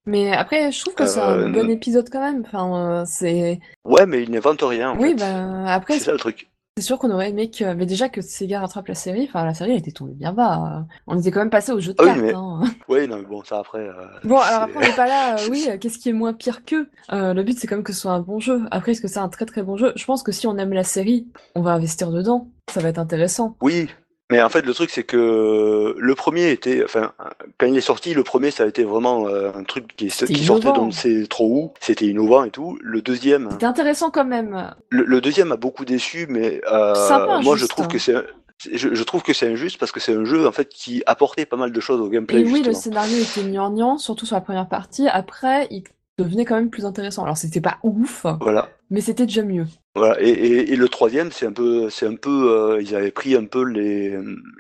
Mais 0.07 0.33
après, 0.33 0.73
je 0.73 0.81
trouve 0.81 0.95
que 0.95 1.05
c'est 1.07 1.21
un 1.21 1.51
bon 1.51 1.69
épisode 1.69 2.09
quand 2.11 2.21
même. 2.21 2.43
Enfin, 2.47 3.05
c'est. 3.07 3.59
Ouais, 3.85 4.07
mais 4.07 4.23
il 4.23 4.31
n'invente 4.31 4.63
rien. 4.63 4.93
En 4.93 4.99
Oui, 4.99 5.11
fait. 5.11 5.17
bah 5.17 5.67
après, 5.67 5.99
c'est 5.99 6.07
ça 6.07 6.13
le 6.13 6.19
truc. 6.19 6.48
C'est 6.81 6.87
sûr 6.87 6.99
qu'on 6.99 7.11
aurait 7.11 7.31
aimé 7.31 7.51
que. 7.51 7.75
Mais 7.75 7.87
déjà 7.87 8.09
que 8.09 8.21
Sega 8.23 8.61
rattrape 8.61 8.87
la 8.87 8.95
série, 8.95 9.25
enfin, 9.29 9.45
la 9.45 9.53
série 9.55 9.73
elle 9.73 9.79
était 9.79 9.91
tombée 9.91 10.13
bien 10.15 10.33
bas. 10.33 10.79
euh. 10.79 10.95
On 11.09 11.19
était 11.19 11.33
quand 11.33 11.41
même 11.41 11.51
passé 11.51 11.73
au 11.73 11.81
jeu 11.81 11.93
de 11.93 11.97
Ah 11.99 12.05
oui, 12.05 12.09
cartes. 12.11 12.21
mais- 12.21 12.35
hein. 12.35 12.61
Ouais, 12.89 13.07
non, 13.09 13.17
mais 13.17 13.25
bon, 13.25 13.43
ça 13.43 13.59
après. 13.59 13.81
euh, 13.81 13.93
Bon, 14.23 14.39
alors 14.39 14.63
après, 14.63 14.77
on 14.79 14.81
n'est 14.81 14.93
pas 14.97 15.07
là, 15.09 15.35
euh, 15.41 15.49
oui, 15.51 15.67
qu'est-ce 15.81 15.99
qui 15.99 16.09
est 16.09 16.13
moins 16.13 16.33
pire 16.33 16.65
qu'eux? 16.65 16.89
Euh, 17.13 17.35
Le 17.35 17.43
but, 17.43 17.59
c'est 17.59 17.67
quand 17.67 17.75
même 17.77 17.85
que 17.85 17.93
ce 17.93 18.01
soit 18.01 18.13
un 18.13 18.21
bon 18.21 18.39
jeu. 18.39 18.63
Après, 18.71 18.93
est-ce 18.93 19.01
que 19.01 19.09
c'est 19.09 19.19
un 19.19 19.29
très 19.29 19.45
très 19.47 19.63
bon 19.63 19.77
jeu? 19.77 19.93
Je 19.97 20.05
pense 20.05 20.23
que 20.23 20.31
si 20.33 20.47
on 20.47 20.57
aime 20.57 20.73
la 20.73 20.85
série, 20.85 21.27
on 21.57 21.63
va 21.63 21.73
investir 21.73 22.11
dedans. 22.11 22.49
Ça 22.71 22.81
va 22.81 22.89
être 22.91 22.99
intéressant. 22.99 23.57
Oui, 23.63 23.89
mais 24.31 24.43
en 24.43 24.49
fait 24.49 24.65
le 24.65 24.75
truc 24.75 24.91
c'est 24.91 25.05
que 25.05 25.95
le 25.99 26.15
premier 26.15 26.51
était, 26.51 26.83
enfin 26.85 27.13
quand 27.59 27.67
il 27.67 27.77
est 27.77 27.81
sorti, 27.83 28.15
le 28.15 28.25
premier 28.25 28.51
ça 28.51 28.65
a 28.65 28.67
été 28.67 28.85
vraiment 28.85 29.27
euh, 29.29 29.51
un 29.55 29.65
truc 29.65 29.97
qui, 29.97 30.11
sortait 30.11 30.35
innovant. 30.35 30.73
d'on 30.73 30.87
ne 30.87 30.93
sait 30.93 31.27
trop 31.29 31.47
où, 31.47 31.73
c'était 31.81 32.07
innovant 32.07 32.45
et 32.45 32.51
tout. 32.51 32.79
Le 32.83 33.03
deuxième, 33.03 33.49
C'était 33.53 33.67
intéressant 33.67 34.11
quand 34.11 34.25
même. 34.25 34.75
le, 34.91 35.05
le 35.05 35.21
deuxième 35.21 35.53
a 35.53 35.57
beaucoup 35.57 35.85
déçu, 35.85 36.27
mais 36.29 36.61
euh, 36.71 36.95
Sympa, 36.95 37.41
moi 37.43 37.57
je 37.57 37.67
trouve 37.67 37.87
hein. 37.87 37.89
que 37.89 37.99
c'est 37.99 38.15
je, 38.59 38.93
je 38.93 39.03
trouve 39.05 39.23
que 39.23 39.33
c'est 39.33 39.47
injuste 39.47 39.79
parce 39.79 39.93
que 39.93 40.01
c'est 40.01 40.15
un 40.15 40.25
jeu 40.25 40.47
en 40.47 40.53
fait 40.53 40.69
qui 40.69 41.03
apportait 41.07 41.47
pas 41.47 41.57
mal 41.57 41.73
de 41.73 41.81
choses 41.81 42.01
au 42.01 42.09
gameplay. 42.09 42.41
Et 42.41 42.45
oui, 42.45 42.63
le 42.63 42.73
scénario 42.73 43.17
était 43.19 43.45
gnangnan, 43.45 43.99
surtout 43.99 44.27
sur 44.27 44.35
la 44.35 44.41
première 44.41 44.69
partie. 44.69 45.07
Après, 45.07 45.69
il 45.71 45.85
devenait 46.25 46.45
quand 46.45 46.57
même 46.57 46.71
plus 46.71 46.85
intéressant. 46.85 47.25
Alors, 47.25 47.37
c'était 47.37 47.61
pas 47.61 47.79
ouf, 47.83 48.27
Voilà. 48.41 48.69
mais 48.91 49.01
c'était 49.01 49.27
déjà 49.27 49.43
mieux. 49.43 49.67
Voilà, 49.95 50.21
et, 50.21 50.29
et, 50.29 50.73
et 50.73 50.77
le 50.77 50.89
troisième, 50.89 51.33
c'est 51.33 51.47
un 51.47 51.53
peu, 51.53 51.91
c'est 51.91 52.07
un 52.07 52.15
peu, 52.15 52.51
euh, 52.53 52.83
ils 52.83 52.95
avaient 52.95 53.11
pris 53.11 53.35
un 53.35 53.45
peu 53.45 53.65
les, 53.65 54.17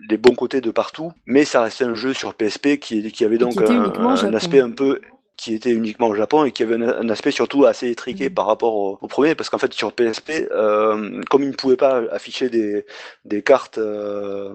les 0.08 0.16
bons 0.16 0.34
côtés 0.34 0.60
de 0.60 0.70
partout, 0.70 1.12
mais 1.26 1.44
ça 1.44 1.62
restait 1.62 1.84
un 1.84 1.94
jeu 1.94 2.12
sur 2.12 2.34
PSP 2.34 2.78
qui, 2.78 3.10
qui 3.12 3.24
avait 3.24 3.38
donc 3.38 3.52
qui 3.52 3.72
un, 3.72 4.34
aspect 4.34 4.60
un 4.60 4.70
peu 4.70 5.00
qui 5.38 5.54
était 5.54 5.70
uniquement 5.72 6.08
au 6.08 6.14
Japon 6.14 6.44
et 6.44 6.52
qui 6.52 6.62
avait 6.64 6.74
un, 6.76 7.08
aspect 7.08 7.30
surtout 7.30 7.64
assez 7.64 7.88
étriqué 7.90 8.28
Mhm. 8.28 8.34
par 8.34 8.46
rapport 8.46 8.74
au, 8.76 8.98
au 9.00 9.06
premier, 9.08 9.34
parce 9.36 9.48
qu'en 9.50 9.58
fait 9.58 9.72
sur 9.72 9.92
PSP, 9.94 10.48
euh, 10.50 11.22
comme 11.30 11.42
ils 11.44 11.50
ne 11.50 11.54
pouvaient 11.54 11.76
pas 11.76 12.02
afficher 12.12 12.50
des, 12.50 12.84
des 13.24 13.42
cartes 13.42 13.78
euh, 13.78 14.54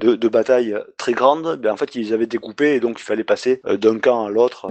de, 0.00 0.14
de 0.16 0.28
bataille 0.28 0.76
très 0.96 1.12
grandes, 1.12 1.56
ben 1.60 1.72
en 1.72 1.76
fait 1.76 1.94
ils 1.96 2.14
avaient 2.14 2.26
découpé 2.26 2.74
et 2.76 2.80
donc 2.80 3.00
il 3.00 3.04
fallait 3.04 3.24
passer 3.24 3.60
euh, 3.66 3.76
d'un 3.76 3.98
camp 3.98 4.24
à 4.26 4.30
l'autre. 4.30 4.70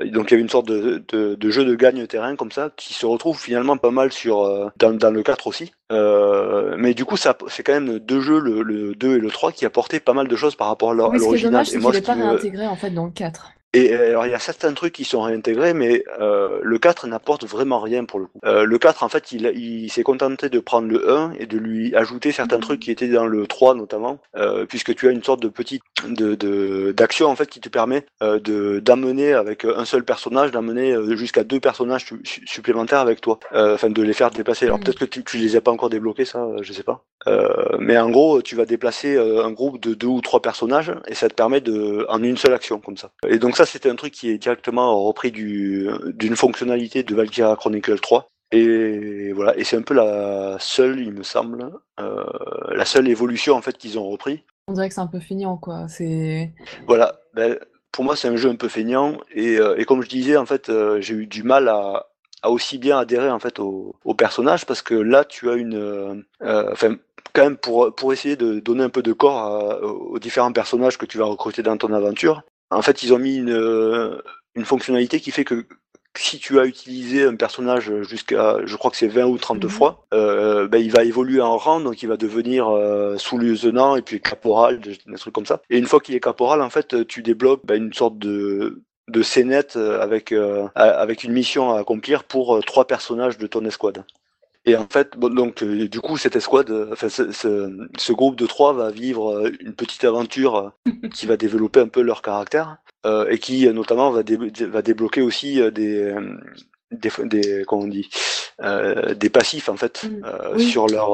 Et 0.00 0.10
donc 0.10 0.30
il 0.30 0.32
y 0.32 0.34
avait 0.34 0.42
une 0.42 0.48
sorte 0.48 0.68
de, 0.68 1.02
de, 1.08 1.34
de 1.34 1.50
jeu 1.50 1.64
de 1.64 1.74
gagne-terrain 1.74 2.36
comme 2.36 2.52
ça 2.52 2.70
qui 2.76 2.94
se 2.94 3.04
retrouve 3.06 3.38
finalement 3.40 3.76
pas 3.76 3.90
mal 3.90 4.12
sur 4.12 4.44
euh, 4.44 4.68
dans, 4.76 4.92
dans 4.92 5.10
le 5.10 5.22
4 5.22 5.46
aussi. 5.46 5.72
Euh, 5.92 6.74
mais 6.78 6.94
du 6.94 7.04
coup, 7.04 7.16
ça, 7.16 7.36
c'est 7.48 7.62
quand 7.62 7.72
même 7.72 7.98
deux 7.98 8.20
jeux, 8.20 8.38
le, 8.40 8.62
le 8.62 8.94
2 8.94 9.16
et 9.16 9.18
le 9.18 9.30
3, 9.30 9.52
qui 9.52 9.64
apportaient 9.66 10.00
pas 10.00 10.12
mal 10.12 10.28
de 10.28 10.36
choses 10.36 10.54
par 10.54 10.68
rapport 10.68 10.90
à 10.92 10.94
l'or- 10.94 11.14
à 11.14 11.16
Oui, 11.16 11.18
ce 11.18 11.26
qui 11.28 11.36
est 11.36 11.38
l'original. 11.38 11.50
dommage, 11.50 11.66
c'est 11.70 11.80
qu'il 11.80 11.90
n'est 11.92 12.02
pas 12.02 12.14
réintégré 12.14 12.66
en 12.66 12.76
fait 12.76 12.90
dans 12.90 13.06
le 13.06 13.10
4. 13.12 13.52
Et 13.74 13.92
euh, 13.92 14.08
alors 14.08 14.24
il 14.26 14.32
y 14.32 14.34
a 14.34 14.38
certains 14.38 14.72
trucs 14.72 14.94
qui 14.94 15.04
sont 15.04 15.20
réintégrés, 15.20 15.74
mais 15.74 16.02
euh, 16.20 16.58
le 16.62 16.78
4 16.78 17.06
n'apporte 17.06 17.44
vraiment 17.44 17.80
rien 17.80 18.06
pour 18.06 18.18
le 18.18 18.26
coup. 18.26 18.38
Euh, 18.46 18.64
le 18.64 18.78
4 18.78 19.02
en 19.02 19.10
fait 19.10 19.30
il, 19.32 19.90
s'est 19.90 20.02
contenté 20.02 20.48
de 20.48 20.58
prendre 20.58 20.88
le 20.88 21.10
1 21.10 21.32
et 21.38 21.46
de 21.46 21.58
lui 21.58 21.94
ajouter 21.94 22.32
certains 22.32 22.60
trucs 22.60 22.80
qui 22.80 22.90
étaient 22.90 23.08
dans 23.08 23.26
le 23.26 23.46
3 23.46 23.74
notamment, 23.74 24.18
puisque 24.68 24.94
tu 24.94 25.08
as 25.08 25.10
une 25.10 25.22
sorte 25.22 25.42
de 25.42 25.48
petite 25.48 25.82
de, 26.06 26.92
d'action 26.92 27.28
en 27.28 27.36
fait 27.36 27.48
qui 27.48 27.60
te 27.60 27.68
permet 27.68 28.06
de 28.22 28.78
d'amener 28.80 29.32
avec 29.34 29.64
un 29.64 29.84
seul 29.84 30.04
personnage, 30.04 30.50
d'amener 30.50 30.96
jusqu'à 31.16 31.44
deux 31.44 31.60
personnages 31.60 32.06
su- 32.06 32.20
su- 32.24 32.46
supplémentaires 32.46 33.00
avec 33.00 33.20
toi, 33.20 33.38
enfin 33.52 33.90
de 33.90 34.02
les 34.02 34.12
faire 34.12 34.30
déplacer. 34.30 34.66
Alors 34.66 34.80
peut-être 34.80 34.98
que 34.98 35.04
tu, 35.04 35.24
tu 35.24 35.36
les 35.36 35.56
as 35.56 35.60
pas 35.60 35.70
encore 35.70 35.90
débloqués 35.90 36.24
ça, 36.24 36.46
je 36.62 36.72
sais 36.72 36.82
pas. 36.82 37.04
Mais 37.78 37.98
en 37.98 38.10
gros 38.10 38.40
tu 38.40 38.56
vas 38.56 38.64
déplacer 38.64 39.18
un 39.18 39.50
groupe 39.50 39.80
de 39.80 39.94
deux 39.94 40.06
ou 40.06 40.20
trois 40.20 40.40
personnages 40.40 40.92
et 41.06 41.14
ça 41.14 41.28
te 41.28 41.34
permet 41.34 41.60
de 41.60 42.06
en 42.08 42.22
une 42.22 42.36
seule 42.36 42.54
action 42.54 42.80
comme 42.80 42.96
ça. 42.96 43.10
Et 43.26 43.38
donc 43.38 43.57
ça 43.58 43.66
c'était 43.66 43.90
un 43.90 43.96
truc 43.96 44.12
qui 44.12 44.30
est 44.30 44.38
directement 44.38 45.02
repris 45.04 45.32
du 45.32 45.88
d'une 46.06 46.36
fonctionnalité 46.36 47.02
de 47.02 47.14
Valkyria 47.14 47.56
Chronicle 47.56 47.98
3. 47.98 48.28
Et 48.52 49.32
voilà, 49.32 49.58
et 49.58 49.64
c'est 49.64 49.76
un 49.76 49.82
peu 49.82 49.92
la 49.94 50.56
seule, 50.58 51.00
il 51.00 51.12
me 51.12 51.22
semble, 51.22 51.70
euh, 52.00 52.24
la 52.70 52.84
seule 52.86 53.08
évolution 53.08 53.54
en 53.56 53.60
fait 53.60 53.76
qu'ils 53.76 53.98
ont 53.98 54.08
repris. 54.08 54.44
On 54.68 54.72
dirait 54.72 54.88
que 54.88 54.94
c'est 54.94 55.02
un 55.02 55.06
peu 55.06 55.20
feignant, 55.20 55.56
quoi. 55.58 55.86
C'est. 55.88 56.52
Voilà, 56.86 57.20
ben, 57.34 57.58
pour 57.92 58.04
moi 58.04 58.16
c'est 58.16 58.28
un 58.28 58.36
jeu 58.36 58.48
un 58.48 58.54
peu 58.56 58.68
feignant 58.68 59.18
et, 59.34 59.58
euh, 59.58 59.76
et 59.76 59.84
comme 59.84 60.02
je 60.02 60.08
disais 60.08 60.36
en 60.36 60.46
fait 60.46 60.68
euh, 60.70 61.00
j'ai 61.00 61.14
eu 61.14 61.26
du 61.26 61.42
mal 61.42 61.68
à, 61.68 62.06
à 62.42 62.50
aussi 62.50 62.78
bien 62.78 62.98
adhérer 62.98 63.28
en 63.30 63.38
fait 63.40 63.58
au, 63.58 63.96
au 64.04 64.14
personnage 64.14 64.64
parce 64.66 64.82
que 64.82 64.94
là 64.94 65.24
tu 65.24 65.50
as 65.50 65.54
une, 65.54 66.24
enfin 66.40 66.96
quand 67.34 67.42
même 67.42 67.56
pour 67.56 67.94
pour 67.94 68.12
essayer 68.12 68.36
de 68.36 68.60
donner 68.60 68.84
un 68.84 68.88
peu 68.88 69.02
de 69.02 69.12
corps 69.12 69.38
à- 69.38 69.82
aux 69.82 70.18
différents 70.18 70.52
personnages 70.52 70.96
que 70.96 71.06
tu 71.06 71.18
vas 71.18 71.24
recruter 71.26 71.62
dans 71.62 71.76
ton 71.76 71.92
aventure. 71.92 72.42
En 72.70 72.82
fait 72.82 73.02
ils 73.02 73.12
ont 73.12 73.18
mis 73.18 73.36
une 73.36 73.50
euh, 73.52 74.20
une 74.54 74.64
fonctionnalité 74.64 75.20
qui 75.20 75.30
fait 75.30 75.44
que 75.44 75.66
si 76.16 76.38
tu 76.38 76.58
as 76.58 76.64
utilisé 76.64 77.24
un 77.24 77.36
personnage 77.36 77.92
jusqu'à, 78.02 78.56
je 78.64 78.76
crois 78.76 78.90
que 78.90 78.96
c'est 78.96 79.06
20 79.08 79.26
ou 79.26 79.38
30 79.38 79.62
Mhm. 79.64 79.70
fois, 79.70 80.04
euh, 80.12 80.66
ben, 80.66 80.78
il 80.78 80.90
va 80.90 81.04
évoluer 81.04 81.40
en 81.40 81.56
rang, 81.56 81.80
donc 81.80 82.02
il 82.02 82.08
va 82.08 82.16
devenir 82.16 82.68
euh, 82.68 83.16
sous-lieutenant 83.18 83.94
et 83.96 84.02
puis 84.02 84.20
caporal, 84.20 84.80
des, 84.80 84.96
trucs 85.16 85.34
comme 85.34 85.46
ça. 85.46 85.60
Et 85.70 85.78
une 85.78 85.86
fois 85.86 86.00
qu'il 86.00 86.14
est 86.16 86.20
caporal, 86.20 86.60
en 86.60 86.70
fait, 86.70 87.06
tu 87.06 87.22
débloques 87.22 87.64
ben, 87.64 87.82
une 87.82 87.92
sorte 87.92 88.18
de 88.18 88.82
de 89.08 89.22
scénette 89.22 89.76
avec 89.76 90.32
euh, 90.32 90.68
avec 90.74 91.24
une 91.24 91.32
mission 91.32 91.72
à 91.72 91.80
accomplir 91.80 92.24
pour 92.24 92.62
trois 92.64 92.86
personnages 92.86 93.38
de 93.38 93.46
ton 93.46 93.64
escouade. 93.64 94.04
Et 94.68 94.76
en 94.76 94.86
fait, 94.90 95.16
bon, 95.16 95.34
donc 95.34 95.62
euh, 95.62 95.88
du 95.88 96.00
coup, 96.00 96.16
cette 96.16 96.36
escouade, 96.36 96.70
euh, 96.70 96.90
enfin 96.92 97.08
ce, 97.08 97.32
ce, 97.32 97.88
ce 97.96 98.12
groupe 98.12 98.36
de 98.36 98.46
trois 98.46 98.72
va 98.72 98.90
vivre 98.90 99.30
euh, 99.36 99.50
une 99.60 99.74
petite 99.74 100.04
aventure 100.04 100.72
qui 101.14 101.26
va 101.26 101.36
développer 101.44 101.80
un 101.80 101.88
peu 101.88 102.02
leur 102.02 102.22
caractère 102.22 102.78
euh, 103.06 103.26
et 103.30 103.38
qui 103.38 103.66
notamment 103.72 104.10
va, 104.10 104.22
dé- 104.22 104.36
va 104.36 104.82
débloquer 104.82 105.22
aussi 105.22 105.54
des, 105.72 106.14
des, 106.90 107.10
des 107.24 107.64
comment 107.66 107.82
on 107.82 107.88
dit, 107.88 108.08
euh, 108.60 109.14
des 109.14 109.30
passifs 109.30 109.68
en 109.68 109.76
fait 109.76 110.04
Mm. 110.04 110.26
Oui. 110.56 110.64
sur 110.70 110.86
leur 110.88 111.10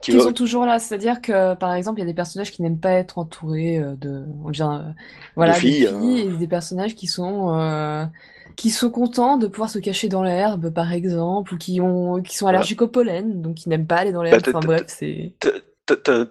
qui 0.00 0.12
va- 0.12 0.20
sont 0.24 0.32
toujours 0.32 0.64
là, 0.66 0.78
c'est-à-dire 0.78 1.20
que 1.20 1.54
par 1.54 1.74
exemple, 1.74 2.00
il 2.00 2.02
y 2.02 2.04
a 2.04 2.06
des 2.06 2.14
personnages 2.14 2.50
qui 2.50 2.62
n'aiment 2.62 2.80
pas 2.80 2.92
être 2.92 3.18
entourés 3.18 3.80
de, 3.98 4.24
on 4.44 4.50
vient, 4.50 4.94
voilà, 5.36 5.52
De 5.52 5.60
des 5.60 5.60
filles, 5.60 5.72
filles, 5.86 5.86
euh. 6.28 6.34
et 6.34 6.36
des 6.36 6.48
personnages 6.48 6.94
qui 6.94 7.06
sont, 7.06 8.08
qui 8.56 8.70
sont 8.70 8.90
contents 8.90 9.36
de 9.36 9.46
pouvoir 9.46 9.70
se 9.70 9.78
cacher 9.78 10.08
dans 10.08 10.22
l'herbe, 10.22 10.70
par 10.70 10.92
exemple, 10.92 11.54
ou 11.54 11.58
qui 11.58 11.80
ont, 11.80 12.20
qui 12.22 12.36
sont 12.36 12.44
Voilà. 12.46 12.58
allergiques 12.58 12.82
au 12.82 12.88
pollen, 12.88 13.42
donc 13.42 13.54
qui 13.56 13.68
n'aiment 13.68 13.86
pas 13.86 13.96
aller 13.96 14.12
dans 14.12 14.22
l'herbe. 14.22 14.42
Bah, 14.42 14.50
Enfin 14.54 14.66
bref, 14.66 14.84
c'est. 14.86 15.32
T'as- 15.40 15.50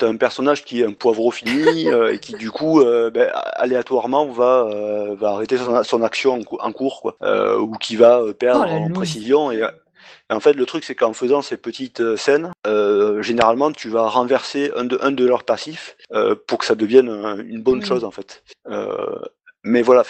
un 0.08 0.16
personnage 0.16 0.64
qui 0.64 0.82
est 0.82 0.86
un 0.86 0.94
poivreau 0.94 1.30
fini 1.30 1.88
euh, 1.92 2.14
et 2.14 2.20
qui 2.20 2.34
du 2.36 2.50
coup 2.50 2.80
euh, 2.82 3.12
ben, 3.12 3.30
aléatoirement 3.58 4.26
va 4.28 4.68
euh, 4.72 5.14
va 5.16 5.32
arrêter 5.32 5.58
son, 5.58 5.84
son 5.84 6.02
action 6.02 6.34
en, 6.36 6.42
cou- 6.42 6.58
en 6.62 6.72
cours 6.72 7.02
quoi 7.02 7.16
ou 7.60 7.74
qui 7.74 7.96
va 7.98 8.24
perdre 8.40 8.66
Oh, 8.68 8.74
en 8.86 8.90
précision 8.92 9.52
et, 9.52 9.62
en 10.32 10.40
fait 10.40 10.54
le 10.54 10.66
truc 10.66 10.84
c'est 10.86 10.96
qu'en 10.96 11.12
faisant 11.14 11.42
ces 11.44 11.58
petites 11.58 12.16
scènes 12.16 12.52
euh, 12.66 13.22
généralement 13.22 13.72
tu 13.74 13.90
vas 13.90 14.08
renverser 14.08 14.72
un 14.78 14.86
de 14.86 14.98
un 15.02 15.12
de 15.12 15.26
leurs 15.26 15.44
passifs 15.44 15.96
euh, 16.14 16.34
pour 16.48 16.58
que 16.60 16.66
ça 16.66 16.74
devienne 16.76 17.10
un- 17.10 17.38
une 17.44 17.62
bonne 17.62 17.80
Mm. 17.80 17.86
chose 17.86 18.04
en 18.06 18.12
fait 18.12 18.44
Euh, 18.70 19.20
mais 19.64 19.82
voilà 19.84 20.04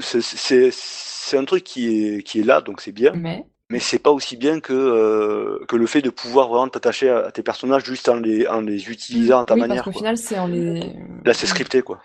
c'est- 0.00 1.36
un 1.36 1.44
truc 1.44 1.62
qui 1.64 2.06
est 2.06 2.22
qui 2.22 2.40
est 2.40 2.44
là 2.44 2.60
donc 2.62 2.80
c'est 2.80 2.92
bien 2.92 3.12
Mais. 3.14 3.44
mais 3.70 3.78
c'est 3.80 3.98
pas 3.98 4.10
aussi 4.10 4.36
bien 4.36 4.60
que, 4.60 4.72
euh, 4.72 5.64
que 5.68 5.76
le 5.76 5.86
fait 5.86 6.00
de 6.00 6.10
pouvoir 6.10 6.48
vraiment 6.48 6.68
t'attacher 6.68 7.10
à, 7.10 7.26
à 7.26 7.30
tes 7.30 7.42
personnages 7.42 7.84
juste 7.84 8.08
en 8.08 8.16
les, 8.16 8.46
en 8.46 8.62
les 8.62 8.88
utilisant 8.90 9.42
à 9.42 9.44
ta 9.44 9.54
oui, 9.54 9.60
manière. 9.60 9.84
parce 9.84 9.94
qu'au 9.94 9.98
final, 9.98 10.16
c'est 10.16 10.38
en 10.38 10.46
les. 10.46 10.80
Là, 11.24 11.34
c'est 11.34 11.46
scripté, 11.46 11.82
quoi. 11.82 12.00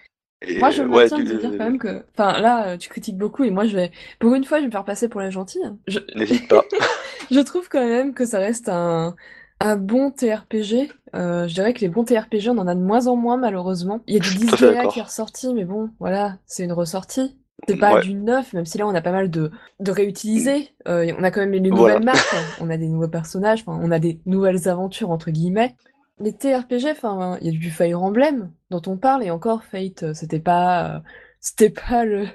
Et, 0.46 0.60
Moi, 0.60 0.72
je 0.72 0.84
me 0.84 0.90
ouais, 0.94 1.08
tiens 1.08 1.20
de 1.20 1.24
te 1.24 1.34
dire 1.38 1.52
quand 1.52 1.64
même 1.64 1.80
que. 1.80 2.04
Enfin, 2.18 2.38
là, 2.42 2.68
euh, 2.68 2.78
tu 2.78 2.90
critiques 2.90 3.18
beaucoup, 3.18 3.46
et 3.46 3.50
moi, 3.50 3.66
je 3.66 3.76
vais. 3.78 3.92
Pour 4.20 4.36
une 4.36 4.44
fois, 4.44 4.58
je 4.58 4.64
vais 4.64 4.68
me 4.68 4.72
faire 4.74 4.84
passer 4.84 5.08
pour 5.08 5.22
la 5.22 5.30
gentille. 5.30 5.62
Je, 5.88 6.00
N'hésite 6.16 6.50
pas. 6.50 6.66
Je 7.32 7.40
trouve 7.40 7.70
quand 7.70 7.88
même 7.88 8.14
que 8.14 8.26
ça 8.26 8.40
reste 8.40 8.68
un, 8.68 9.16
un 9.62 9.78
bon 9.78 10.12
TRPG. 10.12 10.92
Euh, 11.16 11.48
je 11.48 11.54
dirais 11.54 11.74
que 11.74 11.80
les 11.80 11.88
bons 11.88 12.04
TRPG, 12.04 12.50
on 12.50 12.58
en 12.58 12.68
a 12.68 12.76
de 12.76 12.82
moins 12.82 13.08
en 13.08 13.16
moins, 13.16 13.38
malheureusement. 13.38 14.02
Il 14.08 14.16
y 14.16 14.18
a 14.18 14.20
du 14.20 14.36
Disgaea 14.36 14.88
qui 14.88 15.00
est 15.00 15.04
ressorti, 15.04 15.54
mais 15.54 15.64
bon, 15.64 15.90
voilà, 16.00 16.38
c'est 16.46 16.66
une 16.66 16.74
ressortie. 16.74 17.38
C'est 17.68 17.78
pas 17.78 17.96
Ouais. 17.96 18.02
du 18.02 18.14
neuf, 18.16 18.52
même 18.54 18.66
si 18.66 18.78
là, 18.78 18.86
on 18.88 18.94
a 18.96 19.02
pas 19.02 19.12
mal 19.12 19.30
de, 19.30 19.52
de 19.80 19.92
réutilisés. 19.92 20.70
Euh, 20.88 21.14
on 21.18 21.24
a 21.24 21.32
quand 21.32 21.40
même 21.40 21.52
les 21.52 21.70
Voilà. 21.70 22.00
nouvelles 22.00 22.04
maps, 22.06 22.14
on 22.60 22.70
a 22.70 22.78
des 22.78 22.88
nouveaux 22.88 23.08
personnages, 23.08 23.64
on 23.68 23.92
a 23.92 24.00
des 24.00 24.20
nouvelles 24.26 24.68
aventures, 24.68 25.12
entre 25.12 25.32
guillemets. 25.32 25.76
Les 26.20 26.34
TRPG, 26.34 26.92
enfin, 26.92 27.38
il 27.42 27.48
y 27.48 27.56
a 27.56 27.60
du 27.60 27.72
Fire 27.72 28.02
Emblem 28.04 28.52
dont 28.70 28.82
on 28.88 28.98
parle, 28.98 29.24
et 29.24 29.32
encore, 29.32 29.64
Fate, 29.64 30.04
euh, 30.04 30.14
c'était 30.14 30.40
pas, 30.40 30.98
euh, 30.98 31.00
c'était 31.40 31.70
pas 31.70 32.04
le, 32.06 32.28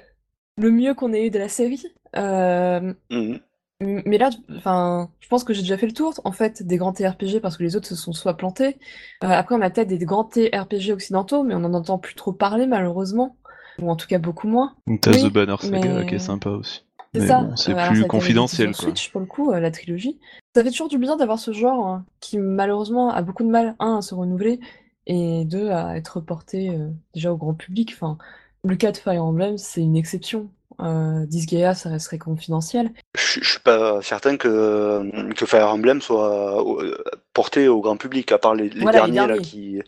le 0.57 0.71
mieux 0.71 0.93
qu'on 0.95 1.13
ait 1.13 1.27
eu 1.27 1.29
de 1.29 1.39
la 1.39 1.49
série. 1.49 1.83
Euh, 2.17 2.93
Mhm. 3.11 3.39
Mais 3.81 4.17
là, 4.17 4.29
enfin, 4.57 5.09
je 5.21 5.29
pense 5.29 5.45
que 5.45 5.53
j'ai 5.53 5.61
déjà 5.61 5.77
fait 5.77 5.85
le 5.87 5.93
tour, 5.93 6.13
en 6.25 6.33
fait, 6.33 6.63
des 6.63 6.75
grands 6.75 6.91
TRPG 6.91 7.39
parce 7.39 7.55
que 7.55 7.63
les 7.63 7.77
autres 7.77 7.87
se 7.87 7.95
sont 7.95 8.11
soit 8.11 8.35
plantés. 8.35 8.77
Après, 9.21 9.55
on 9.55 9.61
a 9.61 9.69
peut-être 9.69 9.87
des 9.87 9.97
grands 9.99 10.25
TRPG 10.25 10.91
occidentaux, 10.91 11.43
mais 11.43 11.55
on 11.55 11.59
n'en 11.59 11.73
entend 11.73 11.97
plus 11.97 12.13
trop 12.15 12.33
parler, 12.33 12.67
malheureusement. 12.67 13.37
Ou 13.81 13.89
en 13.89 13.95
tout 13.95 14.07
cas, 14.07 14.19
beaucoup 14.19 14.47
moins. 14.47 14.73
T'as 15.01 15.11
Oui, 15.11 15.23
The 15.23 15.33
Banner 15.33 15.55
Saga 15.59 15.93
mais- 15.99 16.05
qui 16.05 16.15
est 16.15 16.19
sympa 16.19 16.49
aussi. 16.49 16.83
C'est 17.15 17.25
ça. 17.27 17.41
bon, 17.41 17.55
c'est 17.55 17.73
plus 17.73 18.01
ça 18.01 18.07
confidentiel, 18.07 18.67
quoi. 18.75 18.83
Switch, 18.85 19.11
pour 19.11 19.19
le 19.21 19.25
coup, 19.25 19.51
euh, 19.51 19.59
la 19.59 19.71
trilogie. 19.71 20.19
Ça 20.55 20.63
fait 20.63 20.69
toujours 20.69 20.89
du 20.89 20.99
bien 20.99 21.15
d'avoir 21.17 21.39
ce 21.39 21.51
genre 21.53 21.87
hein, 21.87 22.05
qui, 22.19 22.37
malheureusement, 22.37 23.09
a 23.09 23.21
beaucoup 23.23 23.43
de 23.43 23.49
mal, 23.49 23.75
un, 23.79 23.97
à 23.97 24.01
se 24.01 24.13
renouveler, 24.13 24.59
et 25.07 25.43
deux, 25.45 25.69
à 25.71 25.97
être 25.97 26.19
porté 26.19 26.69
euh, 26.69 26.89
déjà 27.15 27.31
au 27.33 27.37
grand 27.37 27.55
public. 27.55 27.93
Enfin, 27.95 28.19
le 28.63 28.75
cas 28.75 28.91
de 28.91 28.97
Fire 28.97 29.23
Emblem, 29.23 29.57
c'est 29.57 29.81
une 29.81 29.95
exception. 29.97 30.51
Euh, 30.81 31.25
Disgaea, 31.25 31.73
ça 31.73 31.89
resterait 31.89 32.19
confidentiel. 32.19 32.91
Je, 33.17 33.39
je 33.41 33.49
suis 33.49 33.59
pas 33.59 34.01
certain 34.03 34.37
que, 34.37 35.33
que 35.33 35.45
Fire 35.47 35.67
Emblem 35.73 36.01
soit 36.01 36.63
euh, 36.83 36.95
porté 37.33 37.67
au 37.67 37.81
grand 37.81 37.97
public, 37.97 38.31
à 38.31 38.37
part 38.37 38.53
les, 38.53 38.69
les 38.69 38.81
Voilà, 38.81 39.07
les 39.07 39.11
derniers, 39.13 39.33
là, 39.33 39.39
qui, 39.39 39.81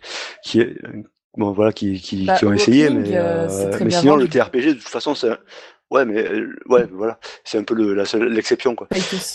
bon, 1.37 1.51
voilà, 1.51 1.71
qui, 1.73 1.99
qui, 2.01 2.25
Bah, 2.25 2.37
qui 2.37 2.45
ont 2.45 2.53
essayé, 2.53 2.89
mais, 2.89 3.15
euh, 3.15 3.47
euh, 3.47 3.79
mais 3.83 3.91
sinon, 3.91 4.15
le 4.15 4.21
vendu. 4.21 4.29
TRPG, 4.31 4.67
de 4.67 4.79
toute 4.79 4.87
façon, 4.89 5.15
c'est, 5.15 5.29
un- 5.29 5.37
ouais, 5.89 6.05
mais, 6.05 6.19
euh, 6.27 6.55
ouais, 6.67 6.85
voilà, 6.91 7.19
c'est 7.43 7.57
un 7.57 7.63
peu 7.63 7.73
le, 7.73 7.93
la 7.93 8.05
seule, 8.05 8.27
l'exception, 8.31 8.75
quoi. 8.75 8.87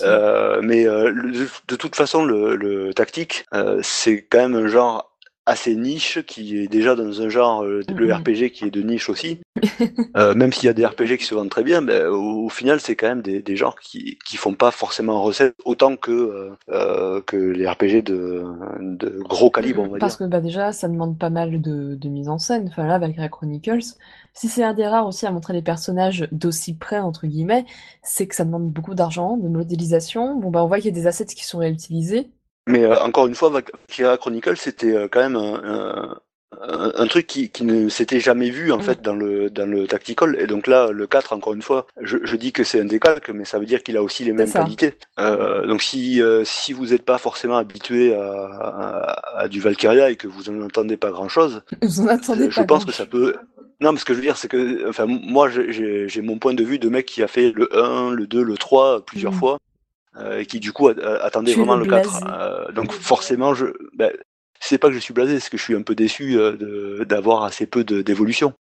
Euh, 0.03 0.61
mais 0.63 0.87
euh, 0.87 1.11
le- 1.11 1.33
de, 1.33 1.49
de 1.69 1.77
toute 1.77 1.97
façon, 1.97 2.25
le, 2.25 2.57
le 2.57 2.93
tactique, 2.95 3.45
euh, 3.55 3.81
c'est 3.83 4.23
quand 4.23 4.39
même 4.49 4.55
un 4.55 4.69
genre 4.69 5.16
assez 5.47 5.77
niche, 5.77 6.21
qui 6.27 6.59
est 6.59 6.69
déjà 6.69 6.95
dans 6.97 7.23
un 7.23 7.29
genre, 7.29 7.65
euh, 7.65 7.83
le 7.95 8.13
Mhm. 8.13 8.15
RPG 8.15 8.51
qui 8.51 8.65
est 8.67 8.71
de 8.71 8.83
niche 8.83 9.09
aussi. 9.09 9.41
Euh, 10.17 10.35
même 10.35 10.53
s'il 10.53 10.67
y 10.67 10.69
a 10.71 10.73
des 10.75 10.87
RPG 10.87 11.19
qui 11.19 11.25
se 11.27 11.35
vendent 11.35 11.51
très 11.51 11.65
bien, 11.65 11.83
ben, 11.83 12.09
au, 12.09 12.47
au 12.47 12.49
final, 12.49 12.81
c'est 12.81 12.97
quand 12.97 13.09
même 13.09 13.23
des, 13.23 13.43
des 13.43 13.57
genres 13.57 13.79
qui, 13.81 14.19
qui 14.27 14.37
font 14.39 14.55
pas 14.55 14.71
forcément 14.71 15.23
recette 15.23 15.57
autant 15.65 15.97
que, 15.97 16.11
euh, 16.13 16.51
euh, 16.71 17.21
que 17.23 17.37
les 17.37 17.69
RPG 17.69 18.03
de, 18.03 18.45
de 18.81 19.21
gros 19.23 19.51
calibre, 19.51 19.83
on 19.83 19.89
va 19.89 19.99
Parce 19.99 20.17
dire. 20.17 20.17
que 20.17 20.25
bah, 20.25 20.41
déjà, 20.41 20.73
ça 20.73 20.89
demande 20.89 21.19
pas 21.19 21.31
mal 21.31 21.61
de, 21.61 21.95
de 21.95 22.09
mise 22.09 22.29
en 22.29 22.39
scène. 22.39 22.69
Enfin 22.69 22.87
là, 22.87 22.99
Valkyria 22.99 23.29
Chronicles, 23.29 23.83
si 24.35 24.49
c'est 24.49 24.63
un 24.63 24.75
des 24.75 24.87
rares 24.87 25.07
aussi 25.07 25.27
à 25.27 25.31
montrer 25.31 25.53
les 25.55 25.63
personnages 25.63 26.29
d'aussi 26.33 26.75
près, 26.77 26.99
entre 26.99 27.27
guillemets, 27.27 27.65
c'est 28.03 28.27
que 28.29 28.35
ça 28.35 28.45
demande 28.45 28.71
beaucoup 28.71 28.95
d'argent, 28.95 29.37
de 29.39 29.49
modélisation. 29.49 30.37
Bon, 30.39 30.51
bah, 30.51 30.63
on 30.65 30.69
voit 30.69 30.79
qu'il 30.79 30.87
y 30.87 30.89
a 30.99 31.01
des 31.01 31.07
assets 31.07 31.27
qui 31.27 31.45
sont 31.45 31.59
réutilisés. 31.59 32.31
Mais 32.67 32.85
euh, 32.85 32.99
encore 33.01 33.27
une 33.27 33.35
fois, 33.35 33.51
Valkyria 33.51 34.17
Chronicle, 34.17 34.57
c'était 34.57 34.95
euh, 34.95 35.09
quand 35.11 35.21
même 35.21 35.37
un, 35.37 35.61
un- 35.64 36.21
un- 36.69 36.93
un 36.97 37.07
truc 37.07 37.27
qui, 37.27 37.51
qui 37.51 37.64
ne 37.64 37.89
s'était 37.89 38.19
jamais 38.21 38.51
vu 38.51 38.73
en 38.73 38.79
Mm. 38.79 38.83
fait 38.83 39.03
dans 39.03 39.14
le 39.14 39.51
dans 39.51 39.69
le 39.71 39.87
tactical. 39.87 40.37
Et 40.41 40.47
donc 40.47 40.67
là, 40.67 40.91
le 40.91 41.07
4, 41.07 41.33
encore 41.33 41.55
une 41.55 41.62
fois, 41.62 41.87
je, 42.01 42.17
je 42.25 42.37
dis 42.37 42.53
que 42.53 42.64
c'est 42.64 42.81
un 42.81 42.85
décalque, 42.87 43.31
mais 43.31 43.45
ça 43.45 43.59
veut 43.59 43.67
dire 43.67 43.83
qu'il 43.83 43.97
a 43.97 44.03
aussi 44.03 44.25
les 44.25 44.33
mêmes 44.33 44.47
qualités. 44.64 44.95
Euh, 45.21 45.67
donc 45.67 45.83
si 45.83 46.23
euh, 46.23 46.43
si 46.45 46.73
vous 46.73 46.87
n'êtes 46.87 47.05
pas 47.05 47.19
forcément 47.19 47.57
habitué 47.57 48.14
à, 48.14 48.33
à, 48.33 49.39
à 49.43 49.49
du 49.49 49.61
Valkyria 49.61 50.11
et 50.11 50.17
que 50.17 50.27
vous 50.29 50.51
n'en 50.51 50.64
entendez 50.67 50.97
pas 50.97 51.11
grand 51.11 51.29
chose, 51.29 51.62
Vous 51.83 52.01
en 52.01 52.17
je 52.51 52.61
pas 52.61 52.64
pense 52.64 52.85
que 52.85 52.93
ça 52.93 53.07
peut. 53.07 53.35
Non, 53.81 53.93
mais 53.93 53.99
ce 53.99 54.07
que 54.07 54.14
je 54.14 54.19
veux 54.21 54.25
dire, 54.25 54.39
c'est 54.39 54.49
que, 54.49 54.89
enfin, 54.89 55.05
moi, 55.07 55.51
j'ai- 55.51 56.23
mon 56.23 56.39
point 56.39 56.55
de 56.55 56.64
vue 56.64 56.79
de 56.79 56.89
mec 56.89 57.05
qui 57.05 57.23
a 57.23 57.29
fait 57.29 57.53
le 57.55 57.69
1, 57.77 58.11
le 58.12 58.27
2, 58.27 58.43
le 58.43 58.57
3 58.57 59.05
plusieurs 59.05 59.33
Mhm. 59.33 59.39
fois, 59.39 59.59
euh, 60.21 60.41
et 60.41 60.47
qui 60.47 60.61
du 60.61 60.73
coup 60.73 60.89
attendait 60.89 61.53
Tu 61.53 61.59
vraiment 61.59 61.77
le 61.77 61.85
le 61.85 61.91
4. 61.91 62.21
blasé. 62.21 62.27
Euh, 62.41 62.73
donc 62.73 62.93
forcément, 62.93 63.55
je, 63.55 63.67
ben, 63.95 64.11
c'est 64.61 64.79
pas 64.79 64.89
que 64.89 64.95
je 64.95 64.99
suis 64.99 65.14
blasé, 65.14 65.39
c'est 65.41 65.51
que 65.51 65.59
je 65.59 65.62
suis 65.62 65.75
un 65.75 65.83
peu 65.83 65.95
déçu 65.95 66.39
euh, 66.39 67.05
d'avoir 67.05 67.45
assez 67.45 67.67
peu 67.67 67.85
d'évolution. 67.85 68.53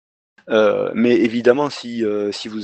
Euh, 0.50 0.90
mais 0.92 1.12
évidemment, 1.14 1.70
si, 1.70 2.04
euh, 2.04 2.30
si 2.30 2.48
vous 2.48 2.60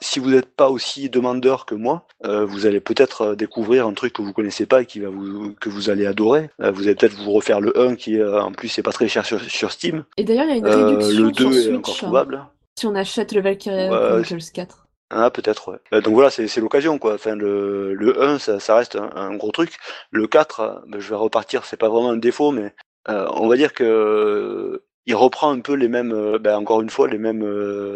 si- 0.00 0.20
n'êtes 0.22 0.46
pas 0.56 0.70
aussi 0.70 1.10
demandeur 1.10 1.66
que 1.66 1.74
moi, 1.74 2.06
euh, 2.24 2.46
vous 2.46 2.64
allez 2.64 2.80
peut-être 2.80 3.34
découvrir 3.34 3.86
un 3.86 3.92
truc 3.92 4.14
que 4.14 4.22
vous 4.22 4.32
connaissez 4.32 4.64
pas 4.64 4.80
et 4.80 4.86
qui 4.86 5.00
va 5.00 5.10
vous 5.10 5.52
que 5.60 5.68
vous 5.68 5.90
allez 5.90 6.06
adorer. 6.06 6.48
Vous 6.58 6.84
allez 6.84 6.94
peut-être 6.94 7.16
vous 7.22 7.32
refaire 7.32 7.60
le 7.60 7.78
1 7.78 7.96
qui 7.96 8.22
en 8.22 8.52
plus 8.52 8.68
c'est 8.68 8.82
pas 8.82 8.92
très 8.92 9.08
cher 9.08 9.26
sur, 9.26 9.38
sur 9.42 9.72
Steam. 9.72 10.04
Et 10.16 10.24
d'ailleurs, 10.24 10.46
il 10.46 10.50
y 10.50 10.52
a 10.52 10.56
une 10.56 10.64
réduction 10.64 11.24
le 11.26 11.34
sur 11.34 11.50
2 11.50 11.58
est 11.58 11.62
Switch 11.64 11.76
encore 11.76 11.94
hein, 11.94 11.98
trouvable. 11.98 12.44
si 12.78 12.86
on 12.86 12.94
achète 12.94 13.32
le 13.32 13.42
Valkyria 13.42 13.90
Ouais, 13.90 14.22
Chronicles 14.22 14.50
4. 14.54 14.81
Ah 15.14 15.30
peut-être 15.30 15.68
ouais. 15.70 15.78
Euh, 15.92 16.00
donc 16.00 16.14
voilà, 16.14 16.30
c'est 16.30 16.56
l'occasion 16.58 16.98
quoi. 16.98 17.14
Enfin 17.14 17.36
le, 17.36 17.94
le 17.94 18.22
1 18.22 18.38
ça, 18.38 18.74
reste 18.74 18.96
un, 18.96 19.34
gros 19.36 19.52
truc. 19.52 19.76
Le 20.10 20.26
4, 20.26 20.60
euh, 20.60 20.74
ben, 20.86 21.00
je 21.00 21.08
vais 21.10 21.16
repartir, 21.16 21.64
c'est 21.66 21.76
pas 21.76 21.88
vraiment 21.88 22.10
un 22.10 22.16
défaut, 22.16 22.50
mais 22.50 22.74
euh, 23.08 23.28
on 23.34 23.46
va 23.48 23.56
dire 23.56 23.74
que 23.74 23.84
euh, 23.84 24.84
il 25.06 25.14
reprend 25.16 25.50
un 25.52 25.60
peu 25.60 25.74
les 25.74 25.88
mêmes, 25.88 26.38
ben, 26.38 26.56
encore 26.56 26.80
une 26.80 26.88
fois, 26.88 27.08
les 27.08 27.18
mêmes 27.18 27.44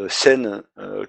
scènes 0.08 0.62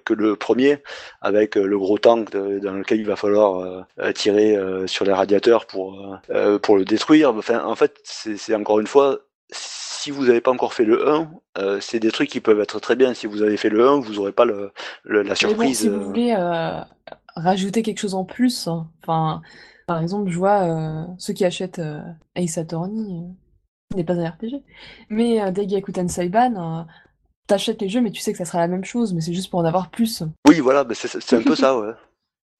que 0.04 0.14
le 0.14 0.36
premier, 0.36 0.78
avec 1.20 1.56
le 1.56 1.76
gros 1.76 1.98
tank 1.98 2.30
dans 2.30 2.72
lequel 2.74 3.00
il 3.00 3.06
va 3.06 3.16
falloir 3.16 3.84
tirer 4.14 4.56
sur 4.86 5.04
les 5.04 5.12
radiateurs 5.12 5.66
pour 5.66 6.16
pour 6.62 6.76
le 6.76 6.84
détruire. 6.84 7.34
Enfin, 7.34 7.64
en 7.64 7.74
fait, 7.74 7.98
c'est 8.04 8.54
encore 8.54 8.78
une 8.78 8.86
fois, 8.86 9.18
si 9.98 10.10
vous 10.10 10.26
n'avez 10.26 10.40
pas 10.40 10.50
encore 10.50 10.74
fait 10.74 10.84
le 10.84 11.08
1, 11.08 11.30
euh, 11.58 11.80
c'est 11.80 11.98
des 12.00 12.10
trucs 12.10 12.30
qui 12.30 12.40
peuvent 12.40 12.60
être 12.60 12.78
très 12.80 12.96
bien. 12.96 13.14
Si 13.14 13.26
vous 13.26 13.42
avez 13.42 13.56
fait 13.56 13.68
le 13.68 13.86
1, 13.86 14.00
vous 14.00 14.14
n'aurez 14.14 14.32
pas 14.32 14.44
le, 14.44 14.72
le- 15.04 15.22
la 15.22 15.30
bon, 15.30 15.34
surprise. 15.34 15.78
si 15.80 15.88
vous 15.88 15.96
euh, 15.96 16.04
voulez 16.04 16.34
euh, 16.38 16.80
rajouter 17.36 17.82
quelque 17.82 17.98
chose 17.98 18.14
en 18.14 18.24
plus, 18.24 18.68
hein, 18.68 18.88
enfin, 19.02 19.42
par 19.86 20.00
exemple, 20.00 20.30
je 20.30 20.38
vois 20.38 21.06
ceux 21.18 21.32
qui 21.32 21.44
achètent 21.44 21.80
Ace 22.36 22.58
Attorney, 22.58 23.24
ce 23.90 23.96
n'est 23.96 24.04
pas 24.04 24.14
un 24.14 24.28
RPG, 24.28 24.62
mais 25.10 25.40
euh, 25.42 25.50
Daigakuten 25.50 26.08
Saiban, 26.08 26.86
t'achètes 27.46 27.80
les 27.80 27.88
jeux, 27.88 28.00
mais 28.00 28.10
tu 28.10 28.20
sais 28.20 28.32
que 28.32 28.38
ça 28.38 28.44
sera 28.44 28.58
la 28.58 28.68
même 28.68 28.84
chose, 28.84 29.14
mais 29.14 29.20
c'est 29.20 29.32
juste 29.32 29.50
pour 29.50 29.60
en 29.60 29.64
avoir 29.64 29.90
plus. 29.90 30.22
Oui, 30.46 30.60
voilà, 30.60 30.86
c'est 30.92 31.34
un 31.36 31.42
peu 31.42 31.56
ça, 31.56 31.78
ouais. 31.78 31.92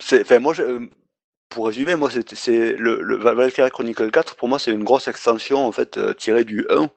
Enfin, 0.23 0.39
moi, 0.39 0.55
je- 0.55 0.89
pour 1.49 1.67
résumer, 1.67 1.95
moi, 1.97 2.11
c'est, 2.35 2.73
le, 2.77 3.01
le 3.03 3.17
Val- 3.17 3.37
Valkyria 3.37 3.71
Chronicle 3.71 4.11
4, 4.11 4.37
pour 4.37 4.49
moi, 4.49 4.59
c'est 4.59 4.71
une 4.73 4.85
grosse 4.85 5.09
extension, 5.09 5.67
en 5.67 5.73
fait, 5.73 5.97
euh, 5.99 6.13
tirée 6.15 6.45
du 6.45 6.67
1, 6.71 6.91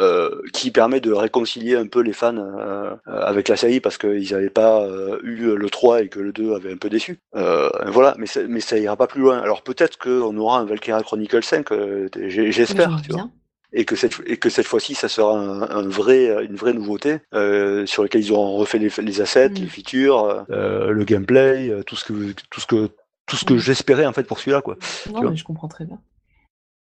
euh, 0.00 0.30
qui 0.54 0.70
permet 0.70 1.00
de 1.00 1.12
réconcilier 1.12 1.76
un 1.76 1.86
peu 1.86 2.00
les 2.00 2.12
fans 2.14 2.36
euh, 2.36 2.94
euh, 3.08 3.22
avec 3.22 3.48
la 3.48 3.56
série, 3.56 3.80
parce 3.80 3.98
qu'ils 3.98 4.30
n'avaient 4.32 4.48
pas 4.50 4.82
euh, 4.82 5.18
eu 5.24 5.56
le 5.56 5.70
3 5.70 6.02
et 6.02 6.08
que 6.08 6.20
le 6.20 6.32
2 6.32 6.54
avait 6.54 6.72
un 6.72 6.76
peu 6.78 6.88
déçu. 6.88 7.18
Euh, 7.36 7.68
voilà, 7.88 8.14
mais, 8.18 8.26
ça- 8.26 8.42
mais 8.48 8.60
ça 8.60 8.78
ira 8.78 8.96
pas 8.96 9.06
plus 9.06 9.20
loin. 9.20 9.38
Alors 9.40 9.62
peut-être 9.62 9.98
qu'on 9.98 10.36
aura 10.38 10.60
un 10.60 10.64
Valkyria 10.64 11.02
Chronicle 11.02 11.42
5, 11.42 11.70
euh, 11.72 12.08
j'ai- 12.28 12.42
Mais 12.44 12.52
j'espère, 12.52 12.96
et 13.72 13.84
que 13.84 13.94
cette 13.94 14.14
et 14.26 14.36
que 14.36 14.50
cette 14.50 14.66
fois-ci 14.66 14.94
ça 14.94 15.08
sera 15.08 15.36
un, 15.38 15.62
un 15.62 15.88
vrai 15.88 16.44
une 16.44 16.56
vraie 16.56 16.72
nouveauté 16.72 17.18
euh, 17.34 17.86
sur 17.86 18.02
lequel 18.02 18.22
ils 18.22 18.32
auront 18.32 18.56
refait 18.56 18.78
les, 18.78 18.90
les 19.02 19.20
assets, 19.20 19.50
les 19.60 19.66
features, 19.68 20.44
euh, 20.50 20.90
le 20.90 21.04
gameplay, 21.04 21.72
tout 21.86 21.94
ce 21.96 22.04
que 22.04 22.32
tout 22.50 22.60
ce 22.60 22.66
que 22.66 22.88
tout 23.30 23.36
ce 23.36 23.44
que 23.44 23.56
j'espérais 23.58 24.06
en 24.06 24.12
fait 24.12 24.24
pour 24.24 24.38
celui-là 24.40 24.60
quoi. 24.60 24.76
Non, 25.12 25.30
mais 25.30 25.36
je 25.36 25.44
comprends 25.44 25.68
très 25.68 25.84
bien. 25.84 25.98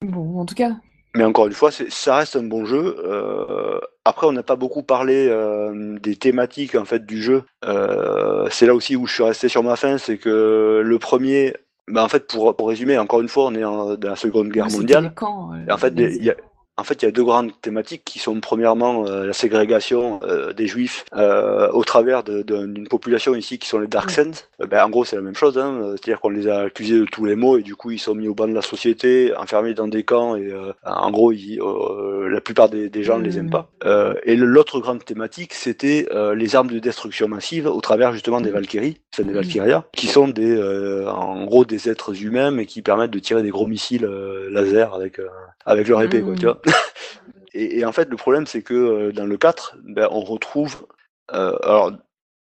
Bon, 0.01 0.39
en 0.39 0.45
tout 0.45 0.55
cas, 0.55 0.71
Mais 1.15 1.23
encore 1.23 1.47
une 1.47 1.53
fois, 1.53 1.71
ça 1.71 2.15
reste 2.15 2.35
un 2.35 2.43
bon 2.43 2.65
jeu. 2.65 2.95
Euh, 3.05 3.79
après, 4.05 4.25
on 4.27 4.31
n'a 4.31 4.43
pas 4.43 4.55
beaucoup 4.55 4.81
parlé 4.81 5.27
euh, 5.29 5.97
des 5.99 6.15
thématiques 6.15 6.75
en 6.75 6.85
fait 6.85 7.05
du 7.05 7.21
jeu. 7.21 7.43
Euh, 7.65 8.47
c'est 8.49 8.65
là 8.65 8.73
aussi 8.73 8.95
où 8.95 9.05
je 9.05 9.13
suis 9.13 9.23
resté 9.23 9.47
sur 9.49 9.61
ma 9.63 9.75
fin, 9.75 9.97
c'est 9.97 10.17
que 10.17 10.81
le 10.83 10.99
premier, 10.99 11.53
bah, 11.87 12.03
en 12.03 12.07
fait, 12.07 12.27
pour, 12.27 12.55
pour 12.55 12.69
résumer, 12.69 12.97
encore 12.97 13.21
une 13.21 13.27
fois, 13.27 13.45
on 13.47 13.55
est 13.55 13.63
en, 13.65 13.95
dans 13.95 14.09
la 14.09 14.15
Seconde 14.15 14.49
Guerre 14.49 14.69
mondiale. 14.71 15.03
les 15.05 15.13
camps, 15.13 15.51
Et 15.67 15.71
en 15.71 15.77
fait, 15.77 15.91
les- 15.91 16.15
il 16.15 16.23
y 16.23 16.29
a, 16.31 16.35
en 16.79 16.83
fait, 16.83 17.01
il 17.01 17.05
y 17.05 17.07
a 17.07 17.11
deux 17.11 17.23
grandes 17.23 17.51
thématiques 17.61 18.03
qui 18.05 18.19
sont 18.19 18.39
premièrement 18.39 19.05
euh, 19.05 19.25
la 19.27 19.33
ségrégation 19.33 20.19
euh, 20.23 20.53
des 20.53 20.67
juifs 20.67 21.05
euh, 21.15 21.69
au 21.71 21.83
travers 21.83 22.23
d'une 22.23 22.87
population 22.87 23.35
ici 23.35 23.59
qui 23.59 23.67
sont 23.67 23.79
les 23.79 23.87
Dark 23.87 24.09
Sands. 24.11 24.45
Euh, 24.61 24.65
ben, 24.67 24.83
en 24.85 24.89
gros, 24.89 25.05
c'est 25.05 25.15
la 25.15 25.21
même 25.21 25.35
chose, 25.35 25.57
hein, 25.57 25.91
c'est-à-dire 25.91 26.19
qu'on 26.21 26.29
les 26.29 26.47
a 26.47 26.59
accusés 26.61 26.99
de 26.99 27.05
tous 27.05 27.25
les 27.25 27.35
maux 27.35 27.57
et 27.57 27.61
du 27.63 27.75
coup, 27.75 27.91
ils 27.91 27.99
sont 27.99 28.15
mis 28.15 28.27
au 28.27 28.33
banc 28.33 28.47
de 28.47 28.53
la 28.53 28.61
société, 28.61 29.33
enfermés 29.35 29.73
dans 29.73 29.87
des 29.87 30.03
camps 30.03 30.35
et 30.35 30.51
en 30.85 31.11
gros, 31.11 31.31
ils- 31.31 31.59
la 32.29 32.41
plupart 32.41 32.69
des, 32.69 32.89
des 32.89 33.03
gens 33.03 33.17
ne 33.19 33.23
les 33.23 33.37
aiment 33.37 33.45
Mhm. 33.45 33.51
pas. 33.51 33.69
Et 34.23 34.35
l'autre 34.35 34.79
grande 34.79 35.03
thématique, 35.03 35.53
c'était 35.53 36.07
les 36.35 36.55
armes 36.55 36.69
de 36.69 36.79
destruction 36.79 37.27
massive 37.27 37.67
au 37.67 37.81
travers 37.81 38.13
justement 38.13 38.41
des 38.41 38.49
Mhm. 38.49 38.55
Valkyries, 38.55 38.97
enfin 39.13 39.23
des 39.23 39.29
Mhm. 39.29 39.35
Valkyria, 39.35 39.83
qui 39.93 40.07
sont 40.07 40.27
des, 40.27 40.61
en 41.07 41.45
gros 41.45 41.65
des 41.65 41.89
êtres 41.89 42.21
humains 42.23 42.51
mais 42.51 42.65
qui 42.65 42.81
permettent 42.81 43.11
de 43.11 43.19
tirer 43.19 43.41
des 43.43 43.49
gros 43.49 43.67
missiles 43.67 44.07
laser 44.51 44.93
avec 44.93 45.19
avec 45.65 45.87
leur 45.87 46.01
épée, 46.01 46.21
quoi, 46.21 46.33
tu 46.35 46.45
vois. 46.45 46.59
Et, 47.53 47.79
et 47.79 47.85
en 47.85 47.91
fait, 47.91 48.07
le 48.09 48.15
problème, 48.15 48.45
c'est 48.45 48.61
que 48.61 48.73
euh, 48.75 49.11
dans 49.11 49.25
le 49.25 49.35
4, 49.35 49.77
ben, 49.83 50.07
on 50.11 50.19
retrouve, 50.21 50.85
euh, 51.33 51.55
alors, 51.63 51.91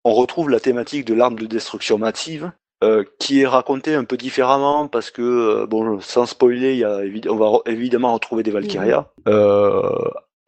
on 0.05 0.13
retrouve 0.15 0.51
la 0.51 0.59
thématique 0.59 1.05
de 1.05 1.15
l'arme 1.15 1.37
de 1.37 1.47
destruction 1.47 1.97
massive, 1.97 2.51
euh, 2.83 3.05
qui 3.21 3.41
est 3.43 3.47
racontée 3.47 3.95
un 3.95 4.03
peu 4.05 4.17
différemment 4.17 4.89
parce 4.89 5.13
que, 5.13 5.23
euh, 5.23 5.67
bon, 5.67 6.01
sans 6.01 6.27
spoiler, 6.27 6.73
il 6.73 6.79
y 6.79 6.85
a, 6.85 7.01
on 7.31 7.37
va 7.37 7.47
re- 7.47 7.63
évidemment 7.71 8.13
retrouver 8.13 8.43
des 8.43 8.51
Valkyria. 8.51 9.07
Euh, 9.29 9.83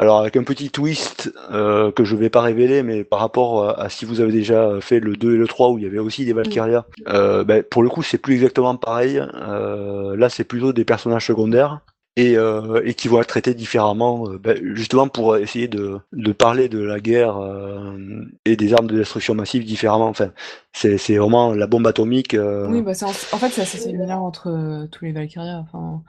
alors 0.01 0.19
avec 0.19 0.37
un 0.37 0.43
petit 0.45 0.71
twist 0.71 1.33
que 1.51 2.05
je 2.05 2.17
vais 2.17 2.31
pas 2.31 2.41
révéler, 2.41 2.83
mais 2.85 3.03
par 3.05 3.19
rapport 3.21 3.69
à, 3.69 3.81
à 3.81 3.89
si 3.89 4.05
vous 4.05 4.21
avez 4.21 4.31
déjà 4.33 4.81
fait 4.81 5.01
le 5.01 5.17
2 5.17 5.35
et 5.35 5.39
le 5.39 5.47
3 5.49 5.71
où 5.71 5.79
il 5.79 5.85
y 5.85 5.87
avait 5.89 5.99
aussi 5.99 6.25
des 6.25 6.33
Valkyria, 6.33 6.85
ben, 7.07 7.63
pour 7.69 7.83
le 7.83 7.89
coup 7.89 8.03
c'est 8.05 8.19
plus 8.19 8.35
exactement 8.35 8.77
pareil. 8.77 9.21
Là 9.35 10.29
c'est 10.29 10.45
plutôt 10.45 10.73
des 10.73 10.85
personnages 10.85 11.27
secondaires 11.27 11.81
et, 12.19 12.37
euh, 12.37 12.83
et 12.85 12.95
qui 12.95 13.07
vont 13.07 13.21
être 13.21 13.29
traités 13.29 13.55
différemment, 13.55 14.29
euh, 14.29 14.39
ben, 14.39 14.59
justement 14.75 15.07
pour 15.07 15.37
essayer 15.37 15.69
de, 15.69 16.01
de 16.13 16.33
parler 16.33 16.69
de 16.69 16.81
la 16.81 16.99
guerre 16.99 17.37
euh, 17.39 17.97
et 18.45 18.57
des 18.57 18.75
armes 18.75 18.89
de 18.89 18.97
destruction 18.97 19.37
massive 19.37 19.65
différemment. 19.65 20.09
Enfin, 20.09 20.33
c'est 20.73 20.97
vraiment 21.17 21.55
la 21.55 21.69
bombe 21.69 21.87
atomique. 21.87 22.37
Oui, 22.37 22.83
bah, 22.83 22.91
en... 23.03 23.11
en 23.11 23.13
fait, 23.13 23.51
c'est 23.51 23.63
assez 23.63 23.79
similaire 23.79 24.21
entre 24.21 24.89
tous 24.91 25.05
les 25.05 25.13
Valkyria. 25.13 25.59
Enfin, 25.59 26.03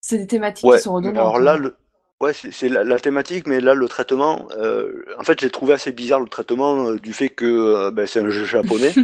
c'est 0.00 0.16
des 0.16 0.26
thématiques 0.26 0.64
Ouais, 0.64 0.78
qui 0.78 0.84
sont 0.84 0.94
redondantes. 0.94 1.18
alors 1.18 1.38
là, 1.38 1.52
hein. 1.52 1.58
le... 1.58 1.76
ouais, 2.22 2.32
c'est 2.32 2.70
la, 2.70 2.82
la 2.82 2.98
thématique, 2.98 3.46
mais 3.46 3.60
là, 3.60 3.74
le 3.74 3.86
traitement, 3.86 4.48
euh, 4.56 5.04
en 5.18 5.24
fait, 5.24 5.38
j'ai 5.40 5.50
trouvé 5.50 5.74
assez 5.74 5.92
bizarre 5.92 6.20
le 6.20 6.28
traitement 6.28 6.86
euh, 6.86 6.98
du 6.98 7.12
fait 7.12 7.28
que 7.28 7.44
euh, 7.44 7.90
ben, 7.90 8.06
c'est 8.06 8.20
un 8.20 8.30
jeu 8.30 8.46
japonais 8.46 8.94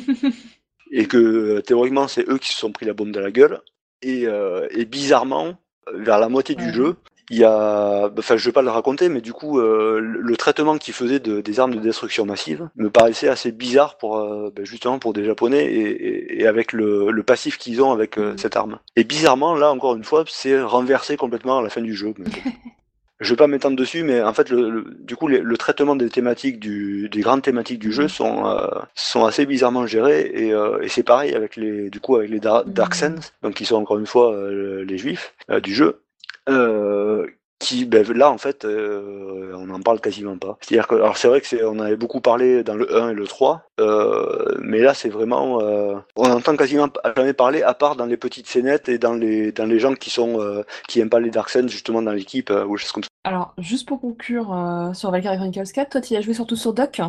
et 0.90 1.06
que 1.06 1.60
théoriquement, 1.60 2.08
c'est 2.08 2.26
eux 2.30 2.38
qui 2.38 2.50
se 2.50 2.58
sont 2.58 2.72
pris 2.72 2.86
la 2.86 2.94
bombe 2.94 3.10
dans 3.10 3.20
la 3.20 3.30
gueule. 3.30 3.60
Et, 4.02 4.26
et 4.70 4.84
bizarrement, 4.84 5.56
vers 5.94 6.18
la 6.18 6.28
moitié 6.28 6.54
du 6.54 6.72
jeu, 6.72 6.96
il 7.28 7.38
y 7.38 7.44
a, 7.44 8.08
enfin, 8.16 8.36
je 8.36 8.44
vais 8.48 8.52
pas 8.52 8.62
le 8.62 8.70
raconter, 8.70 9.08
mais 9.08 9.20
du 9.20 9.32
coup, 9.32 9.58
euh, 9.58 9.98
le 10.00 10.36
traitement 10.36 10.78
qu'ils 10.78 10.94
faisaient 10.94 11.18
de, 11.18 11.40
des 11.40 11.58
armes 11.58 11.74
de 11.74 11.80
destruction 11.80 12.24
massive 12.24 12.68
me 12.76 12.88
paraissait 12.88 13.28
assez 13.28 13.50
bizarre 13.50 13.96
pour, 13.98 14.18
euh, 14.18 14.50
ben, 14.54 14.64
justement, 14.64 15.00
pour 15.00 15.12
des 15.12 15.24
Japonais 15.24 15.64
et, 15.64 15.90
et- 15.90 16.42
et 16.42 16.46
avec 16.46 16.72
le, 16.72 17.10
le 17.10 17.22
passif 17.24 17.58
qu'ils 17.58 17.82
ont 17.82 17.90
avec 17.90 18.16
euh, 18.18 18.32
Mhm. 18.32 18.38
cette 18.38 18.56
arme. 18.56 18.78
Et 18.94 19.02
bizarrement, 19.02 19.54
là, 19.56 19.72
encore 19.72 19.96
une 19.96 20.04
fois, 20.04 20.24
c'est 20.28 20.60
renversé 20.62 21.16
complètement 21.16 21.58
à 21.58 21.62
la 21.62 21.68
fin 21.68 21.80
du 21.82 21.94
jeu. 21.94 22.14
Je 23.20 23.30
vais 23.30 23.36
pas 23.36 23.46
m'étendre 23.46 23.76
dessus, 23.76 24.02
mais 24.02 24.20
en 24.22 24.34
fait, 24.34 24.50
le, 24.50 24.68
le- 24.68 24.84
du 25.00 25.16
coup, 25.16 25.26
les- 25.26 25.40
le 25.40 25.56
traitement 25.56 25.96
des 25.96 26.10
thématiques 26.10 26.60
du, 26.60 27.08
des 27.08 27.20
grandes 27.20 27.40
thématiques 27.42 27.78
du 27.78 27.90
jeu 27.92 28.02
Mhm. 28.04 28.08
sont 28.08 28.46
euh, 28.46 28.66
sont 28.94 29.24
assez 29.24 29.46
bizarrement 29.46 29.86
gérés 29.86 30.30
et, 30.34 30.52
euh, 30.52 30.80
et 30.82 30.88
c'est 30.88 31.02
pareil 31.02 31.34
avec 31.34 31.56
les 31.56 31.88
du 31.88 31.98
coup 32.00 32.16
avec 32.16 32.28
les 32.30 32.40
Dar- 32.40 32.64
Dark 32.66 32.92
Mhm. 32.94 32.98
Sands, 33.16 33.30
donc 33.42 33.54
qui 33.54 33.64
sont 33.64 33.76
encore 33.76 33.98
une 33.98 34.06
fois 34.06 34.34
euh, 34.34 34.84
les 34.84 34.98
Juifs 34.98 35.34
euh, 35.50 35.60
du 35.60 35.74
jeu, 35.74 36.02
euh, 36.50 37.26
qui 37.58 37.84
ben, 37.84 38.06
là 38.12 38.30
en 38.30 38.38
fait 38.38 38.64
euh, 38.64 39.52
on 39.54 39.66
n'en 39.66 39.80
parle 39.80 40.00
quasiment 40.00 40.36
pas. 40.36 40.58
C'est-à-dire 40.60 40.86
que 40.86 40.94
alors 40.94 41.16
c'est 41.16 41.28
vrai 41.28 41.40
que 41.40 41.46
c'est 41.46 41.64
on 41.64 41.78
avait 41.78 41.96
beaucoup 41.96 42.20
parlé 42.20 42.62
dans 42.62 42.74
le 42.74 42.94
1 42.94 43.10
et 43.10 43.14
le 43.14 43.26
3, 43.26 43.62
euh, 43.80 44.54
mais 44.60 44.80
là 44.80 44.94
c'est 44.94 45.08
vraiment 45.08 45.60
euh, 45.60 45.96
on 46.16 46.30
entend 46.30 46.56
quasiment 46.56 46.88
jamais 47.16 47.32
parler 47.32 47.62
à 47.62 47.74
part 47.74 47.96
dans 47.96 48.06
les 48.06 48.16
petites 48.16 48.46
scénettes 48.46 48.88
et 48.88 48.98
dans 48.98 49.14
les 49.14 49.52
dans 49.52 49.66
les 49.66 49.78
gens 49.78 49.94
qui 49.94 50.10
sont 50.10 50.40
euh, 50.40 50.62
qui 50.88 51.00
aiment 51.00 51.10
pas 51.10 51.20
les 51.20 51.30
Dark 51.30 51.48
Souls 51.48 51.68
justement 51.68 52.02
dans 52.02 52.12
l'équipe 52.12 52.50
euh, 52.50 52.64
ou 52.64 52.76
choses 52.76 52.92
comme 52.92 53.04
ça. 53.04 53.08
Alors, 53.26 53.54
juste 53.58 53.88
pour 53.88 54.00
conclure 54.00 54.52
euh, 54.54 54.92
sur 54.92 55.10
Valkyrie 55.10 55.36
Chronicles 55.36 55.72
4, 55.74 55.90
toi, 55.90 56.00
tu 56.00 56.14
y 56.14 56.16
as 56.16 56.20
joué 56.20 56.32
surtout 56.32 56.54
sur 56.54 56.72
dock 56.72 57.00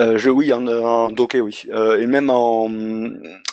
Euh, 0.00 0.16
je 0.18 0.30
oui 0.30 0.52
en, 0.52 0.66
en 0.66 1.10
docké 1.10 1.40
oui 1.40 1.64
Euh, 1.70 2.00
et 2.00 2.06
même 2.06 2.30
en 2.30 2.70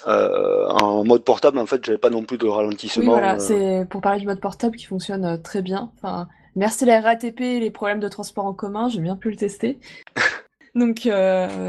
euh, 0.08 0.68
en 0.70 1.04
mode 1.04 1.24
portable 1.24 1.58
en 1.60 1.66
fait 1.66 1.84
j'avais 1.86 1.98
pas 1.98 2.10
non 2.10 2.24
plus 2.24 2.38
de 2.38 2.46
Oui, 2.46 2.52
ralentissement. 2.52 3.04
voilà, 3.12 3.36
euh, 3.36 3.40
c'est 3.40 3.86
pour 3.90 4.02
parler 4.02 4.20
du 4.22 4.26
mode 4.28 4.40
portable 4.40 4.76
qui 4.78 4.86
fonctionne 4.86 5.42
très 5.42 5.62
bien. 5.62 5.92
Enfin, 5.98 6.28
merci 6.56 6.86
la 6.86 7.02
RATP 7.02 7.42
et 7.42 7.60
les 7.60 7.72
problèmes 7.72 8.00
de 8.00 8.08
transport 8.08 8.46
en 8.46 8.54
commun, 8.54 8.88
j'ai 8.90 9.02
bien 9.02 9.16
pu 9.18 9.30
le 9.30 9.36
tester. 9.36 9.80
Donc, 10.76 11.10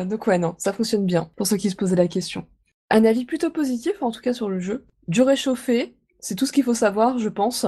donc 0.06 0.26
ouais, 0.26 0.36
non, 0.36 0.55
ça 0.59 0.74
fonctionne 0.74 1.06
bien, 1.06 1.30
pour 1.34 1.46
ceux 1.46 1.56
qui 1.56 1.70
se 1.70 1.76
posaient 1.76 1.96
la 1.96 2.09
question. 2.09 2.44
Un 2.90 3.06
avis 3.06 3.24
plutôt 3.24 3.48
positif, 3.48 4.02
en 4.02 4.10
tout 4.10 4.20
cas 4.20 4.34
sur 4.34 4.50
le 4.50 4.60
jeu. 4.60 4.84
Du 5.06 5.22
réchauffé, 5.22 5.94
c'est 6.20 6.34
tout 6.34 6.44
ce 6.44 6.52
qu'il 6.52 6.62
faut 6.62 6.74
savoir, 6.74 7.18
je 7.18 7.30
pense. 7.30 7.64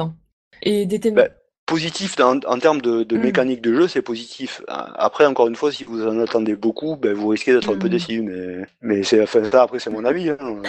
Et 0.62 0.85
des. 0.85 0.99
Bah, 1.11 1.28
positif 1.71 2.19
en, 2.21 2.39
en 2.55 2.59
termes 2.59 2.81
de, 2.83 3.05
de 3.05 3.17
Mm. 3.17 3.21
mécanique 3.23 3.63
de 3.63 3.73
jeu, 3.75 3.89
c'est 3.89 4.03
positif. 4.03 4.61
Après, 4.69 5.25
encore 5.27 5.49
une 5.49 5.57
fois, 5.57 5.71
si 5.73 5.85
vous 5.85 6.07
en 6.07 6.19
attendez 6.21 6.57
beaucoup, 6.57 6.97
ben, 6.97 7.15
vous 7.15 7.29
risquez 7.29 7.53
d'être 7.53 7.73
un 7.73 7.79
peu 7.79 7.87
Mm. 7.87 7.91
déçu. 7.91 8.23
Mais, 8.23 8.67
mais 8.83 9.03
c'est 9.05 9.23
enfin, 9.23 9.43
ça, 9.51 9.63
après, 9.63 9.79
c'est 9.79 9.91
mon 9.91 10.05
avis. 10.05 10.31
Hein. 10.31 10.37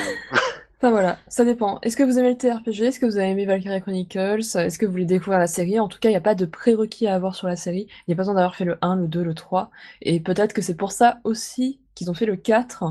Enfin 0.83 0.89
voilà, 0.89 1.19
ça 1.27 1.45
dépend. 1.45 1.79
Est-ce 1.83 1.95
que 1.95 2.01
vous 2.01 2.17
aimez 2.17 2.31
le 2.31 2.37
TRPG? 2.37 2.85
Est-ce 2.85 2.99
que 2.99 3.05
vous 3.05 3.17
avez 3.17 3.29
aimé 3.29 3.45
Valkyrie 3.45 3.81
Chronicles? 3.81 4.39
Est-ce 4.55 4.79
que 4.79 4.87
vous 4.87 4.91
voulez 4.91 5.05
découvrir 5.05 5.37
la 5.37 5.45
série? 5.45 5.79
En 5.79 5.87
tout 5.87 5.99
cas, 5.99 6.09
il 6.09 6.13
n'y 6.13 6.17
a 6.17 6.21
pas 6.21 6.33
de 6.33 6.45
prérequis 6.45 7.05
à 7.05 7.13
avoir 7.13 7.35
sur 7.35 7.47
la 7.47 7.55
série. 7.55 7.85
Il 7.87 8.03
n'y 8.09 8.13
a 8.13 8.17
pas 8.17 8.21
besoin 8.23 8.33
d'avoir 8.33 8.55
fait 8.55 8.65
le 8.65 8.79
1, 8.81 8.95
le 8.95 9.07
2, 9.07 9.21
le 9.23 9.35
3. 9.35 9.69
Et 10.01 10.19
peut-être 10.19 10.53
que 10.53 10.63
c'est 10.63 10.73
pour 10.73 10.91
ça 10.91 11.19
aussi 11.23 11.79
qu'ils 11.93 12.09
ont 12.09 12.15
fait 12.15 12.25
le 12.25 12.35
4, 12.35 12.83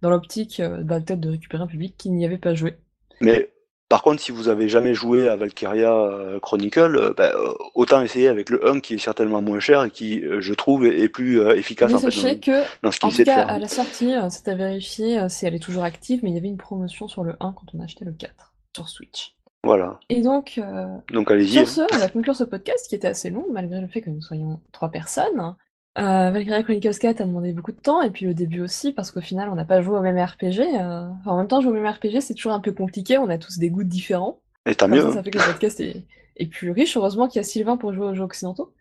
dans 0.00 0.08
l'optique 0.08 0.60
euh, 0.60 0.82
bah, 0.82 1.00
peut-être 1.00 1.20
de 1.20 1.28
récupérer 1.32 1.62
un 1.62 1.66
public 1.66 1.94
qui 1.98 2.08
n'y 2.08 2.24
avait 2.24 2.38
pas 2.38 2.54
joué. 2.54 2.76
Mais 3.20 3.50
par 3.94 4.02
contre, 4.02 4.20
si 4.20 4.32
vous 4.32 4.48
avez 4.48 4.68
jamais 4.68 4.92
joué 4.92 5.28
à 5.28 5.36
Valkyria 5.36 5.94
euh, 5.94 6.40
Chronicle, 6.40 6.96
euh, 6.96 7.14
ben, 7.16 7.30
euh, 7.36 7.54
autant 7.76 8.02
essayer 8.02 8.26
avec 8.26 8.50
le 8.50 8.68
1 8.68 8.80
qui 8.80 8.94
est 8.94 8.98
certainement 8.98 9.40
moins 9.40 9.60
cher 9.60 9.84
et 9.84 9.90
qui, 9.92 10.20
je 10.40 10.52
trouve, 10.52 10.84
est, 10.84 11.08
plus 11.08 11.40
efficace 11.52 11.90
Mais 11.90 11.94
en 11.94 12.00
fait, 12.00 12.10
sachez 12.10 12.40
que, 12.40 12.64
dans 12.82 12.90
ce 12.90 12.98
en 13.06 13.10
tout 13.10 13.22
cas, 13.22 13.42
à 13.42 13.60
la 13.60 13.68
sortie, 13.68 14.12
c'est 14.30 14.48
à 14.48 14.56
vérifier 14.56 15.28
si 15.28 15.46
elle 15.46 15.54
est 15.54 15.62
toujours 15.62 15.84
active, 15.84 16.18
mais 16.24 16.30
il 16.30 16.34
y 16.34 16.38
avait 16.38 16.48
une 16.48 16.56
promotion 16.56 17.06
sur 17.06 17.22
le 17.22 17.34
1 17.38 17.52
quand 17.52 17.66
on 17.72 17.78
a 17.78 17.84
acheté 17.84 18.04
le 18.04 18.10
4 18.10 18.52
sur 18.74 18.88
Switch. 18.88 19.36
Voilà. 19.62 20.00
Et 20.08 20.22
donc, 20.22 20.54
euh, 20.58 20.86
Donc 21.12 21.30
allez-y. 21.30 21.60
hein. 21.60 21.64
Sur 21.64 21.86
ce, 21.88 21.94
on 21.94 21.98
va 21.98 22.08
conclure 22.08 22.34
ce 22.34 22.42
podcast 22.42 22.88
qui 22.88 22.96
était 22.96 23.06
assez 23.06 23.30
long, 23.30 23.46
malgré 23.52 23.80
le 23.80 23.86
fait 23.86 24.02
que 24.02 24.10
nous 24.10 24.22
soyons 24.22 24.60
trois 24.72 24.90
personnes. 24.90 25.54
Euh, 25.96 26.30
Valkyria 26.30 26.62
Chronicles 26.64 26.98
4 26.98 27.20
a 27.20 27.24
demandé 27.24 27.52
beaucoup 27.52 27.70
de 27.72 27.80
temps, 27.80 28.02
et 28.02 28.10
puis 28.10 28.26
le 28.26 28.34
début 28.34 28.60
aussi, 28.60 28.92
parce 28.92 29.10
qu'au 29.12 29.20
final, 29.20 29.48
on 29.48 29.54
n'a 29.54 29.64
pas 29.64 29.80
joué 29.80 29.96
au 29.96 30.02
même 30.02 30.18
RPG. 30.18 30.60
euh, 30.60 31.08
enfin, 31.20 31.30
en 31.30 31.36
même 31.38 31.48
temps, 31.48 31.60
jouer 31.60 31.70
au 31.70 31.80
même 31.80 31.86
RPG, 31.86 32.20
c'est 32.20 32.34
toujours 32.34 32.52
un 32.52 32.60
peu 32.60 32.72
compliqué, 32.72 33.16
on 33.18 33.28
a 33.28 33.38
tous 33.38 33.58
des 33.58 33.70
goûts 33.70 33.84
différents. 33.84 34.40
Et 34.66 34.74
tant 34.74 34.88
mieux. 34.88 35.00
ça, 35.00 35.08
hein. 35.08 35.12
ça 35.12 35.22
fait 35.22 35.30
que 35.30 35.38
le 35.38 35.44
podcast 35.44 35.78
est, 35.80 36.04
est 36.36 36.46
plus 36.46 36.70
riche. 36.70 36.96
Heureusement 36.96 37.28
qu'il 37.28 37.36
y 37.38 37.40
a 37.40 37.44
Sylvain 37.44 37.76
pour 37.76 37.92
jouer 37.92 38.06
aux 38.06 38.14
jeux 38.14 38.24
occidentaux. 38.24 38.72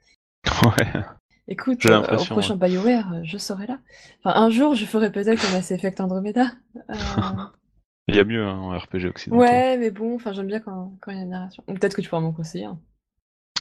Ouais. 0.66 1.02
Écoute, 1.50 1.86
euh, 1.86 2.18
au 2.18 2.24
prochain 2.26 2.56
BioWare, 2.56 3.14
euh, 3.14 3.22
je 3.24 3.38
serai 3.38 3.68
là. 3.68 3.80
Enfin, 4.24 4.40
un 4.40 4.50
jour, 4.50 4.76
je 4.76 4.86
ferai 4.86 5.12
peut-être 5.12 5.46
un 5.46 5.52
Mass 5.52 5.72
Effect 5.72 6.00
Andromeda. 6.00 6.52
Euh, 6.90 6.94
Il 8.08 8.16
y 8.16 8.20
a 8.20 8.24
mieux 8.24 8.46
hein, 8.46 8.58
en 8.58 8.78
RPG 8.78 9.06
occidental. 9.06 9.40
ouais, 9.42 9.78
mais 9.78 9.92
bon, 9.92 10.16
enfin, 10.16 10.34
j'aime 10.34 10.48
bien 10.48 10.60
quand, 10.60 10.98
quand 11.02 11.12
il 11.12 11.18
y 11.18 11.20
a 11.20 11.24
une 11.24 11.30
narration. 11.30 11.64
Peut-être 11.68 11.96
que 11.96 12.02
tu 12.02 12.10
pourras 12.10 12.22
m'en 12.22 12.34
conseiller. 12.34 12.66
hein. 12.66 12.80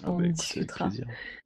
Ah 0.05 0.11
on 0.11 0.16
bah, 0.19 0.24
écoute, 0.24 0.37
discutera. 0.37 0.89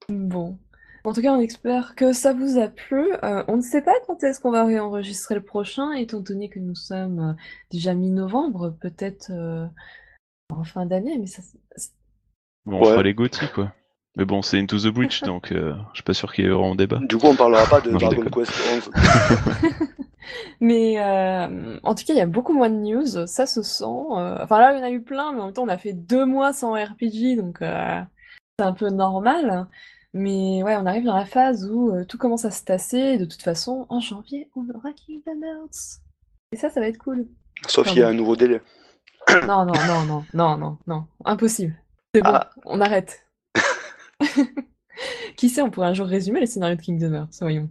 Bon. 0.08 0.58
En 1.06 1.12
tout 1.12 1.22
cas, 1.22 1.32
on 1.32 1.40
espère 1.40 1.94
que 1.94 2.12
ça 2.12 2.32
vous 2.32 2.58
a 2.58 2.66
plu. 2.68 3.12
Euh, 3.22 3.44
on 3.48 3.56
ne 3.56 3.62
sait 3.62 3.80
pas 3.82 3.92
quand 4.06 4.22
est-ce 4.24 4.40
qu'on 4.40 4.50
va 4.50 4.64
réenregistrer 4.64 5.36
le 5.36 5.40
prochain, 5.42 5.92
étant 5.92 6.20
donné 6.20 6.48
que 6.48 6.58
nous 6.58 6.74
sommes 6.74 7.20
euh, 7.20 7.32
déjà 7.70 7.94
mi-novembre, 7.94 8.74
peut-être 8.80 9.30
euh, 9.30 9.66
en 10.52 10.64
fin 10.64 10.84
d'année, 10.84 11.16
mais 11.18 11.26
ça... 11.26 11.42
Bon, 12.64 12.78
on 12.78 12.80
Ouais. 12.80 12.90
fera 12.90 13.02
les 13.04 13.14
GOTY, 13.14 13.46
quoi. 13.54 13.72
Mais 14.16 14.24
bon, 14.24 14.42
c'est 14.42 14.58
Into 14.58 14.78
the 14.78 14.88
Breach, 14.88 15.22
donc 15.22 15.52
euh, 15.52 15.74
je 15.92 15.98
suis 15.98 16.02
pas 16.02 16.14
sûr 16.14 16.32
qu'il 16.32 16.44
y 16.44 16.48
ait 16.48 16.50
vraiment 16.50 16.74
débat. 16.74 16.98
Du 17.02 17.16
coup, 17.18 17.28
on 17.28 17.36
parlera 17.36 17.64
pas 17.66 17.80
de 17.80 17.90
Non, 17.90 17.98
Dragon. 17.98 18.24
Quest 18.24 18.52
11. 18.74 18.90
Mais 20.60 20.98
euh, 20.98 21.78
en 21.84 21.94
tout 21.94 22.04
cas, 22.04 22.14
il 22.14 22.16
y 22.16 22.20
a 22.20 22.26
beaucoup 22.26 22.52
moins 22.52 22.68
de 22.70 22.74
news, 22.74 23.26
ça 23.28 23.46
se 23.46 23.62
sent. 23.62 23.84
euh, 23.84 24.38
Enfin 24.42 24.58
là, 24.58 24.72
il 24.72 24.78
y 24.78 24.82
en 24.82 24.84
a 24.86 24.90
eu 24.90 25.02
plein, 25.02 25.32
mais 25.32 25.40
en 25.40 25.44
même 25.46 25.54
temps, 25.54 25.62
on 25.62 25.68
a 25.68 25.78
fait 25.78 25.92
deux 25.92 26.24
mois 26.24 26.52
sans 26.52 26.72
RPG, 26.72 27.36
donc 27.36 27.62
euh, 27.62 28.00
c'est 28.58 28.64
un 28.64 28.72
peu 28.72 28.88
normal. 28.88 29.68
Mais 30.16 30.62
ouais, 30.62 30.74
on 30.76 30.86
arrive 30.86 31.04
dans 31.04 31.14
la 31.14 31.26
phase 31.26 31.68
où 31.70 31.90
euh, 31.90 32.06
tout 32.06 32.16
commence 32.16 32.46
à 32.46 32.50
se 32.50 32.64
tasser, 32.64 32.96
et 32.96 33.18
de 33.18 33.26
toute 33.26 33.42
façon, 33.42 33.84
en 33.90 34.00
janvier, 34.00 34.48
on 34.56 34.66
aura 34.70 34.90
Kingdom 34.94 35.42
Hearts. 35.42 36.00
Et 36.52 36.56
ça, 36.56 36.70
ça 36.70 36.80
va 36.80 36.88
être 36.88 36.96
cool. 36.96 37.26
Sauf 37.68 37.86
qu'il 37.88 37.98
y 37.98 38.02
a 38.02 38.08
un 38.08 38.14
nouveau 38.14 38.34
délai. 38.34 38.60
Non, 39.46 39.64
non, 39.66 39.74
non, 39.74 40.04
non, 40.06 40.24
non, 40.34 40.56
non, 40.56 40.78
non, 40.86 41.04
impossible. 41.24 41.74
C'est 42.14 42.22
bon, 42.22 42.30
Ah. 42.32 42.50
on 42.64 42.80
arrête. 42.80 43.26
Qui 45.36 45.48
sait, 45.48 45.62
on 45.62 45.70
pourrait 45.70 45.88
un 45.88 45.94
jour 45.94 46.06
résumer 46.06 46.40
les 46.40 46.46
scénarios 46.46 46.76
de 46.76 46.80
Kingdom 46.80 47.12
Hearts, 47.12 47.34
voyons. 47.40 47.68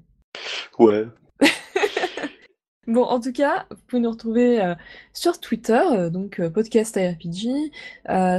Ouais. 0.78 1.08
Bon, 2.88 3.04
en 3.04 3.20
tout 3.20 3.32
cas, 3.32 3.66
vous 3.72 3.78
pouvez 3.88 4.02
nous 4.04 4.12
retrouver 4.12 4.62
euh, 4.62 4.76
sur 5.12 5.40
Twitter, 5.40 5.82
euh, 5.92 6.12
donc 6.12 6.40
euh, 6.40 6.52
podcast 6.52 6.96
ARPG, 6.98 7.72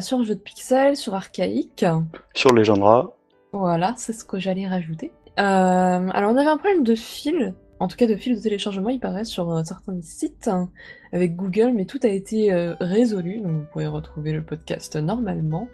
sur 0.00 0.22
Jeux 0.22 0.36
de 0.36 0.40
Pixel, 0.40 0.96
sur 0.96 1.16
Archaïque. 1.16 1.84
Sur 2.32 2.52
Legendra. 2.52 3.15
Voilà, 3.58 3.94
c'est 3.96 4.12
ce 4.12 4.24
que 4.24 4.38
j'allais 4.38 4.66
rajouter. 4.66 5.12
Euh, 5.38 5.42
alors, 5.42 6.32
on 6.32 6.36
avait 6.36 6.48
un 6.48 6.56
problème 6.56 6.82
de 6.82 6.94
fil, 6.94 7.54
en 7.80 7.88
tout 7.88 7.96
cas 7.96 8.06
de 8.06 8.16
fil 8.16 8.36
de 8.36 8.40
téléchargement, 8.40 8.88
il 8.88 9.00
paraît, 9.00 9.24
sur 9.24 9.50
euh, 9.50 9.62
certains 9.64 10.00
sites 10.02 10.48
hein, 10.48 10.70
avec 11.12 11.36
Google, 11.36 11.72
mais 11.74 11.84
tout 11.84 12.00
a 12.02 12.08
été 12.08 12.52
euh, 12.52 12.74
résolu, 12.80 13.40
donc 13.40 13.52
vous 13.52 13.66
pouvez 13.72 13.86
retrouver 13.86 14.32
le 14.32 14.42
podcast 14.42 14.96
normalement. 14.96 15.68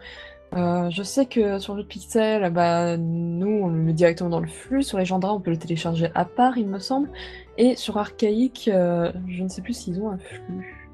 Je 0.54 1.02
sais 1.02 1.24
que 1.24 1.58
sur 1.58 1.74
de 1.74 1.82
Pixel, 1.82 2.52
bah, 2.52 2.98
nous, 2.98 3.62
on 3.62 3.68
le 3.68 3.78
met 3.78 3.94
directement 3.94 4.28
dans 4.28 4.40
le 4.40 4.48
flux. 4.48 4.82
Sur 4.82 4.98
Legendra, 4.98 5.32
on 5.32 5.40
peut 5.40 5.50
le 5.50 5.56
télécharger 5.56 6.10
à 6.14 6.26
part, 6.26 6.58
il 6.58 6.68
me 6.68 6.78
semble. 6.78 7.08
Et 7.56 7.74
sur 7.74 7.96
Archaïque, 7.96 8.68
je 8.68 9.42
ne 9.42 9.48
sais 9.48 9.62
plus 9.62 9.72
s'ils 9.72 9.98
ont 9.98 10.10
un 10.10 10.18
flux. 10.18 10.92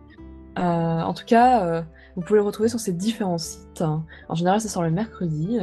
En 0.54 1.12
tout 1.12 1.24
cas, 1.24 1.82
vous 2.14 2.22
pouvez 2.22 2.38
le 2.38 2.44
retrouver 2.44 2.68
sur 2.68 2.78
ces 2.78 2.92
différents 2.92 3.38
sites. 3.38 3.82
En 4.28 4.34
général, 4.36 4.60
ça 4.60 4.68
sort 4.68 4.84
le 4.84 4.92
mercredi. 4.92 5.58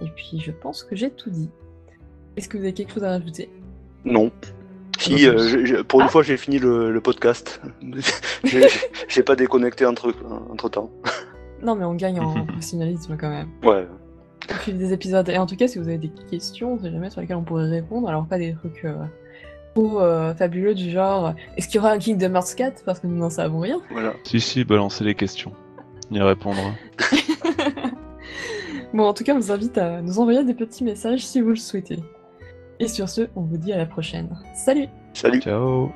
Euh, 0.00 0.06
et 0.06 0.10
puis, 0.16 0.40
je 0.40 0.50
pense 0.50 0.82
que 0.84 0.96
j'ai 0.96 1.10
tout 1.10 1.30
dit. 1.30 1.48
Est-ce 2.36 2.48
que 2.48 2.56
vous 2.56 2.64
avez 2.64 2.72
quelque 2.74 2.92
chose 2.94 3.04
à 3.04 3.10
rajouter? 3.10 3.50
Non. 4.04 4.30
Si, 4.98 5.14
Réponse. 5.28 5.42
euh, 5.42 5.48
j'ai- 5.48 5.66
j'ai- 5.66 5.84
pour 5.84 6.00
une 6.00 6.06
Ah. 6.06 6.10
fois, 6.10 6.22
j'ai 6.22 6.36
fini 6.36 6.58
le, 6.58 6.90
le 6.92 7.00
podcast. 7.00 7.60
J'ai 9.08 9.22
pas 9.22 9.36
déconnecté 9.36 9.84
entre, 9.86 10.14
entre 10.50 10.68
temps. 10.68 10.90
Non, 11.62 11.74
mais 11.74 11.84
on 11.84 11.94
gagne 11.94 12.20
en 12.20 12.44
professionnalisme 12.46 13.16
quand 13.18 13.28
même. 13.30 13.48
Ouais. 13.62 13.86
Au 14.50 14.54
fil 14.54 14.78
des 14.78 14.92
épisodes. 14.92 15.28
Et 15.28 15.36
en 15.38 15.46
tout 15.46 15.56
cas, 15.56 15.68
si 15.68 15.78
vous 15.78 15.88
avez 15.88 15.98
des 15.98 16.10
questions, 16.30 16.74
on 16.74 16.78
sait 16.78 16.90
jamais 16.90 17.10
sur 17.10 17.20
lesquelles 17.20 17.36
on 17.36 17.42
pourrait 17.44 17.68
répondre. 17.68 18.08
Alors, 18.08 18.26
pas 18.26 18.38
des 18.38 18.54
trucs 18.54 18.84
euh, 18.84 18.94
trop 19.74 20.00
euh, 20.00 20.34
fabuleux 20.34 20.74
du 20.74 20.90
genre 20.90 21.26
euh, 21.28 21.32
est-ce 21.56 21.68
qu'il 21.68 21.76
y 21.76 21.78
aura 21.78 21.92
un 21.92 21.98
Kingdom 21.98 22.34
Hearts 22.34 22.54
4 22.56 22.84
Parce 22.84 23.00
que 23.00 23.06
nous 23.06 23.16
n'en 23.16 23.30
savons 23.30 23.60
rien. 23.60 23.80
Voilà. 23.90 24.14
Si, 24.24 24.40
si, 24.40 24.64
balancez 24.64 25.04
les 25.04 25.14
questions. 25.14 25.52
On 26.10 26.14
y 26.14 26.20
répondra. 26.22 26.72
Bon, 28.92 29.04
en 29.04 29.14
tout 29.14 29.24
cas, 29.24 29.34
on 29.34 29.38
vous 29.38 29.52
invite 29.52 29.78
à 29.78 30.02
nous 30.02 30.18
envoyer 30.18 30.44
des 30.44 30.54
petits 30.54 30.84
messages 30.84 31.24
si 31.24 31.40
vous 31.40 31.50
le 31.50 31.56
souhaitez. 31.56 32.00
Et 32.80 32.88
sur 32.88 33.08
ce, 33.08 33.28
on 33.36 33.42
vous 33.42 33.58
dit 33.58 33.72
à 33.72 33.76
la 33.76 33.86
prochaine. 33.86 34.28
Salut 34.54 34.88
Salut. 35.12 35.40
Ciao 35.40 35.92